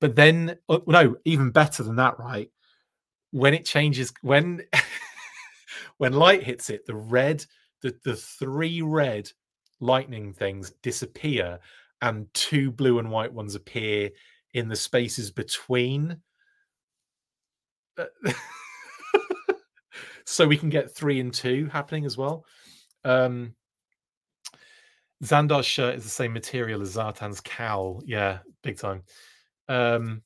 But 0.00 0.16
then, 0.16 0.58
oh, 0.68 0.82
no, 0.86 1.16
even 1.24 1.50
better 1.50 1.82
than 1.82 1.96
that, 1.96 2.18
right? 2.18 2.50
When 3.30 3.54
it 3.54 3.64
changes, 3.64 4.12
when 4.22 4.62
when 5.98 6.12
light 6.12 6.42
hits 6.42 6.70
it, 6.70 6.86
the 6.86 6.94
red, 6.94 7.44
the, 7.82 7.96
the 8.04 8.16
three 8.16 8.82
red 8.82 9.30
lightning 9.80 10.32
things 10.32 10.72
disappear, 10.82 11.58
and 12.02 12.26
two 12.34 12.70
blue 12.70 12.98
and 12.98 13.10
white 13.10 13.32
ones 13.32 13.54
appear 13.54 14.10
in 14.52 14.68
the 14.68 14.76
spaces 14.76 15.30
between. 15.30 16.20
Uh, 17.96 18.04
So 20.24 20.46
we 20.46 20.56
can 20.56 20.70
get 20.70 20.94
three 20.94 21.20
and 21.20 21.32
two 21.32 21.66
happening 21.66 22.04
as 22.04 22.16
well. 22.16 22.44
Um, 23.04 23.54
Zandar's 25.22 25.66
shirt 25.66 25.94
is 25.94 26.04
the 26.04 26.10
same 26.10 26.32
material 26.32 26.82
as 26.82 26.96
Zartan's 26.96 27.40
cowl. 27.40 28.02
Yeah, 28.04 28.38
big 28.62 28.78
time. 28.78 29.02
Um, 29.68 30.22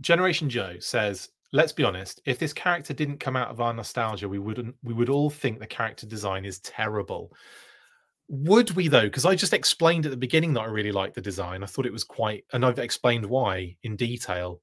Generation 0.00 0.48
Joe 0.48 0.76
says, 0.78 1.28
"Let's 1.52 1.72
be 1.72 1.84
honest. 1.84 2.20
If 2.24 2.38
this 2.38 2.52
character 2.52 2.94
didn't 2.94 3.18
come 3.18 3.36
out 3.36 3.50
of 3.50 3.60
our 3.60 3.74
nostalgia, 3.74 4.28
we 4.28 4.38
wouldn't. 4.38 4.74
We 4.82 4.94
would 4.94 5.10
all 5.10 5.30
think 5.30 5.58
the 5.58 5.66
character 5.66 6.06
design 6.06 6.44
is 6.44 6.60
terrible." 6.60 7.32
Would 8.28 8.70
we 8.72 8.86
though? 8.86 9.02
Because 9.02 9.26
I 9.26 9.34
just 9.34 9.52
explained 9.52 10.06
at 10.06 10.10
the 10.10 10.16
beginning 10.16 10.54
that 10.54 10.60
I 10.60 10.66
really 10.66 10.92
liked 10.92 11.16
the 11.16 11.20
design. 11.20 11.64
I 11.64 11.66
thought 11.66 11.86
it 11.86 11.92
was 11.92 12.04
quite, 12.04 12.44
and 12.52 12.64
I've 12.64 12.78
explained 12.78 13.26
why 13.26 13.76
in 13.82 13.96
detail. 13.96 14.60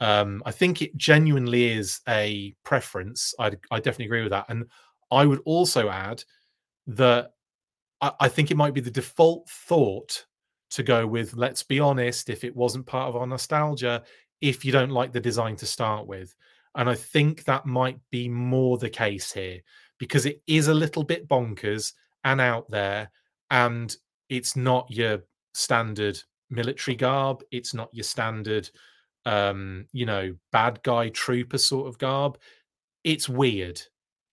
Um, 0.00 0.42
I 0.46 0.50
think 0.50 0.80
it 0.80 0.96
genuinely 0.96 1.72
is 1.72 2.00
a 2.08 2.54
preference. 2.64 3.34
I 3.38 3.52
I 3.70 3.76
definitely 3.76 4.06
agree 4.06 4.22
with 4.22 4.30
that, 4.30 4.46
and 4.48 4.64
I 5.10 5.26
would 5.26 5.40
also 5.44 5.88
add 5.90 6.24
that 6.86 7.32
I, 8.00 8.12
I 8.20 8.28
think 8.28 8.50
it 8.50 8.56
might 8.56 8.74
be 8.74 8.80
the 8.80 8.90
default 8.90 9.48
thought 9.48 10.24
to 10.70 10.82
go 10.82 11.06
with. 11.06 11.34
Let's 11.34 11.62
be 11.62 11.80
honest, 11.80 12.30
if 12.30 12.44
it 12.44 12.56
wasn't 12.56 12.86
part 12.86 13.08
of 13.08 13.16
our 13.16 13.26
nostalgia, 13.26 14.02
if 14.40 14.64
you 14.64 14.72
don't 14.72 14.90
like 14.90 15.12
the 15.12 15.20
design 15.20 15.56
to 15.56 15.66
start 15.66 16.06
with, 16.06 16.34
and 16.76 16.88
I 16.88 16.94
think 16.94 17.44
that 17.44 17.66
might 17.66 17.98
be 18.10 18.28
more 18.28 18.78
the 18.78 18.90
case 18.90 19.32
here 19.32 19.60
because 19.98 20.24
it 20.24 20.40
is 20.46 20.68
a 20.68 20.74
little 20.74 21.04
bit 21.04 21.28
bonkers 21.28 21.92
and 22.24 22.40
out 22.40 22.70
there, 22.70 23.10
and 23.50 23.94
it's 24.30 24.56
not 24.56 24.90
your 24.90 25.20
standard 25.52 26.18
military 26.48 26.96
garb. 26.96 27.42
It's 27.50 27.74
not 27.74 27.90
your 27.92 28.04
standard, 28.04 28.70
um, 29.26 29.86
you 29.92 30.06
know, 30.06 30.34
bad 30.52 30.80
guy 30.82 31.08
trooper 31.10 31.58
sort 31.58 31.88
of 31.88 31.98
garb. 31.98 32.38
It's 33.04 33.28
weird 33.28 33.80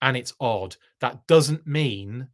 and 0.01 0.17
it's 0.17 0.33
odd. 0.39 0.75
That 1.01 1.25
doesn't 1.27 1.65
mean 1.65 2.27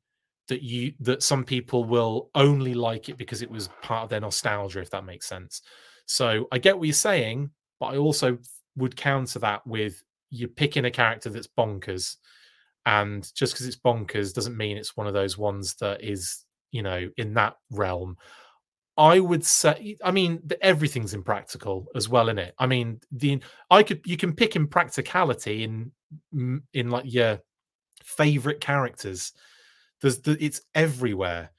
that 0.49 0.61
you 0.61 0.93
that 0.99 1.23
some 1.23 1.43
people 1.43 1.85
will 1.85 2.29
only 2.35 2.73
like 2.73 3.09
it 3.09 3.17
because 3.17 3.41
it 3.41 3.49
was 3.49 3.69
part 3.81 4.03
of 4.03 4.09
their 4.09 4.19
nostalgia, 4.19 4.81
if 4.81 4.89
that 4.91 5.05
makes 5.05 5.27
sense. 5.27 5.61
So 6.05 6.47
I 6.51 6.57
get 6.57 6.77
what 6.77 6.85
you're 6.85 6.93
saying, 6.93 7.49
but 7.79 7.87
I 7.87 7.97
also 7.97 8.37
would 8.75 8.95
counter 8.95 9.39
that 9.39 9.65
with 9.65 10.03
you're 10.29 10.49
picking 10.49 10.85
a 10.85 10.91
character 10.91 11.29
that's 11.29 11.47
bonkers 11.47 12.17
and 12.85 13.31
just 13.35 13.53
because 13.53 13.67
it's 13.67 13.77
bonkers 13.77 14.33
doesn't 14.33 14.57
mean 14.57 14.77
it's 14.77 14.97
one 14.97 15.07
of 15.07 15.13
those 15.13 15.37
ones 15.37 15.75
that 15.75 16.03
is 16.03 16.43
you 16.71 16.81
know 16.81 17.09
in 17.17 17.33
that 17.35 17.55
realm 17.71 18.17
i 18.97 19.19
would 19.19 19.43
say 19.43 19.97
i 20.03 20.11
mean 20.11 20.41
everything's 20.61 21.13
impractical 21.13 21.87
as 21.95 22.07
well 22.07 22.29
in 22.29 22.37
it 22.37 22.53
i 22.59 22.67
mean 22.67 22.99
the 23.11 23.39
i 23.71 23.81
could 23.81 24.01
you 24.05 24.17
can 24.17 24.33
pick 24.33 24.55
in 24.55 24.67
practicality 24.67 25.63
in 25.63 25.91
in 26.73 26.89
like 26.89 27.11
your 27.11 27.39
favorite 28.03 28.59
characters. 28.59 29.33
There's 30.01 30.19
the, 30.19 30.37
it's 30.43 30.61
everywhere. 30.75 31.51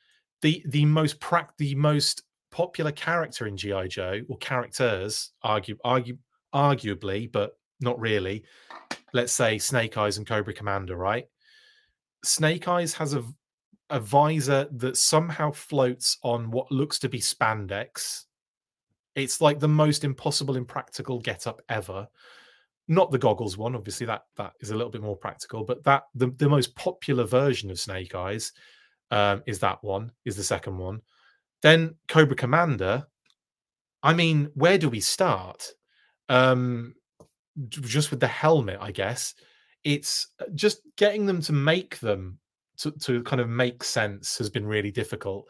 The 0.42 0.62
the 0.66 0.84
most 0.84 1.20
prac 1.20 1.56
the 1.56 1.74
most 1.74 2.22
popular 2.50 2.92
character 2.92 3.46
in 3.46 3.56
gi 3.56 3.88
joe 3.88 4.20
or 4.28 4.38
characters 4.38 5.32
argue 5.42 5.76
argue 5.84 6.16
arguably 6.54 7.30
but 7.32 7.58
not 7.80 7.98
really 7.98 8.44
let's 9.12 9.32
say 9.32 9.58
Snake 9.58 9.96
Eyes 9.96 10.18
and 10.18 10.26
Cobra 10.26 10.52
Commander, 10.52 10.96
right? 10.96 11.26
Snake 12.24 12.68
Eyes 12.68 12.94
has 12.94 13.14
a 13.14 13.24
a 13.90 14.00
visor 14.00 14.66
that 14.72 14.96
somehow 14.96 15.50
floats 15.50 16.18
on 16.22 16.50
what 16.50 16.70
looks 16.72 16.98
to 17.00 17.08
be 17.08 17.20
spandex. 17.20 18.24
It's 19.14 19.40
like 19.40 19.60
the 19.60 19.68
most 19.68 20.04
impossible 20.04 20.56
impractical 20.56 21.20
getup 21.20 21.62
ever. 21.68 22.08
Not 22.88 23.10
the 23.10 23.18
goggles 23.18 23.56
one, 23.56 23.74
obviously 23.74 24.06
that 24.06 24.24
that 24.36 24.52
is 24.60 24.70
a 24.70 24.74
little 24.74 24.90
bit 24.90 25.02
more 25.02 25.16
practical, 25.16 25.64
but 25.64 25.84
that 25.84 26.04
the, 26.14 26.28
the 26.36 26.48
most 26.48 26.74
popular 26.74 27.24
version 27.24 27.70
of 27.70 27.78
Snake 27.78 28.14
Eyes 28.14 28.52
um, 29.10 29.42
is 29.46 29.58
that 29.60 29.82
one, 29.82 30.10
is 30.24 30.36
the 30.36 30.44
second 30.44 30.76
one. 30.76 31.00
Then 31.62 31.94
Cobra 32.08 32.36
Commander. 32.36 33.06
I 34.02 34.12
mean, 34.12 34.50
where 34.54 34.76
do 34.76 34.88
we 34.88 35.00
start? 35.00 35.72
Um, 36.28 36.94
just 37.68 38.10
with 38.10 38.20
the 38.20 38.26
helmet, 38.26 38.78
I 38.80 38.90
guess. 38.90 39.34
It's 39.84 40.28
uh, 40.40 40.46
just 40.54 40.80
getting 40.96 41.26
them 41.26 41.40
to 41.42 41.52
make 41.52 42.00
them 42.00 42.38
to, 42.78 42.90
to 42.92 43.22
kind 43.22 43.40
of 43.40 43.48
make 43.48 43.84
sense 43.84 44.38
has 44.38 44.50
been 44.50 44.66
really 44.66 44.90
difficult. 44.90 45.48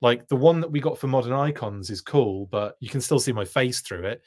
Like 0.00 0.28
the 0.28 0.36
one 0.36 0.60
that 0.60 0.70
we 0.70 0.80
got 0.80 0.98
for 0.98 1.06
modern 1.06 1.32
icons 1.32 1.90
is 1.90 2.00
cool, 2.00 2.46
but 2.46 2.76
you 2.80 2.88
can 2.88 3.00
still 3.00 3.18
see 3.18 3.32
my 3.32 3.44
face 3.44 3.80
through 3.80 4.04
it. 4.04 4.22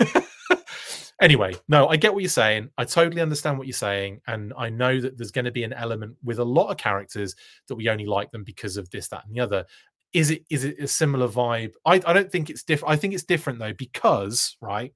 anyway, 1.20 1.54
no, 1.68 1.88
I 1.88 1.96
get 1.96 2.12
what 2.12 2.22
you're 2.22 2.28
saying. 2.28 2.70
I 2.78 2.84
totally 2.84 3.20
understand 3.22 3.58
what 3.58 3.66
you're 3.66 3.74
saying. 3.74 4.20
And 4.26 4.52
I 4.56 4.68
know 4.68 5.00
that 5.00 5.16
there's 5.16 5.30
going 5.30 5.44
to 5.44 5.52
be 5.52 5.64
an 5.64 5.72
element 5.72 6.16
with 6.24 6.38
a 6.38 6.44
lot 6.44 6.70
of 6.70 6.76
characters 6.76 7.36
that 7.68 7.76
we 7.76 7.88
only 7.88 8.06
like 8.06 8.30
them 8.30 8.42
because 8.42 8.76
of 8.76 8.90
this, 8.90 9.08
that, 9.08 9.26
and 9.26 9.34
the 9.34 9.40
other. 9.40 9.64
Is 10.12 10.30
it 10.30 10.44
is 10.50 10.64
it 10.64 10.80
a 10.80 10.88
similar 10.88 11.28
vibe? 11.28 11.72
I, 11.84 12.00
I 12.04 12.12
don't 12.12 12.32
think 12.32 12.50
it's 12.50 12.64
different. 12.64 12.92
I 12.92 12.96
think 12.96 13.14
it's 13.14 13.22
different 13.22 13.60
though, 13.60 13.74
because 13.74 14.56
right, 14.60 14.92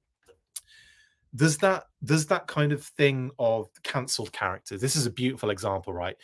does 1.35 1.57
that 1.57 1.85
does 2.03 2.25
that 2.27 2.47
kind 2.47 2.71
of 2.71 2.83
thing 2.83 3.29
of 3.39 3.67
cancelled 3.83 4.31
characters 4.31 4.81
this 4.81 4.95
is 4.95 5.05
a 5.05 5.11
beautiful 5.11 5.49
example 5.49 5.93
right 5.93 6.15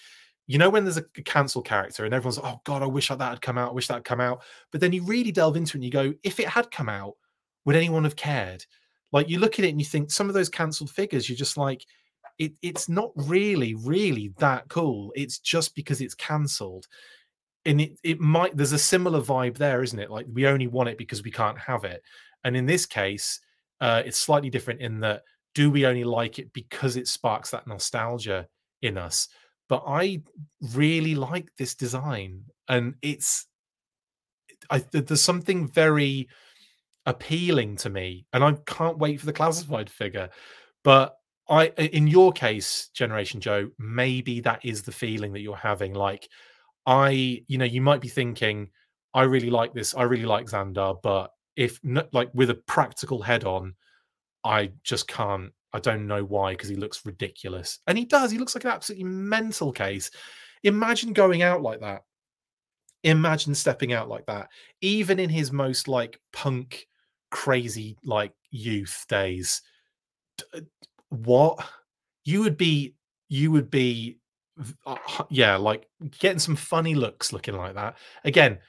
you 0.48 0.58
know 0.58 0.70
when 0.70 0.84
there's 0.84 0.98
a 0.98 1.04
cancelled 1.24 1.66
character 1.66 2.06
and 2.06 2.14
everyone's 2.14 2.38
like, 2.38 2.54
oh 2.54 2.62
god 2.64 2.84
i 2.84 2.86
wish 2.86 3.10
that 3.10 3.20
had 3.20 3.42
come 3.42 3.58
out 3.58 3.70
i 3.70 3.74
wish 3.74 3.88
that 3.88 3.96
had 3.96 4.04
come 4.04 4.22
out. 4.22 4.42
But 4.72 4.82
then 4.82 4.94
you 4.94 5.04
really 5.04 5.32
delve 5.32 5.56
into 5.56 5.72
it 5.72 5.76
and 5.76 5.86
you 5.86 5.92
go 5.92 6.14
if 6.24 6.40
it 6.40 6.48
had 6.48 6.72
come 6.72 6.90
out 6.90 7.16
would 7.64 7.76
anyone 7.76 8.04
have 8.04 8.16
cared? 8.16 8.66
Like 9.12 9.30
you 9.30 9.40
look 9.40 9.60
at 9.60 9.66
it 9.66 9.70
and 9.70 9.80
you 9.80 9.86
think 9.86 10.10
some 10.12 10.30
of 10.30 10.34
those 10.34 10.50
cancelled 10.50 10.90
figures 10.90 11.30
you're 11.30 11.38
just 11.38 11.58
like 11.58 11.86
it, 12.40 12.54
it's 12.62 12.90
not 12.90 13.12
really 13.16 13.76
really 13.76 14.34
that 14.40 14.68
cool. 14.70 15.12
It's 15.16 15.40
just 15.40 15.76
because 15.76 16.02
it's 16.02 16.16
cancelled. 16.16 16.88
And 17.66 17.80
it, 17.80 18.00
it 18.04 18.20
might 18.20 18.58
there's 18.58 18.72
a 18.72 18.80
similar 18.80 19.22
vibe 19.22 19.58
there 19.58 19.84
isn't 19.84 20.00
it? 20.00 20.10
Like 20.10 20.26
we 20.32 20.48
only 20.48 20.68
want 20.68 20.90
it 20.90 20.98
because 20.98 21.24
we 21.24 21.32
can't 21.32 21.60
have 21.60 21.84
it. 21.84 22.02
And 22.44 22.58
in 22.58 22.66
this 22.66 22.86
case 22.86 23.40
uh, 23.80 24.04
it's 24.06 24.18
slightly 24.18 24.50
different 24.50 24.82
in 24.82 25.00
that 25.00 25.24
do 25.54 25.70
we 25.70 25.86
only 25.86 26.04
like 26.04 26.40
it 26.40 26.54
because 26.54 26.96
it 26.96 27.08
sparks 27.08 27.52
that 27.52 27.68
nostalgia 27.68 28.48
in 28.82 28.98
us? 28.98 29.28
But 29.72 29.84
I 29.88 30.22
really 30.74 31.16
like 31.16 31.50
this 31.56 31.76
design, 31.76 32.44
and 32.68 32.94
it's 33.02 33.48
I, 34.70 34.80
there's 34.92 35.22
something 35.22 35.66
very 35.66 36.28
appealing 37.06 37.78
to 37.78 37.90
me, 37.90 38.26
and 38.34 38.44
I 38.44 38.52
can't 38.66 38.98
wait 38.98 39.22
for 39.22 39.28
the 39.28 39.32
classified 39.32 39.90
figure. 39.90 40.28
But 40.84 41.16
I, 41.48 41.68
in 41.68 42.08
your 42.08 42.34
case, 42.34 42.90
Generation 42.94 43.40
Joe, 43.40 43.70
maybe 43.80 44.42
that 44.42 44.60
is 44.66 44.82
the 44.82 44.92
feeling 44.92 45.32
that 45.32 45.40
you're 45.40 45.56
having. 45.56 45.94
Like, 45.94 46.28
I, 46.86 47.42
you 47.48 47.58
know, 47.58 47.64
you 47.64 47.82
might 47.82 48.02
be 48.02 48.10
thinking, 48.10 48.72
I 49.14 49.24
really 49.24 49.50
like 49.50 49.74
this, 49.74 49.96
I 49.96 50.04
really 50.04 50.26
like 50.26 50.48
Zandar, 50.48 50.98
but 51.02 51.32
if 51.56 51.80
like 52.12 52.30
with 52.34 52.50
a 52.50 52.56
practical 52.56 53.22
head 53.22 53.46
on, 53.46 53.76
I 54.44 54.74
just 54.84 55.08
can't. 55.08 55.54
I 55.74 55.80
don't 55.80 56.08
know 56.08 56.24
why 56.24 56.54
because 56.54 56.70
he 56.70 56.76
looks 56.76 57.06
ridiculous, 57.06 57.80
and 57.88 57.98
he 57.98 58.06
does. 58.06 58.32
He 58.32 58.38
looks 58.38 58.56
like 58.56 58.66
an 58.66 58.72
absolutely 58.72 59.06
mental 59.06 59.72
case. 59.72 60.12
Imagine 60.64 61.14
going 61.14 61.42
out 61.42 61.62
like 61.62 61.80
that. 61.82 62.04
Imagine 63.04 63.56
stepping 63.56 63.94
out 63.94 64.10
like 64.10 64.26
that, 64.28 64.50
even 64.82 65.20
in 65.20 65.30
his 65.30 65.52
most 65.52 65.88
like 65.88 66.20
punk, 66.34 66.86
crazy 67.32 67.98
like 68.04 68.34
youth 68.52 69.06
days. 69.10 69.62
Uh, 70.54 70.62
what 71.10 71.60
you 72.26 72.42
would 72.42 72.58
be, 72.58 72.96
you 73.30 73.52
would 73.52 73.72
be, 73.72 74.20
uh, 74.86 74.98
yeah, 75.30 75.56
like 75.56 75.88
getting 76.20 76.40
some 76.40 76.56
funny 76.56 76.94
looks 76.94 77.34
looking 77.34 77.56
like 77.56 77.76
that. 77.76 77.98
Again, 78.24 78.60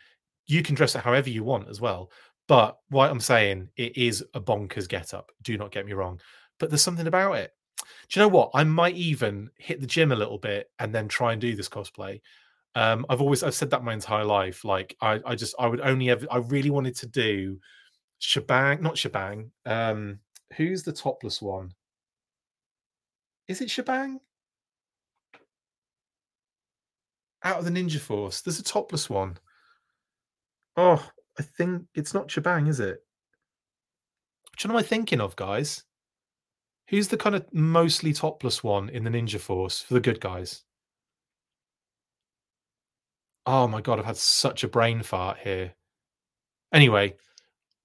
you 0.46 0.62
can 0.62 0.74
dress 0.74 0.94
it 0.94 1.02
however 1.02 1.28
you 1.28 1.44
want 1.44 1.68
as 1.68 1.80
well. 1.80 2.10
But 2.48 2.78
what 2.88 3.10
I'm 3.10 3.20
saying, 3.20 3.68
it 3.76 3.96
is 3.96 4.24
a 4.34 4.40
bonkers 4.40 4.88
get 4.88 5.14
up. 5.14 5.30
Do 5.42 5.56
not 5.56 5.72
get 5.72 5.86
me 5.86 5.92
wrong. 5.92 6.20
But 6.62 6.70
there's 6.70 6.80
something 6.80 7.08
about 7.08 7.38
it. 7.38 7.50
Do 8.08 8.20
you 8.20 8.24
know 8.24 8.28
what? 8.28 8.52
I 8.54 8.62
might 8.62 8.94
even 8.94 9.50
hit 9.58 9.80
the 9.80 9.86
gym 9.86 10.12
a 10.12 10.16
little 10.16 10.38
bit 10.38 10.70
and 10.78 10.94
then 10.94 11.08
try 11.08 11.32
and 11.32 11.40
do 11.40 11.56
this 11.56 11.68
cosplay. 11.68 12.20
Um, 12.76 13.04
I've 13.08 13.20
always 13.20 13.42
I've 13.42 13.56
said 13.56 13.70
that 13.70 13.82
my 13.82 13.92
entire 13.92 14.24
life. 14.24 14.64
Like 14.64 14.96
I, 15.00 15.18
I 15.26 15.34
just 15.34 15.56
I 15.58 15.66
would 15.66 15.80
only 15.80 16.08
ever 16.08 16.24
I 16.30 16.36
really 16.36 16.70
wanted 16.70 16.94
to 16.98 17.08
do 17.08 17.58
shebang, 18.20 18.80
not 18.80 18.96
shebang. 18.96 19.50
Um, 19.66 20.20
who's 20.56 20.84
the 20.84 20.92
topless 20.92 21.42
one? 21.42 21.72
Is 23.48 23.60
it 23.60 23.68
shebang? 23.68 24.20
Out 27.42 27.58
of 27.58 27.64
the 27.64 27.72
Ninja 27.72 27.98
Force, 27.98 28.40
there's 28.40 28.60
a 28.60 28.62
topless 28.62 29.10
one. 29.10 29.36
Oh, 30.76 31.04
I 31.40 31.42
think 31.42 31.86
it's 31.96 32.14
not 32.14 32.30
Shebang, 32.30 32.68
is 32.68 32.78
it? 32.78 33.02
Which 34.52 34.64
one 34.64 34.70
am 34.70 34.78
I 34.78 34.82
thinking 34.84 35.20
of, 35.20 35.34
guys? 35.34 35.82
Who's 36.88 37.08
the 37.08 37.16
kind 37.16 37.34
of 37.34 37.46
mostly 37.52 38.12
topless 38.12 38.62
one 38.62 38.88
in 38.88 39.04
the 39.04 39.10
Ninja 39.10 39.40
Force 39.40 39.80
for 39.82 39.94
the 39.94 40.00
good 40.00 40.20
guys? 40.20 40.62
Oh 43.46 43.66
my 43.66 43.80
god, 43.80 43.98
I've 43.98 44.04
had 44.04 44.16
such 44.16 44.62
a 44.62 44.68
brain 44.68 45.02
fart 45.02 45.38
here. 45.38 45.74
Anyway, 46.72 47.14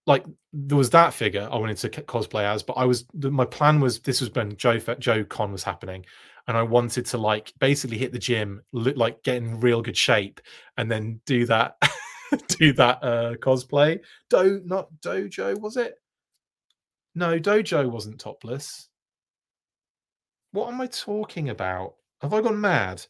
like 0.05 0.25
there 0.53 0.77
was 0.77 0.89
that 0.91 1.13
figure 1.13 1.47
I 1.51 1.57
wanted 1.57 1.77
to 1.77 1.89
cosplay 1.89 2.43
as, 2.43 2.63
but 2.63 2.73
I 2.73 2.85
was 2.85 3.05
my 3.13 3.45
plan 3.45 3.79
was 3.79 3.99
this 3.99 4.21
was 4.21 4.33
when 4.33 4.55
Joe 4.57 4.79
Joe 4.99 5.23
Con 5.23 5.51
was 5.51 5.63
happening, 5.63 6.05
and 6.47 6.57
I 6.57 6.63
wanted 6.63 7.05
to 7.07 7.17
like 7.17 7.53
basically 7.59 7.97
hit 7.97 8.11
the 8.13 8.19
gym, 8.19 8.61
look 8.71 8.97
like 8.97 9.23
get 9.23 9.37
in 9.37 9.59
real 9.59 9.81
good 9.81 9.97
shape, 9.97 10.41
and 10.77 10.89
then 10.91 11.21
do 11.25 11.45
that 11.47 11.77
do 12.47 12.73
that 12.73 13.03
uh, 13.03 13.33
cosplay. 13.35 13.99
Do 14.29 14.61
not 14.65 14.89
Dojo 15.01 15.59
was 15.59 15.77
it? 15.77 15.95
No, 17.18 17.39
Dojo 17.39 17.89
wasn't 17.89 18.19
topless. 18.19 18.89
What 20.52 20.72
am 20.72 20.80
I 20.80 20.85
talking 20.85 21.49
about? 21.49 21.95
Have 22.22 22.31
I 22.31 22.41
gone 22.41 22.61
mad? 22.61 23.03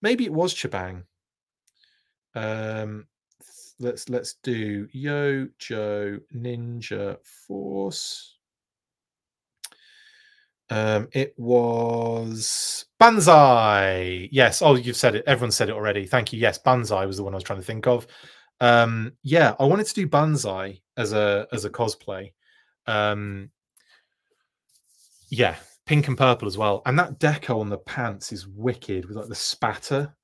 Maybe 0.00 0.24
it 0.24 0.32
was 0.32 0.54
Chabang. 0.54 1.02
Um, 2.34 3.06
let's 3.78 4.08
let's 4.08 4.36
do 4.42 4.88
Yo 4.92 5.48
Joe 5.58 6.18
Ninja 6.34 7.18
Force. 7.46 8.38
Um, 10.70 11.08
it 11.12 11.34
was 11.36 12.86
Banzai. 12.98 14.30
Yes. 14.32 14.62
Oh, 14.62 14.76
you've 14.76 14.96
said 14.96 15.14
it. 15.14 15.24
Everyone 15.26 15.52
said 15.52 15.68
it 15.68 15.74
already. 15.74 16.06
Thank 16.06 16.32
you. 16.32 16.38
Yes, 16.38 16.56
Banzai 16.56 17.04
was 17.04 17.18
the 17.18 17.22
one 17.22 17.34
I 17.34 17.36
was 17.36 17.44
trying 17.44 17.60
to 17.60 17.66
think 17.66 17.86
of. 17.86 18.06
Um, 18.60 19.12
yeah, 19.22 19.54
I 19.60 19.66
wanted 19.66 19.88
to 19.88 19.94
do 19.94 20.06
Banzai 20.06 20.80
as 20.96 21.12
a 21.12 21.46
as 21.52 21.66
a 21.66 21.70
cosplay. 21.70 22.32
Um, 22.86 23.50
yeah, 25.30 25.56
pink 25.86 26.08
and 26.08 26.18
purple 26.18 26.46
as 26.46 26.58
well. 26.58 26.82
And 26.86 26.98
that 26.98 27.18
deco 27.18 27.60
on 27.60 27.68
the 27.68 27.78
pants 27.78 28.32
is 28.32 28.46
wicked 28.46 29.06
with 29.06 29.16
like 29.16 29.28
the 29.28 29.34
spatter. 29.34 30.14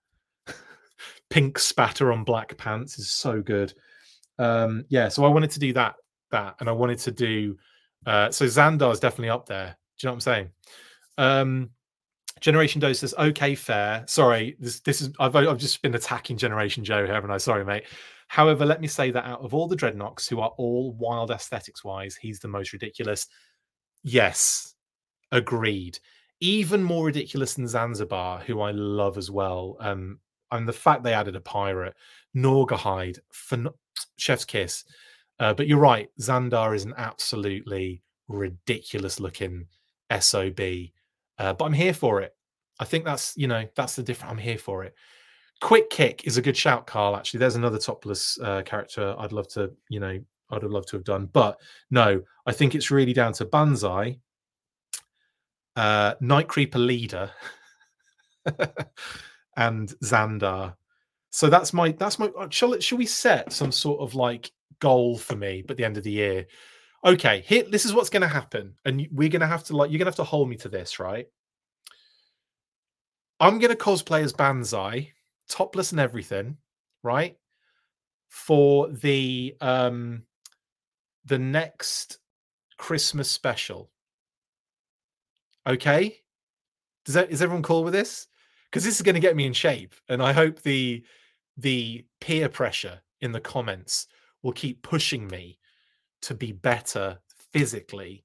pink 1.30 1.58
spatter 1.58 2.12
on 2.12 2.24
black 2.24 2.56
pants 2.58 2.98
is 2.98 3.10
so 3.10 3.40
good. 3.40 3.72
Um, 4.38 4.84
yeah, 4.88 5.08
so 5.08 5.24
I 5.24 5.28
wanted 5.28 5.50
to 5.52 5.58
do 5.58 5.72
that, 5.72 5.94
that, 6.30 6.56
and 6.60 6.68
I 6.68 6.72
wanted 6.72 6.98
to 7.00 7.10
do 7.10 7.56
uh 8.06 8.30
so 8.30 8.44
Zandar 8.44 8.92
is 8.92 9.00
definitely 9.00 9.30
up 9.30 9.46
there. 9.46 9.76
Do 9.98 10.06
you 10.06 10.08
know 10.08 10.12
what 10.12 10.14
I'm 10.14 10.20
saying? 10.20 10.50
Um 11.16 11.70
Generation 12.40 12.80
Joe 12.80 12.92
says, 12.92 13.14
okay, 13.18 13.54
fair. 13.56 14.04
Sorry, 14.06 14.56
this 14.60 14.80
this 14.80 15.00
is 15.00 15.10
I've 15.18 15.34
I've 15.34 15.58
just 15.58 15.82
been 15.82 15.94
attacking 15.94 16.36
Generation 16.36 16.84
Joe, 16.84 17.06
haven't 17.06 17.30
I? 17.30 17.38
Sorry, 17.38 17.64
mate. 17.64 17.84
However, 18.28 18.64
let 18.66 18.80
me 18.80 18.86
say 18.86 19.10
that 19.10 19.24
out 19.24 19.40
of 19.40 19.54
all 19.54 19.66
the 19.66 19.76
Dreadnoks 19.76 20.28
who 20.28 20.40
are 20.40 20.52
all 20.58 20.92
wild 20.92 21.30
aesthetics 21.30 21.82
wise, 21.82 22.14
he's 22.14 22.38
the 22.38 22.48
most 22.48 22.72
ridiculous. 22.72 23.26
Yes, 24.04 24.74
agreed. 25.32 25.98
Even 26.40 26.82
more 26.82 27.06
ridiculous 27.06 27.54
than 27.54 27.66
Zanzibar, 27.66 28.40
who 28.40 28.60
I 28.60 28.70
love 28.70 29.18
as 29.18 29.30
well. 29.30 29.76
Um, 29.80 30.20
and 30.52 30.68
the 30.68 30.72
fact 30.72 31.02
they 31.02 31.14
added 31.14 31.36
a 31.36 31.40
pirate, 31.40 31.94
Gnawgahyde, 32.36 33.18
phen- 33.32 33.74
Chef's 34.18 34.44
Kiss. 34.44 34.84
Uh, 35.40 35.54
but 35.54 35.66
you're 35.66 35.78
right, 35.78 36.08
Zandar 36.20 36.74
is 36.74 36.84
an 36.84 36.94
absolutely 36.96 38.02
ridiculous 38.28 39.20
looking 39.20 39.66
SOB. 40.20 40.60
Uh, 41.38 41.52
but 41.54 41.64
I'm 41.64 41.72
here 41.72 41.94
for 41.94 42.20
it. 42.20 42.34
I 42.80 42.84
think 42.84 43.04
that's 43.04 43.36
you 43.36 43.48
know 43.48 43.66
that's 43.74 43.96
the 43.96 44.02
difference. 44.02 44.30
I'm 44.30 44.38
here 44.38 44.58
for 44.58 44.84
it. 44.84 44.94
Quick 45.60 45.90
kick 45.90 46.26
is 46.26 46.36
a 46.36 46.42
good 46.42 46.56
shout, 46.56 46.86
Carl. 46.86 47.16
Actually, 47.16 47.40
there's 47.40 47.56
another 47.56 47.78
topless 47.78 48.38
uh, 48.40 48.62
character 48.62 49.14
I'd 49.18 49.32
love 49.32 49.48
to 49.48 49.72
you 49.88 50.00
know 50.00 50.18
I'd 50.50 50.62
have 50.62 50.70
loved 50.70 50.88
to 50.88 50.96
have 50.96 51.04
done, 51.04 51.26
but 51.32 51.60
no, 51.90 52.22
I 52.46 52.52
think 52.52 52.74
it's 52.74 52.90
really 52.90 53.12
down 53.12 53.32
to 53.34 53.44
Banzai, 53.44 54.18
uh, 55.76 56.14
Night 56.20 56.48
Creeper 56.48 56.78
leader, 56.78 57.30
and 59.56 59.88
Zandar. 60.04 60.74
So 61.30 61.50
that's 61.50 61.72
my 61.72 61.92
that's 61.92 62.18
my. 62.18 62.26
uh, 62.28 62.48
Shall? 62.50 62.78
Shall 62.80 62.98
we 62.98 63.06
set 63.06 63.52
some 63.52 63.72
sort 63.72 64.00
of 64.00 64.14
like 64.14 64.50
goal 64.78 65.18
for 65.18 65.36
me 65.36 65.62
by 65.62 65.74
the 65.74 65.84
end 65.84 65.96
of 65.98 66.04
the 66.04 66.10
year? 66.10 66.46
Okay, 67.04 67.44
here. 67.46 67.64
This 67.68 67.84
is 67.84 67.92
what's 67.92 68.10
going 68.10 68.22
to 68.22 68.28
happen, 68.28 68.74
and 68.84 69.06
we're 69.12 69.28
going 69.28 69.40
to 69.40 69.46
have 69.46 69.64
to 69.64 69.76
like. 69.76 69.90
You're 69.90 69.98
going 69.98 70.06
to 70.06 70.10
have 70.12 70.16
to 70.16 70.24
hold 70.24 70.48
me 70.48 70.56
to 70.56 70.68
this, 70.68 70.98
right? 70.98 71.26
I'm 73.40 73.58
going 73.58 73.70
to 73.70 73.76
cosplay 73.76 74.22
as 74.22 74.32
Banzai, 74.32 75.12
topless 75.48 75.92
and 75.92 76.00
everything, 76.00 76.56
right? 77.02 77.36
For 78.28 78.88
the 78.88 79.56
um 79.60 80.22
the 81.24 81.38
next 81.38 82.18
Christmas 82.76 83.30
special. 83.30 83.90
Okay? 85.66 86.18
Does 87.04 87.14
that 87.14 87.30
is 87.30 87.42
everyone 87.42 87.62
cool 87.62 87.84
with 87.84 87.92
this? 87.92 88.26
Because 88.64 88.84
this 88.84 88.96
is 88.96 89.02
going 89.02 89.14
to 89.14 89.20
get 89.20 89.36
me 89.36 89.46
in 89.46 89.52
shape, 89.52 89.94
and 90.08 90.22
I 90.22 90.32
hope 90.32 90.62
the 90.62 91.04
the 91.56 92.04
peer 92.20 92.48
pressure 92.48 93.00
in 93.20 93.32
the 93.32 93.40
comments 93.40 94.06
will 94.42 94.52
keep 94.52 94.82
pushing 94.82 95.26
me 95.28 95.58
to 96.22 96.34
be 96.34 96.52
better 96.52 97.18
physically 97.52 98.24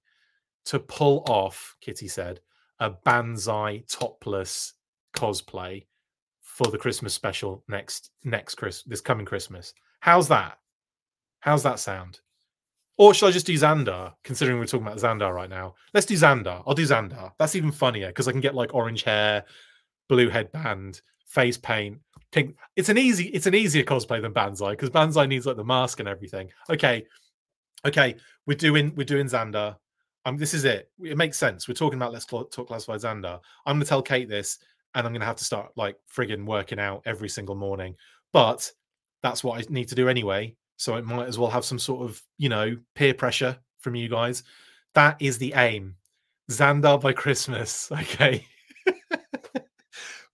to 0.65 0.79
pull 0.79 1.23
off, 1.27 1.75
Kitty 1.81 2.07
said, 2.07 2.39
a 2.79 2.89
Banzai 2.89 3.83
topless 3.87 4.73
cosplay 5.15 5.85
for 6.53 6.67
the 6.67 6.77
Christmas 6.77 7.15
special 7.15 7.63
next 7.67 8.11
next 8.23 8.55
Chris 8.55 8.83
this 8.83 9.01
coming 9.01 9.25
Christmas. 9.25 9.73
How's 10.01 10.27
that? 10.27 10.59
How's 11.39 11.63
that 11.63 11.79
sound? 11.79 12.19
Or 12.97 13.15
should 13.15 13.25
I 13.25 13.31
just 13.31 13.47
do 13.47 13.55
Zandar, 13.55 14.13
considering 14.23 14.59
we're 14.59 14.67
talking 14.67 14.85
about 14.85 14.99
Zandar 14.99 15.33
right 15.33 15.49
now? 15.49 15.73
Let's 15.95 16.05
do 16.05 16.13
Zandar. 16.13 16.61
I'll 16.67 16.75
do 16.75 16.85
Zandar. 16.85 17.31
That's 17.39 17.55
even 17.55 17.71
funnier 17.71 18.07
because 18.07 18.27
I 18.27 18.31
can 18.31 18.39
get 18.39 18.53
like 18.53 18.75
orange 18.75 19.01
hair, 19.01 19.45
blue 20.07 20.29
headband, 20.29 21.01
face 21.25 21.57
paint, 21.57 21.97
pink. 22.31 22.55
It's 22.75 22.89
an 22.89 22.99
easy, 22.99 23.29
it's 23.29 23.47
an 23.47 23.55
easier 23.55 23.83
cosplay 23.83 24.21
than 24.21 24.31
Banzai 24.31 24.71
because 24.71 24.91
Banzai 24.91 25.25
needs 25.25 25.47
like 25.47 25.57
the 25.57 25.63
mask 25.63 26.01
and 26.01 26.07
everything. 26.07 26.51
Okay. 26.69 27.03
Okay. 27.83 28.15
We're 28.45 28.57
doing 28.57 28.93
we're 28.95 29.05
doing 29.05 29.25
Zandar. 29.25 29.77
Um, 30.25 30.37
this 30.37 30.53
is 30.53 30.63
it. 30.63 30.91
It 31.03 31.17
makes 31.17 31.39
sense. 31.39 31.67
We're 31.67 31.73
talking 31.73 31.97
about 31.97 32.13
let's 32.13 32.29
cl- 32.29 32.45
talk 32.45 32.67
classified 32.67 32.99
Zandar. 32.99 33.39
I'm 33.65 33.77
gonna 33.77 33.85
tell 33.85 34.03
Kate 34.03 34.29
this, 34.29 34.59
and 34.95 35.05
I'm 35.05 35.13
gonna 35.13 35.25
have 35.25 35.37
to 35.37 35.43
start 35.43 35.71
like 35.75 35.97
friggin' 36.13 36.45
working 36.45 36.79
out 36.79 37.03
every 37.05 37.29
single 37.29 37.55
morning. 37.55 37.95
But 38.31 38.71
that's 39.21 39.43
what 39.43 39.59
I 39.59 39.65
need 39.69 39.87
to 39.89 39.95
do 39.95 40.09
anyway. 40.09 40.55
So 40.77 40.95
it 40.95 41.05
might 41.05 41.27
as 41.27 41.37
well 41.39 41.49
have 41.49 41.65
some 41.65 41.79
sort 41.79 42.09
of, 42.09 42.21
you 42.37 42.49
know, 42.49 42.75
peer 42.95 43.13
pressure 43.13 43.57
from 43.79 43.95
you 43.95 44.09
guys. 44.09 44.43
That 44.95 45.17
is 45.21 45.37
the 45.37 45.53
aim. 45.53 45.95
Zandar 46.51 46.99
by 46.99 47.13
Christmas. 47.13 47.89
Okay. 48.01 48.45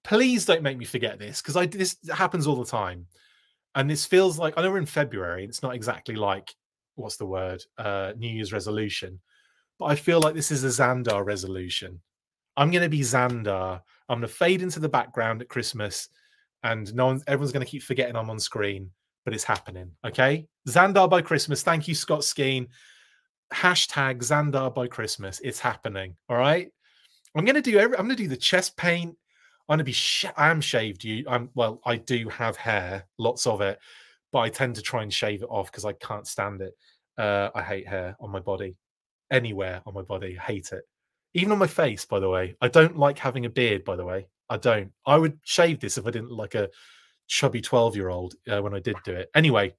Please 0.04 0.44
don't 0.44 0.64
make 0.64 0.78
me 0.78 0.86
forget 0.86 1.20
this 1.20 1.40
because 1.40 1.56
I 1.56 1.68
this 1.68 1.98
happens 2.12 2.48
all 2.48 2.56
the 2.56 2.66
time. 2.66 3.06
And 3.76 3.88
this 3.88 4.08
feels 4.08 4.40
like 4.40 4.56
I 4.58 4.64
know 4.64 4.72
we're 4.72 4.80
in 4.80 4.88
February. 4.88 5.46
It's 5.46 5.62
not 5.62 5.76
exactly 5.76 6.16
like 6.16 6.56
what's 6.96 7.18
the 7.18 7.28
word? 7.28 7.64
Uh 7.78 8.14
New 8.18 8.28
Year's 8.28 8.52
resolution. 8.52 9.20
But 9.78 9.86
I 9.86 9.96
feel 9.96 10.20
like 10.20 10.34
this 10.34 10.50
is 10.50 10.64
a 10.64 10.68
Zandar 10.68 11.24
resolution. 11.24 12.02
I'm 12.58 12.72
gonna 12.72 12.90
be 12.90 13.02
Zandar. 13.02 13.82
I'm 14.10 14.18
gonna 14.18 14.28
fade 14.28 14.62
into 14.62 14.80
the 14.80 14.90
background 14.90 15.42
at 15.42 15.50
Christmas, 15.50 16.10
and 16.64 16.94
no 16.94 17.06
one 17.06 17.22
everyone's 17.28 17.52
gonna 17.52 17.66
keep 17.66 17.84
forgetting 17.84 18.16
I'm 18.16 18.30
on 18.30 18.40
screen 18.40 18.92
but 19.30 19.36
it's 19.36 19.44
happening. 19.44 19.92
Okay. 20.04 20.48
Zandar 20.68 21.08
by 21.08 21.22
Christmas. 21.22 21.62
Thank 21.62 21.88
you, 21.88 21.94
Scott 21.94 22.22
Skeen. 22.22 22.68
Hashtag 23.54 24.22
Zandar 24.24 24.74
by 24.74 24.88
Christmas. 24.88 25.40
It's 25.44 25.60
happening. 25.60 26.16
All 26.30 26.38
right. 26.38 26.72
I'm 27.36 27.46
gonna 27.46 27.62
do 27.62 27.78
every 27.78 27.96
I'm 27.96 28.06
gonna 28.06 28.16
do 28.16 28.28
the 28.28 28.36
chest 28.36 28.76
paint. 28.76 29.16
I'm 29.68 29.74
gonna 29.74 29.84
be 29.84 29.92
sh- 29.92 30.26
I 30.36 30.50
am 30.50 30.62
shaved. 30.62 31.04
You 31.04 31.26
I'm 31.30 31.52
well, 31.54 31.80
I 31.86 31.98
do 31.98 32.28
have 32.30 32.58
hair, 32.58 33.06
lots 33.20 33.46
of 33.46 33.62
it, 33.62 33.78
but 34.32 34.40
I 34.40 34.50
tend 34.50 34.76
to 34.78 34.82
try 34.82 35.04
and 35.04 35.14
shave 35.14 35.44
it 35.44 35.50
off 35.52 35.72
because 35.72 35.86
I 35.86 35.94
can't 35.94 36.26
stand 36.26 36.62
it. 36.62 36.74
Uh, 37.16 37.50
I 37.54 37.62
hate 37.62 37.88
hair 37.88 38.16
on 38.20 38.32
my 38.32 38.40
body. 38.40 38.78
Anywhere 39.30 39.84
on 39.86 39.94
my 39.94 40.02
body. 40.02 40.40
I 40.40 40.44
hate 40.44 40.72
it. 40.72 40.89
Even 41.34 41.52
on 41.52 41.60
my 41.60 41.68
face, 41.68 42.06
by 42.06 42.20
the 42.20 42.30
way. 42.30 42.56
I 42.62 42.68
don't 42.68 42.98
like 42.98 43.20
having 43.20 43.46
a 43.46 43.50
beard, 43.50 43.84
by 43.84 43.96
the 43.96 44.06
way. 44.06 44.28
I 44.50 44.58
don't. 44.58 44.92
I 45.06 45.18
would 45.18 45.40
shave 45.44 45.80
this 45.80 45.98
if 45.98 46.08
I 46.08 46.12
didn't 46.12 46.32
like 46.32 46.56
a 46.56 46.70
chubby 47.28 47.62
12 47.62 47.96
year 47.96 48.10
old 48.10 48.36
uh, 48.50 48.62
when 48.62 48.74
I 48.74 48.80
did 48.80 48.96
do 49.04 49.14
it. 49.14 49.30
Anyway, 49.36 49.76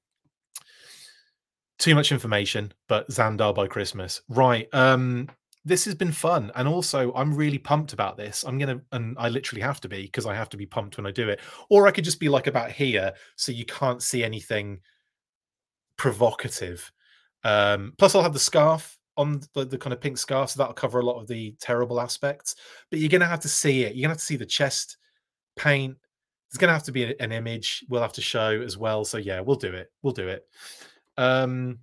too 1.79 1.95
much 1.95 2.13
information, 2.13 2.73
but 2.89 3.09
Zandar 3.09 3.55
by 3.55 3.67
Christmas. 3.67 4.23
Right. 4.29 4.69
Um, 4.73 5.29
this 5.65 5.85
has 5.85 5.95
been 5.95 6.13
fun. 6.13 6.53
And 6.55 6.69
also, 6.69 7.13
I'm 7.15 7.35
really 7.35 7.59
pumped 7.59 7.93
about 7.93 8.17
this. 8.17 8.45
I'm 8.45 8.59
going 8.59 8.79
to, 8.79 8.85
and 8.93 9.17
I 9.19 9.29
literally 9.29 9.63
have 9.63 9.81
to 9.81 9.89
be 9.89 10.03
because 10.03 10.27
I 10.27 10.35
have 10.35 10.49
to 10.51 10.57
be 10.57 10.67
pumped 10.67 10.97
when 10.97 11.07
I 11.07 11.11
do 11.11 11.29
it. 11.29 11.41
Or 11.69 11.87
I 11.87 11.91
could 11.91 12.05
just 12.05 12.21
be 12.21 12.29
like 12.29 12.47
about 12.47 12.71
here 12.71 13.13
so 13.37 13.53
you 13.53 13.65
can't 13.65 14.03
see 14.03 14.23
anything 14.23 14.81
provocative. 15.97 16.91
Um, 17.45 17.95
plus, 17.99 18.15
I'll 18.15 18.23
have 18.23 18.33
the 18.33 18.39
scarf 18.39 18.99
on 19.17 19.41
the, 19.55 19.65
the 19.65 19.79
kind 19.79 19.93
of 19.93 20.01
pink 20.01 20.19
scarf, 20.19 20.51
so 20.51 20.59
that'll 20.59 20.75
cover 20.75 21.01
a 21.01 21.05
lot 21.05 21.21
of 21.21 21.27
the 21.27 21.55
terrible 21.61 22.01
aspects. 22.01 22.55
But 22.91 23.01
you're 23.01 23.09
to 23.21 23.27
have 23.27 23.41
to 23.41 23.49
see 23.49 23.85
it. 23.85 23.95
You're 23.95 24.09
to 24.09 24.13
have 24.13 24.19
to 24.19 24.25
see 24.25 24.37
the 24.37 24.47
chest 24.47 24.97
paint, 25.57 25.97
there's 26.51 26.59
to 26.59 26.73
have 26.73 26.83
to 26.85 26.93
be 26.93 27.15
an 27.21 27.33
image 27.33 27.85
we'll 27.89 28.03
have 28.03 28.13
to 28.15 28.21
show 28.21 28.61
as 28.61 28.77
well 28.77 29.05
so 29.05 29.19
yeah 29.19 29.41
we'll 29.41 29.57
do 29.57 29.73
it. 29.73 29.93
We'll 30.03 30.13
do 30.13 30.29
it. 30.29 30.47
Um 31.17 31.79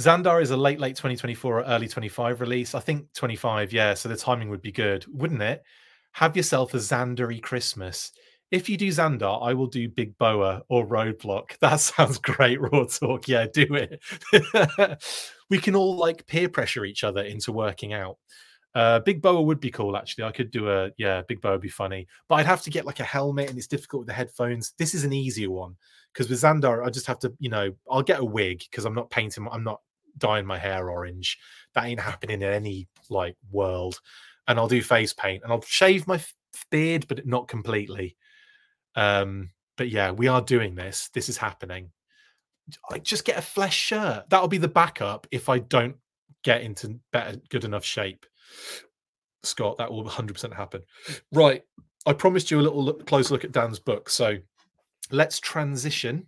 Zandar 0.00 0.40
is 0.40 0.50
a 0.50 0.56
late 0.56 0.80
late 0.80 0.96
2024 0.96 1.60
or 1.60 1.64
early 1.64 1.88
25 1.88 2.40
release. 2.40 2.74
I 2.74 2.80
think 2.80 3.12
25 3.14 3.72
yeah 3.72 3.94
so 3.94 4.08
the 4.08 4.16
timing 4.16 4.50
would 4.50 4.62
be 4.62 4.72
good 4.72 5.06
wouldn't 5.08 5.42
it? 5.42 5.62
Have 6.12 6.36
yourself 6.36 6.74
a 6.74 6.78
Zandary 6.78 7.40
christmas 7.40 8.12
if 8.50 8.68
you 8.68 8.76
do 8.76 8.88
Zandar, 8.88 9.40
I 9.42 9.54
will 9.54 9.66
do 9.66 9.88
Big 9.88 10.16
Boa 10.18 10.62
or 10.68 10.86
Roadblock. 10.86 11.56
That 11.60 11.80
sounds 11.80 12.18
great, 12.18 12.60
Raw 12.60 12.84
Talk. 12.84 13.28
Yeah, 13.28 13.46
do 13.52 13.66
it. 13.74 15.02
we 15.50 15.58
can 15.58 15.76
all 15.76 15.96
like 15.96 16.26
peer 16.26 16.48
pressure 16.48 16.84
each 16.84 17.04
other 17.04 17.22
into 17.22 17.52
working 17.52 17.92
out. 17.92 18.18
Uh, 18.74 19.00
Big 19.00 19.20
Boa 19.20 19.42
would 19.42 19.60
be 19.60 19.70
cool, 19.70 19.96
actually. 19.96 20.24
I 20.24 20.32
could 20.32 20.50
do 20.50 20.70
a 20.70 20.90
yeah, 20.96 21.22
Big 21.26 21.40
Boa 21.40 21.52
would 21.52 21.60
be 21.60 21.68
funny, 21.68 22.06
but 22.28 22.36
I'd 22.36 22.46
have 22.46 22.62
to 22.62 22.70
get 22.70 22.86
like 22.86 23.00
a 23.00 23.04
helmet, 23.04 23.50
and 23.50 23.58
it's 23.58 23.66
difficult 23.66 24.00
with 24.00 24.08
the 24.08 24.14
headphones. 24.14 24.72
This 24.78 24.94
is 24.94 25.04
an 25.04 25.12
easier 25.12 25.50
one 25.50 25.76
because 26.12 26.28
with 26.28 26.40
Zandar, 26.40 26.84
I 26.84 26.90
just 26.90 27.06
have 27.06 27.18
to, 27.20 27.32
you 27.38 27.50
know, 27.50 27.72
I'll 27.90 28.02
get 28.02 28.20
a 28.20 28.24
wig 28.24 28.62
because 28.70 28.84
I'm 28.84 28.94
not 28.94 29.10
painting, 29.10 29.46
I'm 29.50 29.64
not 29.64 29.80
dyeing 30.18 30.46
my 30.46 30.58
hair 30.58 30.90
orange. 30.90 31.38
That 31.74 31.84
ain't 31.84 32.00
happening 32.00 32.42
in 32.42 32.52
any 32.52 32.88
like 33.08 33.36
world. 33.50 34.00
And 34.48 34.58
I'll 34.58 34.68
do 34.68 34.82
face 34.82 35.12
paint, 35.12 35.44
and 35.44 35.52
I'll 35.52 35.62
shave 35.62 36.06
my 36.06 36.20
beard, 36.70 37.06
but 37.08 37.26
not 37.26 37.46
completely. 37.46 38.16
Um, 38.96 39.50
but 39.76 39.88
yeah, 39.88 40.10
we 40.10 40.28
are 40.28 40.42
doing 40.42 40.74
this. 40.74 41.10
This 41.14 41.28
is 41.28 41.36
happening. 41.36 41.90
I 42.90 42.98
just 42.98 43.24
get 43.24 43.38
a 43.38 43.42
flesh 43.42 43.76
shirt. 43.76 44.24
That'll 44.28 44.48
be 44.48 44.58
the 44.58 44.68
backup 44.68 45.26
if 45.30 45.48
I 45.48 45.58
don't 45.58 45.96
get 46.44 46.62
into 46.62 46.98
better, 47.12 47.40
good 47.48 47.64
enough 47.64 47.84
shape. 47.84 48.26
Scott, 49.42 49.78
that 49.78 49.90
will 49.90 50.04
100% 50.04 50.54
happen. 50.54 50.82
Right. 51.32 51.62
I 52.06 52.12
promised 52.12 52.50
you 52.50 52.60
a 52.60 52.62
little 52.62 52.82
look, 52.82 53.06
close 53.06 53.30
look 53.30 53.44
at 53.44 53.52
Dan's 53.52 53.78
book. 53.78 54.08
So 54.08 54.36
let's 55.10 55.40
transition. 55.40 56.26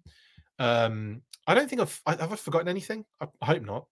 Um, 0.58 1.22
I 1.46 1.54
don't 1.54 1.68
think 1.68 1.80
I've 1.80 2.00
have 2.06 2.32
I 2.32 2.36
forgotten 2.36 2.68
anything. 2.68 3.04
I, 3.20 3.26
I, 3.40 3.46
hope 3.46 3.62
not. 3.62 3.86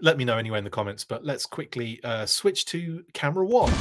Let 0.00 0.18
me 0.18 0.24
know 0.24 0.38
anyway 0.38 0.58
in 0.58 0.64
the 0.64 0.70
comments. 0.70 1.04
But 1.04 1.24
let's 1.24 1.46
quickly 1.46 2.00
uh, 2.04 2.26
switch 2.26 2.64
to 2.66 3.04
camera 3.14 3.46
one. 3.46 3.72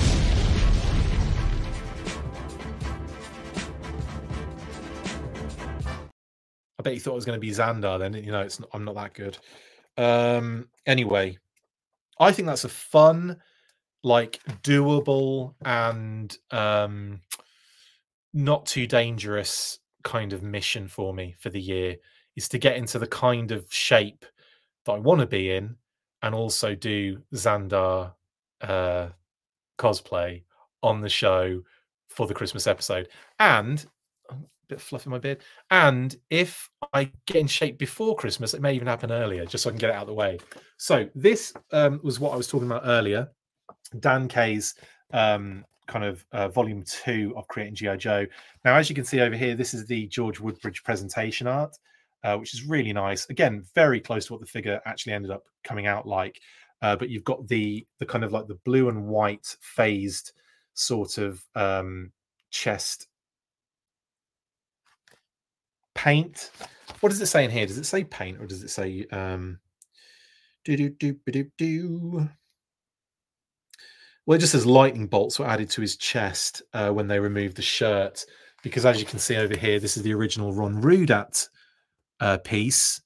I 6.80 6.84
bet 6.84 6.94
you 6.94 7.00
thought 7.00 7.14
it 7.14 7.16
was 7.16 7.26
going 7.26 7.40
to 7.40 7.46
be 7.46 7.52
Zandar. 7.52 8.00
Then 8.00 8.14
you 8.14 8.32
know, 8.32 8.42
it's 8.42 8.60
not, 8.60 8.70
I'm 8.74 8.84
not 8.84 8.96
that 8.96 9.14
good. 9.14 9.38
Um, 9.98 10.70
anyway, 10.86 11.38
I 12.20 12.32
think 12.32 12.48
that's 12.48 12.64
a 12.64 12.70
fun, 12.70 13.38
like 14.04 14.40
doable 14.64 15.56
and 15.66 16.36
um, 16.52 17.22
not 18.34 18.66
too 18.66 18.88
dangerous 18.88 19.80
kind 20.04 20.34
of 20.34 20.44
mission 20.44 20.88
for 20.88 21.14
me 21.14 21.36
for 21.40 21.50
the 21.50 21.60
year 21.60 21.96
is 22.36 22.48
to 22.48 22.58
get 22.58 22.78
into 22.78 23.00
the 23.00 23.08
kind 23.08 23.52
of 23.52 23.66
shape 23.72 24.26
that 24.86 24.94
I 24.94 25.00
want 25.00 25.20
to 25.22 25.28
be 25.28 25.52
in 25.52 25.76
and 26.22 26.34
also 26.34 26.76
do 26.76 27.22
Zandar 27.34 28.14
uh, 28.62 29.08
cosplay 29.78 30.44
on 30.84 31.02
the 31.02 31.10
show 31.10 31.62
for 32.10 32.28
the 32.28 32.34
Christmas 32.34 32.68
episode. 32.68 33.10
And 33.40 33.86
bit 34.68 34.78
of 34.78 34.84
fluff 34.84 35.06
in 35.06 35.12
my 35.12 35.20
beard. 35.20 35.40
And 35.72 36.16
if 36.30 36.70
I 36.94 37.12
get 37.26 37.38
in 37.38 37.48
shape 37.48 37.78
before 37.78 38.16
Christmas, 38.16 38.54
it 38.54 38.62
may 38.62 38.74
even 38.74 38.88
happen 38.88 39.12
earlier, 39.12 39.46
just 39.46 39.64
so 39.64 39.70
I 39.70 39.72
can 39.72 39.80
get 39.80 39.90
it 39.90 39.96
out 39.96 40.04
of 40.04 40.08
the 40.08 40.14
way. 40.14 40.40
So 40.78 41.08
this 41.16 41.54
um, 41.72 42.00
was 42.04 42.20
what 42.20 42.34
I 42.34 42.38
was 42.38 42.48
talking 42.48 42.68
about 42.68 42.84
earlier. 42.86 43.30
Dan 44.00 44.28
K's 44.28 44.76
um, 45.14 45.66
kind 45.88 46.06
of 46.06 46.26
uh, 46.32 46.50
volume 46.50 46.84
two 46.84 47.34
of 47.38 47.48
creating 47.48 47.76
GI 47.76 47.98
Joe. 47.98 48.26
Now, 48.66 48.76
as 48.76 48.90
you 48.90 48.96
can 48.96 49.06
see 49.06 49.22
over 49.22 49.36
here, 49.36 49.56
this 49.56 49.74
is 49.74 49.86
the 49.86 50.08
George 50.08 50.40
Woodbridge 50.40 50.84
presentation 50.84 51.48
art, 51.48 51.76
uh, 52.24 52.38
which 52.38 52.54
is 52.54 52.66
really 52.66 52.94
nice. 52.94 53.30
Again, 53.30 53.64
very 53.74 54.00
close 54.00 54.28
to 54.28 54.34
what 54.34 54.42
the 54.42 54.48
figure 54.48 54.82
actually 54.86 55.14
ended 55.14 55.32
up 55.32 55.44
coming 55.64 55.88
out 55.88 56.08
like. 56.08 56.40
Uh, 56.82 56.96
but 56.96 57.10
you've 57.10 57.24
got 57.24 57.48
the 57.48 57.88
the 58.00 58.06
kind 58.06 58.24
of 58.24 58.32
like 58.32 58.48
the 58.48 58.60
blue 58.64 58.90
and 58.90 59.08
white 59.08 59.56
phased 59.62 60.34
sort 60.76 61.18
of 61.18 61.44
um, 61.56 62.12
chest 62.52 63.08
paint. 65.98 66.52
What 67.02 67.10
does 67.10 67.22
it 67.22 67.26
say 67.26 67.44
in 67.44 67.52
here? 67.52 67.66
Does 67.66 67.78
it 67.78 67.86
say 67.86 68.04
paint 68.04 68.40
or 68.40 68.48
does 68.48 68.64
it 68.64 68.70
say 68.70 69.06
um, 69.12 69.60
do 70.64 70.78
do 70.78 70.90
do 70.90 71.18
do 71.32 71.46
do? 71.58 72.30
Well, 74.26 74.36
it 74.36 74.40
just 74.40 74.52
says 74.52 74.66
lightning 74.66 75.08
bolts 75.08 75.40
were 75.40 75.48
added 75.48 75.70
to 75.72 75.82
his 75.82 75.98
chest 75.98 76.62
uh, 76.74 76.90
when 76.90 77.08
they 77.08 77.20
removed 77.20 77.56
the 77.56 77.62
shirt. 77.62 78.26
Because 78.64 78.86
as 78.86 79.00
you 79.00 79.06
can 79.06 79.20
see 79.20 79.38
over 79.38 79.56
here, 79.56 79.80
this 79.80 79.98
is 79.98 80.04
the 80.04 80.14
original 80.14 80.54
Ron 80.54 80.82
Rudat 80.82 81.48
uh, 82.20 82.38
piece 82.40 83.02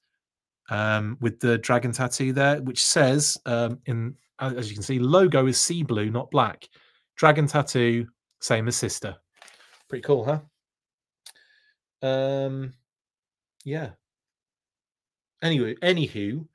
um, 0.70 1.16
with 1.20 1.38
the 1.40 1.58
dragon 1.58 1.92
tattoo 1.92 2.32
there, 2.32 2.60
which 2.62 2.84
says, 2.84 3.38
um, 3.46 3.78
in 3.86 4.16
as 4.40 4.68
you 4.68 4.74
can 4.74 4.82
see, 4.82 4.98
logo 4.98 5.46
is 5.46 5.58
sea 5.58 5.82
blue, 5.82 6.10
not 6.10 6.30
black. 6.30 6.68
Dragon 7.16 7.46
tattoo, 7.46 8.06
same 8.40 8.66
as 8.66 8.76
sister. 8.76 9.14
Pretty 9.88 10.02
cool, 10.02 10.24
huh? 10.24 10.40
Um, 12.06 12.72
yeah. 13.64 13.90
Anyway, 15.42 15.74
anywho, 15.82 16.46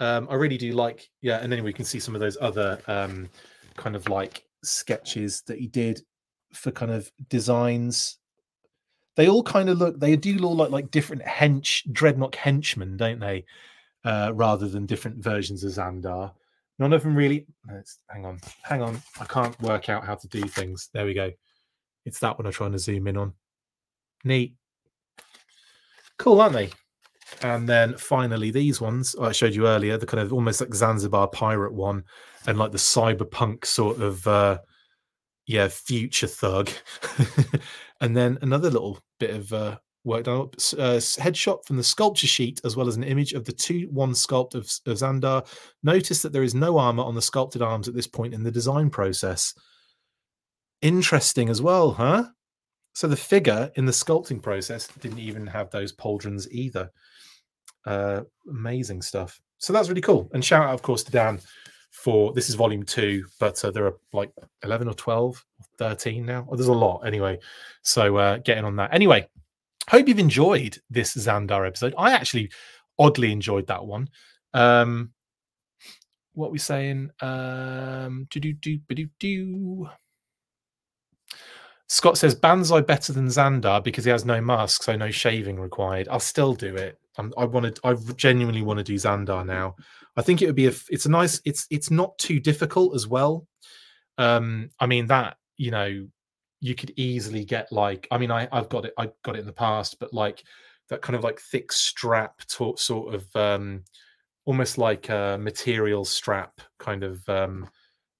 um, 0.00 0.28
I 0.30 0.34
really 0.34 0.58
do 0.58 0.72
like, 0.72 1.08
yeah, 1.20 1.38
and 1.38 1.52
then 1.52 1.64
we 1.64 1.72
can 1.72 1.84
see 1.84 1.98
some 1.98 2.14
of 2.14 2.20
those 2.20 2.38
other 2.40 2.80
um, 2.86 3.28
kind 3.76 3.96
of 3.96 4.08
like 4.08 4.44
sketches 4.62 5.42
that 5.46 5.58
he 5.58 5.66
did 5.66 6.02
for 6.52 6.70
kind 6.70 6.92
of 6.92 7.10
designs. 7.28 8.18
They 9.16 9.28
all 9.28 9.42
kind 9.42 9.68
of 9.68 9.78
look, 9.78 9.98
they 9.98 10.14
do 10.16 10.34
look 10.34 10.56
like 10.56 10.70
like 10.70 10.90
different 10.90 11.22
hench 11.22 11.86
dreadnok 11.92 12.36
henchmen, 12.36 12.96
don't 12.96 13.18
they? 13.18 13.44
Uh, 14.04 14.32
rather 14.34 14.68
than 14.68 14.86
different 14.86 15.22
versions 15.22 15.64
of 15.64 15.72
Zandar. 15.72 16.32
None 16.78 16.92
of 16.92 17.02
them 17.02 17.16
really. 17.16 17.46
Hang 18.08 18.24
on, 18.24 18.38
hang 18.62 18.82
on. 18.82 19.02
I 19.20 19.24
can't 19.24 19.60
work 19.60 19.88
out 19.88 20.04
how 20.04 20.14
to 20.14 20.28
do 20.28 20.42
things. 20.42 20.90
There 20.94 21.04
we 21.04 21.14
go. 21.14 21.32
It's 22.04 22.20
that 22.20 22.38
one 22.38 22.46
I'm 22.46 22.52
trying 22.52 22.72
to 22.72 22.78
zoom 22.78 23.08
in 23.08 23.16
on. 23.16 23.32
Neat. 24.24 24.54
Cool, 26.18 26.40
aren't 26.40 26.54
they? 26.54 26.70
And 27.42 27.68
then 27.68 27.96
finally, 27.96 28.50
these 28.50 28.80
ones 28.80 29.14
I 29.20 29.32
showed 29.32 29.54
you 29.54 29.66
earlier, 29.66 29.96
the 29.96 30.06
kind 30.06 30.20
of 30.20 30.32
almost 30.32 30.60
like 30.60 30.74
Zanzibar 30.74 31.28
pirate 31.28 31.74
one, 31.74 32.04
and 32.46 32.58
like 32.58 32.72
the 32.72 32.78
cyberpunk 32.78 33.64
sort 33.64 34.00
of, 34.00 34.26
uh, 34.26 34.58
yeah, 35.46 35.68
future 35.68 36.26
thug. 36.26 36.70
and 38.00 38.16
then 38.16 38.38
another 38.42 38.70
little 38.70 38.98
bit 39.20 39.30
of 39.30 39.52
uh, 39.52 39.78
work 40.04 40.24
done 40.24 40.40
up, 40.40 40.54
uh, 40.56 40.98
headshot 40.98 41.64
from 41.66 41.76
the 41.76 41.84
sculpture 41.84 42.26
sheet, 42.26 42.60
as 42.64 42.76
well 42.76 42.88
as 42.88 42.96
an 42.96 43.04
image 43.04 43.34
of 43.34 43.44
the 43.44 43.52
2 43.52 43.88
1 43.92 44.12
sculpt 44.12 44.54
of, 44.54 44.64
of 44.86 44.98
Zandar. 44.98 45.46
Notice 45.82 46.22
that 46.22 46.32
there 46.32 46.42
is 46.42 46.54
no 46.54 46.78
armor 46.78 47.04
on 47.04 47.14
the 47.14 47.22
sculpted 47.22 47.62
arms 47.62 47.88
at 47.88 47.94
this 47.94 48.06
point 48.06 48.34
in 48.34 48.42
the 48.42 48.50
design 48.50 48.90
process. 48.90 49.54
Interesting 50.82 51.48
as 51.48 51.60
well, 51.60 51.92
huh? 51.92 52.24
So 52.98 53.06
the 53.06 53.14
figure 53.14 53.70
in 53.76 53.84
the 53.84 53.92
sculpting 53.92 54.42
process 54.42 54.88
didn't 54.88 55.20
even 55.20 55.46
have 55.46 55.70
those 55.70 55.92
pauldrons 55.92 56.48
either. 56.50 56.90
Uh, 57.86 58.22
amazing 58.50 59.02
stuff. 59.02 59.40
So 59.58 59.72
that's 59.72 59.88
really 59.88 60.00
cool. 60.00 60.28
And 60.32 60.44
shout 60.44 60.64
out, 60.64 60.74
of 60.74 60.82
course, 60.82 61.04
to 61.04 61.12
Dan 61.12 61.38
for 61.92 62.32
this 62.32 62.48
is 62.48 62.56
volume 62.56 62.82
two, 62.82 63.24
but 63.38 63.64
uh, 63.64 63.70
there 63.70 63.86
are 63.86 63.94
like 64.12 64.32
11 64.64 64.88
or 64.88 64.94
12, 64.94 65.44
13 65.78 66.26
now. 66.26 66.44
Oh, 66.50 66.56
there's 66.56 66.66
a 66.66 66.72
lot 66.72 67.06
anyway. 67.06 67.38
So 67.82 68.16
uh, 68.16 68.38
getting 68.38 68.64
on 68.64 68.74
that. 68.74 68.92
Anyway, 68.92 69.28
hope 69.88 70.08
you've 70.08 70.18
enjoyed 70.18 70.76
this 70.90 71.14
Zandar 71.14 71.68
episode. 71.68 71.94
I 71.96 72.14
actually 72.14 72.50
oddly 72.98 73.30
enjoyed 73.30 73.68
that 73.68 73.86
one. 73.86 74.08
Um, 74.54 75.12
what 76.32 76.50
we 76.50 76.58
saying? 76.58 77.12
Um, 77.20 78.26
do 78.28 78.40
do 78.40 78.54
do 78.54 78.80
do 78.88 79.08
do. 79.20 79.88
Scott 81.88 82.18
says 82.18 82.34
Banzai 82.34 82.82
better 82.82 83.12
than 83.12 83.28
Zandar 83.28 83.82
because 83.82 84.04
he 84.04 84.10
has 84.10 84.24
no 84.24 84.40
mask, 84.40 84.82
so 84.82 84.94
no 84.94 85.10
shaving 85.10 85.58
required. 85.58 86.08
I'll 86.08 86.20
still 86.20 86.54
do 86.54 86.76
it. 86.76 86.98
I'm, 87.16 87.32
i 87.36 87.44
wanted, 87.44 87.80
I 87.82 87.94
genuinely 88.16 88.62
want 88.62 88.78
to 88.78 88.84
do 88.84 88.94
Zandar 88.94 89.44
now. 89.44 89.74
I 90.16 90.22
think 90.22 90.42
it 90.42 90.46
would 90.46 90.54
be 90.54 90.66
a, 90.66 90.72
it's 90.90 91.06
a 91.06 91.10
nice, 91.10 91.40
it's 91.44 91.66
it's 91.70 91.90
not 91.90 92.18
too 92.18 92.40
difficult 92.40 92.94
as 92.94 93.06
well. 93.06 93.46
Um, 94.18 94.70
I 94.80 94.86
mean 94.86 95.06
that 95.06 95.38
you 95.58 95.70
know, 95.70 96.06
you 96.60 96.74
could 96.74 96.92
easily 96.96 97.44
get 97.44 97.70
like, 97.70 98.08
I 98.10 98.16
mean, 98.16 98.30
I 98.30 98.48
I've 98.50 98.68
got 98.70 98.86
it, 98.86 98.94
I 98.96 99.10
got 99.24 99.36
it 99.36 99.40
in 99.40 99.46
the 99.46 99.52
past, 99.52 99.98
but 100.00 100.14
like 100.14 100.42
that 100.88 101.02
kind 101.02 101.16
of 101.16 101.22
like 101.22 101.38
thick 101.40 101.70
strap 101.70 102.38
to, 102.46 102.74
sort 102.78 103.14
of 103.14 103.36
um, 103.36 103.84
almost 104.46 104.78
like 104.78 105.10
a 105.10 105.36
material 105.38 106.04
strap 106.04 106.60
kind 106.78 107.04
of 107.04 107.28
um, 107.28 107.68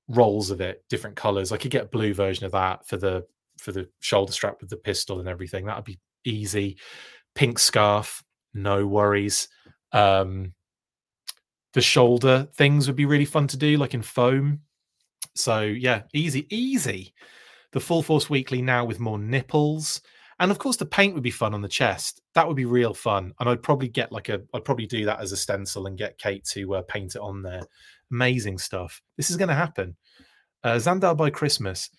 rolls 0.09 0.51
of 0.51 0.61
it, 0.61 0.85
different 0.91 1.17
colors. 1.17 1.51
I 1.51 1.57
could 1.57 1.71
get 1.71 1.85
a 1.85 1.89
blue 1.89 2.13
version 2.13 2.45
of 2.45 2.53
that 2.53 2.87
for 2.87 2.99
the 2.99 3.25
for 3.59 3.73
the 3.73 3.89
shoulder 4.01 4.33
strap 4.33 4.61
with 4.61 4.71
the 4.71 4.77
pistol 4.77 5.21
and 5.21 5.29
everything. 5.29 5.67
That'd 5.67 5.85
be 5.85 6.01
easy. 6.25 6.79
Pink 7.35 7.59
scarf, 7.59 8.23
no 8.55 8.87
worries. 8.87 9.49
Um, 9.93 10.55
the 11.75 11.81
shoulder 11.81 12.49
things 12.55 12.87
would 12.87 12.97
be 12.97 13.07
really 13.07 13.25
fun 13.25 13.47
to 13.49 13.57
do, 13.57 13.77
like 13.77 13.95
in 13.95 14.03
foam. 14.03 14.61
So 15.35 15.61
yeah, 15.61 16.03
easy, 16.13 16.47
easy. 16.51 17.15
The 17.73 17.81
Full 17.81 18.03
Force 18.03 18.31
Weekly 18.31 18.63
now 18.63 18.85
with 18.85 18.99
more 18.99 19.19
nipples. 19.19 20.01
And 20.41 20.51
of 20.51 20.59
course, 20.59 20.77
the 20.77 20.87
paint 20.87 21.15
would 21.15 21.23
be 21.23 21.31
fun 21.31 21.53
on 21.53 21.63
the 21.63 21.69
chest. 21.69 22.23
That 22.35 22.47
would 22.47 22.57
be 22.57 22.65
real 22.65 22.95
fun. 22.95 23.35
And 23.41 23.49
I'd 23.49 23.63
probably 23.63 23.89
get 23.89 24.13
like 24.13 24.29
a, 24.29 24.41
I'd 24.55 24.65
probably 24.65 24.87
do 24.87 25.05
that 25.05 25.21
as 25.21 25.33
a 25.33 25.37
stencil 25.37 25.87
and 25.87 25.99
get 25.99 26.19
Kate 26.19 26.45
to 26.53 26.77
uh, 26.77 26.83
paint 26.83 27.17
it 27.17 27.21
on 27.21 27.43
there. 27.43 27.63
Amazing 28.11 28.59
stuff. 28.59 29.03
This 29.17 29.31
is 29.31 29.37
going 29.37 29.49
to 29.49 29.55
happen. 29.55 29.97
Uh, 30.63 30.77
Zandar 30.77 31.17
by 31.17 31.31
Christmas. 31.31 31.91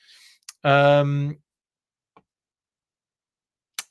Um, 0.63 1.37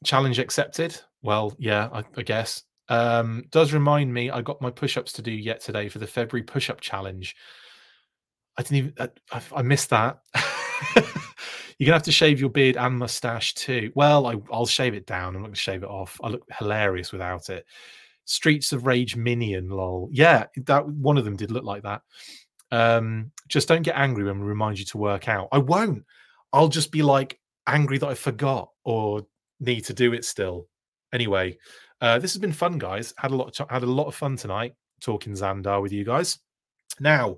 challenge 0.05 0.39
accepted. 0.39 0.99
Well, 1.23 1.55
yeah, 1.59 1.89
I, 1.93 2.05
I 2.17 2.23
guess. 2.23 2.63
Um, 2.89 3.45
does 3.51 3.73
remind 3.73 4.13
me, 4.13 4.31
I 4.31 4.41
got 4.41 4.63
my 4.63 4.71
push-ups 4.71 5.13
to 5.15 5.23
do 5.23 5.33
yet 5.33 5.61
today 5.61 5.89
for 5.89 5.99
the 5.99 6.07
February 6.07 6.45
push-up 6.45 6.81
challenge. 6.81 7.37
I 8.57 8.63
didn't 8.63 8.77
even. 8.77 8.95
I, 9.31 9.41
I 9.55 9.63
missed 9.63 9.91
that. 9.91 10.21
You're 11.79 11.87
gonna 11.87 11.97
have 11.97 12.03
to 12.05 12.13
shave 12.13 12.41
your 12.41 12.51
beard 12.51 12.77
and 12.77 12.99
mustache 12.99 13.55
too. 13.55 13.93
Well, 13.95 14.27
I, 14.27 14.35
will 14.35 14.67
shave 14.67 14.95
it 14.95 15.07
down. 15.07 15.37
I'm 15.37 15.43
not 15.43 15.49
gonna 15.49 15.57
shave 15.57 15.85
it 15.85 15.89
off. 15.89 16.19
I 16.25 16.29
look 16.29 16.43
hilarious 16.59 17.13
without 17.13 17.51
it. 17.51 17.67
Streets 18.25 18.73
of 18.73 18.85
Rage 18.85 19.15
minion, 19.15 19.71
lol. 19.71 20.09
Yeah, 20.11 20.47
that 20.67 20.87
one 20.89 21.17
of 21.19 21.25
them 21.25 21.37
did 21.37 21.53
look 21.53 21.65
like 21.65 21.85
that. 21.85 22.03
Um, 22.73 23.31
just 23.47 23.69
don't 23.69 23.83
get 23.83 23.97
angry 23.97 24.25
when 24.25 24.41
we 24.41 24.47
remind 24.47 24.79
you 24.79 24.85
to 24.87 24.99
work 24.99 25.29
out. 25.29 25.49
I 25.53 25.59
won't. 25.59 26.05
I'll 26.53 26.69
just 26.69 26.91
be 26.91 27.03
like 27.03 27.39
angry 27.69 27.99
that 27.99 28.09
I 28.09 28.15
forgot 28.15 28.71
or 28.85 29.27
need 29.61 29.85
to 29.87 29.95
do 29.95 30.13
it 30.13 30.25
still. 30.25 30.67
Anyway, 31.13 31.57
uh, 32.01 32.19
this 32.19 32.33
has 32.33 32.41
been 32.41 32.53
fun, 32.53 32.79
guys. 32.79 33.15
Had 33.17 33.31
a 33.31 33.37
lot, 33.37 33.59
of, 33.59 33.71
had 33.71 33.83
a 33.83 33.87
lot 33.87 34.07
of 34.07 34.15
fun 34.15 34.37
tonight 34.37 34.75
talking 35.01 35.33
Zandar 35.33 35.83
with 35.83 35.93
you 35.93 36.05
guys. 36.05 36.39
Now, 37.01 37.37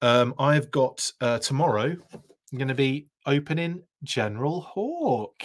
um, 0.00 0.34
I've 0.38 0.70
got 0.70 1.10
uh, 1.20 1.38
tomorrow. 1.38 1.96
I'm 2.12 2.58
going 2.58 2.68
to 2.68 2.74
be 2.74 3.06
opening 3.26 3.82
General 4.02 4.60
Hawk. 4.60 5.42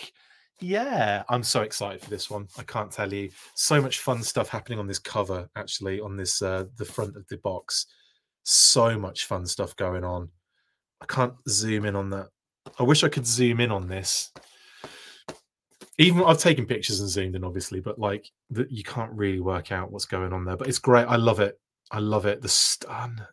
Yeah, 0.60 1.24
I'm 1.30 1.44
so 1.44 1.62
excited 1.62 2.02
for 2.02 2.10
this 2.10 2.30
one. 2.30 2.48
I 2.58 2.64
can't 2.64 2.92
tell 2.92 3.14
you. 3.14 3.30
So 3.54 3.80
much 3.80 4.00
fun 4.00 4.24
stuff 4.24 4.50
happening 4.50 4.80
on 4.80 4.88
this 4.88 5.00
cover, 5.00 5.48
actually, 5.56 6.00
on 6.00 6.18
this 6.18 6.42
uh, 6.42 6.66
the 6.78 6.86
front 6.86 7.16
of 7.16 7.28
the 7.28 7.38
box. 7.38 7.86
So 8.44 8.98
much 8.98 9.26
fun 9.26 9.46
stuff 9.46 9.76
going 9.76 10.04
on. 10.04 10.30
I 11.02 11.06
can't 11.06 11.34
zoom 11.48 11.86
in 11.86 11.96
on 11.96 12.10
that. 12.10 12.30
I 12.80 12.84
wish 12.84 13.04
I 13.04 13.10
could 13.10 13.28
zoom 13.28 13.60
in 13.60 13.72
on 13.72 13.88
this. 13.88 14.32
Even 15.98 16.24
I've 16.24 16.38
taken 16.38 16.66
pictures 16.66 17.00
and 17.00 17.10
zoomed 17.10 17.36
in, 17.36 17.44
obviously, 17.44 17.80
but 17.80 17.98
like 17.98 18.30
you 18.70 18.84
can't 18.84 19.12
really 19.14 19.40
work 19.40 19.72
out 19.72 19.92
what's 19.92 20.06
going 20.06 20.32
on 20.32 20.46
there. 20.46 20.58
But 20.58 20.68
it's 20.68 20.80
great. 20.80 21.06
I 21.08 21.16
love 21.16 21.40
it. 21.40 21.60
I 21.92 22.00
love 22.00 22.26
it. 22.26 22.42
The 22.42 22.50
stun 22.50 23.26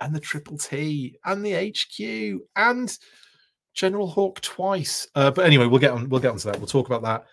and 0.00 0.14
the 0.14 0.20
triple 0.20 0.56
T 0.56 1.18
and 1.24 1.44
the 1.44 1.72
HQ 1.72 2.40
and 2.56 2.96
General 3.74 4.06
Hawk 4.06 4.40
twice. 4.40 5.08
Uh, 5.14 5.30
but 5.30 5.44
anyway, 5.44 5.66
we'll 5.66 5.80
get 5.80 5.90
on. 5.90 6.08
We'll 6.08 6.20
get 6.20 6.30
onto 6.30 6.50
that. 6.50 6.58
We'll 6.58 6.66
talk 6.66 6.86
about 6.86 7.02
that 7.02 7.24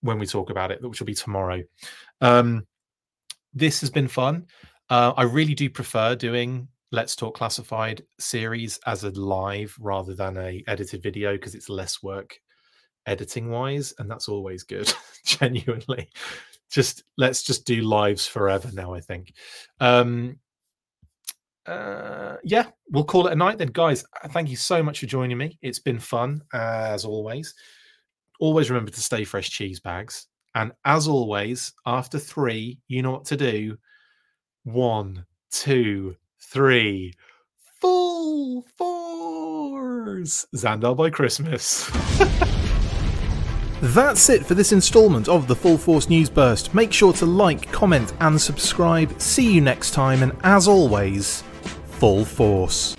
when 0.00 0.18
we 0.18 0.26
talk 0.26 0.50
about 0.50 0.70
it, 0.70 0.82
which 0.82 1.00
will 1.00 1.06
be 1.06 1.14
tomorrow. 1.14 1.62
Um, 2.20 2.66
this 3.52 3.80
has 3.80 3.90
been 3.90 4.08
fun. 4.08 4.46
Uh, 4.88 5.12
I 5.16 5.24
really 5.24 5.54
do 5.54 5.68
prefer 5.68 6.14
doing 6.14 6.68
Let's 6.92 7.16
Talk 7.16 7.36
Classified 7.36 8.02
series 8.18 8.78
as 8.86 9.04
a 9.04 9.10
live 9.10 9.76
rather 9.80 10.14
than 10.14 10.36
a 10.36 10.62
edited 10.68 11.02
video 11.02 11.32
because 11.32 11.54
it's 11.54 11.68
less 11.68 12.02
work 12.02 12.38
editing 13.06 13.50
wise, 13.50 13.94
and 13.98 14.10
that's 14.10 14.28
always 14.28 14.62
good. 14.62 14.92
genuinely, 15.24 16.10
just 16.70 17.04
let's 17.16 17.42
just 17.42 17.66
do 17.66 17.82
lives 17.82 18.26
forever 18.26 18.70
now. 18.72 18.94
I 18.94 19.00
think. 19.00 19.32
Um, 19.80 20.38
uh, 21.66 22.36
yeah, 22.44 22.66
we'll 22.90 23.04
call 23.04 23.26
it 23.26 23.32
a 23.32 23.36
night 23.36 23.58
then, 23.58 23.68
guys. 23.68 24.04
Uh, 24.22 24.28
thank 24.28 24.48
you 24.48 24.56
so 24.56 24.82
much 24.82 25.00
for 25.00 25.06
joining 25.06 25.36
me. 25.36 25.58
It's 25.62 25.80
been 25.80 25.98
fun 25.98 26.42
as 26.52 27.04
always. 27.04 27.54
Always 28.38 28.70
remember 28.70 28.92
to 28.92 29.00
stay 29.00 29.24
fresh 29.24 29.50
cheese 29.50 29.80
bags. 29.80 30.26
And 30.54 30.72
as 30.84 31.08
always, 31.08 31.72
after 31.84 32.18
three, 32.18 32.78
you 32.88 33.02
know 33.02 33.10
what 33.10 33.24
to 33.26 33.36
do. 33.36 33.76
One, 34.64 35.26
two, 35.50 36.16
three. 36.40 37.12
Full 37.80 38.62
force. 38.76 40.46
Zandar 40.56 40.96
by 40.96 41.10
Christmas. 41.10 41.90
That's 43.94 44.30
it 44.30 44.44
for 44.44 44.54
this 44.54 44.72
installment 44.72 45.28
of 45.28 45.46
the 45.46 45.54
Full 45.54 45.78
Force 45.78 46.08
News 46.08 46.28
Burst. 46.28 46.74
Make 46.74 46.92
sure 46.92 47.12
to 47.12 47.24
like, 47.24 47.70
comment, 47.70 48.12
and 48.18 48.38
subscribe. 48.38 49.20
See 49.20 49.52
you 49.52 49.60
next 49.60 49.92
time, 49.92 50.24
and 50.24 50.32
as 50.42 50.66
always, 50.66 51.44
full 51.86 52.24
force. 52.24 52.96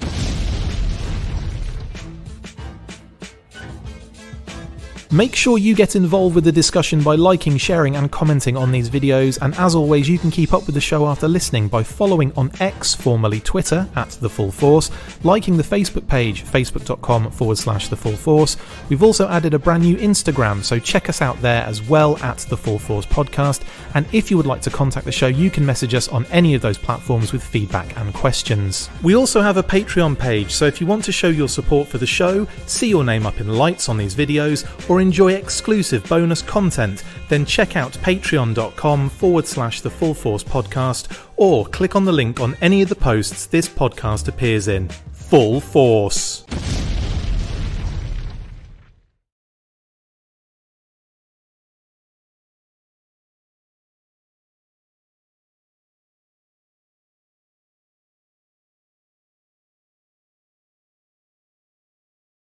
Make 5.11 5.35
sure 5.35 5.57
you 5.57 5.73
get 5.73 5.95
involved 5.95 6.35
with 6.35 6.43
the 6.43 6.51
discussion 6.51 7.01
by 7.01 7.15
liking, 7.15 7.55
sharing, 7.55 7.95
and 7.95 8.11
commenting 8.11 8.57
on 8.57 8.73
these 8.73 8.89
videos. 8.89 9.41
And 9.41 9.55
as 9.55 9.73
always, 9.73 10.09
you 10.09 10.19
can 10.19 10.29
keep 10.31 10.53
up 10.53 10.65
with 10.65 10.75
the 10.75 10.81
show 10.81 11.07
after 11.07 11.29
listening 11.29 11.69
by 11.69 11.81
following 11.81 12.33
on 12.35 12.51
X, 12.59 12.93
formerly 12.93 13.39
Twitter, 13.39 13.87
at 13.95 14.09
The 14.09 14.29
Full 14.29 14.51
Force, 14.51 14.91
liking 15.23 15.55
the 15.55 15.63
Facebook 15.63 16.05
page, 16.09 16.43
facebook.com 16.43 17.31
forward 17.31 17.57
slash 17.57 17.87
The 17.87 17.95
Full 17.95 18.17
Force. 18.17 18.57
We've 18.89 19.01
also 19.01 19.29
added 19.29 19.53
a 19.53 19.59
brand 19.59 19.83
new 19.83 19.95
Instagram, 19.95 20.61
so 20.61 20.77
check 20.77 21.07
us 21.07 21.21
out 21.21 21.41
there 21.41 21.63
as 21.63 21.81
well 21.81 22.17
at 22.17 22.39
The 22.39 22.57
Full 22.57 22.77
Force 22.77 23.05
Podcast. 23.05 23.63
And 23.93 24.05
if 24.11 24.29
you 24.29 24.35
would 24.35 24.45
like 24.45 24.61
to 24.63 24.69
contact 24.69 25.05
the 25.05 25.11
show, 25.13 25.27
you 25.27 25.49
can 25.49 25.65
message 25.65 25.93
us 25.93 26.09
on 26.09 26.25
any 26.25 26.53
of 26.53 26.61
those 26.61 26.77
platforms 26.77 27.31
with 27.31 27.43
feedback 27.43 27.97
and 27.97 28.13
questions. 28.13 28.89
We 29.03 29.15
also 29.15 29.39
have 29.39 29.55
a 29.55 29.63
Patreon 29.63 30.19
page, 30.19 30.51
so 30.51 30.65
if 30.65 30.81
you 30.81 30.87
want 30.87 31.05
to 31.05 31.13
show 31.13 31.29
your 31.29 31.47
support 31.47 31.87
for 31.87 31.97
the 31.97 32.05
show, 32.05 32.45
see 32.65 32.89
your 32.89 33.05
name 33.05 33.25
up 33.25 33.39
in 33.39 33.47
lights 33.47 33.87
on 33.87 33.95
these 33.95 34.13
videos, 34.13 34.67
or 34.89 34.96
or 34.97 35.01
enjoy 35.01 35.33
exclusive 35.33 36.03
bonus 36.09 36.41
content, 36.41 37.03
then 37.29 37.45
check 37.45 37.75
out 37.75 37.91
patreon.com 37.93 39.09
forward 39.09 39.45
slash 39.45 39.81
the 39.81 39.89
Full 39.91 40.15
Force 40.15 40.43
podcast 40.43 41.23
or 41.35 41.67
click 41.67 41.95
on 41.95 42.03
the 42.03 42.11
link 42.11 42.39
on 42.39 42.55
any 42.61 42.81
of 42.81 42.89
the 42.89 42.95
posts 42.95 43.45
this 43.45 43.69
podcast 43.69 44.27
appears 44.27 44.67
in. 44.67 44.89
Full 45.13 45.61
Force. 45.61 46.45